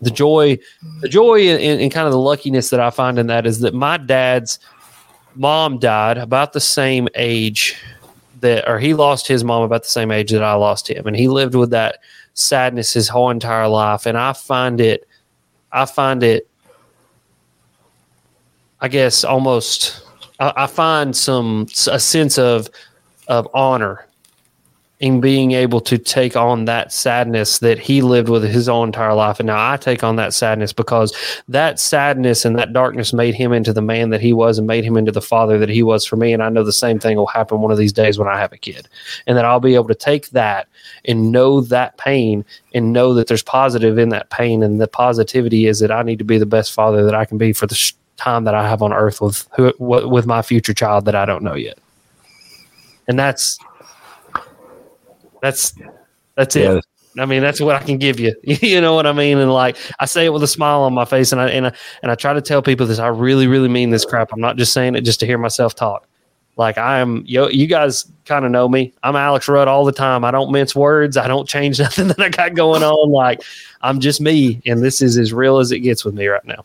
the 0.00 0.10
joy, 0.10 0.58
the 1.00 1.08
joy 1.08 1.42
and, 1.42 1.80
and 1.80 1.92
kind 1.92 2.06
of 2.06 2.12
the 2.12 2.18
luckiness 2.18 2.70
that 2.70 2.80
I 2.80 2.90
find 2.90 3.18
in 3.18 3.28
that 3.28 3.46
is 3.46 3.60
that 3.60 3.72
my 3.72 3.96
dad's 3.98 4.58
mom 5.36 5.78
died 5.78 6.18
about 6.18 6.52
the 6.52 6.60
same 6.60 7.08
age 7.14 7.76
that 8.42 8.68
or 8.68 8.78
he 8.78 8.94
lost 8.94 9.26
his 9.26 9.42
mom 9.42 9.62
about 9.62 9.82
the 9.82 9.88
same 9.88 10.10
age 10.10 10.30
that 10.30 10.42
I 10.42 10.52
lost 10.54 10.88
him. 10.88 11.06
And 11.06 11.16
he 11.16 11.28
lived 11.28 11.54
with 11.54 11.70
that 11.70 11.98
sadness 12.34 12.92
his 12.92 13.08
whole 13.08 13.30
entire 13.30 13.68
life. 13.68 14.06
And 14.06 14.18
I 14.18 14.34
find 14.34 14.80
it 14.80 15.08
I 15.72 15.86
find 15.86 16.22
it 16.22 16.48
I 18.80 18.88
guess 18.88 19.24
almost 19.24 20.04
I, 20.38 20.52
I 20.56 20.66
find 20.66 21.16
some 21.16 21.68
a 21.88 21.98
sense 21.98 22.38
of 22.38 22.68
of 23.28 23.48
honor 23.54 24.06
in 25.02 25.20
being 25.20 25.50
able 25.50 25.80
to 25.80 25.98
take 25.98 26.36
on 26.36 26.64
that 26.64 26.92
sadness 26.92 27.58
that 27.58 27.76
he 27.76 28.00
lived 28.00 28.28
with 28.28 28.44
his 28.44 28.68
whole 28.68 28.84
entire 28.84 29.14
life. 29.14 29.40
And 29.40 29.48
now 29.48 29.72
I 29.72 29.76
take 29.76 30.04
on 30.04 30.14
that 30.14 30.32
sadness 30.32 30.72
because 30.72 31.12
that 31.48 31.80
sadness 31.80 32.44
and 32.44 32.56
that 32.56 32.72
darkness 32.72 33.12
made 33.12 33.34
him 33.34 33.52
into 33.52 33.72
the 33.72 33.82
man 33.82 34.10
that 34.10 34.20
he 34.20 34.32
was 34.32 34.58
and 34.58 34.66
made 34.68 34.84
him 34.84 34.96
into 34.96 35.10
the 35.10 35.20
father 35.20 35.58
that 35.58 35.68
he 35.68 35.82
was 35.82 36.06
for 36.06 36.14
me. 36.14 36.32
And 36.32 36.40
I 36.40 36.50
know 36.50 36.62
the 36.62 36.72
same 36.72 37.00
thing 37.00 37.16
will 37.16 37.26
happen 37.26 37.60
one 37.60 37.72
of 37.72 37.78
these 37.78 37.92
days 37.92 38.16
when 38.16 38.28
I 38.28 38.38
have 38.38 38.52
a 38.52 38.56
kid. 38.56 38.88
And 39.26 39.36
that 39.36 39.44
I'll 39.44 39.58
be 39.58 39.74
able 39.74 39.88
to 39.88 39.94
take 39.96 40.30
that 40.30 40.68
and 41.04 41.32
know 41.32 41.60
that 41.62 41.98
pain 41.98 42.44
and 42.72 42.92
know 42.92 43.12
that 43.14 43.26
there's 43.26 43.42
positive 43.42 43.98
in 43.98 44.10
that 44.10 44.30
pain. 44.30 44.62
And 44.62 44.80
the 44.80 44.86
positivity 44.86 45.66
is 45.66 45.80
that 45.80 45.90
I 45.90 46.04
need 46.04 46.20
to 46.20 46.24
be 46.24 46.38
the 46.38 46.46
best 46.46 46.72
father 46.72 47.04
that 47.04 47.14
I 47.14 47.24
can 47.24 47.38
be 47.38 47.52
for 47.52 47.66
the 47.66 47.74
sh- 47.74 47.94
time 48.18 48.44
that 48.44 48.54
I 48.54 48.68
have 48.68 48.82
on 48.82 48.92
earth 48.92 49.20
with 49.20 49.48
who, 49.56 49.72
with 49.80 50.26
my 50.26 50.42
future 50.42 50.74
child 50.74 51.06
that 51.06 51.16
I 51.16 51.24
don't 51.24 51.42
know 51.42 51.56
yet. 51.56 51.76
And 53.08 53.18
that's 53.18 53.58
that's 55.42 55.74
that's 56.34 56.56
it. 56.56 56.82
I 57.18 57.26
mean, 57.26 57.42
that's 57.42 57.60
what 57.60 57.76
I 57.76 57.84
can 57.84 57.98
give 57.98 58.18
you. 58.18 58.34
you 58.42 58.80
know 58.80 58.94
what 58.94 59.06
I 59.06 59.12
mean? 59.12 59.36
And 59.36 59.52
like, 59.52 59.76
I 60.00 60.06
say 60.06 60.24
it 60.24 60.32
with 60.32 60.42
a 60.42 60.48
smile 60.48 60.80
on 60.82 60.94
my 60.94 61.04
face, 61.04 61.32
and 61.32 61.40
I 61.40 61.48
and 61.50 61.66
I, 61.66 61.72
and 62.02 62.10
I 62.10 62.14
try 62.14 62.32
to 62.32 62.40
tell 62.40 62.62
people 62.62 62.86
this. 62.86 62.98
I 62.98 63.08
really, 63.08 63.46
really 63.46 63.68
mean 63.68 63.90
this 63.90 64.04
crap. 64.06 64.32
I'm 64.32 64.40
not 64.40 64.56
just 64.56 64.72
saying 64.72 64.94
it 64.94 65.02
just 65.02 65.20
to 65.20 65.26
hear 65.26 65.36
myself 65.36 65.74
talk. 65.74 66.06
Like 66.56 66.78
I 66.78 67.00
am, 67.00 67.24
yo, 67.26 67.48
you 67.48 67.66
guys 67.66 68.10
kind 68.24 68.44
of 68.44 68.50
know 68.50 68.68
me. 68.68 68.92
I'm 69.02 69.16
Alex 69.16 69.48
Rudd 69.48 69.68
all 69.68 69.84
the 69.84 69.92
time. 69.92 70.24
I 70.24 70.30
don't 70.30 70.52
mince 70.52 70.74
words. 70.74 71.16
I 71.16 71.26
don't 71.26 71.48
change 71.48 71.78
nothing 71.80 72.08
that 72.08 72.20
I 72.20 72.28
got 72.28 72.54
going 72.54 72.82
on. 72.82 73.10
Like 73.10 73.42
I'm 73.82 74.00
just 74.00 74.20
me, 74.20 74.62
and 74.66 74.82
this 74.82 75.02
is 75.02 75.18
as 75.18 75.32
real 75.32 75.58
as 75.58 75.72
it 75.72 75.80
gets 75.80 76.04
with 76.04 76.14
me 76.14 76.26
right 76.28 76.44
now. 76.44 76.64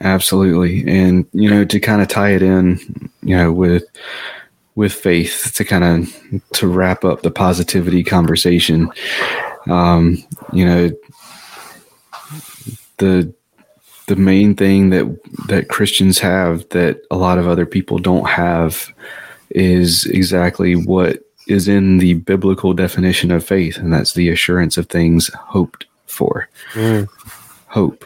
Absolutely, 0.00 0.86
and 0.88 1.26
you 1.32 1.48
know, 1.48 1.64
to 1.64 1.80
kind 1.80 2.02
of 2.02 2.08
tie 2.08 2.30
it 2.30 2.42
in, 2.42 2.78
you 3.22 3.36
know, 3.36 3.52
with 3.52 3.84
with 4.78 4.92
faith 4.92 5.50
to 5.56 5.64
kind 5.64 5.82
of 5.82 6.40
to 6.52 6.68
wrap 6.68 7.04
up 7.04 7.22
the 7.22 7.32
positivity 7.32 8.04
conversation. 8.04 8.88
Um, 9.66 10.24
you 10.52 10.64
know, 10.64 10.90
the 12.98 13.34
the 14.06 14.14
main 14.14 14.54
thing 14.54 14.90
that 14.90 15.04
that 15.48 15.68
Christians 15.68 16.20
have 16.20 16.68
that 16.68 17.02
a 17.10 17.16
lot 17.16 17.38
of 17.38 17.48
other 17.48 17.66
people 17.66 17.98
don't 17.98 18.28
have 18.28 18.88
is 19.50 20.06
exactly 20.06 20.76
what 20.76 21.24
is 21.48 21.66
in 21.66 21.98
the 21.98 22.14
biblical 22.14 22.72
definition 22.72 23.32
of 23.32 23.44
faith, 23.44 23.78
and 23.78 23.92
that's 23.92 24.12
the 24.12 24.28
assurance 24.28 24.76
of 24.76 24.86
things 24.86 25.28
hoped 25.34 25.86
for. 26.06 26.48
Mm. 26.74 27.08
Hope. 27.66 28.04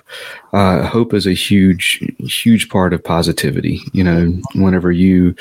Uh, 0.54 0.86
hope 0.86 1.12
is 1.12 1.26
a 1.26 1.34
huge, 1.34 2.02
huge 2.18 2.70
part 2.70 2.94
of 2.94 3.04
positivity. 3.04 3.82
You 3.92 4.04
know, 4.04 4.40
whenever 4.54 4.90
you 4.90 5.36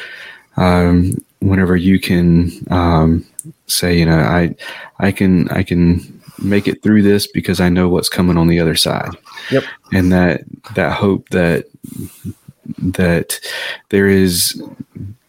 um, 0.58 1.14
whenever 1.40 1.76
you 1.76 2.00
can 2.00 2.52
um, 2.70 3.26
say, 3.68 3.98
you 3.98 4.06
know, 4.06 4.20
I, 4.20 4.56
I 5.00 5.12
can, 5.12 5.50
I 5.50 5.64
can 5.64 6.22
make 6.40 6.68
it 6.68 6.82
through 6.82 7.04
this 7.04 7.28
because 7.28 7.60
I 7.60 7.70
know 7.70 7.90
what's 7.90 8.10
coming 8.10 8.38
on 8.38 8.48
the 8.48 8.60
other 8.60 8.76
side. 8.76 9.12
Yep. 9.52 9.64
And 9.92 10.12
that, 10.12 10.42
that 10.76 10.94
hope 10.94 11.30
that, 11.30 11.66
that 12.78 13.40
there 13.90 14.08
is, 14.08 14.62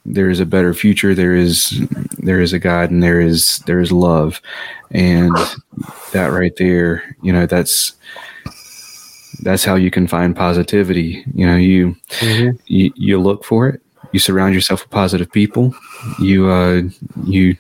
there 0.05 0.31
is 0.31 0.41
a 0.41 0.47
better 0.47 0.75
future. 0.75 1.15
There 1.15 1.35
is, 1.35 1.81
there 2.19 2.41
is 2.41 2.53
a 2.53 2.59
God 2.59 2.91
and 2.91 3.03
there 3.03 3.21
is, 3.21 3.59
there 3.67 3.81
is 3.81 3.93
love. 3.93 4.41
And 4.91 5.35
that 6.13 6.27
right 6.27 6.55
there, 6.57 7.17
you 7.23 7.33
know, 7.33 7.47
that's, 7.47 7.95
that's 9.43 9.65
how 9.65 9.75
you 9.75 9.91
can 9.91 10.07
find 10.07 10.37
positivity. 10.37 11.25
You 11.35 11.47
know, 11.47 11.57
you, 11.57 11.97
mm-hmm. 12.09 12.57
you, 12.67 12.93
you 12.97 13.21
look 13.21 13.45
for 13.45 13.69
it 13.69 13.82
you 14.13 14.21
surround 14.21 14.55
yourself 14.55 14.83
with 14.83 14.91
positive 14.91 15.31
people. 15.31 15.75
You 16.21 16.51
uh, 16.51 16.83
you 17.25 17.57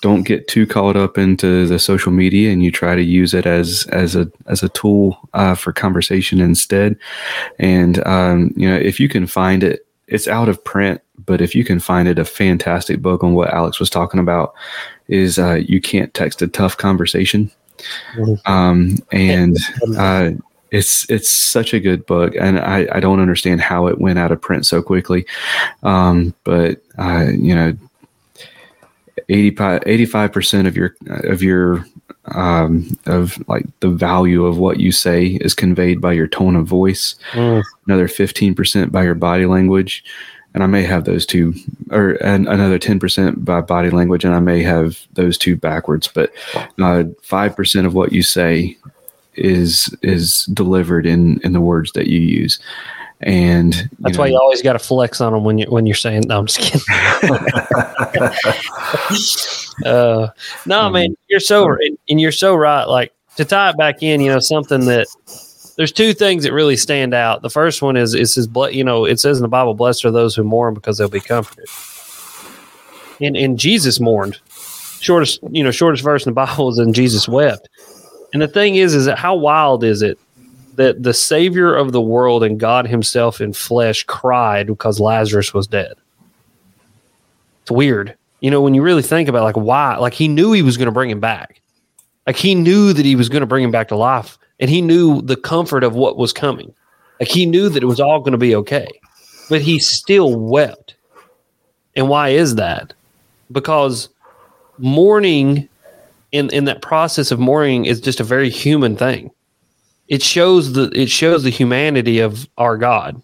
don't 0.00 0.22
get 0.22 0.46
too 0.46 0.66
caught 0.66 0.96
up 0.96 1.18
into 1.18 1.66
the 1.66 1.78
social 1.78 2.12
media, 2.12 2.52
and 2.52 2.62
you 2.62 2.70
try 2.70 2.94
to 2.94 3.02
use 3.02 3.34
it 3.34 3.46
as 3.46 3.86
as 3.90 4.14
a 4.14 4.30
as 4.46 4.62
a 4.62 4.68
tool 4.70 5.18
uh, 5.34 5.54
for 5.54 5.72
conversation 5.72 6.40
instead. 6.40 6.96
And 7.58 8.04
um, 8.06 8.52
you 8.56 8.68
know, 8.68 8.76
if 8.76 9.00
you 9.00 9.08
can 9.08 9.26
find 9.26 9.62
it, 9.62 9.86
it's 10.06 10.28
out 10.28 10.48
of 10.48 10.62
print, 10.64 11.00
but 11.26 11.40
if 11.40 11.54
you 11.54 11.64
can 11.64 11.80
find 11.80 12.08
it, 12.08 12.18
a 12.18 12.24
fantastic 12.24 13.02
book 13.02 13.22
on 13.22 13.34
what 13.34 13.52
Alex 13.52 13.80
was 13.80 13.90
talking 13.90 14.20
about 14.20 14.54
is 15.08 15.38
uh, 15.38 15.54
you 15.54 15.80
can't 15.80 16.12
text 16.14 16.42
a 16.42 16.48
tough 16.48 16.76
conversation. 16.76 17.50
Mm-hmm. 18.16 18.52
Um, 18.52 18.96
and 19.12 19.56
uh, 19.96 20.30
it's 20.70 21.08
it's 21.10 21.30
such 21.30 21.72
a 21.72 21.80
good 21.80 22.06
book, 22.06 22.34
and 22.38 22.58
I, 22.58 22.86
I 22.92 23.00
don't 23.00 23.20
understand 23.20 23.60
how 23.60 23.86
it 23.86 23.98
went 23.98 24.18
out 24.18 24.32
of 24.32 24.40
print 24.40 24.66
so 24.66 24.82
quickly. 24.82 25.26
Um, 25.82 26.34
but 26.44 26.82
uh, 26.98 27.26
you 27.32 27.54
know, 27.54 27.76
85 29.28 30.32
percent 30.32 30.68
of 30.68 30.76
your 30.76 30.94
of 31.06 31.42
your 31.42 31.86
um, 32.34 32.98
of 33.06 33.42
like 33.48 33.66
the 33.80 33.88
value 33.88 34.44
of 34.44 34.58
what 34.58 34.80
you 34.80 34.92
say 34.92 35.26
is 35.26 35.54
conveyed 35.54 36.00
by 36.00 36.12
your 36.12 36.28
tone 36.28 36.56
of 36.56 36.66
voice. 36.66 37.14
Mm. 37.32 37.62
Another 37.86 38.08
fifteen 38.08 38.54
percent 38.54 38.92
by 38.92 39.04
your 39.04 39.14
body 39.14 39.46
language, 39.46 40.04
and 40.54 40.62
I 40.62 40.66
may 40.66 40.82
have 40.82 41.04
those 41.04 41.24
two, 41.24 41.54
or 41.90 42.22
and 42.22 42.48
another 42.48 42.78
ten 42.78 42.98
percent 42.98 43.44
by 43.44 43.60
body 43.60 43.90
language, 43.90 44.24
and 44.24 44.34
I 44.34 44.40
may 44.40 44.62
have 44.62 45.06
those 45.14 45.38
two 45.38 45.56
backwards. 45.56 46.08
But 46.08 46.32
uh, 46.78 47.04
five 47.22 47.52
uh, 47.52 47.54
percent 47.54 47.86
of 47.86 47.94
what 47.94 48.12
you 48.12 48.22
say 48.22 48.76
is 49.38 49.94
is 50.02 50.44
delivered 50.52 51.06
in 51.06 51.40
in 51.42 51.52
the 51.52 51.60
words 51.60 51.92
that 51.92 52.08
you 52.08 52.20
use. 52.20 52.58
And 53.20 53.90
that's 53.98 54.16
know, 54.16 54.22
why 54.22 54.28
you 54.28 54.38
always 54.38 54.62
got 54.62 54.74
to 54.74 54.78
flex 54.78 55.20
on 55.20 55.32
them 55.32 55.42
when 55.42 55.58
you 55.58 55.66
when 55.68 55.86
you're 55.86 55.96
saying 55.96 56.22
no 56.28 56.38
i'm 56.38 56.46
just 56.46 56.60
kidding. 56.60 56.80
Uh, 59.86 60.28
no 60.66 60.80
mm-hmm. 60.80 60.92
man 60.92 61.16
you're 61.28 61.38
so 61.38 61.76
and 62.08 62.20
you're 62.20 62.32
so 62.32 62.56
right. 62.56 62.84
Like 62.84 63.12
to 63.36 63.44
tie 63.44 63.70
it 63.70 63.76
back 63.76 64.02
in 64.02 64.20
you 64.20 64.28
know 64.28 64.40
something 64.40 64.86
that 64.86 65.06
there's 65.76 65.92
two 65.92 66.12
things 66.12 66.42
that 66.42 66.52
really 66.52 66.76
stand 66.76 67.14
out. 67.14 67.42
The 67.42 67.50
first 67.50 67.80
one 67.80 67.96
is 67.96 68.14
it 68.14 68.26
says 68.26 68.48
you 68.72 68.82
know 68.82 69.04
it 69.04 69.20
says 69.20 69.38
in 69.38 69.42
the 69.42 69.48
bible 69.48 69.74
blessed 69.74 70.04
are 70.04 70.10
those 70.10 70.34
who 70.34 70.42
mourn 70.42 70.74
because 70.74 70.98
they'll 70.98 71.08
be 71.08 71.20
comforted. 71.20 71.66
And 73.20 73.36
and 73.36 73.58
jesus 73.58 74.00
mourned. 74.00 74.38
Shortest 75.00 75.38
you 75.50 75.62
know 75.62 75.70
shortest 75.70 76.02
verse 76.02 76.26
in 76.26 76.30
the 76.30 76.34
bible 76.34 76.70
is 76.70 76.78
and 76.78 76.92
jesus 76.92 77.28
wept 77.28 77.68
and 78.32 78.42
the 78.42 78.48
thing 78.48 78.76
is, 78.76 78.94
is 78.94 79.06
that 79.06 79.18
how 79.18 79.34
wild 79.34 79.84
is 79.84 80.02
it 80.02 80.18
that 80.74 81.02
the 81.02 81.14
Savior 81.14 81.74
of 81.74 81.92
the 81.92 82.00
world 82.00 82.44
and 82.44 82.60
God 82.60 82.86
Himself 82.86 83.40
in 83.40 83.52
flesh 83.52 84.04
cried 84.04 84.66
because 84.66 85.00
Lazarus 85.00 85.54
was 85.54 85.66
dead? 85.66 85.94
It's 87.62 87.70
weird, 87.70 88.16
you 88.40 88.50
know, 88.50 88.60
when 88.60 88.74
you 88.74 88.82
really 88.82 89.02
think 89.02 89.28
about 89.28 89.44
like 89.44 89.56
why, 89.56 89.96
like 89.96 90.14
He 90.14 90.28
knew 90.28 90.52
He 90.52 90.62
was 90.62 90.76
going 90.76 90.86
to 90.86 90.92
bring 90.92 91.10
him 91.10 91.20
back, 91.20 91.60
like 92.26 92.36
He 92.36 92.54
knew 92.54 92.92
that 92.92 93.04
He 93.04 93.16
was 93.16 93.28
going 93.28 93.40
to 93.40 93.46
bring 93.46 93.64
him 93.64 93.70
back 93.70 93.88
to 93.88 93.96
life, 93.96 94.38
and 94.60 94.70
He 94.70 94.80
knew 94.80 95.22
the 95.22 95.36
comfort 95.36 95.84
of 95.84 95.94
what 95.94 96.16
was 96.16 96.32
coming, 96.32 96.72
like 97.20 97.28
He 97.28 97.46
knew 97.46 97.68
that 97.68 97.82
it 97.82 97.86
was 97.86 98.00
all 98.00 98.20
going 98.20 98.32
to 98.32 98.38
be 98.38 98.54
okay, 98.54 98.88
but 99.48 99.60
He 99.60 99.78
still 99.78 100.34
wept. 100.34 100.94
And 101.96 102.08
why 102.08 102.28
is 102.28 102.54
that? 102.54 102.92
Because 103.50 104.08
mourning 104.78 105.68
in 106.32 106.50
in 106.50 106.64
that 106.64 106.82
process 106.82 107.30
of 107.30 107.38
mourning 107.38 107.84
is 107.84 108.00
just 108.00 108.20
a 108.20 108.24
very 108.24 108.50
human 108.50 108.96
thing. 108.96 109.30
It 110.08 110.22
shows 110.22 110.72
the 110.72 110.90
it 110.94 111.10
shows 111.10 111.42
the 111.42 111.50
humanity 111.50 112.18
of 112.18 112.48
our 112.58 112.76
God. 112.76 113.20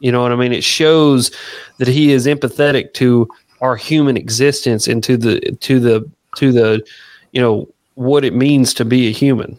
You 0.00 0.12
know 0.12 0.22
what 0.22 0.32
I 0.32 0.36
mean? 0.36 0.52
It 0.52 0.64
shows 0.64 1.30
that 1.78 1.88
He 1.88 2.12
is 2.12 2.26
empathetic 2.26 2.92
to 2.94 3.28
our 3.60 3.76
human 3.76 4.16
existence 4.16 4.86
and 4.86 5.02
to 5.04 5.16
the 5.16 5.40
to 5.60 5.80
the 5.80 6.10
to 6.36 6.52
the 6.52 6.86
you 7.32 7.40
know 7.40 7.68
what 7.94 8.24
it 8.24 8.34
means 8.34 8.74
to 8.74 8.84
be 8.84 9.08
a 9.08 9.10
human 9.10 9.58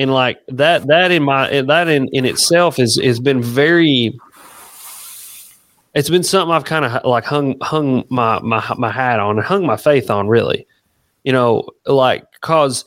and 0.00 0.12
like 0.12 0.40
that 0.48 0.86
that 0.86 1.10
in 1.10 1.22
my 1.22 1.60
that 1.62 1.86
in, 1.88 2.08
in 2.08 2.24
itself 2.24 2.78
is 2.78 2.98
has 3.02 3.20
been 3.20 3.42
very 3.42 4.18
it's 5.94 6.08
been 6.08 6.22
something 6.22 6.54
I've 6.54 6.64
kind 6.64 6.86
of 6.86 7.04
like 7.04 7.24
hung 7.24 7.58
hung 7.60 8.04
my 8.08 8.40
my 8.40 8.64
my 8.78 8.90
hat 8.90 9.20
on 9.20 9.36
and 9.36 9.46
hung 9.46 9.66
my 9.66 9.76
faith 9.76 10.10
on 10.10 10.26
really 10.26 10.66
you 11.24 11.32
know, 11.32 11.68
like 11.86 12.24
cause 12.40 12.84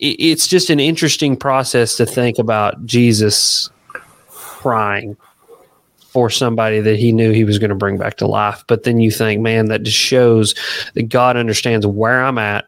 it's 0.00 0.46
just 0.46 0.70
an 0.70 0.80
interesting 0.80 1.36
process 1.36 1.96
to 1.96 2.04
think 2.04 2.38
about 2.38 2.84
Jesus 2.84 3.70
crying 4.28 5.16
for 5.98 6.28
somebody 6.30 6.80
that 6.80 6.98
he 6.98 7.12
knew 7.12 7.32
he 7.32 7.44
was 7.44 7.58
going 7.58 7.70
to 7.70 7.76
bring 7.76 7.96
back 7.96 8.16
to 8.16 8.26
life. 8.26 8.64
But 8.66 8.82
then 8.82 9.00
you 9.00 9.10
think, 9.10 9.40
man, 9.40 9.66
that 9.66 9.82
just 9.82 9.96
shows 9.96 10.54
that 10.94 11.08
God 11.08 11.36
understands 11.36 11.86
where 11.86 12.22
I'm 12.22 12.38
at 12.38 12.66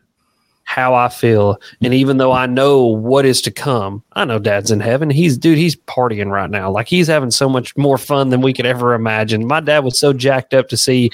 how 0.67 0.95
I 0.95 1.09
feel. 1.09 1.61
And 1.81 1.95
even 1.95 2.17
though 2.19 2.33
I 2.33 2.47
know 2.47 2.85
what 2.85 3.25
is 3.25 3.41
to 3.43 3.53
come, 3.53 4.03
I 4.15 4.25
know 4.25 4.41
dad's 4.41 4.73
in 4.73 4.81
heaven. 4.81 5.09
He's, 5.11 5.39
dude, 5.39 5.57
he's 5.57 5.77
partying 5.77 6.31
right 6.31 6.51
now. 6.51 6.71
Like 6.73 6.89
he's 6.89 7.07
having 7.07 7.31
so 7.31 7.49
much 7.49 7.77
more 7.77 7.97
fun 7.97 8.31
than 8.31 8.41
we 8.41 8.53
could 8.53 8.67
ever 8.67 8.93
imagine. 8.93 9.47
My 9.47 9.61
dad 9.61 9.85
was 9.85 9.97
so 9.97 10.13
jacked 10.13 10.55
up 10.55 10.69
to 10.69 10.77
see 10.77 11.13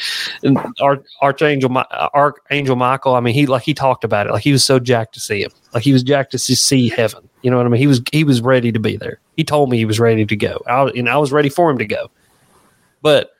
Arch, 0.81 1.05
Archangel, 1.21 1.77
uh, 1.77 2.09
Archangel 2.15 2.77
Michael. 2.77 3.15
I 3.15 3.21
mean, 3.21 3.35
he, 3.35 3.45
like 3.45 3.63
he 3.63 3.75
talked 3.75 4.05
about 4.05 4.27
it. 4.27 4.33
Like 4.33 4.43
he 4.43 4.53
was 4.53 4.65
so 4.65 4.79
jacked 4.79 5.13
to 5.15 5.21
see 5.21 5.43
him. 5.43 5.53
Like 5.75 5.83
he 5.83 5.93
was 5.93 6.03
jacked 6.03 6.33
to 6.33 6.39
see 6.39 6.89
heaven. 6.89 7.29
You 7.43 7.51
know 7.51 7.59
what 7.59 7.67
I 7.67 7.69
mean? 7.69 7.81
He 7.81 7.87
was, 7.87 8.01
he 8.11 8.25
was 8.25 8.41
ready 8.41 8.73
to 8.73 8.81
be 8.81 8.97
there. 8.97 9.21
He 9.37 9.45
told 9.45 9.69
me 9.69 9.77
he 9.77 9.85
was 9.85 10.01
ready 10.01 10.25
to 10.25 10.37
go. 10.37 10.63
I, 10.67 10.85
and 10.97 11.11
I 11.11 11.19
was 11.19 11.31
ready 11.31 11.51
for 11.51 11.71
him 11.71 11.77
to 11.77 11.87
go. 11.87 12.11
But 13.03 13.31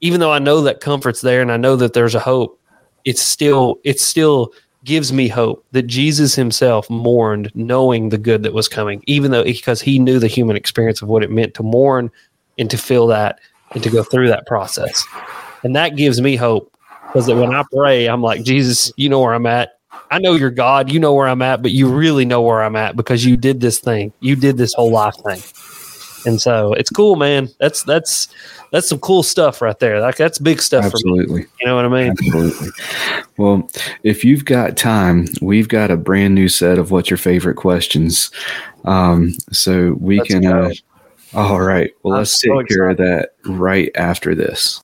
even 0.00 0.20
though 0.20 0.32
I 0.32 0.38
know 0.38 0.62
that 0.62 0.80
comfort's 0.80 1.20
there 1.20 1.42
and 1.42 1.52
I 1.52 1.58
know 1.58 1.76
that 1.76 1.92
there's 1.92 2.14
a 2.14 2.20
hope, 2.20 2.58
it's 3.04 3.22
still 3.22 3.80
it's 3.84 4.02
still 4.02 4.52
gives 4.86 5.12
me 5.12 5.28
hope 5.28 5.66
that 5.72 5.82
Jesus 5.82 6.34
himself 6.34 6.88
mourned 6.88 7.50
knowing 7.54 8.08
the 8.08 8.18
good 8.18 8.42
that 8.44 8.54
was 8.54 8.68
coming, 8.68 9.02
even 9.06 9.32
though 9.32 9.44
because 9.44 9.82
he 9.82 9.98
knew 9.98 10.18
the 10.18 10.28
human 10.28 10.56
experience 10.56 11.02
of 11.02 11.08
what 11.08 11.22
it 11.22 11.30
meant 11.30 11.52
to 11.54 11.62
mourn 11.62 12.10
and 12.58 12.70
to 12.70 12.78
feel 12.78 13.06
that 13.08 13.40
and 13.72 13.82
to 13.82 13.90
go 13.90 14.02
through 14.02 14.28
that 14.28 14.46
process. 14.46 15.04
And 15.64 15.76
that 15.76 15.96
gives 15.96 16.20
me 16.22 16.36
hope 16.36 16.72
because 17.08 17.28
when 17.28 17.54
I 17.54 17.64
pray, 17.72 18.06
I'm 18.06 18.22
like, 18.22 18.44
Jesus, 18.44 18.92
you 18.96 19.08
know 19.08 19.20
where 19.20 19.34
I'm 19.34 19.46
at. 19.46 19.72
I 20.10 20.20
know 20.20 20.34
you're 20.34 20.50
God, 20.50 20.90
you 20.90 21.00
know 21.00 21.14
where 21.14 21.26
I'm 21.26 21.42
at, 21.42 21.62
but 21.62 21.72
you 21.72 21.92
really 21.92 22.24
know 22.24 22.40
where 22.40 22.62
I'm 22.62 22.76
at 22.76 22.96
because 22.96 23.24
you 23.24 23.36
did 23.36 23.60
this 23.60 23.80
thing. 23.80 24.12
You 24.20 24.36
did 24.36 24.56
this 24.56 24.72
whole 24.74 24.92
life 24.92 25.16
thing. 25.24 25.42
And 26.26 26.40
so 26.40 26.72
it's 26.74 26.90
cool, 26.90 27.16
man. 27.16 27.48
That's 27.58 27.82
that's 27.84 28.28
that's 28.72 28.88
some 28.88 28.98
cool 28.98 29.22
stuff 29.22 29.62
right 29.62 29.78
there. 29.78 30.00
Like 30.00 30.16
that's 30.16 30.38
big 30.38 30.60
stuff 30.60 30.84
Absolutely. 30.84 31.46
You 31.60 31.66
know 31.66 31.76
what 31.76 31.84
I 31.84 31.88
mean? 31.88 32.10
Absolutely. 32.10 32.68
Well, 33.38 33.70
if 34.02 34.24
you've 34.24 34.44
got 34.44 34.76
time, 34.76 35.26
we've 35.40 35.68
got 35.68 35.90
a 35.90 35.96
brand 35.96 36.34
new 36.34 36.48
set 36.48 36.78
of 36.78 36.90
what's 36.90 37.10
your 37.10 37.16
favorite 37.16 37.56
questions. 37.56 38.30
Um, 38.84 39.34
so 39.52 39.96
we 40.00 40.18
Let's 40.18 40.30
can 40.30 40.46
uh, 40.46 40.70
all 41.34 41.60
right. 41.60 41.92
Well, 42.02 42.14
I'm 42.14 42.20
let's 42.20 42.40
so 42.40 42.58
take 42.58 42.68
care 42.68 42.88
of 42.88 42.96
that 42.98 43.34
right 43.44 43.90
after 43.94 44.34
this. 44.34 44.82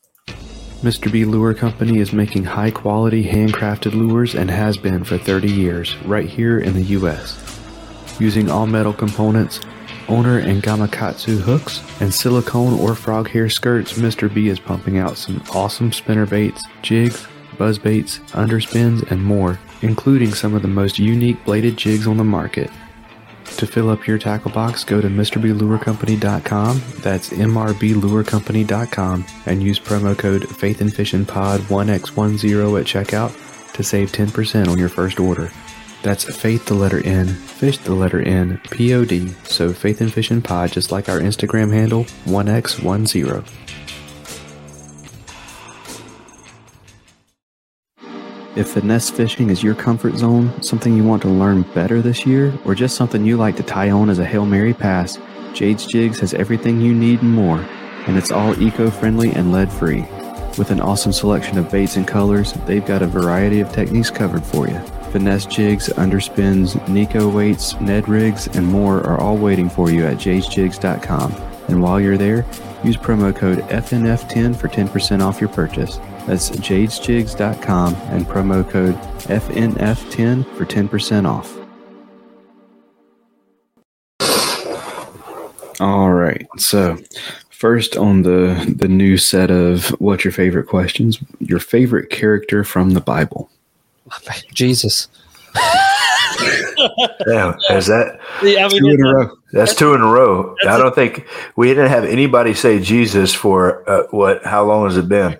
Mr. 0.82 1.11
B 1.12 1.24
Lure 1.24 1.55
Company 1.55 1.99
is 1.99 2.12
making 2.12 2.45
high 2.45 2.72
quality 2.72 3.24
handcrafted 3.24 3.95
lures 3.95 4.34
and 4.34 4.51
has 4.51 4.76
been 4.76 5.05
for 5.05 5.16
30 5.16 5.51
years 5.51 5.97
right 5.99 6.28
here 6.28 6.59
in 6.59 6.74
the 6.74 6.82
US. 6.82 7.38
Using 8.18 8.51
all 8.51 8.66
metal 8.66 8.93
components, 8.93 9.61
owner 10.13 10.39
and 10.39 10.63
gamakatsu 10.63 11.41
hooks, 11.41 11.83
and 12.01 12.13
silicone 12.13 12.79
or 12.79 12.95
frog 12.95 13.29
hair 13.29 13.49
skirts, 13.49 13.95
Mr. 13.95 14.33
B 14.33 14.49
is 14.49 14.61
pumping 14.61 14.99
out 14.99 15.17
some 15.17 15.43
awesome 15.55 15.91
spinner 15.91 16.27
baits, 16.27 16.63
jigs, 16.83 17.27
buzz 17.57 17.79
baits, 17.79 18.19
underspins, 18.33 19.11
and 19.11 19.25
more, 19.25 19.59
including 19.81 20.35
some 20.35 20.53
of 20.55 20.61
the 20.63 20.69
most 20.69 20.99
unique 20.99 21.43
bladed 21.45 21.79
jigs 21.79 22.07
on 22.07 22.19
the 22.19 22.25
market. 22.25 22.71
To 23.57 23.67
fill 23.67 23.89
up 23.91 24.07
your 24.07 24.19
tackle 24.19 24.51
box, 24.51 24.85
go 24.85 25.01
to 25.01 25.09
MrBLureCompany.com. 25.09 26.83
That's 27.01 27.31
MRBLureCompany.com 27.31 29.25
and 29.47 29.63
use 29.63 29.79
promo 29.79 30.19
code 30.19 30.43
FaithandFishingPod1x10 30.43 32.81
at 32.81 32.87
checkout 32.87 33.33
to 33.75 33.83
save 33.83 34.13
10% 34.13 34.69
on 34.69 34.79
your 34.79 34.89
first 34.89 35.21
order. 35.21 35.51
That's 36.03 36.25
Faith 36.25 36.67
the 36.67 36.75
letter 36.75 37.01
N, 37.07 37.29
Fish 37.29 37.79
the 37.79 37.95
letter 37.95 38.21
N, 38.21 38.61
P 38.71 38.93
O 38.93 39.05
D. 39.05 39.29
So 39.45 39.73
Faith 39.73 40.01
and 40.01 40.13
Fishing 40.13 40.43
Pod, 40.43 40.73
just 40.73 40.91
like 40.91 41.09
our 41.09 41.21
Instagram 41.21 41.73
handle, 41.73 42.05
1x10. 42.25 43.49
If 48.55 48.69
finesse 48.73 49.11
fishing 49.11 49.49
is 49.49 49.63
your 49.63 49.77
comfort 49.77 50.17
zone, 50.17 50.61
something 50.61 50.95
you 50.95 51.05
want 51.05 51.23
to 51.23 51.29
learn 51.29 51.63
better 51.73 52.03
this 52.03 52.27
year, 52.27 52.53
or 52.65 52.75
just 52.75 52.97
something 52.97 53.25
you 53.25 53.37
like 53.37 53.57
to 53.57 53.63
tie 53.63 53.91
on 53.91 54.11
as 54.11 54.19
a 54.19 54.27
Hail 54.27 54.45
Mary 54.45 54.75
pass, 54.75 55.19
Jade's 55.55 55.87
Jigs 55.87 56.19
has 56.19 56.35
everything 56.35 56.81
you 56.81 56.93
need 56.93 57.23
and 57.23 57.31
more, 57.31 57.61
and 58.07 58.19
it's 58.19 58.33
all 58.33 58.61
eco 58.61 58.91
friendly 58.91 59.33
and 59.33 59.53
lead 59.53 59.73
free. 59.73 60.03
With 60.59 60.71
an 60.71 60.81
awesome 60.81 61.13
selection 61.13 61.57
of 61.59 61.71
baits 61.71 61.97
and 61.97 62.07
colors, 62.07 62.53
they've 62.67 62.85
got 62.85 63.03
a 63.03 63.07
variety 63.07 63.61
of 63.61 63.73
techniques 63.73 64.11
covered 64.11 64.45
for 64.45 64.69
you. 64.69 64.83
Finesse 65.13 65.47
jigs, 65.47 65.89
underspins, 65.91 66.75
Neko 66.87 67.33
weights, 67.33 67.79
Ned 67.81 68.09
rigs, 68.09 68.49
and 68.57 68.67
more 68.67 69.07
are 69.07 69.21
all 69.21 69.37
waiting 69.37 69.69
for 69.69 69.91
you 69.91 70.07
at 70.07 70.17
jadesjigs.com. 70.17 71.33
And 71.69 71.83
while 71.83 72.01
you're 72.01 72.19
there, 72.19 72.47
use 72.83 72.97
promo 72.97 73.35
code 73.35 73.59
FNF10 73.59 74.57
for 74.57 74.69
10% 74.69 75.23
off 75.23 75.41
your 75.41 75.51
purchase. 75.51 75.99
That's 76.27 76.51
jadesjigs.com 76.51 77.95
and 77.95 78.27
promo 78.27 78.69
code 78.69 78.95
FNF10 79.29 80.57
for 80.57 80.65
10% 80.65 81.29
off. 81.29 81.59
All 85.81 86.13
right. 86.13 86.47
So, 86.59 86.99
first 87.51 87.97
on 87.97 88.23
the 88.23 88.75
the 88.77 88.89
new 88.89 89.17
set 89.17 89.51
of 89.51 89.89
what's 90.01 90.25
your 90.25 90.33
favorite 90.33 90.67
questions? 90.67 91.19
Your 91.39 91.61
favorite 91.61 92.11
character 92.11 92.65
from 92.65 92.91
the 92.91 93.01
Bible. 93.01 93.51
Jesus. 94.53 95.09
Damn, 97.27 97.55
is 97.71 97.87
that 97.87 98.19
Yeah, 98.43 98.67
I 98.67 98.69
mean, 98.69 98.81
Two 98.83 98.89
in 98.91 99.05
a 99.07 99.15
row. 99.15 99.37
that's 99.53 99.75
two 99.75 99.95
in 99.95 100.01
a 100.01 100.07
row? 100.07 100.55
I 100.67 100.79
don't 100.79 100.95
think 100.95 101.27
we 101.57 101.69
didn't 101.69 101.89
have 101.91 102.05
anybody 102.05 102.55
say 102.55 102.81
Jesus 102.81 103.33
for 103.35 103.89
uh, 103.89 104.07
what? 104.11 104.45
How 104.45 104.65
long 104.65 104.85
has 104.87 104.97
it 104.97 105.09
been? 105.09 105.39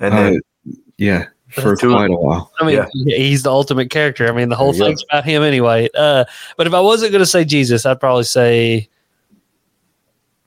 And 0.00 0.14
then 0.14 0.36
Uh, 0.36 0.72
yeah, 0.98 1.26
for 1.50 1.76
Two- 1.76 1.90
quite 1.92 2.10
a 2.10 2.14
while. 2.16 2.50
I 2.60 2.66
mean, 2.66 2.76
Yeah. 2.76 3.16
he's 3.16 3.44
the 3.44 3.50
ultimate 3.50 3.90
character. 3.90 4.28
I 4.28 4.32
mean, 4.32 4.48
the 4.48 4.56
whole 4.56 4.72
There 4.72 4.80
you 4.82 4.84
thing's 4.96 5.04
about 5.10 5.24
him 5.24 5.42
anyway. 5.42 5.88
Uh, 5.94 6.24
but 6.56 6.66
if 6.66 6.74
I 6.74 6.80
wasn't 6.80 7.12
going 7.12 7.22
to 7.22 7.26
say 7.26 7.44
Jesus, 7.44 7.86
I'd 7.86 8.00
probably 8.00 8.24
say 8.24 8.88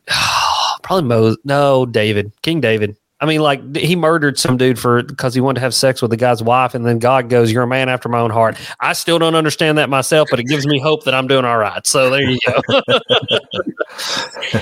probably 0.84 1.08
Moses. 1.08 1.38
No, 1.46 1.86
David, 1.86 2.32
King 2.42 2.62
David. 2.62 2.96
I 3.22 3.26
mean, 3.26 3.40
like 3.40 3.76
he 3.76 3.96
murdered 3.96 4.38
some 4.38 4.58
dude 4.58 4.78
for 4.78 5.02
because 5.02 5.34
he 5.34 5.40
wanted 5.40 5.56
to 5.56 5.62
have 5.62 5.74
sex 5.74 6.02
with 6.02 6.12
the 6.12 6.18
guy's 6.18 6.44
wife, 6.44 6.76
and 6.76 6.86
then 6.86 7.00
God 7.00 7.30
goes, 7.30 7.52
"You're 7.52 7.64
a 7.64 7.68
man 7.68 7.88
after 7.88 8.10
my 8.10 8.20
own 8.20 8.30
heart." 8.30 8.58
I 8.82 8.92
still 8.94 9.20
don't 9.20 9.36
understand 9.36 9.78
that 9.78 9.90
myself, 9.90 10.28
but 10.30 10.40
it 10.40 10.48
gives 10.48 10.68
me 10.68 10.80
hope 10.80 11.06
that 11.06 11.14
I'm 11.14 11.28
doing 11.28 11.46
all 11.46 11.58
right. 11.58 11.86
So 11.88 12.10
there 12.10 12.22
you 12.22 12.38
go. 12.46 12.62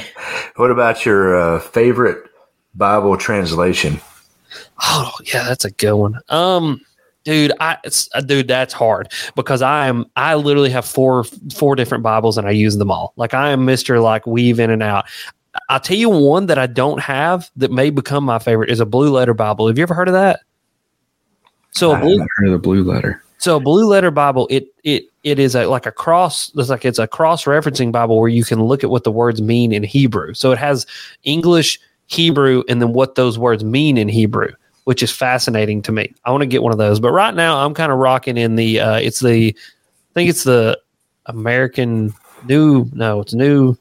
what 0.55 0.69
about 0.69 1.03
your 1.03 1.35
uh, 1.35 1.59
favorite 1.59 2.29
Bible 2.75 3.17
translation? 3.17 3.99
Oh 4.81 5.11
yeah, 5.23 5.43
that's 5.45 5.65
a 5.65 5.71
good 5.71 5.95
one. 5.95 6.19
Um, 6.29 6.79
dude, 7.23 7.53
I 7.59 7.77
it's, 7.83 8.07
uh, 8.13 8.21
dude, 8.21 8.47
that's 8.47 8.73
hard 8.73 9.11
because 9.35 9.63
I 9.63 9.87
am 9.87 10.05
I 10.15 10.35
literally 10.35 10.69
have 10.69 10.85
four 10.85 11.23
four 11.55 11.75
different 11.75 12.03
Bibles 12.03 12.37
and 12.37 12.47
I 12.47 12.51
use 12.51 12.77
them 12.77 12.91
all. 12.91 13.13
Like 13.15 13.33
I 13.33 13.49
am 13.49 13.65
Mister 13.65 13.99
like 13.99 14.27
weave 14.27 14.59
in 14.59 14.69
and 14.69 14.83
out. 14.83 15.05
I'll 15.69 15.79
tell 15.79 15.97
you 15.97 16.09
one 16.09 16.47
that 16.47 16.57
I 16.57 16.67
don't 16.67 16.99
have 16.99 17.49
that 17.57 17.71
may 17.71 17.89
become 17.89 18.23
my 18.23 18.39
favorite 18.39 18.69
is 18.69 18.79
a 18.79 18.85
Blue 18.85 19.11
Letter 19.11 19.33
Bible. 19.33 19.67
Have 19.67 19.77
you 19.77 19.83
ever 19.83 19.93
heard 19.93 20.07
of 20.07 20.13
that? 20.13 20.41
So 21.71 21.91
a 21.91 21.95
I 21.95 22.01
blue 22.01 22.25
heard 22.37 22.47
of 22.47 22.51
the 22.53 22.59
blue 22.59 22.83
letter. 22.83 23.23
so 23.39 23.57
a 23.57 23.59
blue 23.59 23.87
letter 23.87 24.11
Bible, 24.11 24.47
it 24.51 24.67
it 24.83 25.05
it 25.23 25.39
is 25.39 25.55
a 25.55 25.65
like 25.65 25.85
a 25.85 25.91
cross. 25.91 26.51
It's 26.55 26.69
like 26.69 26.85
it's 26.85 26.99
a 26.99 27.07
cross 27.07 27.45
referencing 27.45 27.91
Bible 27.91 28.19
where 28.19 28.29
you 28.29 28.43
can 28.43 28.63
look 28.63 28.83
at 28.83 28.89
what 28.89 29.03
the 29.03 29.11
words 29.11 29.41
mean 29.41 29.71
in 29.71 29.83
Hebrew. 29.83 30.33
So 30.33 30.51
it 30.51 30.59
has 30.59 30.85
English, 31.23 31.79
Hebrew, 32.07 32.63
and 32.69 32.81
then 32.81 32.93
what 32.93 33.15
those 33.15 33.39
words 33.39 33.63
mean 33.63 33.97
in 33.97 34.07
Hebrew, 34.07 34.51
which 34.83 35.01
is 35.01 35.11
fascinating 35.11 35.81
to 35.83 35.91
me. 35.91 36.13
I 36.25 36.31
want 36.31 36.41
to 36.41 36.47
get 36.47 36.61
one 36.61 36.71
of 36.71 36.77
those, 36.77 36.99
but 36.99 37.11
right 37.11 37.33
now 37.33 37.65
I'm 37.65 37.73
kind 37.73 37.91
of 37.91 37.97
rocking 37.97 38.37
in 38.37 38.55
the. 38.55 38.79
Uh, 38.79 38.97
it's 38.97 39.19
the, 39.19 39.55
I 39.55 40.13
think 40.13 40.29
it's 40.29 40.43
the 40.43 40.79
American 41.25 42.13
New. 42.47 42.87
No, 42.93 43.21
it's 43.21 43.33
New. 43.33 43.77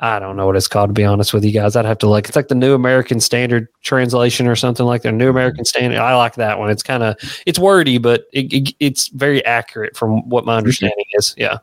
I 0.00 0.18
don't 0.18 0.36
know 0.36 0.46
what 0.46 0.56
it's 0.56 0.68
called 0.68 0.90
to 0.90 0.94
be 0.94 1.04
honest 1.04 1.32
with 1.32 1.44
you 1.44 1.52
guys. 1.52 1.76
I'd 1.76 1.84
have 1.84 1.98
to 1.98 2.08
look. 2.08 2.26
It's 2.26 2.36
like 2.36 2.48
the 2.48 2.54
New 2.54 2.74
American 2.74 3.20
Standard 3.20 3.68
Translation 3.82 4.46
or 4.46 4.56
something 4.56 4.84
like 4.84 5.02
that. 5.02 5.12
New 5.12 5.24
mm-hmm. 5.24 5.36
American 5.36 5.64
Standard. 5.64 5.98
I 5.98 6.16
like 6.16 6.34
that 6.34 6.58
one. 6.58 6.70
It's 6.70 6.82
kind 6.82 7.02
of 7.02 7.16
it's 7.46 7.58
wordy, 7.58 7.98
but 7.98 8.26
it, 8.32 8.52
it, 8.52 8.74
it's 8.80 9.08
very 9.08 9.44
accurate 9.44 9.96
from 9.96 10.28
what 10.28 10.44
my 10.44 10.56
understanding 10.56 11.04
is. 11.12 11.34
Yeah. 11.36 11.58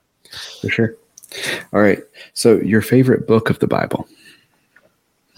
For 0.61 0.69
sure. 0.69 0.95
All 1.73 1.81
right. 1.81 1.99
So, 2.33 2.55
your 2.57 2.81
favorite 2.81 3.27
book 3.27 3.49
of 3.49 3.59
the 3.59 3.67
Bible? 3.67 4.07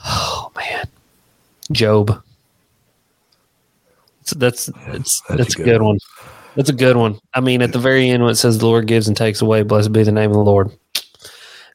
Oh 0.06 0.52
man, 0.56 0.88
Job. 1.72 2.24
So 4.24 4.38
that's 4.38 4.66
that's 4.66 5.22
That's 5.22 5.22
that's, 5.30 5.54
a 5.56 5.58
good 5.58 5.66
good 5.66 5.82
one. 5.82 6.00
That's 6.56 6.70
a 6.70 6.74
good 6.74 6.98
one. 6.98 7.20
I 7.34 7.40
mean, 7.40 7.62
at 7.62 7.72
the 7.74 7.80
very 7.80 8.10
end 8.10 8.24
when 8.24 8.32
it 8.32 8.36
says 8.36 8.58
the 8.58 8.66
Lord 8.66 8.86
gives 8.88 9.08
and 9.08 9.18
takes 9.18 9.42
away, 9.42 9.64
blessed 9.64 9.92
be 9.92 10.04
the 10.04 10.12
name 10.12 10.30
of 10.30 10.36
the 10.36 10.44
Lord. 10.44 10.72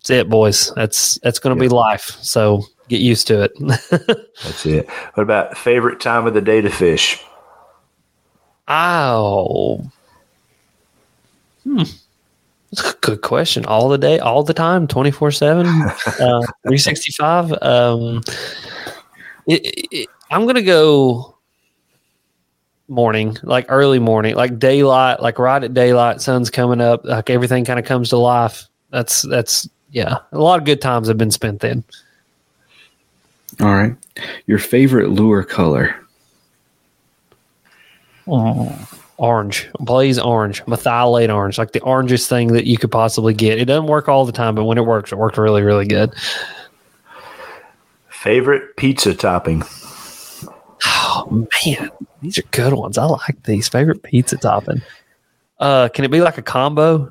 That's 0.09 0.20
it, 0.20 0.30
boys. 0.30 0.72
That's 0.74 1.18
that's 1.22 1.38
going 1.38 1.54
to 1.54 1.61
be 1.61 1.68
life. 1.68 2.16
So 2.22 2.62
get 2.88 3.02
used 3.02 3.26
to 3.26 3.42
it. 3.42 3.52
That's 4.40 4.64
it. 4.64 4.88
What 4.88 5.22
about 5.22 5.59
favorite 5.59 6.00
time 6.00 6.26
of 6.26 6.32
the 6.32 6.40
day 6.40 6.62
to 6.62 6.70
fish? 6.70 7.22
Oh, 8.68 9.84
hmm. 11.62 11.82
That's 12.72 12.90
a 12.90 12.96
good 13.02 13.20
question. 13.20 13.66
All 13.66 13.90
the 13.90 13.98
day, 13.98 14.18
all 14.18 14.42
the 14.42 14.54
time, 14.54 14.86
twenty 14.86 15.11
four 15.11 15.30
seven, 15.30 15.66
uh, 15.66 16.40
three 16.66 16.78
sixty 16.78 17.12
five. 17.12 17.52
Um, 17.61 18.22
it, 19.46 19.88
it, 19.92 20.09
I'm 20.30 20.46
gonna 20.46 20.62
go 20.62 21.36
morning, 22.88 23.36
like 23.42 23.66
early 23.68 23.98
morning, 23.98 24.36
like 24.36 24.59
daylight, 24.59 25.20
like 25.20 25.38
right 25.38 25.62
at 25.62 25.74
daylight, 25.74 26.22
sun's 26.22 26.48
coming 26.48 26.80
up, 26.80 27.04
like 27.04 27.28
everything 27.28 27.66
kind 27.66 27.78
of 27.78 27.84
comes 27.84 28.09
to 28.09 28.16
life. 28.16 28.68
That's 28.90 29.20
that's 29.20 29.68
yeah. 29.91 30.18
A 30.32 30.39
lot 30.39 30.59
of 30.59 30.64
good 30.64 30.80
times 30.80 31.09
have 31.09 31.18
been 31.18 31.30
spent 31.30 31.61
then. 31.61 31.84
All 33.61 33.74
right. 33.74 33.95
Your 34.47 34.59
favorite 34.59 35.11
lure 35.11 35.43
color? 35.43 35.97
Orange, 39.16 39.68
blaze 39.80 40.18
orange, 40.18 40.62
methylate 40.64 41.34
orange, 41.34 41.59
like 41.59 41.72
the 41.72 41.80
orangest 41.80 42.28
thing 42.28 42.53
that 42.53 42.66
you 42.66 42.76
could 42.76 42.91
possibly 42.91 43.34
get. 43.34 43.59
It 43.59 43.64
doesn't 43.64 43.86
work 43.86 44.09
all 44.09 44.24
the 44.24 44.32
time, 44.32 44.55
but 44.55 44.64
when 44.64 44.78
it 44.78 44.84
works, 44.84 45.11
it 45.11 45.16
worked 45.16 45.39
really, 45.39 45.62
really 45.62 45.86
good. 45.86 46.12
Favorite 48.11 48.76
pizza 48.76 49.14
topping? 49.14 49.62
Oh 50.84 51.49
man, 51.66 51.91
these 52.20 52.39
are 52.39 52.43
good 52.51 52.74
ones. 52.74 52.99
I 52.99 53.05
like 53.07 53.43
these. 53.45 53.68
Favorite 53.68 54.03
pizza 54.03 54.36
topping. 54.36 54.82
Uh, 55.59 55.89
can 55.89 56.05
it 56.05 56.11
be 56.11 56.20
like 56.20 56.39
a 56.39 56.43
combo? 56.43 57.11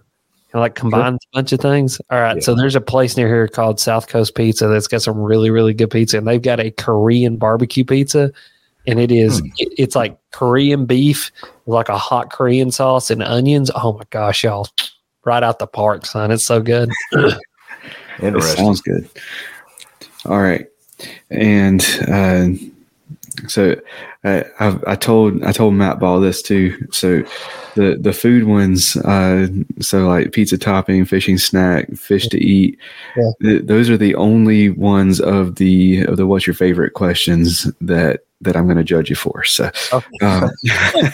Can 0.51 0.59
I 0.59 0.61
like 0.61 0.75
combine 0.75 1.15
a 1.15 1.19
bunch 1.33 1.51
of 1.51 1.59
things? 1.59 1.99
All 2.09 2.19
right. 2.21 2.37
Yeah. 2.37 2.41
So 2.41 2.55
there's 2.55 2.75
a 2.75 2.81
place 2.81 3.17
near 3.17 3.27
here 3.27 3.47
called 3.47 3.79
South 3.79 4.07
Coast 4.07 4.33
Pizza 4.35 4.67
that's 4.67 4.87
got 4.87 5.01
some 5.01 5.19
really, 5.19 5.49
really 5.49 5.73
good 5.73 5.91
pizza, 5.91 6.17
and 6.17 6.27
they've 6.27 6.41
got 6.41 6.59
a 6.61 6.71
Korean 6.71 7.35
barbecue 7.35 7.83
pizza, 7.83 8.31
and 8.87 8.99
it 8.99 9.11
is 9.11 9.39
Hmm. 9.39 9.45
it- 9.57 9.73
it's 9.77 9.95
like 9.95 10.17
Korean 10.31 10.85
beef, 10.85 11.31
with 11.65 11.75
like 11.75 11.89
a 11.89 11.97
hot 11.97 12.31
Korean 12.31 12.71
sauce 12.71 13.11
and 13.11 13.21
onions. 13.21 13.69
Oh 13.75 13.93
my 13.93 14.03
gosh, 14.09 14.43
y'all! 14.45 14.67
Right 15.25 15.43
out 15.43 15.59
the 15.59 15.67
park, 15.67 16.05
son. 16.05 16.31
It's 16.31 16.45
so 16.45 16.61
good. 16.61 16.89
It 18.19 18.23
Interesting. 18.23 18.65
sounds 18.65 18.81
good. 18.81 19.07
All 20.25 20.41
right, 20.41 20.65
and 21.29 21.81
uh, 22.07 22.47
so 23.47 23.75
I, 24.23 24.43
I, 24.59 24.79
I 24.87 24.95
told 24.95 25.43
I 25.43 25.51
told 25.51 25.73
Matt 25.73 25.99
Ball 25.99 26.19
this 26.19 26.41
too. 26.41 26.87
So 26.91 27.23
the 27.75 27.97
the 27.99 28.13
food 28.13 28.45
ones, 28.45 28.95
uh, 28.97 29.47
so 29.79 30.07
like 30.07 30.31
pizza 30.31 30.57
topping, 30.57 31.05
fishing 31.05 31.37
snack, 31.37 31.91
fish 31.95 32.27
to 32.29 32.37
eat. 32.43 32.77
Yeah. 33.15 33.31
th- 33.41 33.65
those 33.65 33.89
are 33.89 33.97
the 33.97 34.15
only 34.15 34.69
ones 34.69 35.19
of 35.19 35.55
the 35.55 36.03
of 36.03 36.17
the 36.17 36.27
what's 36.27 36.47
your 36.47 36.55
favorite 36.55 36.93
questions 36.93 37.71
that 37.81 38.21
that 38.41 38.55
I'm 38.55 38.65
going 38.65 38.77
to 38.77 38.83
judge 38.83 39.09
you 39.09 39.15
for. 39.15 39.43
So 39.43 39.71
um, 40.21 40.49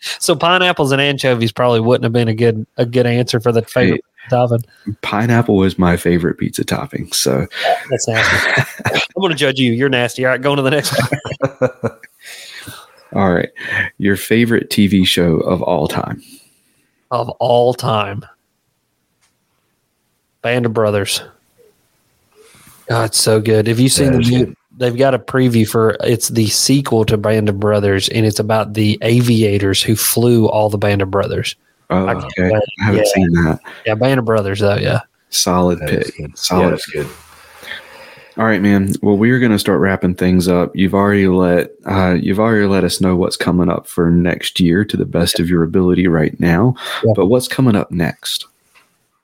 So 0.00 0.36
pineapples 0.36 0.92
and 0.92 1.00
anchovies 1.00 1.52
probably 1.52 1.80
wouldn't 1.80 2.04
have 2.04 2.12
been 2.12 2.28
a 2.28 2.34
good 2.34 2.66
a 2.76 2.86
good 2.86 3.06
answer 3.06 3.40
for 3.40 3.52
the 3.52 3.62
favorite 3.62 4.02
topping. 4.30 4.64
pineapple 5.02 5.62
is 5.64 5.78
my 5.78 5.96
favorite 5.96 6.38
pizza 6.38 6.64
topping. 6.64 7.10
So 7.12 7.46
That's 7.90 8.08
nasty. 8.08 8.62
I'm 8.84 9.20
going 9.20 9.32
to 9.32 9.36
judge 9.36 9.58
you. 9.58 9.72
You're 9.72 9.88
nasty. 9.88 10.24
All 10.24 10.32
right, 10.32 10.40
going 10.40 10.56
to 10.56 10.62
the 10.62 10.70
next 10.70 10.94
one. 10.98 11.90
all 13.14 13.32
right, 13.32 13.48
your 13.98 14.16
favorite 14.16 14.70
TV 14.70 15.06
show 15.06 15.36
of 15.40 15.62
all 15.62 15.88
time. 15.88 16.22
of 17.10 17.28
all 17.38 17.72
time. 17.74 18.24
Band 20.42 20.66
of 20.66 20.72
Brothers. 20.72 21.22
God, 22.88 23.06
it's 23.06 23.18
so 23.20 23.40
good. 23.40 23.66
Have 23.66 23.80
you 23.80 23.88
seen 23.88 24.12
That 24.12 24.24
the 24.24 24.30
new? 24.30 24.56
They've 24.78 24.96
got 24.96 25.14
a 25.14 25.18
preview 25.18 25.66
for 25.68 25.96
it's 26.04 26.28
the 26.28 26.46
sequel 26.48 27.04
to 27.06 27.16
Band 27.16 27.48
of 27.48 27.58
Brothers, 27.58 28.08
and 28.10 28.26
it's 28.26 28.38
about 28.38 28.74
the 28.74 28.98
aviators 29.02 29.82
who 29.82 29.96
flew 29.96 30.46
all 30.48 30.68
the 30.68 30.78
Band 30.78 31.00
of 31.02 31.10
Brothers. 31.10 31.56
Oh, 31.90 32.04
I 32.06 32.14
okay. 32.14 32.50
I 32.54 32.60
haven't 32.84 33.04
Yeah. 33.06 33.12
seen 33.14 33.32
that. 33.32 33.60
Yeah, 33.86 33.94
Band 33.94 34.18
of 34.18 34.24
Brothers, 34.26 34.60
though. 34.60 34.76
Yeah. 34.76 35.00
Solid 35.30 35.78
That 35.80 35.90
is 35.90 36.10
pick. 36.12 36.36
Solid. 36.36 36.62
Yeah, 36.64 36.70
that's 36.70 36.86
good. 36.86 37.06
All 38.38 38.44
right, 38.44 38.60
man. 38.60 38.92
Well, 39.00 39.16
we're 39.16 39.38
going 39.38 39.52
to 39.52 39.58
start 39.58 39.80
wrapping 39.80 40.14
things 40.14 40.46
up. 40.46 40.76
You've 40.76 40.94
already 40.94 41.26
let 41.26 41.70
uh, 41.86 42.18
you've 42.20 42.38
already 42.38 42.66
let 42.66 42.84
us 42.84 43.00
know 43.00 43.16
what's 43.16 43.36
coming 43.36 43.70
up 43.70 43.86
for 43.86 44.10
next 44.10 44.60
year 44.60 44.84
to 44.84 44.96
the 44.96 45.06
best 45.06 45.40
of 45.40 45.48
your 45.48 45.62
ability 45.62 46.06
right 46.06 46.38
now. 46.38 46.74
Yeah. 47.02 47.12
But 47.16 47.26
what's 47.26 47.48
coming 47.48 47.76
up 47.76 47.90
next? 47.90 48.46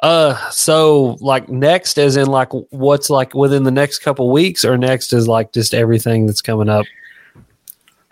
Uh, 0.00 0.50
so 0.50 1.18
like 1.20 1.48
next, 1.50 1.98
as 1.98 2.16
in 2.16 2.26
like 2.26 2.48
what's 2.70 3.10
like 3.10 3.34
within 3.34 3.64
the 3.64 3.70
next 3.70 3.98
couple 3.98 4.30
weeks, 4.30 4.64
or 4.64 4.78
next 4.78 5.12
is 5.12 5.28
like 5.28 5.52
just 5.52 5.74
everything 5.74 6.26
that's 6.26 6.42
coming 6.42 6.70
up. 6.70 6.86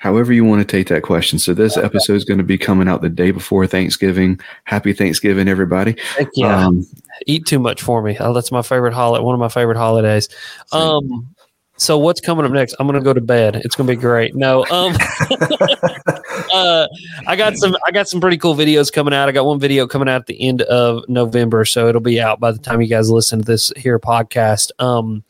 However 0.00 0.32
you 0.32 0.46
want 0.46 0.60
to 0.60 0.64
take 0.64 0.88
that 0.88 1.02
question. 1.02 1.38
So 1.38 1.52
this 1.52 1.76
episode 1.76 2.14
is 2.14 2.24
going 2.24 2.38
to 2.38 2.44
be 2.44 2.56
coming 2.56 2.88
out 2.88 3.02
the 3.02 3.10
day 3.10 3.32
before 3.32 3.66
Thanksgiving. 3.66 4.40
Happy 4.64 4.94
Thanksgiving, 4.94 5.46
everybody. 5.46 5.94
Heck 6.16 6.28
yeah. 6.34 6.66
Um, 6.66 6.86
eat 7.26 7.44
too 7.44 7.58
much 7.58 7.82
for 7.82 8.00
me. 8.00 8.16
Oh, 8.18 8.32
that's 8.32 8.50
my 8.50 8.62
favorite 8.62 8.94
holiday. 8.94 9.22
One 9.22 9.34
of 9.34 9.40
my 9.40 9.50
favorite 9.50 9.76
holidays. 9.76 10.30
Um, 10.72 11.34
so 11.76 11.98
what's 11.98 12.22
coming 12.22 12.46
up 12.46 12.52
next? 12.52 12.76
I'm 12.78 12.86
gonna 12.86 13.02
go 13.02 13.12
to 13.12 13.20
bed. 13.20 13.56
It's 13.56 13.74
gonna 13.74 13.88
be 13.88 13.96
great. 13.96 14.34
No, 14.34 14.64
um, 14.70 14.94
uh, 16.54 16.86
I 17.26 17.36
got 17.36 17.58
some. 17.58 17.76
I 17.86 17.90
got 17.90 18.08
some 18.08 18.22
pretty 18.22 18.38
cool 18.38 18.54
videos 18.54 18.90
coming 18.90 19.12
out. 19.12 19.28
I 19.28 19.32
got 19.32 19.44
one 19.44 19.60
video 19.60 19.86
coming 19.86 20.08
out 20.08 20.22
at 20.22 20.26
the 20.26 20.40
end 20.40 20.62
of 20.62 21.06
November, 21.08 21.66
so 21.66 21.88
it'll 21.88 22.00
be 22.00 22.20
out 22.20 22.40
by 22.40 22.52
the 22.52 22.58
time 22.58 22.80
you 22.80 22.86
guys 22.86 23.10
listen 23.10 23.40
to 23.40 23.44
this 23.44 23.70
here 23.76 23.98
podcast. 23.98 24.70
Um, 24.78 25.24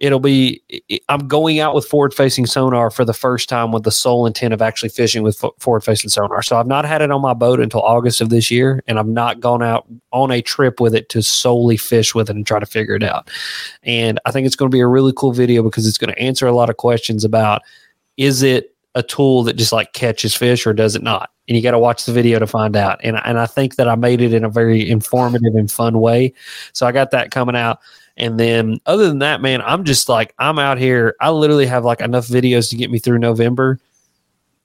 it'll 0.00 0.18
be. 0.18 0.62
I'm 1.08 1.28
going 1.28 1.60
out 1.60 1.74
with 1.74 1.86
forward 1.86 2.14
facing 2.14 2.46
sonar 2.46 2.90
for 2.90 3.04
the 3.04 3.12
first 3.12 3.48
time 3.48 3.70
with 3.70 3.84
the 3.84 3.90
sole 3.90 4.26
intent 4.26 4.54
of 4.54 4.62
actually 4.62 4.88
fishing 4.88 5.22
with 5.22 5.44
forward 5.58 5.84
facing 5.84 6.08
sonar. 6.08 6.42
So 6.42 6.58
I've 6.58 6.66
not 6.66 6.86
had 6.86 7.02
it 7.02 7.10
on 7.10 7.20
my 7.20 7.34
boat 7.34 7.60
until 7.60 7.82
August 7.82 8.20
of 8.20 8.30
this 8.30 8.50
year, 8.50 8.82
and 8.88 8.98
I've 8.98 9.06
not 9.06 9.40
gone 9.40 9.62
out 9.62 9.86
on 10.10 10.32
a 10.32 10.40
trip 10.40 10.80
with 10.80 10.94
it 10.94 11.10
to 11.10 11.22
solely 11.22 11.76
fish 11.76 12.14
with 12.14 12.30
it 12.30 12.36
and 12.36 12.46
try 12.46 12.58
to 12.58 12.66
figure 12.66 12.94
it 12.94 13.02
out. 13.02 13.30
And 13.82 14.18
I 14.24 14.32
think 14.32 14.46
it's 14.46 14.56
going 14.56 14.70
to 14.70 14.74
be 14.74 14.80
a 14.80 14.86
really 14.86 15.12
cool 15.14 15.32
video 15.32 15.62
because 15.62 15.86
it's 15.86 15.98
going 15.98 16.12
to 16.12 16.18
answer 16.18 16.46
a 16.46 16.52
lot 16.52 16.70
of 16.70 16.78
questions 16.78 17.22
about 17.22 17.62
is 18.16 18.42
it 18.42 18.74
a 18.94 19.02
tool 19.02 19.44
that 19.44 19.56
just 19.56 19.72
like 19.72 19.92
catches 19.92 20.34
fish 20.34 20.66
or 20.66 20.72
does 20.72 20.96
it 20.96 21.02
not? 21.02 21.30
And 21.46 21.56
you 21.56 21.62
got 21.62 21.72
to 21.72 21.78
watch 21.78 22.06
the 22.06 22.12
video 22.12 22.38
to 22.38 22.46
find 22.46 22.74
out. 22.74 23.00
And 23.04 23.20
and 23.24 23.38
I 23.38 23.46
think 23.46 23.76
that 23.76 23.88
I 23.88 23.96
made 23.96 24.22
it 24.22 24.32
in 24.32 24.44
a 24.44 24.48
very 24.48 24.88
informative 24.88 25.54
and 25.54 25.70
fun 25.70 26.00
way. 26.00 26.32
So 26.72 26.86
I 26.86 26.92
got 26.92 27.10
that 27.10 27.30
coming 27.30 27.56
out. 27.56 27.80
And 28.16 28.38
then 28.38 28.80
other 28.86 29.08
than 29.08 29.20
that, 29.20 29.40
man, 29.40 29.62
I'm 29.62 29.84
just 29.84 30.08
like 30.08 30.34
I'm 30.38 30.58
out 30.58 30.78
here. 30.78 31.16
I 31.20 31.30
literally 31.30 31.66
have 31.66 31.84
like 31.84 32.00
enough 32.00 32.26
videos 32.26 32.70
to 32.70 32.76
get 32.76 32.90
me 32.90 32.98
through 32.98 33.18
November. 33.18 33.78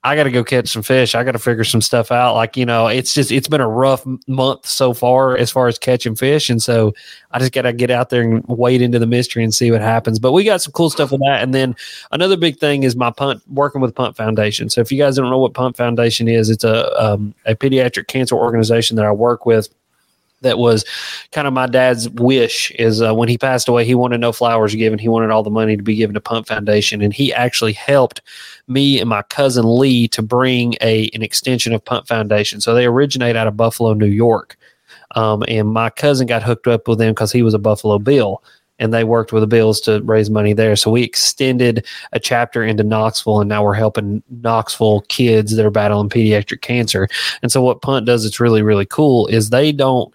I 0.06 0.16
got 0.16 0.26
to 0.26 0.32
go 0.32 0.44
catch 0.44 0.68
some 0.68 0.84
fish. 0.84 1.16
I 1.16 1.24
got 1.24 1.32
to 1.32 1.40
figure 1.40 1.64
some 1.64 1.82
stuff 1.82 2.12
out. 2.12 2.36
Like, 2.36 2.56
you 2.56 2.64
know, 2.64 2.86
it's 2.86 3.12
just, 3.12 3.32
it's 3.32 3.48
been 3.48 3.60
a 3.60 3.68
rough 3.68 4.06
month 4.28 4.68
so 4.68 4.94
far 4.94 5.36
as 5.36 5.50
far 5.50 5.68
as 5.68 5.80
catching 5.80 6.16
fish. 6.16 6.48
And 6.48 6.62
so 6.62 6.94
I 7.32 7.40
just 7.40 7.54
got 7.54 7.64
to 7.64 7.74
get 7.74 7.90
out 7.90 8.12
there 8.12 8.22
and 8.22 8.46
wade 8.48 8.84
into 8.84 9.00
the 9.00 9.08
mystery 9.08 9.44
and 9.44 9.52
see 9.52 9.72
what 9.72 9.82
happens. 9.82 10.20
But 10.20 10.32
we 10.34 10.44
got 10.44 10.62
some 10.62 10.74
cool 10.74 10.92
stuff 10.92 11.12
with 11.12 11.22
that. 11.22 11.42
And 11.42 11.56
then 11.56 11.76
another 12.12 12.38
big 12.38 12.60
thing 12.60 12.84
is 12.84 12.96
my 12.96 13.10
punt, 13.10 13.42
working 13.48 13.82
with 13.82 13.96
Punt 13.96 14.16
Foundation. 14.16 14.70
So 14.70 14.80
if 14.80 14.92
you 14.92 15.00
guys 15.00 15.16
don't 15.16 15.32
know 15.32 15.40
what 15.40 15.56
Punt 15.56 15.76
Foundation 15.76 16.28
is, 16.28 16.52
it's 16.52 16.64
a, 16.64 17.04
um, 17.04 17.34
a 17.48 17.56
pediatric 17.56 18.06
cancer 18.06 18.36
organization 18.36 18.98
that 18.98 19.08
I 19.08 19.12
work 19.12 19.48
with 19.48 19.70
that 20.46 20.58
was 20.58 20.86
kind 21.32 21.48
of 21.48 21.54
my 21.54 21.68
dad's 21.68 22.10
wish 22.10 22.72
is 22.72 23.02
uh, 23.02 23.14
when 23.14 23.28
he 23.28 23.38
passed 23.38 23.68
away 23.68 23.86
he 23.86 23.96
wanted 23.96 24.22
no 24.22 24.32
flowers 24.32 24.74
given. 24.74 24.98
He 24.98 25.10
wanted 25.10 25.32
all 25.32 25.44
the 25.44 25.50
money 25.50 25.76
to 25.76 25.84
be 25.84 25.96
given 25.96 26.14
to 26.14 26.22
Punt 26.22 26.48
Foundation. 26.48 27.02
And 27.02 27.14
he 27.14 27.34
actually 27.34 27.74
helped 27.74 28.22
me 28.68 29.00
and 29.00 29.10
my 29.10 29.22
cousin 29.24 29.66
lee 29.66 30.08
to 30.10 30.22
bring 30.22 30.76
a 30.82 31.10
an 31.14 31.22
extension 31.22 31.74
of 31.74 31.84
Punt 31.84 32.08
Foundation. 32.08 32.62
So 32.62 32.74
they 32.74 32.86
originate 32.86 33.36
out 33.36 33.48
of 33.48 33.58
buffalo 33.58 33.94
new 33.94 34.06
york. 34.06 34.58
Um, 35.12 35.44
and 35.48 35.70
my 35.70 35.90
cousin 35.90 36.28
got 36.28 36.44
hooked 36.44 36.68
up 36.68 36.88
with 36.88 36.98
them 36.98 37.14
because 37.14 37.32
he 37.32 37.44
was 37.44 37.54
a 37.54 37.60
buffalo 37.60 38.00
bill 38.00 38.44
and 38.80 38.94
they 38.94 39.04
worked 39.04 39.32
with 39.32 39.42
the 39.42 39.48
bills 39.48 39.80
to 39.82 40.02
raise 40.04 40.30
money 40.30 40.54
there. 40.54 40.76
So 40.76 40.92
we 40.92 41.04
extended 41.04 41.86
a 42.12 42.20
chapter 42.20 42.64
into 42.64 42.84
knoxville 42.84 43.42
and 43.42 43.50
now 43.50 43.64
we're 43.64 43.74
helping 43.74 44.22
knoxville 44.30 45.02
kids 45.02 45.56
that 45.56 45.66
are 45.66 45.72
battling 45.72 46.10
pediatric 46.10 46.62
cancer. 46.62 47.08
And 47.42 47.52
so 47.52 47.62
what 47.62 47.82
Punt 47.82 48.06
does 48.06 48.26
it's 48.26 48.40
really, 48.40 48.62
really 48.62 48.86
cool 48.86 49.28
is 49.28 49.50
they 49.50 49.72
don't 49.72 50.14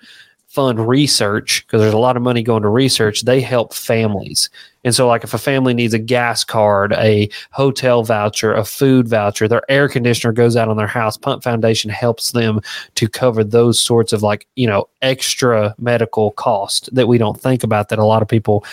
fund 0.51 0.89
research 0.89 1.65
because 1.65 1.81
there's 1.81 1.95
a 1.95 1.99
lot 1.99 2.17
of 2.17 2.25
money 2.25 2.43
going 2.43 2.63
to 2.65 2.69
research. 2.69 3.21
They 3.21 3.41
help 3.41 3.73
families. 3.73 4.51
And 4.83 4.93
so 4.93 5.07
like 5.07 5.23
if 5.23 5.33
a 5.33 5.39
family 5.39 5.75
needs 5.75 5.95
a 5.95 5.99
gas 5.99 6.43
card, 6.43 6.93
a 6.95 7.31
hotel 7.53 8.03
voucher, 8.03 8.53
a 8.53 8.65
food 8.65 9.07
voucher, 9.07 9.47
their 9.47 9.63
air 9.71 9.89
conditioner 9.89 10.33
goes 10.33 10.57
out 10.57 10.69
on 10.69 10.77
their 10.77 10.89
house, 10.89 11.17
Punt 11.17 11.45
Foundation 11.45 11.89
helps 11.89 12.33
them 12.33 12.61
to 12.97 13.09
cover 13.09 13.45
those 13.45 13.81
sorts 13.81 14.13
of 14.13 14.25
like, 14.25 14.49
you 14.57 14.67
know, 14.67 14.89
extra 15.03 15.73
medical 15.79 16.33
cost 16.33 16.93
that 16.93 17.07
we 17.07 17.17
don't 17.17 17.41
think 17.41 17.63
about 17.63 17.89
that 17.89 18.01
a 18.01 18.05
lot 18.05 18.21
of 18.21 18.27
people 18.27 18.65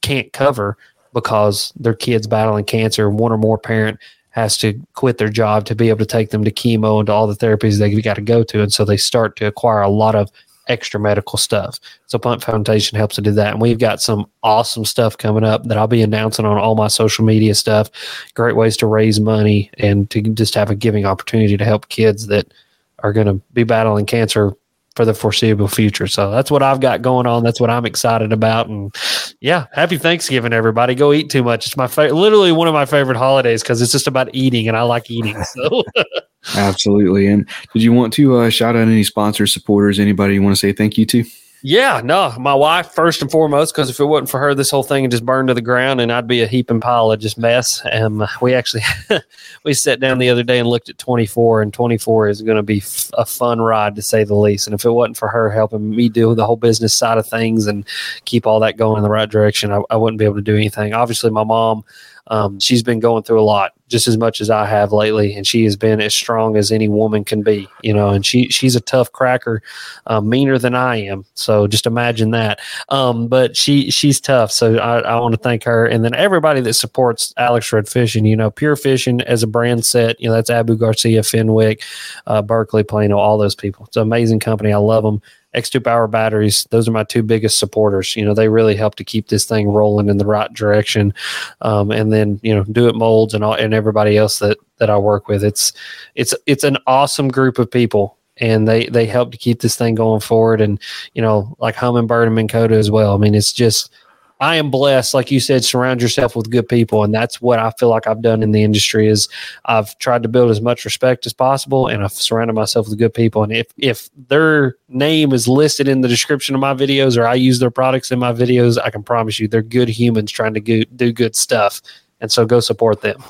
can't 0.00 0.32
cover 0.32 0.78
because 1.12 1.70
their 1.76 1.94
kids 1.94 2.26
battling 2.26 2.64
cancer, 2.64 3.10
one 3.10 3.30
or 3.32 3.38
more 3.38 3.58
parent 3.58 3.98
has 4.30 4.56
to 4.58 4.78
quit 4.94 5.18
their 5.18 5.30
job 5.30 5.66
to 5.66 5.74
be 5.74 5.90
able 5.90 5.98
to 5.98 6.06
take 6.06 6.30
them 6.30 6.44
to 6.44 6.50
chemo 6.50 6.98
and 6.98 7.06
to 7.06 7.12
all 7.12 7.26
the 7.26 7.34
therapies 7.34 7.78
they've 7.78 8.02
got 8.02 8.14
to 8.14 8.22
go 8.22 8.42
to. 8.42 8.62
And 8.62 8.72
so 8.72 8.84
they 8.86 8.98
start 8.98 9.36
to 9.36 9.46
acquire 9.46 9.82
a 9.82 9.88
lot 9.88 10.14
of 10.14 10.30
extra 10.68 10.98
medical 11.00 11.38
stuff. 11.38 11.78
So 12.06 12.18
Punt 12.18 12.42
Foundation 12.42 12.96
helps 12.96 13.14
to 13.16 13.22
do 13.22 13.32
that. 13.32 13.52
And 13.52 13.60
we've 13.60 13.78
got 13.78 14.00
some 14.00 14.28
awesome 14.42 14.84
stuff 14.84 15.16
coming 15.16 15.44
up 15.44 15.64
that 15.64 15.78
I'll 15.78 15.86
be 15.86 16.02
announcing 16.02 16.44
on 16.44 16.58
all 16.58 16.74
my 16.74 16.88
social 16.88 17.24
media 17.24 17.54
stuff. 17.54 17.90
Great 18.34 18.56
ways 18.56 18.76
to 18.78 18.86
raise 18.86 19.20
money 19.20 19.70
and 19.78 20.10
to 20.10 20.22
just 20.22 20.54
have 20.54 20.70
a 20.70 20.74
giving 20.74 21.06
opportunity 21.06 21.56
to 21.56 21.64
help 21.64 21.88
kids 21.88 22.26
that 22.28 22.52
are 23.00 23.12
going 23.12 23.26
to 23.26 23.34
be 23.52 23.64
battling 23.64 24.06
cancer 24.06 24.52
for 24.96 25.04
the 25.04 25.14
foreseeable 25.14 25.68
future. 25.68 26.06
So 26.06 26.30
that's 26.30 26.50
what 26.50 26.62
I've 26.62 26.80
got 26.80 27.02
going 27.02 27.26
on. 27.26 27.44
That's 27.44 27.60
what 27.60 27.68
I'm 27.68 27.84
excited 27.84 28.32
about. 28.32 28.68
And 28.68 28.94
yeah, 29.40 29.66
happy 29.72 29.98
Thanksgiving, 29.98 30.54
everybody. 30.54 30.94
Go 30.94 31.12
eat 31.12 31.28
too 31.28 31.42
much. 31.44 31.66
It's 31.66 31.76
my 31.76 31.86
favorite, 31.86 32.14
literally 32.14 32.50
one 32.50 32.66
of 32.66 32.72
my 32.72 32.86
favorite 32.86 33.18
holidays 33.18 33.62
because 33.62 33.82
it's 33.82 33.92
just 33.92 34.06
about 34.06 34.34
eating 34.34 34.68
and 34.68 34.76
I 34.76 34.82
like 34.82 35.10
eating. 35.10 35.36
So 35.44 35.84
absolutely. 36.54 37.26
And 37.26 37.48
did 37.72 37.82
you 37.82 37.92
want 37.92 38.12
to 38.14 38.36
uh, 38.36 38.50
shout 38.50 38.76
out 38.76 38.88
any 38.88 39.04
sponsors, 39.04 39.52
supporters, 39.52 39.98
anybody 39.98 40.34
you 40.34 40.42
want 40.42 40.54
to 40.54 40.60
say 40.60 40.72
thank 40.72 40.98
you 40.98 41.06
to? 41.06 41.24
Yeah, 41.62 42.00
no, 42.04 42.32
my 42.38 42.54
wife 42.54 42.92
first 42.92 43.22
and 43.22 43.30
foremost, 43.30 43.74
because 43.74 43.90
if 43.90 43.98
it 43.98 44.04
wasn't 44.04 44.30
for 44.30 44.38
her, 44.38 44.54
this 44.54 44.70
whole 44.70 44.84
thing 44.84 45.02
would 45.02 45.10
just 45.10 45.24
burn 45.24 45.48
to 45.48 45.54
the 45.54 45.62
ground, 45.62 46.00
and 46.00 46.12
I'd 46.12 46.28
be 46.28 46.42
a 46.42 46.46
heaping 46.46 46.80
pile 46.80 47.10
of 47.10 47.18
just 47.18 47.38
mess. 47.38 47.82
And 47.90 48.22
um, 48.22 48.28
we 48.40 48.54
actually 48.54 48.82
we 49.64 49.74
sat 49.74 49.98
down 49.98 50.18
the 50.18 50.28
other 50.28 50.44
day 50.44 50.60
and 50.60 50.68
looked 50.68 50.90
at 50.90 50.98
24, 50.98 51.62
and 51.62 51.74
24 51.74 52.28
is 52.28 52.42
going 52.42 52.56
to 52.56 52.62
be 52.62 52.78
f- 52.78 53.10
a 53.14 53.24
fun 53.24 53.60
ride 53.60 53.96
to 53.96 54.02
say 54.02 54.22
the 54.22 54.34
least. 54.34 54.68
And 54.68 54.74
if 54.74 54.84
it 54.84 54.90
wasn't 54.90 55.16
for 55.16 55.28
her 55.28 55.50
helping 55.50 55.90
me 55.90 56.08
do 56.08 56.36
the 56.36 56.46
whole 56.46 56.56
business 56.56 56.94
side 56.94 57.18
of 57.18 57.26
things 57.26 57.66
and 57.66 57.84
keep 58.26 58.46
all 58.46 58.60
that 58.60 58.76
going 58.76 58.98
in 58.98 59.02
the 59.02 59.10
right 59.10 59.28
direction, 59.28 59.72
I, 59.72 59.80
I 59.90 59.96
wouldn't 59.96 60.18
be 60.18 60.24
able 60.24 60.36
to 60.36 60.42
do 60.42 60.54
anything. 60.54 60.92
Obviously, 60.92 61.30
my 61.30 61.44
mom 61.44 61.84
um, 62.28 62.58
she's 62.58 62.82
been 62.82 62.98
going 62.98 63.22
through 63.22 63.40
a 63.40 63.44
lot, 63.44 63.72
just 63.88 64.08
as 64.08 64.16
much 64.18 64.40
as 64.40 64.50
I 64.50 64.66
have 64.66 64.92
lately, 64.92 65.34
and 65.34 65.46
she 65.46 65.64
has 65.64 65.76
been 65.76 66.00
as 66.00 66.12
strong 66.14 66.56
as 66.56 66.72
any 66.72 66.88
woman 66.88 67.24
can 67.24 67.42
be, 67.42 67.68
you 67.82 67.94
know. 67.94 68.08
And 68.08 68.26
she 68.26 68.48
she's 68.48 68.74
a 68.74 68.80
tough 68.80 69.12
cracker, 69.12 69.62
uh, 70.06 70.20
meaner 70.20 70.58
than 70.58 70.74
I 70.74 70.96
am. 70.96 71.24
So 71.34 71.66
just 71.66 71.86
imagine 71.86 72.32
that. 72.32 72.60
Um, 72.88 73.28
but 73.28 73.56
she 73.56 73.90
she's 73.90 74.20
tough. 74.20 74.50
So 74.50 74.76
I, 74.78 75.00
I 75.00 75.20
want 75.20 75.34
to 75.34 75.40
thank 75.40 75.62
her, 75.64 75.86
and 75.86 76.04
then 76.04 76.14
everybody 76.14 76.60
that 76.62 76.74
supports 76.74 77.32
Alex 77.36 77.72
Rudd 77.72 77.88
Fishing. 77.88 78.26
You 78.26 78.36
know, 78.36 78.50
Pure 78.50 78.76
Fishing 78.76 79.20
as 79.22 79.42
a 79.42 79.46
brand 79.46 79.84
set. 79.84 80.20
You 80.20 80.28
know, 80.28 80.34
that's 80.34 80.50
Abu 80.50 80.76
Garcia, 80.76 81.22
Fenwick, 81.22 81.82
uh, 82.26 82.42
Berkley, 82.42 82.82
Plano, 82.82 83.18
all 83.18 83.38
those 83.38 83.54
people. 83.54 83.86
It's 83.86 83.96
an 83.96 84.02
amazing 84.02 84.40
company. 84.40 84.72
I 84.72 84.78
love 84.78 85.04
them. 85.04 85.22
X2 85.56 85.82
Power 85.82 86.06
batteries, 86.06 86.66
those 86.70 86.86
are 86.88 86.92
my 86.92 87.04
two 87.04 87.22
biggest 87.22 87.58
supporters. 87.58 88.14
You 88.14 88.24
know, 88.24 88.34
they 88.34 88.48
really 88.48 88.76
help 88.76 88.94
to 88.96 89.04
keep 89.04 89.28
this 89.28 89.44
thing 89.44 89.68
rolling 89.68 90.08
in 90.08 90.18
the 90.18 90.26
right 90.26 90.52
direction. 90.52 91.14
Um, 91.62 91.90
and 91.90 92.12
then, 92.12 92.38
you 92.42 92.54
know, 92.54 92.64
Do 92.64 92.88
It 92.88 92.94
Molds 92.94 93.34
and 93.34 93.42
all, 93.42 93.54
and 93.54 93.74
everybody 93.74 94.16
else 94.16 94.38
that, 94.40 94.58
that 94.78 94.90
I 94.90 94.98
work 94.98 95.28
with. 95.28 95.42
It's, 95.42 95.72
it's, 96.14 96.34
it's 96.46 96.64
an 96.64 96.78
awesome 96.86 97.28
group 97.28 97.58
of 97.58 97.70
people 97.70 98.18
and 98.38 98.68
they, 98.68 98.86
they 98.86 99.06
help 99.06 99.32
to 99.32 99.38
keep 99.38 99.60
this 99.60 99.76
thing 99.76 99.94
going 99.94 100.20
forward. 100.20 100.60
And, 100.60 100.78
you 101.14 101.22
know, 101.22 101.56
like 101.58 101.74
Humminbird 101.74 102.26
and 102.26 102.34
Minn 102.34 102.48
Kota 102.48 102.76
as 102.76 102.90
well. 102.90 103.14
I 103.14 103.16
mean, 103.16 103.34
it's 103.34 103.52
just, 103.52 103.90
I 104.40 104.56
am 104.56 104.70
blessed, 104.70 105.14
like 105.14 105.30
you 105.30 105.40
said, 105.40 105.64
surround 105.64 106.02
yourself 106.02 106.36
with 106.36 106.50
good 106.50 106.68
people, 106.68 107.02
and 107.02 107.14
that's 107.14 107.40
what 107.40 107.58
I 107.58 107.70
feel 107.78 107.88
like 107.88 108.06
I've 108.06 108.20
done 108.20 108.42
in 108.42 108.52
the 108.52 108.62
industry. 108.62 109.08
Is 109.08 109.28
I've 109.64 109.96
tried 109.98 110.22
to 110.24 110.28
build 110.28 110.50
as 110.50 110.60
much 110.60 110.84
respect 110.84 111.24
as 111.24 111.32
possible, 111.32 111.86
and 111.86 112.04
I've 112.04 112.12
surrounded 112.12 112.52
myself 112.52 112.88
with 112.88 112.98
good 112.98 113.14
people. 113.14 113.42
And 113.42 113.52
if 113.52 113.66
if 113.78 114.10
their 114.28 114.76
name 114.88 115.32
is 115.32 115.48
listed 115.48 115.88
in 115.88 116.02
the 116.02 116.08
description 116.08 116.54
of 116.54 116.60
my 116.60 116.74
videos, 116.74 117.16
or 117.16 117.26
I 117.26 117.34
use 117.34 117.60
their 117.60 117.70
products 117.70 118.12
in 118.12 118.18
my 118.18 118.32
videos, 118.32 118.78
I 118.82 118.90
can 118.90 119.02
promise 119.02 119.40
you 119.40 119.48
they're 119.48 119.62
good 119.62 119.88
humans 119.88 120.30
trying 120.30 120.54
to 120.54 120.60
go, 120.60 120.82
do 120.94 121.12
good 121.12 121.34
stuff. 121.34 121.80
And 122.20 122.30
so, 122.30 122.44
go 122.46 122.60
support 122.60 123.00
them. 123.00 123.22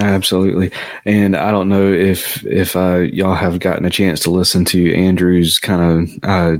Absolutely, 0.00 0.70
and 1.04 1.36
I 1.36 1.50
don't 1.50 1.68
know 1.68 1.90
if 1.92 2.44
if 2.46 2.76
uh, 2.76 2.98
y'all 2.98 3.34
have 3.34 3.58
gotten 3.58 3.84
a 3.84 3.90
chance 3.90 4.20
to 4.20 4.30
listen 4.30 4.64
to 4.66 4.94
Andrew's 4.94 5.58
kind 5.58 5.82
of 5.82 6.18
uh, 6.22 6.56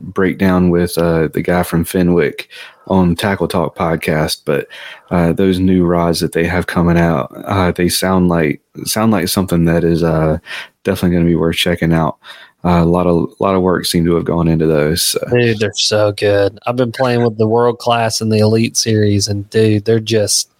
breakdown 0.00 0.70
with 0.70 0.96
uh, 0.98 1.28
the 1.28 1.42
guy 1.42 1.62
from 1.62 1.84
Fenwick 1.84 2.48
on 2.86 3.16
Tackle 3.16 3.48
Talk 3.48 3.76
podcast, 3.76 4.42
but 4.44 4.68
uh, 5.10 5.32
those 5.32 5.58
new 5.58 5.84
rods 5.84 6.20
that 6.20 6.32
they 6.32 6.46
have 6.46 6.66
coming 6.66 6.96
out, 6.96 7.32
uh, 7.44 7.72
they 7.72 7.88
sound 7.88 8.28
like 8.28 8.62
sound 8.84 9.12
like 9.12 9.28
something 9.28 9.64
that 9.64 9.84
is 9.84 10.02
uh, 10.02 10.38
definitely 10.84 11.16
going 11.16 11.24
to 11.24 11.30
be 11.30 11.36
worth 11.36 11.56
checking 11.56 11.92
out. 11.92 12.18
Uh, 12.64 12.82
a 12.82 12.84
lot 12.84 13.06
of 13.06 13.32
lot 13.40 13.54
of 13.54 13.62
work 13.62 13.86
seemed 13.86 14.06
to 14.06 14.14
have 14.14 14.24
gone 14.24 14.48
into 14.48 14.66
those. 14.66 15.02
So. 15.02 15.20
Dude, 15.30 15.58
they're 15.58 15.72
so 15.74 16.12
good. 16.12 16.58
I've 16.66 16.76
been 16.76 16.92
playing 16.92 17.22
with 17.22 17.38
the 17.38 17.48
world 17.48 17.78
class 17.78 18.20
and 18.20 18.32
the 18.32 18.38
elite 18.38 18.76
series, 18.76 19.28
and 19.28 19.48
dude, 19.50 19.84
they're 19.84 20.00
just 20.00 20.50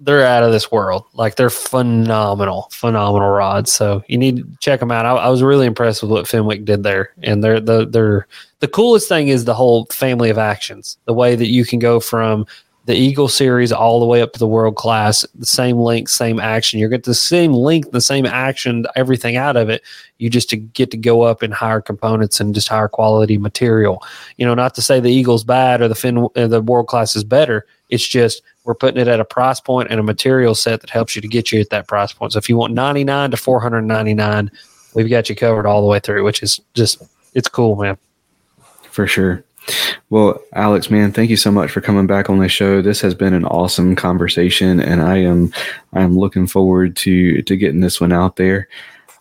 they're 0.00 0.26
out 0.26 0.42
of 0.42 0.50
this 0.50 0.72
world. 0.72 1.04
Like 1.12 1.36
they're 1.36 1.50
phenomenal, 1.50 2.68
phenomenal 2.72 3.30
rods. 3.30 3.70
So 3.70 4.02
you 4.08 4.16
need 4.16 4.38
to 4.38 4.46
check 4.60 4.80
them 4.80 4.90
out. 4.90 5.06
I, 5.06 5.12
I, 5.12 5.28
was 5.28 5.42
really 5.42 5.66
impressed 5.66 6.02
with 6.02 6.10
what 6.10 6.26
Fenwick 6.26 6.64
did 6.64 6.82
there, 6.82 7.12
and 7.22 7.44
they're 7.44 7.60
the 7.60 7.86
they're 7.86 8.26
the 8.60 8.68
coolest 8.68 9.08
thing 9.08 9.28
is 9.28 9.44
the 9.44 9.54
whole 9.54 9.84
family 9.86 10.30
of 10.30 10.38
actions. 10.38 10.98
The 11.04 11.14
way 11.14 11.36
that 11.36 11.48
you 11.48 11.64
can 11.64 11.78
go 11.78 12.00
from 12.00 12.46
the 12.86 12.96
Eagle 12.96 13.28
series 13.28 13.72
all 13.72 14.00
the 14.00 14.06
way 14.06 14.22
up 14.22 14.32
to 14.32 14.38
the 14.38 14.46
world 14.46 14.74
class, 14.74 15.24
the 15.34 15.46
same 15.46 15.76
length, 15.76 16.10
same 16.10 16.40
action. 16.40 16.80
You're 16.80 16.88
get 16.88 17.04
the 17.04 17.14
same 17.14 17.52
length, 17.52 17.92
the 17.92 18.00
same 18.00 18.24
action, 18.24 18.86
everything 18.96 19.36
out 19.36 19.56
of 19.56 19.68
it. 19.68 19.82
You 20.18 20.30
just 20.30 20.48
to 20.50 20.56
get 20.56 20.90
to 20.92 20.96
go 20.96 21.22
up 21.22 21.42
in 21.42 21.50
higher 21.50 21.80
components 21.82 22.40
and 22.40 22.54
just 22.54 22.68
higher 22.68 22.88
quality 22.88 23.36
material. 23.36 24.02
You 24.38 24.46
know, 24.46 24.54
not 24.54 24.74
to 24.76 24.82
say 24.82 24.98
the 24.98 25.12
Eagle's 25.12 25.44
bad 25.44 25.82
or 25.82 25.88
the 25.88 25.94
fin, 25.94 26.26
uh, 26.34 26.46
the 26.46 26.62
world 26.62 26.88
class 26.88 27.14
is 27.14 27.22
better. 27.22 27.66
It's 27.90 28.06
just 28.06 28.42
we're 28.64 28.74
putting 28.74 29.00
it 29.00 29.08
at 29.08 29.20
a 29.20 29.24
price 29.24 29.60
point 29.60 29.90
and 29.90 29.98
a 29.98 30.02
material 30.02 30.54
set 30.54 30.80
that 30.80 30.90
helps 30.90 31.16
you 31.16 31.22
to 31.22 31.28
get 31.28 31.50
you 31.50 31.60
at 31.60 31.70
that 31.70 31.88
price 31.88 32.12
point. 32.12 32.32
So 32.32 32.38
if 32.38 32.48
you 32.48 32.56
want 32.56 32.74
99 32.74 33.30
to 33.30 33.36
499, 33.36 34.50
we've 34.94 35.10
got 35.10 35.28
you 35.28 35.36
covered 35.36 35.66
all 35.66 35.80
the 35.80 35.88
way 35.88 36.00
through, 36.00 36.24
which 36.24 36.42
is 36.42 36.60
just 36.74 37.02
it's 37.34 37.48
cool, 37.48 37.76
man. 37.76 37.96
For 38.90 39.06
sure. 39.06 39.44
Well, 40.08 40.42
Alex, 40.54 40.90
man, 40.90 41.12
thank 41.12 41.30
you 41.30 41.36
so 41.36 41.52
much 41.52 41.70
for 41.70 41.80
coming 41.80 42.06
back 42.06 42.28
on 42.28 42.38
the 42.38 42.48
show. 42.48 42.82
This 42.82 43.00
has 43.02 43.14
been 43.14 43.34
an 43.34 43.44
awesome 43.44 43.94
conversation, 43.94 44.80
and 44.80 45.00
I 45.00 45.18
am 45.18 45.52
I 45.92 46.02
am 46.02 46.18
looking 46.18 46.46
forward 46.46 46.96
to 46.96 47.42
to 47.42 47.56
getting 47.56 47.80
this 47.80 48.00
one 48.00 48.12
out 48.12 48.36
there. 48.36 48.68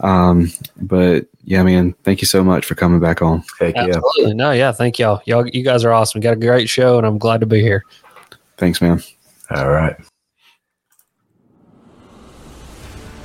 Um, 0.01 0.51
but 0.77 1.27
yeah, 1.43 1.61
man, 1.63 1.93
thank 2.03 2.21
you 2.21 2.27
so 2.27 2.43
much 2.43 2.65
for 2.65 2.73
coming 2.75 2.99
back 2.99 3.21
on. 3.21 3.43
Heck 3.59 3.75
Absolutely. 3.75 4.27
Yeah. 4.27 4.33
No, 4.33 4.51
yeah, 4.51 4.71
thank 4.71 4.97
y'all. 4.97 5.21
Y'all, 5.25 5.45
you 5.47 5.63
guys 5.63 5.83
are 5.83 5.91
awesome. 5.91 6.21
Got 6.21 6.33
a 6.33 6.39
great 6.39 6.69
show, 6.69 6.97
and 6.97 7.05
I'm 7.05 7.17
glad 7.17 7.41
to 7.41 7.45
be 7.45 7.61
here. 7.61 7.83
Thanks, 8.59 8.81
man. 8.81 9.01
All 9.51 9.69
right. 9.69 9.95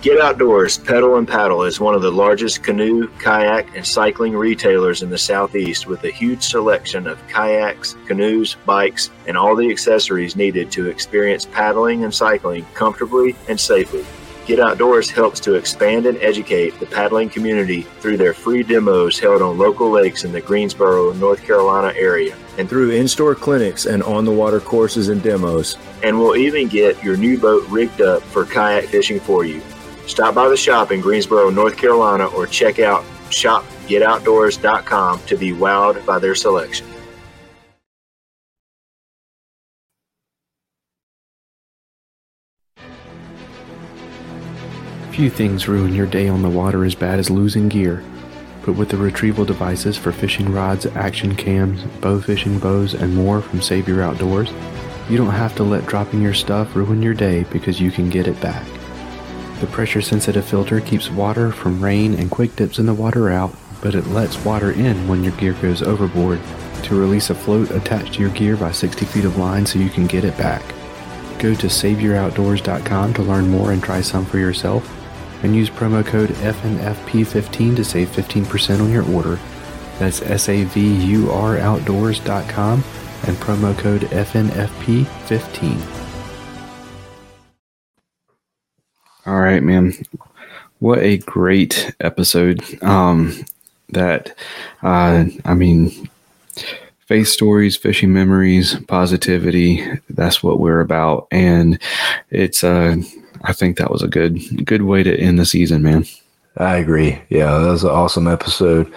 Get 0.01 0.20
Outdoors 0.20 0.78
Pedal 0.78 1.16
and 1.16 1.27
Paddle 1.27 1.65
is 1.65 1.81
one 1.81 1.94
of 1.94 2.02
the 2.02 2.12
largest 2.12 2.62
canoe, 2.62 3.09
kayak, 3.19 3.74
and 3.74 3.85
cycling 3.85 4.36
retailers 4.36 5.02
in 5.02 5.11
the 5.11 5.19
Southeast 5.19 5.86
with 5.86 6.05
a 6.05 6.11
huge 6.11 6.43
selection 6.43 7.06
of 7.06 7.19
kayaks, 7.27 7.97
canoes, 8.06 8.56
bikes, 8.65 9.11
and 9.27 9.36
all 9.36 9.56
the 9.56 9.70
accessories 9.70 10.36
needed 10.36 10.70
to 10.70 10.86
experience 10.86 11.47
paddling 11.47 12.05
and 12.05 12.15
cycling 12.15 12.65
comfortably 12.74 13.35
and 13.48 13.59
safely. 13.59 14.05
Get 14.46 14.60
Outdoors 14.60 15.10
helps 15.10 15.40
to 15.40 15.54
expand 15.54 16.04
and 16.04 16.18
educate 16.18 16.78
the 16.78 16.84
paddling 16.84 17.30
community 17.30 17.82
through 18.00 18.18
their 18.18 18.34
free 18.34 18.62
demos 18.62 19.18
held 19.18 19.40
on 19.40 19.56
local 19.56 19.88
lakes 19.88 20.24
in 20.24 20.32
the 20.32 20.40
Greensboro, 20.42 21.14
North 21.14 21.42
Carolina 21.42 21.94
area, 21.96 22.36
and 22.58 22.68
through 22.68 22.90
in 22.90 23.08
store 23.08 23.34
clinics 23.34 23.86
and 23.86 24.02
on 24.02 24.26
the 24.26 24.30
water 24.30 24.60
courses 24.60 25.08
and 25.08 25.22
demos. 25.22 25.78
And 26.02 26.18
we'll 26.18 26.36
even 26.36 26.68
get 26.68 27.02
your 27.02 27.16
new 27.16 27.38
boat 27.38 27.66
rigged 27.70 28.02
up 28.02 28.22
for 28.22 28.44
kayak 28.44 28.84
fishing 28.84 29.18
for 29.18 29.46
you. 29.46 29.62
Stop 30.06 30.34
by 30.34 30.48
the 30.48 30.56
shop 30.58 30.92
in 30.92 31.00
Greensboro, 31.00 31.48
North 31.48 31.78
Carolina, 31.78 32.26
or 32.26 32.46
check 32.46 32.78
out 32.78 33.02
shopgetoutdoors.com 33.30 35.20
to 35.20 35.36
be 35.38 35.52
wowed 35.52 36.04
by 36.04 36.18
their 36.18 36.34
selection. 36.34 36.86
Few 45.14 45.30
things 45.30 45.68
ruin 45.68 45.94
your 45.94 46.08
day 46.08 46.26
on 46.26 46.42
the 46.42 46.50
water 46.50 46.84
as 46.84 46.96
bad 46.96 47.20
as 47.20 47.30
losing 47.30 47.68
gear. 47.68 48.02
But 48.66 48.72
with 48.72 48.88
the 48.88 48.96
retrieval 48.96 49.44
devices 49.44 49.96
for 49.96 50.10
fishing 50.10 50.52
rods, 50.52 50.86
action 50.86 51.36
cams, 51.36 51.84
bow 52.00 52.20
fishing 52.20 52.58
bows, 52.58 52.94
and 52.94 53.14
more 53.14 53.40
from 53.40 53.62
Savur 53.62 54.02
Outdoors, 54.02 54.50
you 55.08 55.16
don't 55.16 55.30
have 55.30 55.54
to 55.54 55.62
let 55.62 55.86
dropping 55.86 56.20
your 56.20 56.34
stuff 56.34 56.74
ruin 56.74 57.00
your 57.00 57.14
day 57.14 57.44
because 57.52 57.80
you 57.80 57.92
can 57.92 58.10
get 58.10 58.26
it 58.26 58.40
back. 58.40 58.66
The 59.60 59.68
pressure 59.68 60.02
sensitive 60.02 60.44
filter 60.44 60.80
keeps 60.80 61.08
water 61.08 61.52
from 61.52 61.84
rain 61.84 62.14
and 62.14 62.28
quick 62.28 62.56
dips 62.56 62.80
in 62.80 62.86
the 62.86 62.92
water 62.92 63.30
out, 63.30 63.54
but 63.82 63.94
it 63.94 64.08
lets 64.08 64.44
water 64.44 64.72
in 64.72 65.06
when 65.06 65.22
your 65.22 65.36
gear 65.36 65.52
goes 65.62 65.80
overboard 65.80 66.40
to 66.82 67.00
release 67.00 67.30
a 67.30 67.36
float 67.36 67.70
attached 67.70 68.14
to 68.14 68.20
your 68.20 68.30
gear 68.30 68.56
by 68.56 68.72
60 68.72 69.06
feet 69.06 69.24
of 69.24 69.38
line 69.38 69.64
so 69.64 69.78
you 69.78 69.90
can 69.90 70.08
get 70.08 70.24
it 70.24 70.36
back. 70.36 70.64
Go 71.38 71.54
to 71.54 71.68
SavurOutdoors.com 71.68 73.14
to 73.14 73.22
learn 73.22 73.48
more 73.48 73.70
and 73.70 73.80
try 73.80 74.00
some 74.00 74.26
for 74.26 74.38
yourself, 74.38 75.03
and 75.44 75.54
use 75.54 75.68
promo 75.68 76.04
code 76.04 76.30
FNFP15 76.30 77.76
to 77.76 77.84
save 77.84 78.08
15% 78.08 78.80
on 78.80 78.90
your 78.90 79.08
order. 79.12 79.38
That's 79.98 80.22
S-A-V-U-R 80.22 81.58
Outdoors.com 81.58 82.82
and 83.26 83.36
promo 83.36 83.78
code 83.78 84.02
FNFP15. 84.02 86.00
All 89.26 89.40
right, 89.40 89.62
man. 89.62 89.94
What 90.78 90.98
a 91.00 91.18
great 91.18 91.94
episode. 92.00 92.62
Um, 92.82 93.44
that, 93.90 94.34
uh, 94.82 95.26
I 95.44 95.54
mean, 95.54 96.08
faith 97.00 97.28
stories, 97.28 97.76
fishing 97.76 98.12
memories, 98.12 98.76
positivity. 98.88 99.86
That's 100.08 100.42
what 100.42 100.58
we're 100.58 100.80
about. 100.80 101.28
And 101.30 101.78
it's, 102.30 102.64
uh, 102.64 102.96
I 103.44 103.52
think 103.52 103.76
that 103.76 103.90
was 103.90 104.02
a 104.02 104.08
good, 104.08 104.64
good 104.64 104.82
way 104.82 105.02
to 105.02 105.16
end 105.16 105.38
the 105.38 105.46
season, 105.46 105.82
man. 105.82 106.06
I 106.56 106.76
agree. 106.76 107.20
Yeah, 107.28 107.58
that 107.58 107.70
was 107.70 107.84
an 107.84 107.90
awesome 107.90 108.26
episode. 108.26 108.92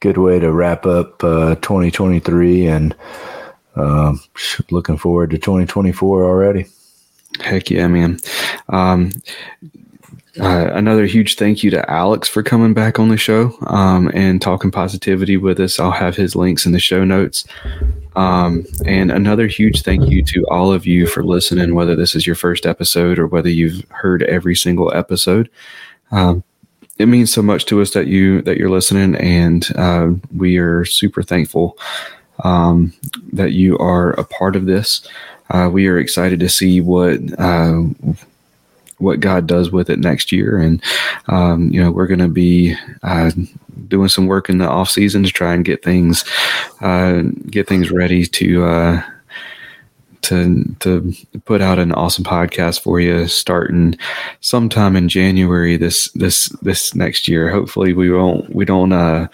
Good 0.00 0.18
way 0.18 0.40
to 0.40 0.50
wrap 0.50 0.86
up 0.86 1.22
uh, 1.22 1.54
2023 1.56 2.66
and 2.66 2.94
uh, 3.76 4.14
looking 4.70 4.96
forward 4.96 5.30
to 5.30 5.38
2024 5.38 6.24
already. 6.24 6.66
Heck 7.40 7.70
yeah, 7.70 7.86
man. 7.86 8.18
Um, 8.68 9.10
uh, 10.40 10.70
another 10.72 11.04
huge 11.04 11.36
thank 11.36 11.62
you 11.62 11.70
to 11.70 11.90
Alex 11.90 12.28
for 12.28 12.42
coming 12.42 12.72
back 12.72 12.98
on 12.98 13.08
the 13.08 13.16
show 13.16 13.54
um, 13.66 14.10
and 14.14 14.40
talking 14.40 14.70
positivity 14.70 15.36
with 15.36 15.60
us. 15.60 15.78
I'll 15.78 15.90
have 15.90 16.16
his 16.16 16.34
links 16.34 16.64
in 16.64 16.72
the 16.72 16.80
show 16.80 17.04
notes. 17.04 17.44
Um, 18.16 18.64
and 18.86 19.10
another 19.10 19.46
huge 19.46 19.82
thank 19.82 20.08
you 20.08 20.22
to 20.24 20.46
all 20.48 20.72
of 20.72 20.86
you 20.86 21.06
for 21.06 21.22
listening, 21.22 21.74
whether 21.74 21.94
this 21.94 22.14
is 22.14 22.26
your 22.26 22.36
first 22.36 22.64
episode 22.64 23.18
or 23.18 23.26
whether 23.26 23.50
you've 23.50 23.84
heard 23.90 24.22
every 24.22 24.56
single 24.56 24.94
episode. 24.94 25.50
Um, 26.10 26.42
it 26.98 27.06
means 27.06 27.32
so 27.32 27.42
much 27.42 27.66
to 27.66 27.80
us 27.80 27.90
that 27.90 28.06
you 28.06 28.42
that 28.42 28.58
you're 28.58 28.70
listening, 28.70 29.16
and 29.16 29.66
uh, 29.76 30.10
we 30.36 30.58
are 30.58 30.84
super 30.84 31.22
thankful 31.22 31.78
um, 32.44 32.92
that 33.32 33.52
you 33.52 33.78
are 33.78 34.10
a 34.12 34.24
part 34.24 34.56
of 34.56 34.66
this. 34.66 35.06
Uh, 35.50 35.68
we 35.70 35.86
are 35.88 35.98
excited 35.98 36.40
to 36.40 36.48
see 36.48 36.80
what 36.80 37.18
uh, 37.38 37.82
what 39.02 39.20
God 39.20 39.46
does 39.46 39.70
with 39.70 39.90
it 39.90 39.98
next 39.98 40.32
year. 40.32 40.58
And, 40.58 40.82
um, 41.28 41.70
you 41.70 41.82
know, 41.82 41.90
we're 41.90 42.06
going 42.06 42.20
to 42.20 42.28
be 42.28 42.74
uh, 43.02 43.30
doing 43.88 44.08
some 44.08 44.26
work 44.26 44.48
in 44.48 44.58
the 44.58 44.68
off 44.68 44.90
season 44.90 45.24
to 45.24 45.30
try 45.30 45.54
and 45.54 45.64
get 45.64 45.82
things, 45.82 46.24
uh, 46.80 47.22
get 47.50 47.66
things 47.68 47.90
ready 47.90 48.24
to, 48.26 48.64
uh, 48.64 49.02
to, 50.22 50.64
to 50.80 51.12
put 51.44 51.60
out 51.60 51.78
an 51.78 51.92
awesome 51.92 52.24
podcast 52.24 52.80
for 52.80 53.00
you 53.00 53.26
starting 53.26 53.98
sometime 54.40 54.94
in 54.94 55.08
January 55.08 55.76
this, 55.76 56.10
this, 56.12 56.48
this 56.62 56.94
next 56.94 57.26
year. 57.26 57.50
Hopefully 57.50 57.92
we 57.92 58.10
won't, 58.10 58.54
we 58.54 58.64
don't, 58.64 58.92
uh, 58.92 59.26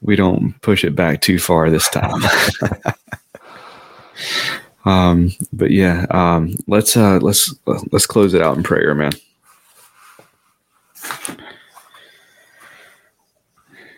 we 0.00 0.16
don't 0.16 0.60
push 0.62 0.84
it 0.84 0.94
back 0.94 1.20
too 1.20 1.38
far 1.38 1.70
this 1.70 1.88
time. 1.88 2.22
Um, 4.84 5.32
but 5.52 5.70
yeah, 5.70 6.06
um, 6.10 6.54
let's 6.66 6.96
uh, 6.96 7.18
let's 7.20 7.54
let's 7.90 8.06
close 8.06 8.34
it 8.34 8.42
out 8.42 8.56
in 8.56 8.62
prayer, 8.62 8.94
man. 8.94 9.12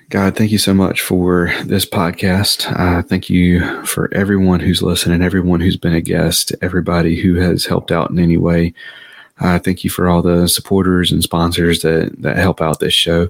God, 0.09 0.37
thank 0.37 0.53
you 0.53 0.59
so 0.59 0.73
much 0.73 1.01
for 1.01 1.53
this 1.65 1.85
podcast. 1.85 2.73
Uh, 2.79 3.03
thank 3.03 3.29
you 3.29 3.85
for 3.85 4.09
everyone 4.15 4.61
who's 4.61 4.81
listening, 4.81 5.21
everyone 5.21 5.61
who's 5.61 5.77
been 5.77 5.95
a 5.95 6.01
guest, 6.01 6.55
everybody 6.63 7.21
who 7.21 7.35
has 7.35 7.67
helped 7.67 7.91
out 7.91 8.11
in 8.11 8.21
any 8.21 8.37
way. 8.37 8.73
Uh, 9.41 9.59
thank 9.59 9.83
you 9.83 9.91
for 9.91 10.09
all 10.09 10.23
the 10.23 10.49
supporters 10.49 11.11
and 11.11 11.25
sponsors 11.25 11.83
that 11.83 12.15
that 12.23 12.37
help 12.37 12.63
out 12.63 12.79
this 12.79 12.95
show. 12.95 13.29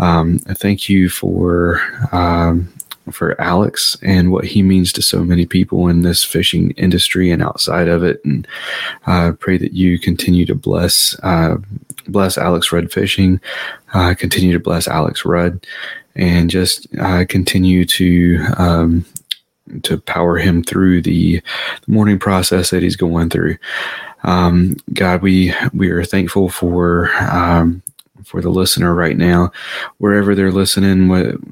Um, 0.00 0.40
thank 0.40 0.88
you 0.88 1.08
for 1.08 1.80
um, 2.10 2.72
for 3.10 3.40
Alex 3.40 3.96
and 4.02 4.30
what 4.30 4.44
he 4.44 4.62
means 4.62 4.92
to 4.92 5.02
so 5.02 5.24
many 5.24 5.46
people 5.46 5.88
in 5.88 6.02
this 6.02 6.24
fishing 6.24 6.70
industry 6.72 7.30
and 7.30 7.42
outside 7.42 7.88
of 7.88 8.02
it. 8.02 8.20
And 8.24 8.46
I 9.06 9.28
uh, 9.28 9.32
pray 9.32 9.58
that 9.58 9.72
you 9.72 9.98
continue 9.98 10.46
to 10.46 10.54
bless 10.54 11.18
uh, 11.22 11.56
bless 12.08 12.38
Alex 12.38 12.72
Rudd 12.72 12.90
Fishing, 12.90 13.40
uh, 13.94 14.14
continue 14.14 14.52
to 14.52 14.60
bless 14.60 14.88
Alex 14.88 15.24
Rudd, 15.24 15.66
and 16.16 16.50
just 16.50 16.86
uh, 16.98 17.24
continue 17.28 17.84
to 17.84 18.44
um, 18.56 19.04
to 19.82 19.98
power 19.98 20.38
him 20.38 20.62
through 20.62 21.02
the, 21.02 21.36
the 21.36 21.92
mourning 21.92 22.18
process 22.18 22.70
that 22.70 22.82
he's 22.82 22.96
going 22.96 23.30
through. 23.30 23.56
Um, 24.24 24.76
God, 24.92 25.22
we 25.22 25.54
we 25.72 25.90
are 25.90 26.04
thankful 26.04 26.48
for 26.48 27.10
um, 27.20 27.82
for 28.24 28.40
the 28.40 28.50
listener 28.50 28.94
right 28.94 29.16
now, 29.16 29.50
wherever 29.98 30.34
they're 30.34 30.52
listening, 30.52 31.08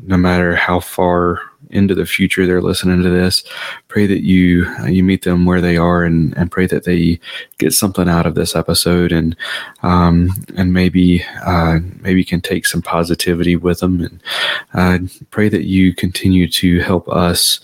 no 0.07 0.17
matter 0.17 0.55
how 0.55 0.81
far 0.81 1.41
into 1.71 1.95
the 1.95 2.07
future 2.07 2.47
they're 2.47 2.63
listening 2.63 3.03
to 3.03 3.11
this. 3.11 3.45
Pray 3.89 4.07
that 4.07 4.23
you 4.23 4.67
uh, 4.81 4.87
you 4.87 5.03
meet 5.03 5.23
them 5.23 5.45
where 5.45 5.61
they 5.61 5.77
are, 5.77 6.05
and 6.05 6.37
and 6.37 6.51
pray 6.51 6.67
that 6.67 6.85
they 6.85 7.19
get 7.59 7.73
something 7.73 8.09
out 8.09 8.27
of 8.27 8.35
this 8.35 8.55
episode, 8.55 9.13
and 9.13 9.37
um, 9.83 10.31
and 10.57 10.73
maybe 10.73 11.25
uh, 11.45 11.79
maybe 12.01 12.25
can 12.25 12.41
take 12.41 12.67
some 12.67 12.83
positivity 12.83 13.57
with 13.57 13.81
them, 13.81 14.01
and 14.75 15.11
uh, 15.11 15.25
pray 15.31 15.49
that 15.49 15.65
you 15.65 15.95
continue 15.95 16.49
to 16.49 16.81
help 16.81 17.09
us 17.09 17.61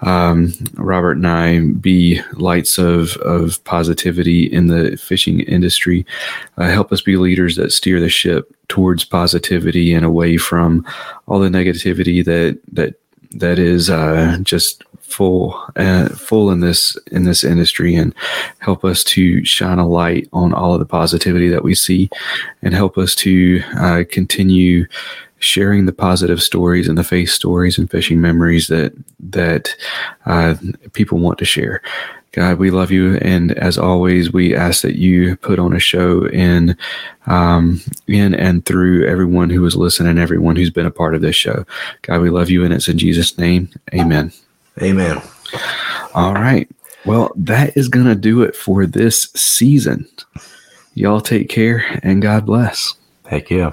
um, 0.00 0.52
Robert 0.74 1.16
and 1.16 1.26
I 1.26 1.60
be 1.60 2.20
lights 2.34 2.78
of, 2.78 3.16
of 3.16 3.62
positivity 3.64 4.44
in 4.44 4.68
the 4.68 4.96
fishing 4.96 5.40
industry. 5.40 6.06
Uh, 6.56 6.68
help 6.68 6.92
us 6.92 7.00
be 7.00 7.16
leaders 7.16 7.56
that 7.56 7.72
steer 7.72 8.00
the 8.00 8.08
ship 8.08 8.54
towards 8.68 9.04
positivity 9.04 9.94
and 9.94 10.04
away 10.04 10.36
from 10.36 10.86
all 11.26 11.38
the 11.38 11.48
negativity 11.48 12.24
that 12.24 12.58
that 12.72 12.94
that 13.32 13.58
is 13.58 13.90
uh, 13.90 14.38
just 14.42 14.84
full 15.00 15.58
uh, 15.76 16.08
full 16.10 16.50
in 16.50 16.60
this 16.60 16.96
in 17.10 17.24
this 17.24 17.42
industry 17.42 17.94
and 17.94 18.14
help 18.58 18.84
us 18.84 19.02
to 19.02 19.44
shine 19.44 19.78
a 19.78 19.88
light 19.88 20.28
on 20.32 20.52
all 20.52 20.74
of 20.74 20.80
the 20.80 20.86
positivity 20.86 21.48
that 21.48 21.64
we 21.64 21.74
see 21.74 22.10
and 22.62 22.74
help 22.74 22.98
us 22.98 23.14
to 23.14 23.62
uh, 23.78 24.04
continue 24.10 24.86
sharing 25.38 25.86
the 25.86 25.92
positive 25.92 26.42
stories 26.42 26.88
and 26.88 26.98
the 26.98 27.04
faith 27.04 27.30
stories 27.30 27.78
and 27.78 27.90
fishing 27.90 28.20
memories 28.20 28.68
that 28.68 28.92
that 29.20 29.74
uh, 30.26 30.54
people 30.92 31.18
want 31.18 31.38
to 31.38 31.44
share. 31.44 31.82
God, 32.32 32.58
we 32.58 32.70
love 32.70 32.90
you, 32.90 33.16
and 33.16 33.52
as 33.52 33.78
always, 33.78 34.32
we 34.32 34.54
ask 34.54 34.82
that 34.82 34.96
you 34.96 35.36
put 35.36 35.58
on 35.58 35.74
a 35.74 35.80
show 35.80 36.26
in, 36.26 36.76
um, 37.26 37.80
in 38.06 38.34
and 38.34 38.64
through 38.66 39.08
everyone 39.08 39.48
who 39.48 39.64
is 39.64 39.74
listening, 39.74 40.18
everyone 40.18 40.54
who's 40.54 40.70
been 40.70 40.86
a 40.86 40.90
part 40.90 41.14
of 41.14 41.22
this 41.22 41.34
show. 41.34 41.64
God, 42.02 42.20
we 42.20 42.28
love 42.28 42.50
you, 42.50 42.64
and 42.64 42.74
it's 42.74 42.86
in 42.86 42.98
Jesus' 42.98 43.38
name, 43.38 43.70
Amen. 43.94 44.30
Amen. 44.82 45.22
All 46.14 46.34
right. 46.34 46.68
Well, 47.06 47.32
that 47.34 47.76
is 47.76 47.88
going 47.88 48.06
to 48.06 48.14
do 48.14 48.42
it 48.42 48.54
for 48.54 48.84
this 48.84 49.30
season. 49.34 50.06
Y'all 50.94 51.22
take 51.22 51.48
care, 51.48 51.98
and 52.02 52.20
God 52.20 52.44
bless. 52.44 52.94
Heck 53.26 53.50
yeah. 53.50 53.72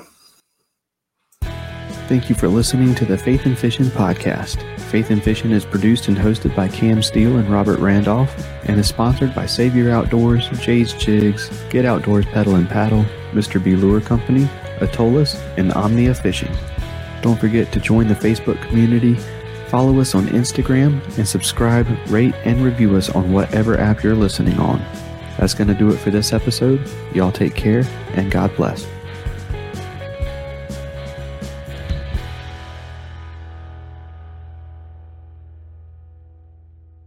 Thank 2.07 2.29
you 2.29 2.35
for 2.35 2.47
listening 2.47 2.93
to 2.95 3.05
the 3.05 3.17
Faith 3.17 3.47
and 3.47 3.57
Fishing 3.57 3.87
podcast. 3.87 4.61
Faith 4.79 5.09
and 5.09 5.23
Fishing 5.23 5.49
is 5.49 5.65
produced 5.65 6.07
and 6.07 6.15
hosted 6.15 6.55
by 6.55 6.67
Cam 6.67 7.01
Steele 7.01 7.37
and 7.37 7.49
Robert 7.49 7.79
Randolph 7.79 8.31
and 8.65 8.79
is 8.79 8.87
sponsored 8.87 9.33
by 9.33 9.47
Savur 9.47 9.89
Outdoors, 9.89 10.47
Jade's 10.59 10.93
Jigs, 10.93 11.49
Get 11.71 11.83
Outdoors 11.83 12.27
Pedal 12.27 12.55
and 12.55 12.69
Paddle, 12.69 13.05
Mr. 13.31 13.61
B 13.61 13.75
Lure 13.75 14.01
Company, 14.01 14.47
Atollas, 14.81 15.41
and 15.57 15.73
Omnia 15.73 16.13
Fishing. 16.13 16.55
Don't 17.23 17.39
forget 17.39 17.71
to 17.71 17.79
join 17.79 18.07
the 18.07 18.13
Facebook 18.13 18.61
community, 18.67 19.15
follow 19.69 19.99
us 19.99 20.13
on 20.13 20.27
Instagram, 20.27 21.01
and 21.17 21.27
subscribe, 21.27 21.87
rate, 22.09 22.35
and 22.45 22.63
review 22.63 22.95
us 22.95 23.09
on 23.09 23.33
whatever 23.33 23.79
app 23.79 24.03
you're 24.03 24.13
listening 24.13 24.59
on. 24.59 24.77
That's 25.39 25.55
going 25.55 25.69
to 25.69 25.73
do 25.73 25.89
it 25.89 25.97
for 25.97 26.11
this 26.11 26.33
episode. 26.33 26.87
Y'all 27.15 27.31
take 27.31 27.55
care, 27.55 27.83
and 28.13 28.29
God 28.29 28.55
bless. 28.55 28.94